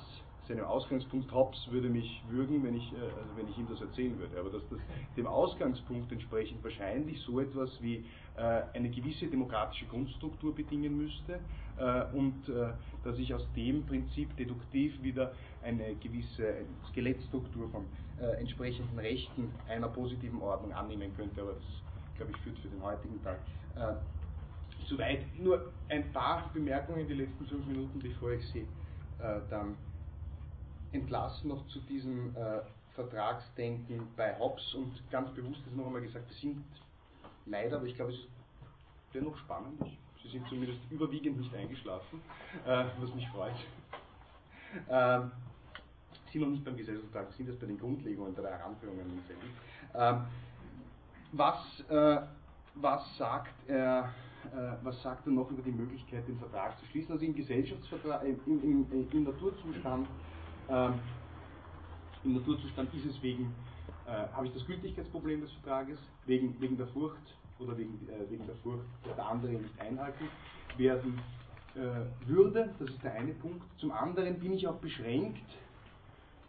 seinem 0.48 0.66
Ausgangspunkt 0.66 1.32
Hobbes 1.32 1.72
würde 1.72 1.90
mich 1.90 2.24
würgen, 2.30 2.64
wenn 2.64 2.76
ich, 2.76 2.92
äh, 2.94 2.96
also 2.96 3.36
wenn 3.36 3.48
ich 3.48 3.58
ihm 3.58 3.68
das 3.70 3.82
erzählen 3.82 4.18
würde, 4.18 4.40
aber 4.40 4.50
dass 4.50 4.68
das 4.70 4.80
dem 5.16 5.28
Ausgangspunkt 5.28 6.12
entsprechend 6.12 6.64
wahrscheinlich 6.64 7.20
so 7.22 7.40
etwas 7.40 7.70
wie 7.82 8.06
äh, 8.36 8.64
eine 8.74 8.90
gewisse 8.90 9.28
demokratische 9.28 9.86
Grundstruktur 9.86 10.56
bedingen 10.56 10.98
müsste 10.98 11.40
äh, 11.78 12.04
und 12.16 12.50
äh, 12.50 12.74
dass 13.04 13.18
ich 13.18 13.34
aus 13.34 13.48
dem 13.56 13.86
Prinzip 13.86 14.36
deduktiv 14.38 15.02
wieder 15.04 15.34
eine 15.64 15.96
gewisse 15.96 16.66
Skelettstruktur 16.90 17.70
von 17.70 17.86
entsprechenden 18.40 19.00
Rechten 19.00 19.52
einer 19.68 19.88
positiven 19.88 20.40
Ordnung 20.44 20.72
annehmen 20.74 21.12
könnte, 21.16 21.42
aber 21.42 21.54
das 21.54 21.91
glaube 22.16 22.32
ich, 22.32 22.38
führt 22.38 22.60
für 22.60 22.70
den 22.70 22.82
heutigen 22.82 23.22
Tag 23.24 23.40
äh, 23.76 24.86
zu 24.88 24.98
weit. 24.98 25.26
Nur 25.38 25.72
ein 25.90 26.12
paar 26.12 26.52
Bemerkungen 26.54 27.02
in 27.02 27.08
die 27.08 27.14
letzten 27.14 27.46
fünf 27.46 27.66
Minuten, 27.68 28.00
bevor 28.00 28.32
ich 28.32 28.48
Sie 28.52 28.68
äh, 29.20 29.42
dann 29.50 29.78
entlasse, 30.92 31.48
noch 31.48 31.66
zu 31.68 31.80
diesem 31.82 32.36
äh, 32.36 32.62
Vertragsdenken 32.96 34.14
bei 34.16 34.38
Hobbes 34.38 34.74
und 34.74 35.10
ganz 35.10 35.34
bewusst 35.34 35.66
ist 35.66 35.76
noch 35.76 35.86
einmal 35.86 36.02
gesagt, 36.02 36.28
wir 36.30 36.36
sind 36.36 36.66
leider, 37.46 37.78
aber 37.78 37.86
ich 37.86 37.96
glaube, 37.96 38.12
es 38.12 38.20
ist 38.20 38.30
dennoch 39.14 39.38
spannend. 39.38 39.82
Sie 40.22 40.30
sind 40.30 40.48
zumindest 40.48 40.80
überwiegend 40.92 41.38
nicht 41.40 41.54
eingeschlafen, 41.56 42.22
äh, 42.66 42.86
was 43.00 43.16
mich 43.16 43.28
freut. 43.30 43.56
Ähm, 44.90 45.32
sind 46.32 46.42
noch 46.42 46.50
nicht 46.50 46.64
beim 46.64 46.78
Gesellschaftsvertrag, 46.78 47.34
sind 47.34 47.50
das 47.50 47.58
bei 47.58 47.66
den 47.66 47.78
Grundlegungen, 47.80 48.34
der 48.36 48.46
Heranführung 48.46 49.00
an 49.02 49.10
denselben. 49.10 49.50
Ähm, 49.96 50.26
was, 51.32 51.84
äh, 51.90 52.22
was, 52.76 53.18
sagt 53.18 53.54
er, 53.68 54.14
äh, 54.54 54.74
was 54.84 55.02
sagt 55.02 55.26
er 55.26 55.32
noch 55.32 55.50
über 55.52 55.62
die 55.62 55.72
Möglichkeit, 55.72 56.28
den 56.28 56.38
Vertrag 56.38 56.78
zu 56.80 56.86
schließen? 56.88 57.14
Also 57.14 57.26
im 57.26 57.36
Gesellschaftsvertrag, 57.36 58.24
im, 58.24 58.40
im, 58.46 59.10
im, 59.12 59.24
Naturzustand, 59.24 60.08
ähm, 60.70 60.94
im 62.24 62.34
Naturzustand 62.34 62.94
ist 62.94 63.06
es 63.06 63.22
wegen, 63.22 63.54
äh, 64.06 64.12
habe 64.34 64.48
ich 64.48 64.54
das 64.54 64.66
Gültigkeitsproblem 64.66 65.42
des 65.42 65.52
Vertrages, 65.54 66.00
wegen, 66.26 66.60
wegen 66.60 66.78
der 66.78 66.88
Furcht 66.88 67.36
oder 67.60 67.78
wegen, 67.78 68.08
äh, 68.10 68.30
wegen 68.30 68.46
der 68.46 68.56
Furcht, 68.58 68.86
dass 69.06 69.16
der 69.16 69.28
andere 69.28 69.54
nicht 69.54 69.80
einhalten 69.80 70.28
werden 70.78 71.22
äh, 71.76 72.28
würde. 72.28 72.74
Das 72.80 72.90
ist 72.90 73.04
der 73.04 73.14
eine 73.14 73.34
Punkt. 73.34 73.64
Zum 73.78 73.92
anderen 73.92 74.40
bin 74.40 74.54
ich 74.54 74.68
auch 74.68 74.78
beschränkt 74.78 75.46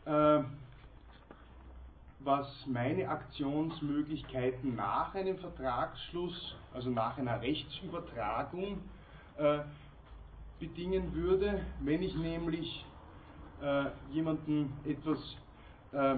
äh, 0.05 0.43
was 2.25 2.47
meine 2.67 3.09
Aktionsmöglichkeiten 3.09 4.77
nach 4.77 5.15
einem 5.15 5.39
Vertragsschluss, 5.39 6.57
also 6.73 6.91
nach 6.91 7.19
einer 7.19 7.41
Rechtsübertragung, 7.41 8.81
äh, 9.39 9.61
bedingen 10.61 11.15
würde, 11.15 11.61
wenn 11.81 12.03
ich 12.03 12.15
nämlich 12.15 12.85
äh, 13.63 13.87
jemanden 14.13 14.73
etwas 14.85 15.19
äh, 15.93 16.17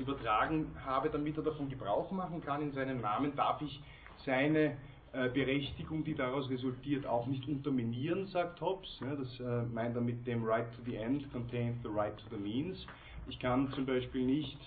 übertragen 0.00 0.74
habe, 0.84 1.08
damit 1.10 1.36
er 1.36 1.44
davon 1.44 1.68
Gebrauch 1.68 2.10
machen 2.10 2.42
kann 2.42 2.62
in 2.62 2.72
seinem 2.72 3.00
Namen, 3.00 3.36
darf 3.36 3.60
ich 3.62 3.80
seine 4.24 4.76
äh, 5.12 5.28
Berechtigung, 5.28 6.02
die 6.02 6.14
daraus 6.14 6.50
resultiert, 6.50 7.06
auch 7.06 7.26
nicht 7.26 7.46
unterminieren, 7.46 8.26
sagt 8.26 8.60
Hobbes. 8.60 8.98
Ja, 9.00 9.14
das 9.14 9.38
äh, 9.38 9.62
meint 9.72 9.94
er 9.94 10.02
mit 10.02 10.26
dem 10.26 10.44
Right 10.44 10.66
to 10.72 10.82
the 10.84 10.96
End 10.96 11.30
contains 11.32 11.80
the 11.82 11.88
right 11.88 12.16
to 12.16 12.24
the 12.30 12.36
means. 12.36 12.84
Ich 13.28 13.38
kann 13.38 13.70
zum 13.72 13.86
Beispiel 13.86 14.26
nicht 14.26 14.58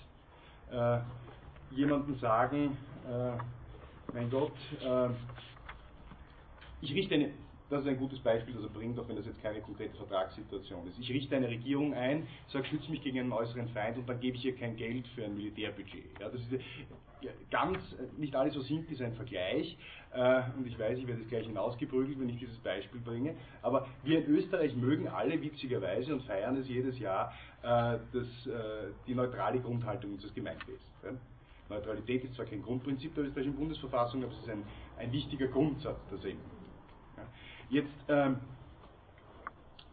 äh, 0.71 0.99
jemandem 1.71 2.15
sagen, 2.19 2.77
äh, 3.07 3.37
mein 4.13 4.29
Gott, 4.29 4.53
äh, 4.81 5.09
ich 6.81 6.93
richte 6.93 7.15
eine, 7.15 7.31
das 7.69 7.81
ist 7.81 7.87
ein 7.87 7.97
gutes 7.97 8.19
Beispiel, 8.19 8.53
das 8.53 8.63
er 8.63 8.69
bringt, 8.69 8.97
auch 8.99 9.07
wenn 9.09 9.17
das 9.17 9.25
jetzt 9.25 9.41
keine 9.41 9.59
konkrete 9.61 9.95
Vertragssituation 9.97 10.87
ist. 10.87 10.99
Ich 10.99 11.09
richte 11.09 11.35
eine 11.35 11.49
Regierung 11.49 11.93
ein, 11.93 12.27
sage, 12.47 12.65
schütze 12.65 12.89
mich 12.89 13.01
gegen 13.01 13.19
einen 13.19 13.31
äußeren 13.31 13.67
Feind 13.69 13.97
und 13.97 14.07
dann 14.07 14.19
gebe 14.19 14.37
ich 14.37 14.45
ihr 14.45 14.55
kein 14.55 14.75
Geld 14.75 15.07
für 15.09 15.25
ein 15.25 15.35
Militärbudget. 15.35 16.19
Ja, 16.19 16.29
das 16.29 16.41
ist 16.41 16.61
ganz, 17.51 17.77
nicht 18.17 18.35
alles, 18.35 18.57
was 18.57 18.65
hinkt, 18.65 18.91
ist 18.91 19.01
ein 19.01 19.13
Vergleich. 19.13 19.77
Äh, 20.13 20.43
und 20.57 20.65
ich 20.67 20.77
weiß, 20.77 20.97
ich 20.97 21.07
werde 21.07 21.21
es 21.21 21.27
gleich 21.27 21.45
hinausgeprügelt, 21.45 22.19
wenn 22.19 22.29
ich 22.29 22.39
dieses 22.39 22.57
Beispiel 22.59 23.01
bringe. 23.01 23.35
Aber 23.61 23.87
wir 24.03 24.25
in 24.25 24.35
Österreich 24.35 24.75
mögen 24.75 25.07
alle 25.07 25.41
witzigerweise 25.41 26.13
und 26.13 26.23
feiern 26.23 26.57
es 26.57 26.67
jedes 26.67 26.97
Jahr, 26.99 27.33
äh, 27.61 27.97
das, 28.13 28.47
äh, 28.47 28.91
die 29.07 29.15
neutrale 29.15 29.59
Grundhaltung 29.59 30.13
unseres 30.13 30.33
Gemeinwesens. 30.33 30.81
Neutralität 31.69 32.23
ist 32.23 32.35
zwar 32.35 32.45
kein 32.45 32.61
Grundprinzip 32.61 33.13
der 33.13 33.25
österreichischen 33.25 33.57
Bundesverfassung, 33.57 34.23
aber 34.23 34.31
es 34.31 34.39
ist 34.39 34.49
ein, 34.49 34.63
ein 34.97 35.11
wichtiger 35.11 35.47
Grundsatz 35.47 35.99
derselben. 36.09 36.39
Ja? 37.17 37.23
Jetzt 37.69 38.05
ähm, 38.07 38.37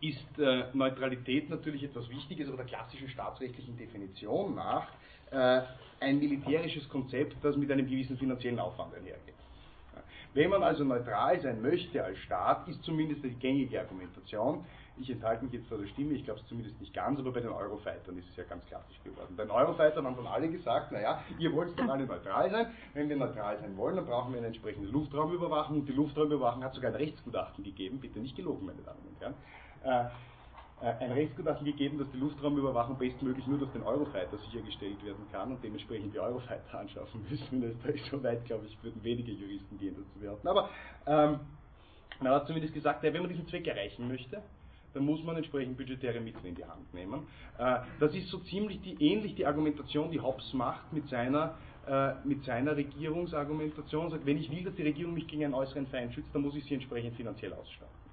ist 0.00 0.38
äh, 0.38 0.66
Neutralität 0.72 1.50
natürlich 1.50 1.82
etwas 1.82 2.08
Wichtiges, 2.10 2.48
aber 2.48 2.58
der 2.58 2.66
klassischen 2.66 3.08
staatsrechtlichen 3.08 3.76
Definition 3.76 4.54
nach 4.54 4.86
äh, 4.86 5.13
ein 5.30 6.18
militärisches 6.18 6.88
Konzept, 6.88 7.36
das 7.42 7.56
mit 7.56 7.70
einem 7.70 7.86
gewissen 7.86 8.16
finanziellen 8.16 8.58
Aufwand 8.58 8.94
einhergeht. 8.94 9.34
Wenn 10.34 10.50
man 10.50 10.64
also 10.64 10.82
neutral 10.82 11.40
sein 11.40 11.62
möchte 11.62 12.02
als 12.02 12.18
Staat, 12.18 12.66
ist 12.68 12.82
zumindest 12.82 13.22
die 13.22 13.30
gängige 13.30 13.80
Argumentation, 13.80 14.64
ich 14.96 15.10
enthalte 15.10 15.44
mich 15.44 15.52
jetzt 15.52 15.68
vor 15.68 15.78
der 15.78 15.86
Stimme, 15.88 16.14
ich 16.14 16.24
glaube 16.24 16.40
es 16.40 16.46
zumindest 16.46 16.80
nicht 16.80 16.94
ganz, 16.94 17.18
aber 17.18 17.32
bei 17.32 17.40
den 17.40 17.50
Eurofightern 17.50 18.16
ist 18.16 18.28
es 18.30 18.36
ja 18.36 18.44
ganz 18.44 18.64
klassisch 18.66 19.00
geworden. 19.02 19.34
Bei 19.36 19.44
den 19.44 19.50
Eurofightern 19.50 20.06
haben 20.06 20.16
dann 20.16 20.26
alle 20.26 20.48
gesagt, 20.48 20.92
naja, 20.92 21.22
ihr 21.38 21.52
wollt 21.52 21.76
doch 21.78 21.88
alle 21.88 22.06
neutral 22.06 22.50
sein. 22.50 22.66
Wenn 22.94 23.08
wir 23.08 23.16
neutral 23.16 23.58
sein 23.58 23.76
wollen, 23.76 23.96
dann 23.96 24.06
brauchen 24.06 24.32
wir 24.32 24.38
eine 24.38 24.48
entsprechende 24.48 24.88
Luftraumüberwachung. 24.88 25.80
Und 25.80 25.88
die 25.88 25.92
Luftraumüberwachung 25.92 26.62
hat 26.62 26.74
sogar 26.74 26.92
ein 26.92 26.96
Rechtsgutachten 26.96 27.64
gegeben, 27.64 27.98
bitte 28.00 28.20
nicht 28.20 28.36
gelogen, 28.36 28.66
meine 28.66 28.82
Damen 28.82 29.00
und 29.08 29.20
Herren. 29.20 30.10
Äh, 30.80 31.04
ein 31.04 31.12
Rechtsgutachten 31.12 31.64
gegeben, 31.64 31.98
dass 31.98 32.10
die 32.10 32.18
Luftraumüberwachung 32.18 32.98
bestmöglich 32.98 33.46
nur 33.46 33.58
durch 33.58 33.70
den 33.70 33.82
Eurofighter 33.82 34.36
sichergestellt 34.38 35.04
werden 35.04 35.24
kann 35.30 35.52
und 35.52 35.62
dementsprechend 35.62 36.12
die 36.14 36.18
Eurofighter 36.18 36.78
anschaffen 36.78 37.24
müssen. 37.30 37.62
In 37.62 37.70
Österreich 37.70 38.02
so 38.10 38.22
weit, 38.22 38.44
glaube 38.44 38.66
ich, 38.66 38.82
würden 38.82 39.02
wenige 39.04 39.32
Juristen 39.32 39.78
gehen, 39.78 39.94
das 39.96 40.12
zu 40.12 40.18
behaupten. 40.18 40.48
Aber 40.48 40.68
ähm, 41.06 41.40
man 42.20 42.32
hat 42.32 42.46
zumindest 42.46 42.74
gesagt, 42.74 43.02
wenn 43.02 43.12
man 43.14 43.28
diesen 43.28 43.46
Zweck 43.48 43.66
erreichen 43.66 44.08
möchte, 44.08 44.42
dann 44.94 45.04
muss 45.04 45.22
man 45.24 45.36
entsprechend 45.36 45.76
budgetäre 45.76 46.20
Mittel 46.20 46.46
in 46.46 46.54
die 46.54 46.64
Hand 46.64 46.92
nehmen. 46.92 47.26
Äh, 47.58 47.78
das 48.00 48.14
ist 48.14 48.28
so 48.28 48.38
ziemlich 48.38 48.80
die, 48.82 48.94
ähnlich 49.00 49.36
die 49.36 49.46
Argumentation, 49.46 50.10
die 50.10 50.20
Hobbes 50.20 50.52
macht 50.52 50.92
mit 50.92 51.08
seiner 51.08 51.54
äh, 51.86 52.14
mit 52.24 52.42
seiner 52.44 52.76
Regierungsargumentation 52.76 54.10
sagt, 54.10 54.24
wenn 54.24 54.38
ich 54.38 54.50
will, 54.50 54.64
dass 54.64 54.74
die 54.74 54.84
Regierung 54.84 55.12
mich 55.12 55.26
gegen 55.26 55.44
einen 55.44 55.54
äußeren 55.54 55.86
Feind 55.88 56.14
schützt, 56.14 56.34
dann 56.34 56.40
muss 56.40 56.56
ich 56.56 56.64
sie 56.64 56.74
entsprechend 56.74 57.14
finanziell 57.14 57.52
ausstatten. 57.52 58.03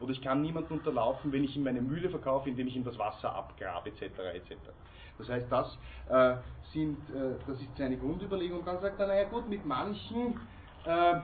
Oder 0.00 0.12
ich 0.12 0.22
kann 0.22 0.42
niemanden 0.42 0.74
unterlaufen, 0.74 1.32
wenn 1.32 1.44
ich 1.44 1.56
ihm 1.56 1.64
meine 1.64 1.80
Mühle 1.80 2.08
verkaufe, 2.08 2.48
indem 2.48 2.66
ich 2.66 2.76
ihm 2.76 2.84
das 2.84 2.98
Wasser 2.98 3.34
abgrabe, 3.34 3.90
etc. 3.90 4.02
etc. 4.34 4.56
Das 5.18 5.28
heißt, 5.28 5.50
das, 5.50 5.78
äh, 6.08 6.36
sind, 6.72 6.98
äh, 7.10 7.34
das 7.46 7.60
ist 7.60 7.76
seine 7.76 7.96
Grundüberlegung. 7.96 8.60
Und 8.60 8.66
dann 8.66 8.80
sagt 8.80 8.98
er, 8.98 9.06
naja 9.06 9.28
gut, 9.28 9.48
mit 9.48 9.64
manchen, 9.66 10.40
äh, 10.86 11.16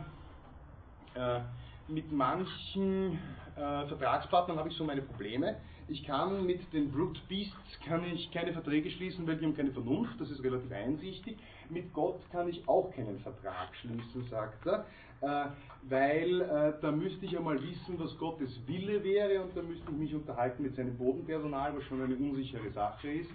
äh, 1.15 1.41
mit 1.89 2.11
manchen 2.13 3.19
äh, 3.57 3.87
Vertragspartnern 3.87 4.59
habe 4.59 4.69
ich 4.69 4.77
so 4.77 4.85
meine 4.85 5.03
Probleme. 5.03 5.57
Ich 5.89 6.05
kann 6.05 6.45
mit 6.45 6.73
den 6.73 6.91
Brute 6.91 7.21
Beasts 7.29 7.79
kann 7.87 8.05
ich 8.05 8.33
keine 8.33 8.53
Verträge 8.53 8.91
schließen, 8.91 9.25
weil 9.27 9.37
die 9.37 9.45
haben 9.45 9.57
keine 9.57 9.71
Vernunft, 9.71 10.21
das 10.21 10.31
ist 10.31 10.43
relativ 10.43 10.73
einsichtig. 10.73 11.39
Mit 11.71 11.93
Gott 11.93 12.21
kann 12.31 12.49
ich 12.49 12.69
auch 12.69 12.91
keinen 12.91 13.21
Vertrag 13.21 13.75
schließen, 13.77 14.25
sagt 14.25 14.67
er, 14.67 14.85
weil 15.21 16.41
äh, 16.41 16.81
da 16.81 16.91
müsste 16.91 17.27
ich 17.27 17.37
einmal 17.37 17.61
wissen, 17.63 17.99
was 17.99 18.17
Gottes 18.19 18.61
Wille 18.67 19.03
wäre 19.03 19.43
und 19.43 19.57
da 19.57 19.63
müsste 19.63 19.91
ich 19.91 19.97
mich 19.97 20.15
unterhalten 20.15 20.63
mit 20.63 20.75
seinem 20.75 20.97
Bodenpersonal, 20.97 21.77
was 21.77 21.85
schon 21.85 22.03
eine 22.03 22.17
unsichere 22.17 22.71
Sache 22.71 23.09
ist. 23.09 23.31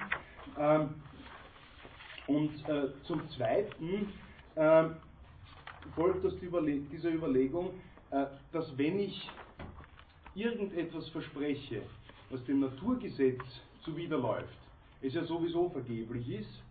Ähm, 0.57 0.89
und 2.27 2.69
äh, 2.69 2.89
zum 3.03 3.27
Zweiten 3.31 4.09
ähm, 4.55 4.95
folgt 5.95 6.25
aus 6.25 6.33
dieser 6.39 7.09
Überlegung, 7.09 7.71
äh, 8.11 8.25
dass 8.51 8.77
wenn 8.77 8.99
ich 8.99 9.29
irgendetwas 10.35 11.09
verspreche, 11.09 11.81
was 12.29 12.43
dem 12.45 12.59
Naturgesetz 12.59 13.41
zuwiderläuft, 13.83 14.57
es 15.01 15.13
ja 15.13 15.23
sowieso 15.23 15.69
vergeblich 15.69 16.29
ist, 16.29 16.61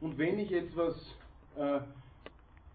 und 0.00 0.16
wenn 0.16 0.38
ich 0.38 0.52
etwas 0.52 0.94
äh, 1.56 1.80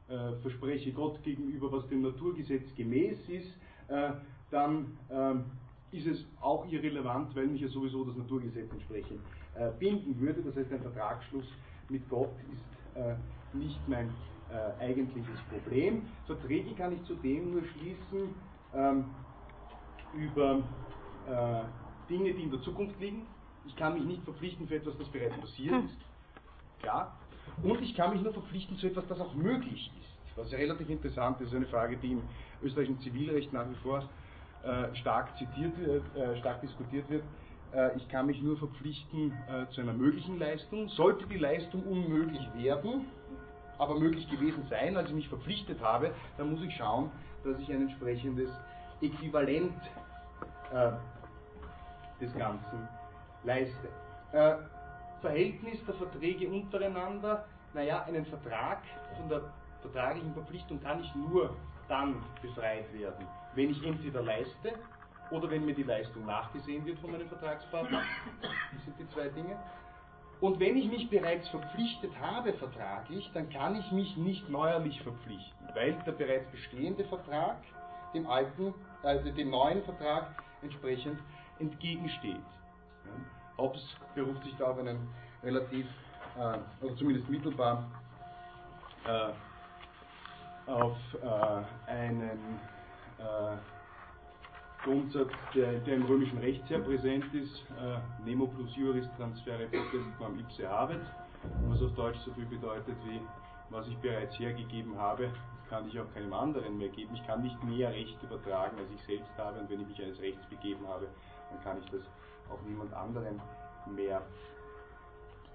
äh, 0.10 0.36
verspreche 0.42 0.92
Gott 0.92 1.22
gegenüber, 1.24 1.72
was 1.72 1.88
dem 1.88 2.02
Naturgesetz 2.02 2.74
gemäß 2.76 3.18
ist, 3.30 3.58
äh, 3.88 4.12
dann 4.52 4.98
ähm, 5.10 5.46
ist 5.92 6.08
es 6.08 6.26
auch 6.42 6.66
irrelevant, 6.72 7.36
weil 7.36 7.48
mich 7.48 7.62
ja 7.62 7.68
sowieso 7.68 8.04
das 8.04 8.18
Naturgesetz 8.18 8.72
entsprechend 8.72 9.20
äh, 9.56 9.70
binden 9.80 10.20
würde. 10.20 10.42
Das 10.42 10.56
heißt, 10.56 10.72
ein 10.72 10.82
Vertragsschluss 10.82 11.46
mit 11.90 12.08
Gott 12.10 12.34
ist 12.52 12.98
äh, 12.98 13.16
nicht 13.54 13.80
mein 13.88 14.10
äh, 14.50 14.84
eigentliches 14.84 15.40
Problem. 15.50 16.04
Verträge 16.26 16.74
kann 16.76 16.94
ich 16.94 17.04
zudem 17.04 17.52
nur 17.52 17.64
schließen 17.64 18.36
ähm, 18.74 19.06
über 20.16 20.64
äh, 21.28 22.10
Dinge, 22.10 22.34
die 22.34 22.44
in 22.44 22.52
der 22.52 22.62
Zukunft 22.62 23.00
liegen. 23.00 23.26
Ich 23.66 23.76
kann 23.76 23.94
mich 23.94 24.04
nicht 24.04 24.24
verpflichten 24.24 24.68
für 24.68 24.76
etwas, 24.76 24.98
das 24.98 25.08
bereits 25.10 25.40
passiert 25.40 25.76
hm. 25.76 25.86
ist. 25.86 25.98
Ja. 26.84 27.16
Und 27.62 27.82
ich 27.82 27.96
kann 27.96 28.12
mich 28.12 28.22
nur 28.22 28.34
verpflichten 28.34 28.78
zu 28.78 28.88
etwas, 28.88 29.08
das 29.08 29.20
auch 29.20 29.34
möglich 29.36 29.92
ist. 30.00 30.38
Was 30.38 30.52
ja 30.52 30.58
relativ 30.58 30.90
interessant 30.90 31.40
ist, 31.42 31.54
eine 31.54 31.68
Frage, 31.68 31.98
die 31.98 32.14
im 32.14 32.22
österreichischen 32.64 33.00
Zivilrecht 33.02 33.54
nach 33.54 33.70
wie 33.70 33.76
vor 33.76 34.04
äh, 34.64 34.96
stark 34.96 35.38
zitiert 35.38 35.74
äh, 35.78 36.38
stark 36.38 36.62
diskutiert 36.62 37.10
wird. 37.10 37.24
Äh, 37.74 37.96
ich 37.98 38.08
kann 38.10 38.26
mich 38.26 38.42
nur 38.42 38.58
verpflichten 38.58 39.32
äh, 39.48 39.70
zu 39.74 39.82
einer 39.82 39.94
möglichen 39.94 40.40
Leistung. 40.40 40.90
Sollte 40.90 41.28
die 41.28 41.38
Leistung 41.38 41.84
unmöglich 41.84 42.48
werden, 42.56 43.06
aber 43.78 44.00
möglich 44.00 44.30
gewesen 44.30 44.66
sein, 44.70 44.98
als 44.98 45.10
ich 45.10 45.16
mich 45.16 45.30
verpflichtet 45.30 45.82
habe, 45.82 46.12
dann 46.38 46.52
muss 46.52 46.62
ich 46.64 46.76
schauen, 46.76 47.12
dass 47.44 47.60
ich 47.60 47.70
ein 47.72 47.82
entsprechendes 47.82 48.50
Äquivalent 49.02 49.74
äh, 50.74 50.92
des 52.22 52.34
Ganzen 52.36 52.88
leiste. 53.44 53.90
Verhältnis 55.24 55.80
der 55.86 55.96
Verträge 55.96 56.50
untereinander, 56.50 57.46
naja, 57.74 58.04
einen 58.04 58.26
Vertrag 58.26 58.80
von 59.18 59.30
der 59.30 59.42
vertraglichen 59.82 60.34
Verpflichtung 60.34 60.82
kann 60.82 61.00
ich 61.00 61.16
nur 61.16 61.56
dann 61.88 62.22
befreit 62.42 62.94
werden, 62.94 63.26
wenn 63.56 63.70
ich 63.70 63.82
entweder 63.86 64.22
leiste 64.22 64.74
oder 65.32 65.50
wenn 65.50 65.66
mir 65.66 65.74
die 65.74 65.84
Leistung 65.84 66.26
nachgesehen 66.26 66.86
wird 66.86 67.00
von 67.00 67.12
meinem 67.12 67.30
Vertragspartner. 67.30 68.02
Das 68.42 68.84
sind 68.84 69.00
die 69.00 69.08
zwei 69.14 69.30
Dinge. 69.30 69.58
Und 70.42 70.60
wenn 70.60 70.76
ich 70.76 70.90
mich 70.90 71.10
bereits 71.10 71.48
verpflichtet 71.48 72.12
habe 72.20 72.52
vertraglich, 72.54 73.32
dann 73.34 73.50
kann 73.50 73.78
ich 73.78 73.90
mich 73.94 74.18
nicht 74.18 74.50
neuerlich 74.50 75.02
verpflichten, 75.04 75.70
weil 75.74 75.94
der 76.06 76.12
bereits 76.12 76.52
bestehende 76.52 77.06
Vertrag 77.06 77.58
dem 78.14 78.28
alten, 78.28 78.74
also 79.04 79.32
dem 79.32 79.52
neuen 79.52 79.84
Vertrag 79.84 80.44
entsprechend 80.62 81.18
entgegensteht. 81.60 82.44
Hobbes 83.58 83.84
beruft 84.16 84.44
sich 84.44 84.56
da 84.58 84.66
auf 84.66 84.80
einen 84.80 85.10
relativ, 85.44 85.86
äh, 86.38 86.86
oder 86.86 86.96
zumindest 86.96 87.30
mittelbar, 87.30 87.90
äh, 89.06 89.32
auf 90.70 90.98
äh, 91.22 91.92
einen 91.92 92.60
äh, 93.20 93.58
Grundsatz, 94.84 95.32
der, 95.56 95.74
der, 95.80 95.96
im 95.96 96.06
römischen 96.06 96.38
Recht 96.40 96.66
sehr 96.68 96.80
präsent 96.80 97.34
ist, 97.34 97.64
äh, 97.80 98.26
Nemo 98.26 98.48
plus 98.48 98.76
Juris 98.76 99.08
transfere 99.18 99.66
potest 99.68 100.18
quam 100.18 100.40
ipse 100.40 100.68
habet, 100.70 101.02
was 101.68 101.82
auf 101.82 101.94
Deutsch 101.96 102.20
so 102.26 102.34
viel 102.34 102.46
bedeutet 102.46 102.96
wie, 103.06 103.22
was 103.70 103.88
ich 103.88 103.98
bereits 103.98 104.38
hergegeben 104.40 104.98
habe, 104.98 105.32
kann 105.70 105.88
ich 105.88 106.00
auch 106.00 106.14
keinem 106.14 106.34
anderen 106.34 106.78
mehr 106.78 106.90
geben. 106.90 107.16
Ich 107.16 107.26
kann 107.26 107.42
nicht 107.42 107.62
mehr 107.64 107.92
Recht 107.92 108.22
übertragen, 108.22 108.78
als 108.78 108.90
ich 108.94 109.02
selbst 109.06 109.32
habe, 109.38 109.60
und 109.60 109.70
wenn 109.70 109.82
ich 109.82 109.88
mich 109.88 110.02
eines 110.04 110.20
Rechts 110.20 110.46
begeben 110.48 110.86
habe, 110.88 111.08
dann 111.50 111.64
kann 111.64 111.78
ich 111.84 111.90
das 111.90 112.02
auch 112.50 112.62
niemand 112.68 112.94
anderem 112.94 113.42
mehr 113.88 114.22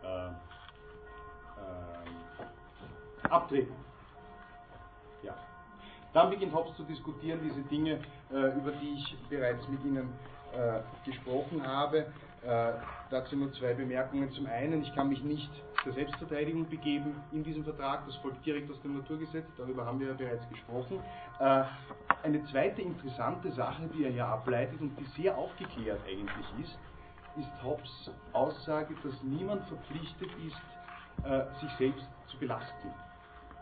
äh, 0.02 0.28
äh, 0.28 0.32
abtreten. 3.28 3.74
Ja. 5.22 5.34
Dann 6.12 6.30
beginnt 6.30 6.54
Hobbes 6.54 6.76
zu 6.76 6.84
diskutieren, 6.84 7.40
diese 7.42 7.62
Dinge, 7.62 8.00
äh, 8.30 8.56
über 8.56 8.72
die 8.72 8.94
ich 8.94 9.16
bereits 9.28 9.66
mit 9.68 9.84
Ihnen 9.84 10.12
äh, 10.52 10.80
gesprochen 11.04 11.66
habe. 11.66 12.06
Äh, 12.42 12.72
dazu 13.10 13.36
nur 13.36 13.52
zwei 13.54 13.74
Bemerkungen. 13.74 14.30
Zum 14.32 14.46
einen, 14.46 14.82
ich 14.82 14.94
kann 14.94 15.08
mich 15.08 15.22
nicht 15.22 15.50
zur 15.82 15.92
Selbstverteidigung 15.92 16.68
begeben 16.68 17.14
in 17.32 17.44
diesem 17.44 17.64
Vertrag, 17.64 18.04
das 18.06 18.16
folgt 18.16 18.44
direkt 18.44 18.70
aus 18.70 18.80
dem 18.82 18.96
Naturgesetz, 18.96 19.46
darüber 19.56 19.86
haben 19.86 20.00
wir 20.00 20.08
ja 20.08 20.14
bereits 20.14 20.48
gesprochen. 20.48 21.00
Äh, 21.38 21.64
eine 22.22 22.44
zweite 22.46 22.82
interessante 22.82 23.52
Sache, 23.52 23.88
die 23.94 24.04
er 24.04 24.10
hier 24.10 24.26
ableitet 24.26 24.80
und 24.80 24.98
die 24.98 25.04
sehr 25.20 25.36
aufgeklärt 25.36 26.00
eigentlich 26.06 26.46
ist, 26.60 26.78
ist 27.36 27.62
Hobbes 27.62 28.10
Aussage, 28.32 28.94
dass 29.02 29.22
niemand 29.22 29.64
verpflichtet 29.66 30.30
ist, 30.44 31.26
äh, 31.26 31.44
sich 31.60 31.70
selbst 31.78 32.06
zu 32.26 32.38
belasten. 32.38 32.90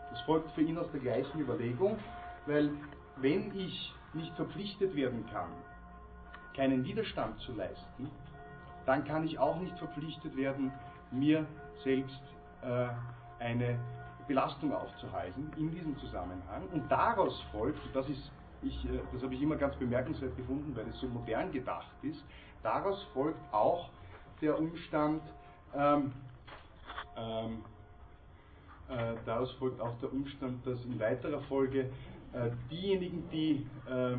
Das 0.09 0.21
folgt 0.21 0.51
für 0.51 0.61
ihn 0.61 0.77
aus 0.77 0.89
der 0.91 1.01
gleichen 1.01 1.39
Überlegung, 1.39 1.99
weil 2.45 2.71
wenn 3.17 3.55
ich 3.55 3.93
nicht 4.13 4.33
verpflichtet 4.35 4.95
werden 4.95 5.25
kann, 5.31 5.49
keinen 6.55 6.83
Widerstand 6.83 7.39
zu 7.41 7.53
leisten, 7.53 8.09
dann 8.87 9.03
kann 9.03 9.23
ich 9.25 9.37
auch 9.37 9.59
nicht 9.59 9.77
verpflichtet 9.77 10.35
werden, 10.35 10.71
mir 11.11 11.45
selbst 11.83 12.21
äh, 12.63 12.87
eine 13.39 13.77
Belastung 14.27 14.73
aufzuhalten 14.73 15.51
in 15.57 15.69
diesem 15.71 15.97
Zusammenhang. 15.97 16.63
Und 16.73 16.89
daraus 16.89 17.39
folgt, 17.51 17.79
das 17.93 18.07
ist, 18.09 18.31
ich, 18.61 18.85
äh, 18.85 18.99
das 19.11 19.21
habe 19.21 19.35
ich 19.35 19.41
immer 19.41 19.57
ganz 19.57 19.75
bemerkenswert 19.75 20.35
gefunden, 20.37 20.75
weil 20.75 20.87
es 20.87 20.99
so 20.99 21.07
modern 21.07 21.51
gedacht 21.51 21.91
ist, 22.01 22.23
daraus 22.63 23.03
folgt 23.13 23.39
auch 23.53 23.89
der 24.41 24.57
Umstand, 24.57 25.21
ähm, 25.75 26.13
ähm, 27.17 27.63
äh, 28.89 29.15
daraus 29.25 29.51
folgt 29.53 29.81
auch 29.81 29.97
der 29.99 30.13
Umstand, 30.13 30.65
dass 30.65 30.83
in 30.85 30.97
weiterer 30.97 31.41
Folge 31.41 31.89
äh, 32.31 32.51
diejenigen, 32.71 33.29
die, 33.31 33.67
äh, 33.89 34.15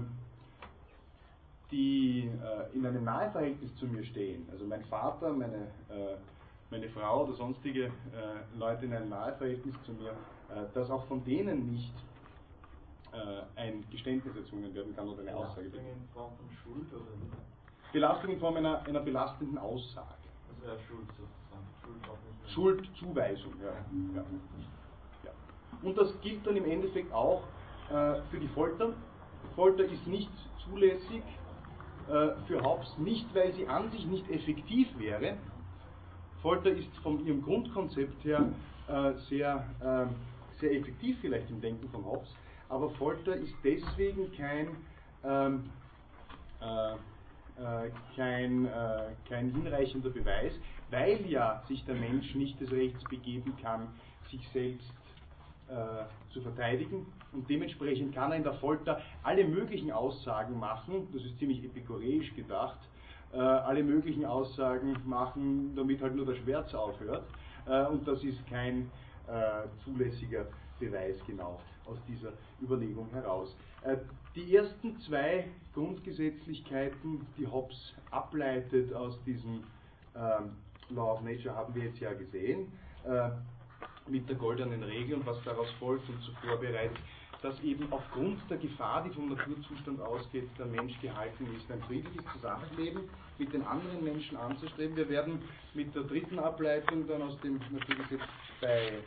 die 1.71 2.31
äh, 2.43 2.77
in 2.77 2.87
einem 2.87 3.05
Naheverhältnis 3.05 3.75
zu 3.77 3.87
mir 3.87 4.05
stehen, 4.05 4.49
also 4.51 4.65
mein 4.65 4.85
Vater, 4.85 5.33
meine, 5.33 5.69
äh, 5.91 6.17
meine 6.71 6.89
Frau 6.89 7.25
oder 7.25 7.35
sonstige 7.35 7.87
äh, 7.87 7.91
Leute 8.59 8.87
in 8.87 8.95
einem 8.95 9.11
Naheverhältnis 9.11 9.75
zu 9.85 9.93
mir, 9.93 10.15
dass 10.73 10.91
auch 10.91 11.05
von 11.07 11.23
denen 11.25 11.73
nicht 11.73 11.93
ein 13.55 13.85
Geständnis 13.91 14.35
erzwungen 14.35 14.75
werden 14.75 14.97
kann 14.97 15.09
oder 15.09 15.21
eine 15.21 15.37
Aussage. 15.37 15.69
Belastung 15.69 15.93
in 15.93 16.09
Form 16.15 16.33
von 16.37 16.51
Schuld 16.63 16.93
oder 16.95 17.05
Belastung 17.93 18.31
in 18.31 18.41
Form 18.41 18.57
einer, 18.57 18.83
einer 18.87 19.01
belastenden 19.01 19.59
Aussage. 19.59 20.29
Also 20.49 20.67
ja, 20.67 20.79
Schuld 20.87 21.07
sozusagen. 21.09 21.39
Schuldzuweisung, 22.47 23.53
ja. 23.63 23.73
ja. 24.17 24.25
ja. 25.25 25.31
Und 25.83 25.97
das 25.97 26.19
gilt 26.21 26.47
dann 26.47 26.57
im 26.57 26.65
Endeffekt 26.65 27.13
auch 27.13 27.43
äh, 27.91 28.21
für 28.31 28.39
die 28.39 28.49
Folter. 28.49 28.93
Folter 29.55 29.85
ist 29.85 30.07
nicht 30.07 30.31
zulässig 30.65 31.23
äh, 31.23 31.48
für 32.47 32.63
Hobbes, 32.63 32.97
nicht 32.99 33.27
weil 33.35 33.53
sie 33.53 33.67
an 33.69 33.91
sich 33.91 34.07
nicht 34.07 34.31
effektiv 34.31 34.89
wäre. 34.99 35.37
Folter 36.43 36.71
ist 36.71 36.97
von 37.03 37.25
ihrem 37.27 37.43
Grundkonzept 37.43 38.25
her 38.25 38.49
äh, 38.89 39.13
sehr, 39.29 39.67
ähm, 39.85 40.11
sehr 40.61 40.73
effektiv 40.73 41.19
vielleicht 41.21 41.51
im 41.51 41.61
Denken 41.61 41.89
von 41.91 42.05
Hobbes, 42.05 42.29
aber 42.69 42.91
Folter 42.91 43.35
ist 43.35 43.55
deswegen 43.65 44.33
kein, 44.33 44.69
ähm, 45.25 45.71
äh, 46.61 46.93
äh, 46.95 47.91
kein, 48.15 48.67
äh, 48.67 49.11
kein 49.29 49.51
hinreichender 49.51 50.11
Beweis, 50.11 50.53
weil 50.91 51.27
ja 51.27 51.63
sich 51.67 51.85
der 51.85 51.97
Mensch 51.97 52.35
nicht 52.35 52.61
des 52.61 52.71
Rechts 52.71 53.03
begeben 53.05 53.55
kann, 53.61 53.89
sich 54.31 54.47
selbst 54.51 54.91
äh, 55.69 56.33
zu 56.33 56.41
verteidigen. 56.41 57.07
Und 57.33 57.49
dementsprechend 57.49 58.15
kann 58.15 58.33
er 58.33 58.39
in 58.39 58.43
der 58.43 58.55
Folter 58.55 59.01
alle 59.23 59.45
möglichen 59.45 59.91
Aussagen 59.91 60.59
machen, 60.59 61.09
das 61.13 61.23
ist 61.23 61.39
ziemlich 61.39 61.63
epikureisch 61.65 62.35
gedacht, 62.35 62.79
äh, 63.33 63.37
alle 63.39 63.83
möglichen 63.83 64.25
Aussagen 64.25 64.97
machen, 65.05 65.75
damit 65.77 66.01
halt 66.01 66.15
nur 66.15 66.27
der 66.27 66.37
Schmerz 66.37 66.75
aufhört. 66.75 67.25
Äh, 67.67 67.85
und 67.87 68.09
das 68.09 68.25
ist 68.25 68.47
kein 68.47 68.91
äh, 69.27 69.69
zulässiger 69.85 70.47
Beweis 70.81 71.17
genau 71.27 71.61
aus 71.85 71.99
dieser 72.07 72.33
Überlegung 72.63 73.11
heraus. 73.11 73.55
Äh, 73.83 73.97
die 74.35 74.57
ersten 74.57 74.99
zwei 75.01 75.49
Grundgesetzlichkeiten, 75.75 77.27
die 77.37 77.47
Hobbes 77.47 77.95
ableitet 78.11 78.95
aus 78.95 79.23
diesem 79.25 79.65
ähm, 80.15 80.57
Law 80.91 81.13
of 81.13 81.23
Nature, 81.23 81.55
haben 81.55 81.75
wir 81.75 81.85
jetzt 81.85 81.99
ja 81.99 82.13
gesehen, 82.15 82.73
mit 84.09 84.29
der 84.29 84.37
goldenen 84.37 84.83
Regel 84.83 85.17
und 85.17 85.27
was 85.27 85.43
daraus 85.45 85.71
folgt 85.79 86.09
und 86.09 86.21
zuvor 86.23 86.59
bereits, 86.59 86.95
dass 87.43 87.59
eben 87.61 87.87
aufgrund 87.93 88.39
der 88.51 88.59
Gefahr, 88.59 89.05
die 89.05 89.11
vom 89.11 89.29
Naturzustand 89.29 90.01
ausgeht, 90.01 90.49
der 90.59 90.67
Mensch 90.67 90.99
gehalten 91.01 91.47
ist, 91.57 91.71
ein 91.71 91.81
friedliches 91.83 92.25
Zusammenleben 92.33 93.09
mit 93.39 93.53
den 93.53 93.65
anderen 93.65 94.03
Menschen 94.03 94.37
anzustreben. 94.37 94.97
Wir 94.97 95.09
werden 95.09 95.41
mit 95.75 95.95
der 95.95 96.03
dritten 96.03 96.39
Ableitung 96.39 97.07
dann 97.07 97.23
aus 97.23 97.39
dem 97.41 97.61
Naturgesetz 97.71 98.23
bei 98.61 98.99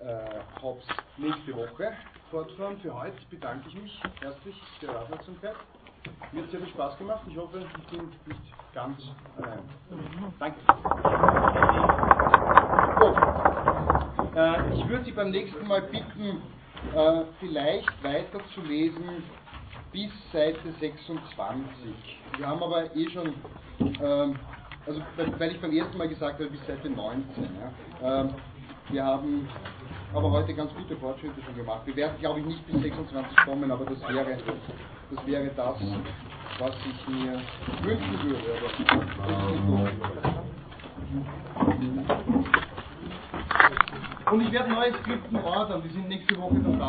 äh, 0.00 0.60
Hobbes 0.60 0.84
nächste 1.16 1.54
Woche 1.54 1.92
fortfahren. 2.30 2.78
Für 2.80 2.94
heute 2.94 3.16
bedanke 3.30 3.68
ich 3.68 3.80
mich 3.80 4.02
herzlich 4.20 4.56
für 4.80 4.86
Ihre 4.86 5.00
Aufmerksamkeit. 5.00 5.56
Mir 6.32 6.42
hat 6.42 6.50
sehr 6.50 6.60
viel 6.60 6.68
Spaß 6.70 6.98
gemacht. 6.98 7.22
Ich 7.28 7.36
hoffe, 7.36 7.60
ich 7.60 7.86
bin 7.90 8.08
nicht 8.26 8.74
ganz 8.74 8.98
allein. 9.36 9.62
Danke. 10.38 10.58
Oh. 13.00 13.54
Äh, 14.38 14.72
ich 14.72 14.88
würde 14.88 15.04
Sie 15.04 15.10
beim 15.10 15.30
nächsten 15.30 15.66
Mal 15.66 15.82
bitten, 15.82 16.40
äh, 16.94 17.24
vielleicht 17.40 18.04
weiterzulesen 18.04 19.24
bis 19.92 20.12
Seite 20.30 20.70
26. 20.78 21.92
Wir 22.36 22.46
haben 22.46 22.62
aber 22.62 22.94
eh 22.94 23.10
schon, 23.10 23.34
ähm, 23.80 24.36
also 24.86 25.02
weil 25.16 25.50
ich 25.50 25.60
beim 25.60 25.72
ersten 25.72 25.98
Mal 25.98 26.08
gesagt 26.08 26.34
habe, 26.34 26.50
bis 26.50 26.64
Seite 26.66 26.88
19. 26.88 27.24
Ja. 28.00 28.20
Ähm, 28.20 28.34
wir 28.90 29.04
haben 29.04 29.48
aber 30.14 30.30
heute 30.30 30.54
ganz 30.54 30.72
gute 30.72 30.94
Fortschritte 30.96 31.42
schon 31.44 31.56
gemacht. 31.56 31.80
Wir 31.86 31.96
werden, 31.96 32.16
glaube 32.20 32.38
ich, 32.38 32.46
nicht 32.46 32.64
bis 32.64 32.80
26 32.80 33.36
kommen, 33.44 33.70
aber 33.72 33.86
das 33.86 34.00
wäre 34.08 34.38
das, 35.10 35.26
wäre 35.26 35.50
das 35.56 35.76
was 36.60 36.74
ich 36.86 37.08
mir 37.14 37.40
wünschen 37.82 38.22
würde. 38.22 38.38
Und 44.30 44.40
ich 44.42 44.52
werde 44.52 44.70
neue 44.70 44.92
Skripten 45.00 45.36
ordern, 45.36 45.82
die 45.82 45.88
sind 45.88 46.08
nächste 46.08 46.36
Woche 46.38 46.54
dann 46.54 46.78
da. 46.78 46.86